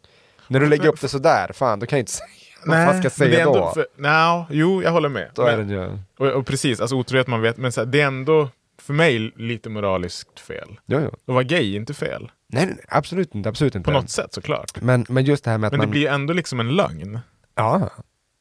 när 0.47 0.59
du 0.59 0.69
lägger 0.69 0.87
upp 0.87 1.01
det 1.01 1.07
sådär, 1.07 1.51
fan 1.53 1.79
då 1.79 1.85
kan 1.85 1.97
jag 1.97 2.01
inte 2.01 2.11
säga 2.21 2.27
vad 2.65 2.85
fan 2.85 2.93
ska 2.97 3.03
jag 3.05 3.11
säga 3.11 3.39
ändå 3.39 3.53
då? 3.55 3.71
För, 3.73 3.87
no, 3.97 4.45
jo, 4.49 4.83
jag 4.83 4.91
håller 4.91 5.09
med. 5.09 5.31
Men, 5.37 5.69
ju, 5.69 5.99
och, 6.17 6.27
och 6.27 6.45
precis, 6.47 6.79
alltså 6.79 6.95
otrohet 6.95 7.27
man 7.27 7.41
vet, 7.41 7.57
men 7.57 7.71
så 7.71 7.81
här, 7.81 7.85
det 7.85 8.01
är 8.01 8.07
ändå 8.07 8.49
för 8.81 8.93
mig 8.93 9.31
lite 9.35 9.69
moraliskt 9.69 10.39
fel. 10.39 10.79
jo, 10.85 10.99
jo. 11.03 11.07
Att 11.07 11.33
vara 11.33 11.43
gay 11.43 11.73
är 11.73 11.75
inte 11.77 11.93
fel. 11.93 12.31
Nej, 12.47 12.65
nej, 12.65 12.77
absolut 12.87 13.35
inte, 13.35 13.49
absolut 13.49 13.75
inte. 13.75 13.85
På 13.85 13.91
något 13.91 14.09
sätt 14.09 14.33
såklart. 14.33 14.81
Men, 14.81 15.05
men 15.09 15.25
just 15.25 15.43
det 15.43 15.51
här 15.51 15.57
med 15.57 15.67
att 15.67 15.73
Men 15.73 15.77
man... 15.77 15.87
det 15.87 15.91
blir 15.91 16.01
ju 16.01 16.07
ändå 16.07 16.33
liksom 16.33 16.59
en 16.59 16.75
lögn. 16.75 17.19
Ja. 17.55 17.89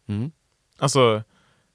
Mm. 0.08 0.30
Alltså, 0.78 1.22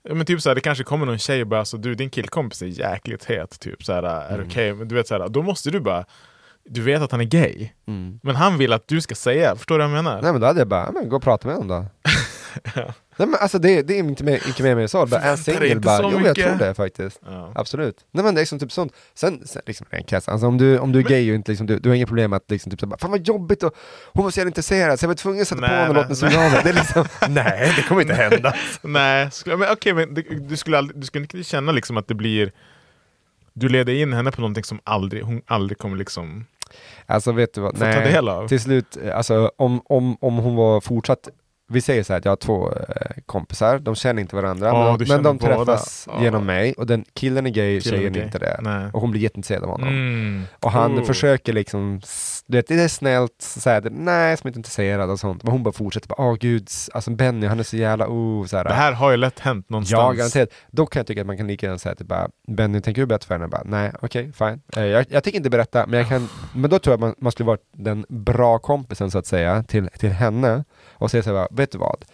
men 0.10 0.26
typ 0.26 0.42
så 0.42 0.50
här, 0.50 0.56
det 0.56 0.62
kanske 0.62 0.84
kommer 0.84 1.06
någon 1.06 1.18
tjej 1.18 1.42
och 1.42 1.48
bara 1.48 1.60
alltså, 1.60 1.78
du 1.78 1.96
din 1.96 2.10
killkompis 2.10 2.62
är 2.62 2.66
jäkligt 2.66 3.26
het, 3.26 3.60
typ 3.60 3.84
så 3.84 3.94
här, 3.94 4.04
är 4.04 4.36
Mm. 4.36 4.48
okej? 4.48 4.74
Men 4.74 4.88
du 4.88 4.96
vet 4.96 5.08
så 5.08 5.18
här, 5.20 5.30
då 5.30 5.42
måste 5.42 5.70
du 5.72 5.80
bara, 5.80 6.06
du 6.66 6.82
vet 6.82 7.02
att 7.02 7.12
han 7.12 7.22
är 7.22 7.26
gay, 7.26 7.70
Mm. 7.88 8.20
men 8.24 8.36
han 8.36 8.58
vill 8.58 8.74
att 8.74 8.88
du 8.88 9.02
ska 9.02 9.16
säga, 9.16 9.56
förstår 9.56 9.76
du 9.80 9.88
vad 9.88 9.98
jag 9.98 10.04
menar? 10.04 10.22
Nej 10.22 10.32
men 10.32 10.42
då 10.42 10.48
hade 10.48 10.60
jag 10.60 10.68
bara, 10.68 10.92
men 10.92 11.10
gå 11.10 11.16
och 11.16 11.24
prata 11.24 11.48
med 11.48 11.58
honom 11.58 11.68
då. 11.68 11.86
Nej 13.18 13.28
men 13.28 13.36
alltså 13.36 13.60
det, 13.60 13.82
det 13.82 13.94
är 13.94 14.00
inte 14.00 14.24
mer, 14.24 14.48
inte 14.48 14.64
mer 14.64 14.76
med 14.76 14.92
så, 14.92 15.06
bara 15.06 15.22
dig 15.22 15.38
singel 15.38 15.80
bara, 15.80 16.12
jo 16.12 16.20
jag 16.20 16.36
tror 16.36 16.56
det 16.56 16.74
faktiskt. 16.74 17.22
Ja. 17.26 17.52
Absolut. 17.56 18.06
Nej 18.12 18.24
men 18.24 18.36
det 18.36 18.40
är 18.40 18.42
liksom 18.42 18.60
typ 18.60 18.72
sånt. 18.72 18.94
Sen, 19.14 19.48
sen 19.48 19.62
liksom 19.66 19.88
rent 19.90 20.08
krasst, 20.08 20.30
alltså 20.30 20.48
om 20.48 20.58
du, 20.58 20.80
om 20.80 20.92
du 20.92 21.00
är 21.00 21.04
gay 21.04 21.32
och 21.32 21.36
inte 21.36 21.52
liksom, 21.52 21.68
du, 21.68 21.80
du 21.80 21.90
har 21.90 21.96
inga 21.96 22.06
problem 22.06 22.30
med 22.30 22.38
att 22.38 22.52
liksom 22.52 22.70
typ 22.70 22.80
så 22.80 22.88
bara, 22.88 22.98
fan 22.98 23.12
vad 23.12 23.28
jobbigt 23.28 23.64
och 23.64 23.76
hon 24.14 24.24
var 24.24 24.32
så 24.32 24.40
jävla 24.40 24.50
intresserad 24.50 25.00
så 25.00 25.04
jag 25.04 25.08
var 25.08 25.16
tvungen 25.16 25.42
att 25.42 25.48
sätta 25.48 25.62
Nej, 25.62 25.70
på 25.70 25.76
honom 25.76 25.90
och 25.90 25.96
nej, 25.96 26.04
låta 26.04 26.08
den 26.08 26.32
suga 26.32 26.46
av. 26.46 26.64
Det 26.64 26.70
är 26.70 26.74
liksom, 26.74 27.06
nej 27.34 27.74
det 27.76 27.82
kommer 27.82 28.02
inte 28.02 28.14
hända. 28.14 28.54
Nej, 28.82 29.32
skulle, 29.32 29.58
men 29.58 29.72
okej, 29.72 29.94
men 29.94 30.14
du, 30.14 30.22
du, 30.22 30.58
skulle 30.58 30.78
aldrig, 30.78 31.00
du 31.00 31.06
skulle 31.06 31.24
inte 31.24 31.44
känna 31.44 31.72
liksom 31.72 31.98
att 31.98 32.08
det 32.08 32.16
blir 32.16 32.52
du 33.54 33.70
leder 33.70 33.94
in 33.94 34.14
henne 34.14 34.32
på 34.32 34.42
någonting 34.42 34.64
som 34.64 34.80
aldrig, 34.84 35.24
hon 35.24 35.42
aldrig 35.46 35.78
kommer 35.78 35.98
liksom 35.98 36.46
Alltså 37.06 37.32
vet 37.32 37.54
du 37.54 37.62
vad, 37.62 38.30
av. 38.30 38.48
till 38.48 38.60
slut, 38.60 38.98
eh, 39.04 39.18
alltså 39.18 39.52
om, 39.58 39.82
om, 39.86 40.18
om 40.22 40.38
hon 40.38 40.56
var 40.56 40.82
fortsatt 40.82 41.30
vi 41.70 41.82
säger 41.82 42.04
så 42.04 42.14
här 42.14 42.18
att 42.18 42.26
jag 42.26 42.32
har 42.32 42.36
två 42.38 42.72
eh, 42.72 43.12
kompisar, 43.26 43.80
de 43.80 43.96
känner 43.96 44.22
inte 44.22 44.36
varandra, 44.36 44.68
Ja, 44.68 44.98
men, 45.00 45.08
men 45.08 45.24
de 45.24 45.38
båda. 45.38 45.66
träffas 45.66 46.08
Ja. 46.12 46.24
genom 46.24 46.46
mig 46.46 46.74
och 46.74 46.86
den 46.88 47.06
killen 47.14 47.46
är 47.46 47.50
gay, 47.50 47.82
Killen 47.82 48.00
tjejen 48.00 48.14
är 48.16 48.18
gay. 48.18 48.26
inte 48.26 48.40
det. 48.40 48.60
Nej. 48.62 48.90
Och 48.94 49.02
hon 49.02 49.12
blir 49.12 49.22
jätteintresserad 49.22 49.64
av 49.64 49.70
honom. 49.70 49.88
Mm. 49.90 50.44
Och 50.60 50.72
han 50.72 51.00
Oh. 51.00 51.04
försöker 51.06 51.54
liksom, 51.54 52.00
s- 52.04 52.44
du 52.48 52.58
vet, 52.58 52.68
det 52.68 52.76
är 52.84 52.88
snällt, 52.88 53.42
säga 53.42 53.82
nej 53.92 54.38
som 54.38 54.48
inte 54.48 54.58
är 54.58 54.60
intresserad 54.60 55.10
och 55.10 55.20
sånt. 55.20 55.44
Men 55.44 55.52
hon 55.52 55.64
bara 55.64 55.72
fortsätter, 55.72 56.20
åh 56.22 56.36
gud, 56.40 56.64
s- 56.68 56.90
alltså 56.94 57.12
Benny 57.12 57.48
han 57.48 57.60
är 57.60 57.64
så 57.64 57.78
jävla, 57.78 58.08
oh, 58.08 58.46
så 58.46 58.58
här. 58.58 58.64
Det 58.64 58.74
här 58.74 58.92
har 58.92 59.12
ju 59.12 59.18
lätt 59.18 59.40
hänt 59.40 59.70
någonstans. 59.70 60.02
Ja, 60.02 60.12
garanterat. 60.12 60.50
Då 60.72 60.86
kan 60.86 61.00
jag 61.00 61.08
tycka 61.08 61.22
att 61.22 61.28
man 61.28 61.38
kan 61.38 61.48
lika 61.48 61.66
gärna 61.66 61.78
säga 61.80 61.96
till 61.96 62.06
bara, 62.06 62.30
Benny, 62.48 62.82
tänker 62.82 63.02
du 63.02 63.06
berätta 63.06 63.26
för 63.28 63.36
henne? 63.36 63.48
Bara, 63.48 63.62
nej, 63.66 63.92
okej, 64.02 64.32
fine. 64.34 64.62
Eh, 64.78 64.84
jag, 64.86 65.06
jag 65.10 65.24
tänker 65.24 65.38
inte 65.38 65.50
berätta, 65.50 65.86
men 65.88 66.00
jag 66.00 66.10
kan, 66.10 66.30
men 66.54 66.70
då 66.70 66.80
tror 66.80 66.92
jag 66.92 66.98
att 66.98 67.02
man, 67.02 67.16
man 67.20 67.32
skulle 67.32 67.48
vara 67.48 67.58
den 67.78 68.06
bra 68.10 68.60
kompisen 68.60 69.12
så 69.12 69.18
att 69.18 69.26
säga, 69.26 69.64
till, 69.64 69.90
till 69.98 70.12
henne 70.12 70.64
och 71.00 71.12
säga 71.12 71.24
så 71.24 71.30
här, 71.30 71.36
bara, 71.36 71.48
vet 71.52 71.72
du 71.72 71.78
vad? 71.78 72.06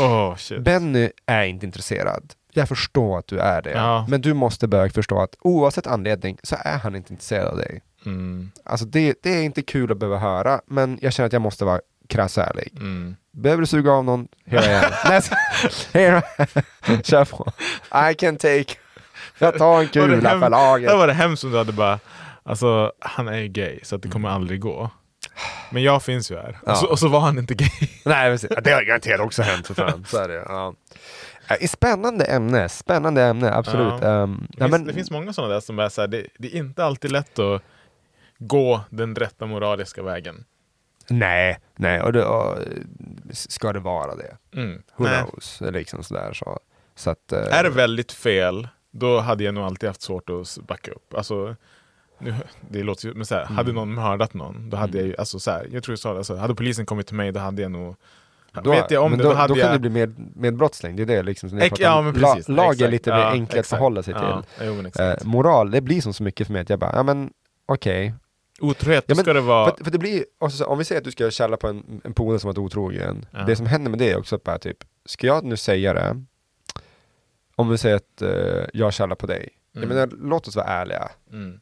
Åh 0.00 0.36
shit. 0.36 0.60
Benny 0.60 1.10
är 1.26 1.44
inte 1.44 1.66
intresserad. 1.66 2.32
Jag 2.52 2.68
förstår 2.68 3.18
att 3.18 3.26
du 3.26 3.38
är 3.38 3.62
det. 3.62 3.70
Ja. 3.70 4.06
Men 4.08 4.20
du 4.20 4.34
måste 4.34 4.68
börja 4.68 4.90
förstå 4.90 5.20
att 5.22 5.34
oavsett 5.40 5.86
anledning 5.86 6.38
så 6.42 6.56
är 6.64 6.78
han 6.78 6.96
inte 6.96 7.12
intresserad 7.12 7.46
av 7.48 7.56
dig. 7.56 7.82
Mm. 8.06 8.50
Alltså 8.64 8.86
det, 8.86 9.14
det 9.22 9.30
är 9.30 9.42
inte 9.42 9.62
kul 9.62 9.92
att 9.92 9.98
behöva 9.98 10.18
höra, 10.18 10.60
men 10.66 10.98
jag 11.02 11.12
känner 11.12 11.26
att 11.26 11.32
jag 11.32 11.42
måste 11.42 11.64
vara 11.64 11.80
krass 12.08 12.38
ärlig. 12.38 12.72
Mm. 12.76 13.16
Behöver 13.32 13.60
du 13.60 13.66
suga 13.66 13.92
av 13.92 14.04
någon? 14.04 14.28
Here 14.46 14.64
I 14.72 14.74
am. 14.74 14.92
Here 15.92 16.22
I- 16.86 17.02
Kör 17.02 17.24
på. 17.24 17.52
I 18.10 18.14
can 18.14 18.36
take. 18.36 18.74
Jag 19.38 19.58
tar 19.58 19.78
en 19.78 19.84
det 19.86 19.92
kula 19.92 20.40
för 20.40 20.50
laget. 20.50 20.88
Där 20.88 20.96
var 20.96 21.06
det 21.06 21.12
hemskt 21.12 21.44
om 21.44 21.50
du 21.50 21.58
hade 21.58 21.72
bara, 21.72 21.98
alltså 22.42 22.92
han 23.00 23.28
är 23.28 23.38
ju 23.38 23.48
gay 23.48 23.80
så 23.82 23.96
att 23.96 24.02
det 24.02 24.08
kommer 24.08 24.28
aldrig 24.28 24.60
gå. 24.60 24.90
Men 25.70 25.82
jag 25.82 26.02
finns 26.02 26.30
ju 26.30 26.36
här. 26.36 26.58
Ja. 26.66 26.72
Och, 26.72 26.78
så, 26.78 26.86
och 26.86 26.98
så 26.98 27.08
var 27.08 27.20
han 27.20 27.38
inte 27.38 27.54
gay. 27.54 27.68
Nej, 28.04 28.30
precis. 28.32 28.50
Det 28.64 28.70
har 28.70 28.82
garanterat 28.82 29.20
också 29.20 29.42
hänt 29.42 29.66
för 29.66 29.74
fan. 29.74 30.04
Så 30.08 30.18
är 30.18 30.28
det, 30.28 30.34
ja. 30.48 30.74
Eh, 31.60 31.66
Spännande 31.68 32.24
ämne, 32.24 32.68
spännande 32.68 33.22
ämne, 33.22 33.52
absolut. 33.54 33.94
Ja. 34.02 34.22
Ehm, 34.22 34.46
Det, 34.50 34.58
finns, 34.58 34.70
men, 34.70 34.84
det 34.84 34.92
finns 34.92 35.10
många 35.10 35.32
sådana 35.32 35.52
där 35.54 35.60
som 35.60 35.78
är 35.78 35.88
så 35.88 36.00
här, 36.00 36.08
det, 36.08 36.26
det 36.38 36.48
är 36.54 36.58
inte 36.58 36.84
alltid 36.84 37.12
lätt 37.12 37.38
att 37.38 37.62
gå 38.38 38.80
den 38.90 39.14
rätta 39.14 39.46
moraliska 39.46 40.02
vägen. 40.02 40.44
Nej, 41.10 41.58
nej, 41.76 42.02
och, 42.02 42.12
det, 42.12 42.24
och 42.24 42.58
ska 43.32 43.72
det 43.72 43.80
vara 43.80 44.14
det? 44.14 44.36
Mm. 44.56 44.82
Who 44.96 45.04
Nej. 45.04 45.22
knows? 45.22 45.60
Liksom 45.60 46.02
sådär 46.02 46.32
så. 46.32 46.58
så 46.94 47.10
att, 47.10 47.32
eh, 47.32 47.58
Är 47.58 47.62
det 47.64 47.70
väldigt 47.70 48.12
fel, 48.12 48.68
då 48.90 49.20
hade 49.20 49.44
jag 49.44 49.54
nog 49.54 49.64
alltid 49.64 49.88
haft 49.88 50.02
svårt 50.02 50.30
att 50.30 50.58
backa 50.66 50.90
upp. 50.90 51.14
Alltså, 51.14 51.56
nu, 52.18 52.34
det 52.70 52.82
låter 52.82 53.08
ju, 53.08 53.14
men 53.14 53.26
så 53.26 53.34
här, 53.34 53.42
Mm. 53.42 53.56
hade 53.56 53.72
någon 53.72 53.94
mördat 53.94 54.34
någon, 54.34 54.70
då 54.70 54.76
hade 54.76 54.98
jag 54.98 55.06
ju, 55.06 55.16
alltså 55.18 55.38
så 55.40 55.50
här, 55.50 55.68
jag 55.72 55.82
tror 55.82 55.92
jag 55.92 55.98
sa 55.98 56.12
det, 56.12 56.18
alltså, 56.18 56.36
hade 56.36 56.54
polisen 56.54 56.86
kommit 56.86 57.06
till 57.06 57.16
mig, 57.16 57.32
då 57.32 57.40
hade 57.40 57.62
jag 57.62 57.70
nog 57.70 57.96
då, 58.64 58.70
Vet 58.70 58.90
jag 58.90 59.04
om 59.04 59.10
men 59.10 59.18
det, 59.18 59.24
då, 59.24 59.30
då 59.30 59.36
hade 59.36 59.54
då 59.54 59.58
jag... 59.60 59.64
kan 59.66 59.72
det 59.72 59.78
bli 59.78 59.90
med, 59.90 60.36
med 60.36 60.56
brottsling, 60.56 60.96
det 60.96 61.02
är 61.02 61.06
det 61.06 61.22
liksom. 61.22 61.50
som 61.50 61.58
pratar 61.58 61.76
ja 61.84 62.02
men 62.02 62.14
La- 62.14 62.34
precis. 62.34 62.48
lag 62.48 62.66
är 62.66 62.72
exakt. 62.72 62.90
lite 62.90 63.10
mer 63.10 63.18
Ja, 63.18 63.30
enkelt 63.30 63.50
att 63.50 63.54
exakt. 63.56 63.68
förhålla 63.68 64.02
sig 64.02 64.14
ja. 64.14 64.42
till. 64.58 64.66
Jo, 64.66 65.02
Eh, 65.04 65.14
moral, 65.24 65.70
det 65.70 65.80
blir 65.80 66.00
som 66.00 66.12
så 66.14 66.22
mycket 66.22 66.46
för 66.46 66.52
mig 66.52 66.62
att 66.62 66.70
jag 66.70 66.78
bara, 66.78 66.92
ja 66.94 67.02
men 67.02 67.30
okej, 67.66 68.14
Otrohet, 68.60 69.04
Ja, 69.06 69.14
men 69.14 69.24
ska 69.24 69.32
det 69.32 69.40
vara... 69.40 69.64
För, 69.64 69.72
att- 69.72 69.84
för 69.84 69.90
det 69.90 69.98
blir, 69.98 70.24
och 70.38 70.52
så, 70.52 70.64
om 70.66 70.78
vi 70.78 70.84
säger 70.84 71.00
att 71.00 71.04
du 71.04 71.10
ska 71.10 71.30
källa 71.30 71.56
på 71.56 71.68
en, 71.68 72.00
en 72.04 72.12
polare 72.14 72.38
som 72.38 72.48
varit 72.48 72.58
otrogen. 72.58 73.26
Ja. 73.30 73.42
Det 73.42 73.56
som 73.56 73.66
händer 73.66 73.90
med 73.90 73.98
det 73.98 74.10
är 74.10 74.18
också 74.18 74.36
att 74.36 74.44
bara 74.44 74.58
typ, 74.58 74.76
ska 75.04 75.26
jag 75.26 75.44
nu 75.44 75.56
säga 75.56 75.94
det? 75.94 76.24
Om 77.56 77.68
vi 77.68 77.78
säger 77.78 77.96
att 77.96 78.22
eh, 78.22 78.64
jag 78.72 78.92
källar 78.92 79.16
på 79.16 79.26
dig. 79.26 79.48
Jag 79.72 79.82
Mm. 79.84 79.94
menar, 79.96 80.10
låt 80.28 80.48
oss 80.48 80.56
vara 80.56 80.66
ärliga. 80.66 81.08
Mm. 81.32 81.60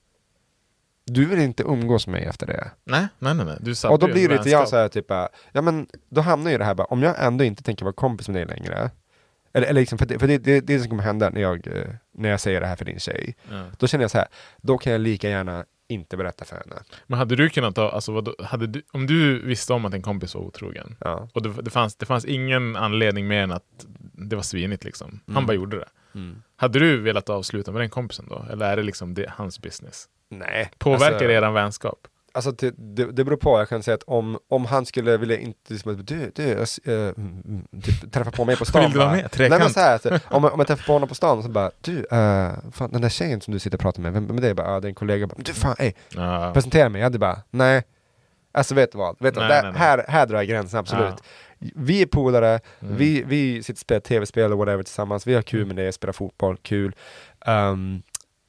Du 1.07 1.25
vill 1.25 1.39
inte 1.39 1.63
umgås 1.63 2.07
med 2.07 2.21
mig 2.21 2.29
efter 2.29 2.47
det. 2.47 2.71
Nej, 2.85 3.07
nej, 3.19 3.35
nej. 3.35 3.47
nej. 3.47 3.57
Du 3.61 3.89
Och 3.89 3.99
då 3.99 4.07
blir 4.07 4.29
det 4.29 4.37
lite 4.37 4.51
jag 4.51 4.69
så 4.69 4.77
här 4.77 4.89
typ, 4.89 5.07
bara, 5.07 5.29
ja 5.53 5.63
men 5.63 5.87
då 6.09 6.21
hamnar 6.21 6.51
ju 6.51 6.59
det 6.59 6.65
här 6.65 6.75
bara, 6.75 6.85
om 6.87 7.03
jag 7.03 7.25
ändå 7.27 7.45
inte 7.45 7.63
tänker 7.63 7.85
vara 7.85 7.93
kompis 7.93 8.29
med 8.29 8.37
dig 8.37 8.57
längre. 8.57 8.91
Eller, 9.53 9.67
eller 9.67 9.81
liksom, 9.81 9.99
för, 9.99 10.07
det, 10.07 10.19
för 10.19 10.27
det, 10.27 10.39
det, 10.39 10.61
det 10.61 10.73
är 10.73 10.77
det 10.77 10.83
som 10.83 10.91
kommer 10.91 11.03
hända 11.03 11.31
när 11.31 11.41
jag, 11.41 11.67
eh, 11.67 11.85
när 12.15 12.29
jag 12.29 12.41
säger 12.41 12.61
det 12.61 12.67
här 12.67 12.77
för 12.77 12.85
din 12.85 12.99
tjej. 13.01 13.37
Ja. 13.51 13.65
Då 13.79 13.87
känner 13.87 14.05
jag 14.05 14.11
så 14.11 14.19
här, 14.19 14.27
då 14.57 14.79
kan 14.79 14.93
jag 14.93 15.01
lika 15.01 15.29
gärna 15.29 15.65
inte 15.89 16.17
berätta 16.17 16.45
för 16.45 16.57
henne. 16.57 16.77
Men 17.07 17.19
hade 17.19 17.37
du 17.37 17.49
kunnat 17.49 17.75
ta, 17.75 17.91
alltså 17.91 18.13
vadå, 18.13 18.35
hade 18.45 18.67
du, 18.67 18.83
om 18.93 19.07
du 19.07 19.43
visste 19.47 19.73
om 19.73 19.85
att 19.85 19.95
en 19.95 20.03
kompis 20.03 20.35
var 20.35 20.43
otrogen 20.43 20.97
Ja. 21.01 21.29
och 21.33 21.43
det, 21.43 21.63
det, 21.63 21.71
fanns, 21.71 21.97
det 21.97 22.07
fanns 22.07 22.25
ingen 22.25 22.77
anledning 22.77 23.27
mer 23.29 23.43
än 23.43 23.53
att 23.53 23.87
det 24.13 24.37
var 24.37 24.43
svinigt 24.43 24.85
liksom. 24.85 25.21
Han 25.27 25.37
Mm. 25.37 25.47
bara 25.47 25.53
gjorde 25.53 25.79
det. 25.79 25.89
Mm. 26.15 26.43
Hade 26.57 26.79
du 26.79 27.01
velat 27.01 27.29
avsluta 27.31 27.73
med 27.73 27.81
den 27.81 27.91
kompisen 27.91 28.27
då? 28.29 28.47
Eller 28.51 28.73
är 28.73 28.77
det 28.77 28.83
liksom 28.83 29.15
det, 29.15 29.31
hans 29.31 29.61
business? 29.63 30.09
Nej. 30.31 30.71
Påverkar 30.79 31.07
alltså, 31.07 31.25
eran 31.25 31.55
vänskap? 31.55 31.99
Alltså 32.33 32.51
det, 32.51 32.75
det, 32.79 33.13
det 33.13 33.25
beror 33.25 33.37
på, 33.37 33.59
jag 33.59 33.69
kan 33.69 33.83
säga 33.83 33.95
att 33.95 34.03
om, 34.03 34.39
om 34.49 34.65
han 34.65 34.87
skulle 34.87 35.17
vilja 35.17 35.39
inte, 35.39 35.73
liksom, 35.73 36.05
du, 36.05 36.31
du, 36.35 36.43
jag 36.43 36.67
mm, 36.87 37.43
mm, 37.45 37.67
typ, 37.83 38.13
träffa 38.13 38.31
på 38.31 38.45
mig 38.45 38.57
på 38.57 38.65
stan 38.65 38.83
Vill 38.83 38.93
du 38.93 38.99
vara 38.99 39.11
med? 39.11 39.19
Nej 39.19 39.29
Trekant? 39.29 39.63
men 39.63 39.71
så 39.71 39.81
här, 39.81 39.99
så, 39.99 40.09
om, 40.37 40.45
om 40.45 40.59
jag 40.59 40.67
träffar 40.67 40.85
på 40.85 40.93
honom 40.93 41.09
på 41.09 41.15
stan 41.15 41.43
så 41.43 41.49
bara, 41.49 41.71
du, 41.81 41.93
uh, 41.99 42.71
fan 42.73 42.91
den 42.93 43.03
där 43.03 43.09
tjejen 43.09 43.41
som 43.41 43.53
du 43.53 43.59
sitter 43.59 43.77
och 43.77 43.81
pratar 43.81 44.03
med, 44.03 44.13
vem, 44.13 44.27
vem 44.27 44.37
är 44.37 44.41
det? 44.41 44.47
Jag 44.47 44.57
Bara, 44.57 44.77
ah, 44.77 44.81
det 44.81 44.87
är 44.87 44.89
en 44.89 44.95
kollega. 44.95 45.27
Bara, 45.27 45.37
du 45.39 45.55
fan, 45.55 45.77
ey, 45.79 45.93
Ja. 46.15 46.51
presentera 46.55 46.89
mig. 46.89 46.99
Jag 47.01 47.07
hade 47.07 47.19
bara, 47.19 47.43
nej. 47.51 47.85
Alltså 48.53 48.75
vet 48.75 48.93
du 48.93 48.99
vad, 48.99 49.17
vet 49.21 49.35
du? 49.35 49.41
Nej, 49.41 49.49
Där, 49.49 49.63
nej, 49.63 49.73
nej. 49.73 49.81
Här, 49.81 50.05
här 50.09 50.27
drar 50.27 50.37
jag 50.37 50.47
gränsen, 50.47 50.81
absolut. 50.81 51.23
Vi 51.59 52.03
är 52.03 52.07
polare, 52.07 52.61
Mm. 52.81 52.97
vi, 52.97 53.23
vi 53.27 53.63
sitter 53.63 53.75
och 53.75 53.79
spelar 53.79 54.01
tv-spel 54.01 54.53
och 54.53 54.59
whatever 54.59 54.83
tillsammans, 54.83 55.27
vi 55.27 55.35
har 55.35 55.43
kul 55.43 55.67
med 55.67 55.77
det, 55.77 55.93
spelar 55.93 56.13
fotboll, 56.13 56.57
kul. 56.63 56.95
Ehm, 57.47 58.03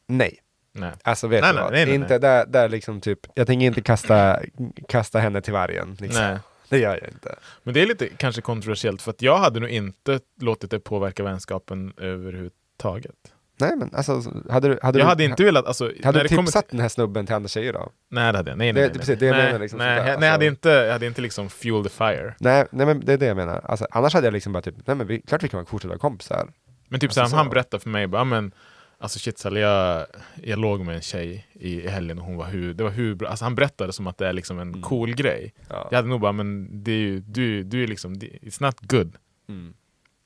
nej. 0.07 0.39
Nej. 0.77 0.91
Alltså 1.03 1.27
vet 1.27 1.41
Nej, 1.41 1.49
du 1.51 1.55
nej, 1.55 1.63
vad? 1.63 1.73
nej, 1.73 1.85
nej, 1.85 1.95
inte 1.95 2.09
nej. 2.09 2.19
Där, 2.19 2.45
där 2.45 2.69
liksom 2.69 3.01
typ, 3.01 3.19
jag 3.33 3.47
tänker 3.47 3.65
inte 3.65 3.81
kasta, 3.81 4.39
kasta 4.87 5.19
henne 5.19 5.41
till 5.41 5.53
vargen. 5.53 5.97
Liksom. 5.99 6.23
Nej. 6.23 6.37
Det 6.69 6.77
gör 6.79 6.99
jag 7.01 7.09
inte. 7.09 7.35
Men 7.63 7.73
det 7.73 7.81
är 7.81 7.85
lite 7.85 8.07
kanske 8.17 8.41
kontroversiellt 8.41 9.01
för 9.01 9.11
att 9.11 9.21
jag 9.21 9.37
hade 9.37 9.59
nog 9.59 9.69
inte 9.69 10.19
låtit 10.41 10.71
det 10.71 10.79
påverka 10.79 11.23
vänskapen 11.23 11.93
överhuvudtaget. 11.97 13.15
Nej 13.59 13.75
men 13.77 13.89
alltså, 13.95 14.13
hade 14.49 14.67
du, 14.67 14.79
hade 14.81 14.99
jag 14.99 15.05
du, 15.05 15.09
hade 15.09 15.23
inte 15.23 15.43
velat, 15.43 15.65
alltså, 15.65 15.91
hade 16.03 16.21
du 16.23 16.27
tipsat 16.27 16.65
den 16.69 16.79
här 16.79 16.89
snubben 16.89 17.25
till 17.25 17.35
andra 17.35 17.47
tjejer 17.49 17.73
då? 17.73 17.91
Nej 18.09 18.31
det 18.31 18.37
hade 18.37 18.51
jag, 18.51 18.57
nej 18.57 18.73
Det- 18.73 18.79
nej, 18.81 18.89
nej, 18.89 18.99
precis, 18.99 19.19
det 19.19 19.25
jag 19.25 19.35
nej, 19.37 19.45
menar 19.45 19.59
liksom 19.59 19.77
nej, 19.79 19.97
sådär, 19.97 20.11
jag, 20.11 20.19
nej, 20.19 20.27
jag 20.27 20.31
hade 20.33 20.45
inte, 20.45 20.69
jag 20.69 20.91
hade 20.93 21.05
inte 21.05 21.21
liksom 21.21 21.49
fuel 21.49 21.83
the 21.83 21.89
fire. 21.89 22.35
Nej, 22.39 22.65
nej 22.71 22.85
men 22.85 23.05
det 23.05 23.13
är 23.13 23.17
det 23.17 23.25
jag 23.25 23.37
menar. 23.37 23.61
Alltså, 23.63 23.87
annars 23.91 24.13
hade 24.13 24.27
jag 24.27 24.33
liksom 24.33 24.53
bara 24.53 24.61
typ, 24.61 24.75
nej 24.87 24.95
men 24.95 25.07
vi, 25.07 25.21
klart 25.21 25.43
vi 25.43 25.47
kan 25.49 25.65
fortsätta 25.65 25.89
vara 25.89 25.99
kompisar. 25.99 26.47
Men 26.87 26.99
typ 26.99 27.07
Alltså, 27.09 27.19
såhär, 27.19 27.29
så- 27.29 27.35
han 27.35 27.49
berättade 27.49 27.83
för 27.83 27.89
mig 27.89 28.07
bara, 28.07 28.17
"Ja, 28.19 28.23
men 28.23 28.51
Alltså 28.99 29.19
shit 29.19 29.45
jag, 29.45 30.05
jag 30.43 30.59
låg 30.59 30.85
med 30.85 30.95
en 30.95 31.01
tjej 31.01 31.47
i, 31.53 31.87
helgen 31.87 32.19
och 32.19 32.25
hon 32.25 32.37
var 32.37 32.45
hur, 32.45 32.73
det 32.73 32.83
var 32.83 32.91
hur 32.91 33.15
bra, 33.15 33.29
alltså 33.29 33.45
han 33.45 33.55
berättade 33.55 33.93
som 33.93 34.07
att 34.07 34.17
det 34.17 34.27
är 34.27 34.33
liksom 34.33 34.59
en 34.59 34.67
Mm. 34.67 34.81
cool 34.81 35.15
grej. 35.15 35.53
Ja. 35.69 35.87
Jag 35.91 35.97
hade 35.97 36.07
nog 36.07 36.21
bara, 36.21 36.31
men 36.31 36.69
det 36.83 36.91
är 36.91 36.95
ju, 36.99 37.19
du, 37.19 37.63
du 37.63 37.83
är 37.83 37.87
liksom, 37.87 38.15
it's 38.15 38.63
not 38.63 38.75
good. 38.81 39.15
Mm. 39.49 39.73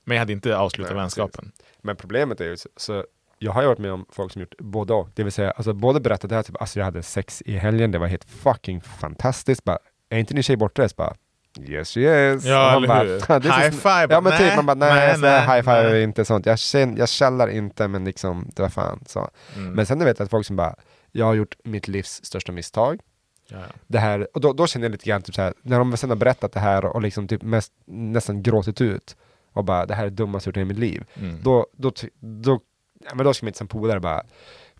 Men 0.04 0.14
jag 0.14 0.20
hade 0.20 0.32
inte 0.32 0.56
avslutat 0.56 0.92
Nej, 0.92 1.00
vänskapen. 1.02 1.52
Men 1.82 1.96
problemet 1.96 2.40
är 2.40 2.44
ju, 2.44 2.56
så, 2.56 2.68
så 2.76 3.04
jag 3.38 3.52
har 3.52 3.62
ju 3.62 3.68
varit 3.68 3.78
med 3.78 3.92
om 3.92 4.06
folk 4.10 4.32
som 4.32 4.40
gjort 4.40 4.54
både 4.58 4.92
och. 4.92 5.08
Det 5.14 5.22
vill 5.22 5.32
säga, 5.32 5.50
alltså 5.50 5.72
både 5.72 6.00
berättat 6.00 6.30
det 6.30 6.36
här, 6.36 6.42
typ, 6.42 6.60
alltså 6.60 6.78
jag 6.78 6.84
hade 6.84 7.02
sex 7.02 7.42
i 7.46 7.52
helgen, 7.52 7.90
det 7.90 7.98
var 7.98 8.06
helt 8.06 8.24
fucking 8.30 8.80
fantastiskt. 8.80 9.64
Bara, 9.64 9.78
är 10.08 10.18
inte 10.18 10.34
din 10.34 10.42
tjej 10.42 10.56
bortrest? 10.56 10.96
Bara, 10.96 11.14
yes 11.60 11.96
yes. 11.96 12.44
Ja, 12.44 12.76
eller 12.76 12.88
bara, 12.88 13.02
hur? 13.02 13.18
"This 13.40 13.50
is- 13.50 13.56
High 13.56 13.70
five! 13.70 14.06
Ja 14.10 14.20
men 14.20 14.38
typ, 14.38 14.56
man 14.56 14.66
bara 14.66 14.74
nej, 14.74 14.94
nej, 14.94 15.18
nej, 15.20 15.40
high 15.40 15.60
five 15.62 15.90
är 15.98 16.00
inte 16.00 16.24
sånt. 16.24 16.46
Jag, 16.46 16.58
känner, 16.58 16.98
jag 16.98 17.08
källar 17.08 17.48
inte 17.48 17.88
men 17.88 18.04
liksom, 18.04 18.50
det 18.56 18.62
var 18.62 18.68
fan 18.68 19.04
så. 19.06 19.30
Mm. 19.56 19.72
Men 19.72 19.86
sen 19.86 19.98
vet 20.04 20.18
jag 20.18 20.24
att 20.24 20.30
folk 20.30 20.46
som 20.46 20.56
bara, 20.56 20.74
jag 21.12 21.26
har 21.26 21.34
gjort 21.34 21.56
mitt 21.64 21.88
livs 21.88 22.24
största 22.24 22.52
misstag. 22.52 23.00
ja, 23.48 23.56
ja. 23.58 23.74
Det 23.86 23.98
här, 23.98 24.28
och 24.34 24.40
då, 24.40 24.52
då 24.52 24.66
känner 24.66 24.84
jag 24.84 24.92
lite 24.92 25.04
grann 25.08 25.22
typ 25.22 25.34
så 25.34 25.42
här, 25.42 25.54
när 25.62 25.78
de 25.78 25.96
sen 25.96 26.10
har 26.10 26.16
berättat 26.16 26.52
det 26.52 26.60
här 26.60 26.84
och 26.84 27.02
liksom 27.02 27.28
typ 27.28 27.42
mest, 27.42 27.72
nästan 27.86 28.42
gråtit 28.42 28.80
ut 28.80 29.16
och 29.52 29.64
bara 29.64 29.86
det 29.86 29.94
här 29.94 30.06
är 30.06 30.10
det 30.10 30.16
dummaste 30.16 30.48
jag 30.48 30.56
gjort 30.56 30.62
i 30.62 30.64
mitt 30.68 30.78
liv. 30.78 31.04
Mm. 31.20 31.38
Då, 31.42 31.66
då, 31.76 31.92
då, 32.20 32.60
ja, 33.04 33.14
men 33.14 33.24
då 33.26 33.34
ska 33.34 33.44
man 33.44 33.48
inte 33.48 33.58
som 33.58 33.68
polare 33.68 34.00
bara 34.00 34.22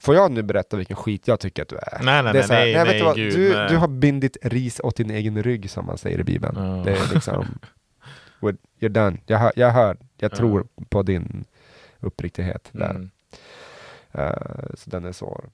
Får 0.02 0.14
jag 0.14 0.30
nu 0.32 0.42
berätta 0.42 0.76
vilken 0.76 0.96
skit 0.96 1.28
jag 1.28 1.40
tycker 1.40 1.62
att 1.62 1.68
du 1.68 1.76
är? 1.76 2.00
Nej, 2.02 2.22
nej, 2.22 2.32
det 2.32 2.38
är 2.42 2.48
nej, 2.48 2.74
här, 2.74 2.84
nej, 2.84 2.92
nej, 2.92 2.98
du, 2.98 3.04
vad? 3.04 3.16
gud, 3.16 3.34
du, 3.34 3.54
nej. 3.56 3.68
du 3.68 3.76
har 3.76 3.88
bindit 3.88 4.36
ris 4.42 4.80
åt 4.84 4.96
din 4.96 5.10
egen 5.10 5.42
rygg 5.42 5.70
som 5.70 5.86
man 5.86 5.98
säger 5.98 6.20
i 6.20 6.24
Bibeln. 6.24 6.56
Ja. 6.56 6.82
Det 6.84 6.90
är 6.92 7.14
liksom, 7.14 7.58
you're 8.80 8.88
done. 8.88 9.18
Jag 9.26 9.38
hör, 9.38 9.52
jag, 9.56 9.70
hör, 9.70 9.96
jag 10.16 10.32
Ja. 10.32 10.36
tror 10.36 10.66
på 10.88 11.02
din 11.02 11.44
uppriktighet 12.00 12.68
där. 12.72 12.90
Mm. 12.90 13.10
Eh, 14.12 14.32
så 14.74 14.90
den 14.90 15.04
är 15.04 15.12
svår. 15.12 15.44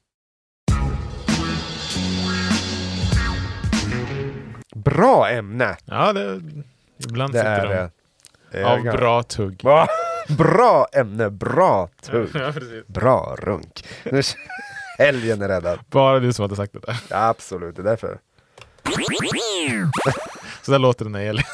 Bra 4.74 5.28
ämne! 5.30 5.76
Ja, 5.84 6.12
det, 6.12 6.40
ibland 6.98 7.32
Det 7.32 7.38
sitter 7.38 7.66
är 7.66 7.90
de 8.52 8.58
det. 8.58 8.64
av 8.66 8.82
bra 8.82 9.22
tugg. 9.22 9.60
Bra, 10.28 10.86
ämne, 10.92 11.30
bra 11.30 11.88
tugg. 12.02 12.28
Ja. 12.34 12.52
Bra 12.86 13.36
runk. 13.38 13.84
Nu- 14.04 14.22
Helgen 14.98 15.42
är 15.42 15.48
räddad. 15.48 15.78
Bara 15.90 16.20
du 16.20 16.32
som 16.32 16.42
hade 16.42 16.56
sagt 16.56 16.72
det 16.72 16.78
där. 16.86 16.96
Ja, 17.10 17.28
absolut, 17.28 17.76
det 17.76 17.82
är 17.82 17.84
därför. 17.84 18.18
Så 20.62 20.70
där 20.72 20.78
låter 20.78 21.04
det 21.04 21.10
när 21.10 21.20
Elin... 21.20 21.44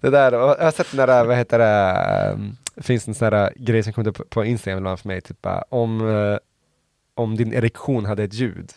Det 0.00 0.10
där, 0.10 0.32
jag 0.32 0.56
har 0.56 0.70
sett 0.70 0.86
den 0.92 1.06
där, 1.08 1.24
vad 1.24 1.36
heter 1.36 1.58
det, 1.58 2.32
um, 2.32 2.56
finns 2.82 3.08
en 3.08 3.14
sån 3.14 3.30
där 3.30 3.52
grej 3.56 3.82
som 3.82 3.92
kom 3.92 4.06
upp 4.06 4.30
på 4.30 4.44
Instagram 4.44 4.78
ibland 4.78 5.00
för 5.00 5.08
mig, 5.08 5.20
typ 5.20 5.42
bara, 5.42 5.64
om, 5.68 6.08
eh, 6.08 6.38
om 7.14 7.36
din 7.36 7.52
erektion 7.54 8.04
hade 8.06 8.24
ett 8.24 8.34
ljud. 8.34 8.72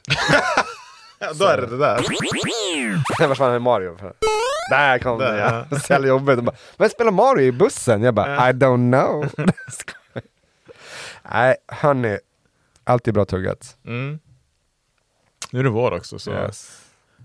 ja, 1.20 1.34
då 1.34 1.46
är 1.46 1.58
det 1.58 1.68
det 1.68 1.78
där. 1.78 3.28
Vad 3.28 3.38
fan 3.38 3.54
är 3.54 3.60
Mario? 3.60 3.98
För? 3.98 4.14
Där 4.70 5.00
kom 5.00 5.20
den 5.20 5.38
ja. 5.38 5.66
ja. 5.72 5.80
Så 5.80 5.94
jävla 5.94 6.08
jobbigt. 6.08 6.40
Bara, 6.44 6.56
Vem 6.78 6.90
spelar 6.90 7.12
Mario 7.12 7.46
i 7.46 7.52
bussen? 7.52 8.04
Jag 8.04 8.14
bara, 8.14 8.36
Ja. 8.36 8.50
I 8.50 8.54
don't 8.54 8.92
know. 8.92 9.46
Nej, 11.32 11.56
hörni. 11.68 12.18
Alltid 12.84 13.14
bra 13.14 13.26
tuggat. 13.26 13.78
Mm. 13.86 14.20
Nu 15.52 15.60
är 15.60 15.64
det 15.64 15.70
vår 15.70 15.92
också, 15.92 16.20
så 16.20 16.32
Yes. 16.32 16.82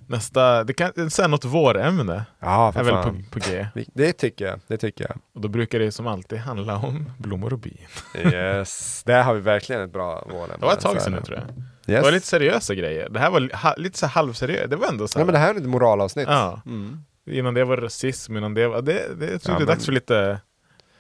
nästa... 0.07 0.65
Det 0.65 0.73
kan 0.75 1.11
säga 1.11 1.29
något 1.29 1.45
vårämne 1.45 2.25
Ja, 2.41 2.69
är 2.69 2.73
för 2.73 2.83
väl 2.83 2.95
på, 3.03 3.15
på 3.31 3.39
G. 3.51 3.67
Det 3.95 4.13
tycker 4.13 4.45
jag, 4.47 4.61
det 4.67 4.77
tycker 4.77 5.05
jag. 5.09 5.17
Och 5.35 5.41
då 5.41 5.49
brukar 5.49 5.79
det 5.79 5.93
som 5.93 6.07
alltid 6.07 6.39
handla 6.39 6.77
om 6.77 7.11
blommor 7.19 7.53
och 7.53 7.59
bin. 7.59 7.79
Yes, 8.15 9.03
där 9.07 9.23
har 9.23 9.35
vi 9.35 9.41
verkligen 9.41 9.83
ett 9.83 9.93
bra 9.93 10.27
mål. 10.31 10.49
Det 10.61 10.67
var 10.67 10.73
ett 10.73 10.81
tag 10.81 11.03
sedan 11.03 11.13
nu 11.13 11.21
tror 11.21 11.39
jag. 11.39 11.47
Det 11.87 11.93
Yes. 11.93 12.05
var 12.05 12.13
lite 12.13 12.27
seriösa 12.27 12.75
grejer. 12.75 13.09
Det 13.09 13.21
här 13.21 13.31
var 13.31 13.57
ha, 13.57 13.75
lite 13.77 13.99
så 13.99 14.07
halvseriöst. 14.07 14.71
Det 14.71 14.77
var 14.77 14.89
ändå 14.89 15.09
så 15.09 15.19
Nej 15.19 15.23
här, 15.23 15.27
men 15.27 15.33
det 15.33 15.39
här 15.47 15.55
är 15.55 15.59
ett 15.59 15.67
moralavsnitt. 15.69 16.29
Ja. 16.29 16.61
Mm. 16.67 17.05
Innan 17.27 17.55
det 17.55 17.64
var 17.64 17.77
rasism, 17.77 18.37
innan 18.37 18.55
det 18.55 18.68
var... 18.68 18.83
Det, 18.83 19.14
det, 19.14 19.31
jag 19.31 19.43
tror 19.43 19.55
Ja, 19.55 19.59
det 19.59 19.64
är 19.64 19.66
men- 19.66 19.66
dags 19.66 19.85
för 19.85 19.93
lite, 19.93 20.41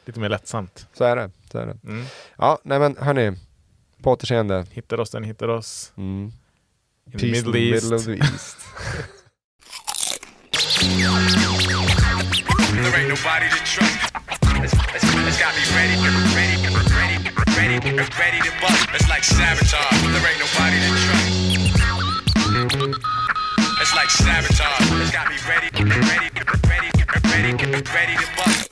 lite 0.04 0.20
mer 0.20 0.28
lättsamt. 0.28 0.86
Så 0.94 1.04
är 1.04 1.16
det. 1.16 1.30
Så 1.52 1.58
är 1.58 1.66
det. 1.66 1.76
Mm. 1.88 2.04
Ja, 2.38 2.58
nej 2.64 2.78
men 2.78 2.96
hörni. 3.00 3.32
På 4.02 4.10
återseende. 4.10 4.66
Hittar 4.70 5.00
oss 5.00 5.10
den 5.10 5.24
hittar 5.24 5.48
oss. 5.48 5.92
Mm. 5.96 6.32
In 7.12 7.18
the 7.18 7.26
Middle 7.26 7.58
East. 7.58 7.84
Middle 7.84 7.96
of 7.96 8.04
the 8.04 8.12
East. 8.12 8.56
There 12.74 12.96
ain't 12.98 13.08
nobody 13.08 13.48
to 13.48 13.56
trust. 13.64 13.98
It's, 14.64 14.72
it's, 14.94 15.04
it's 15.28 15.38
got 15.38 15.54
me 15.56 15.62
ready, 15.76 15.96
ready, 16.34 16.56
ready, 16.98 17.16
ready, 17.56 17.78
ready 18.18 18.40
to 18.40 18.50
bust. 18.60 18.88
It's 18.94 19.08
like 19.08 19.24
sabotage. 19.24 20.00
There 20.02 20.26
ain't 20.30 20.40
nobody 20.40 20.78
to 20.84 20.90
trust. 22.90 23.13
Like 23.94 24.10
sabotage. 24.10 25.02
It's 25.02 25.10
got 25.12 25.28
me 25.28 25.36
ready, 25.48 25.68
ready, 25.68 25.70
get 25.70 25.86
me 25.86 26.60
ready, 26.68 26.90
ready, 27.30 27.82
ready 27.92 28.16
to 28.16 28.36
bust. 28.36 28.63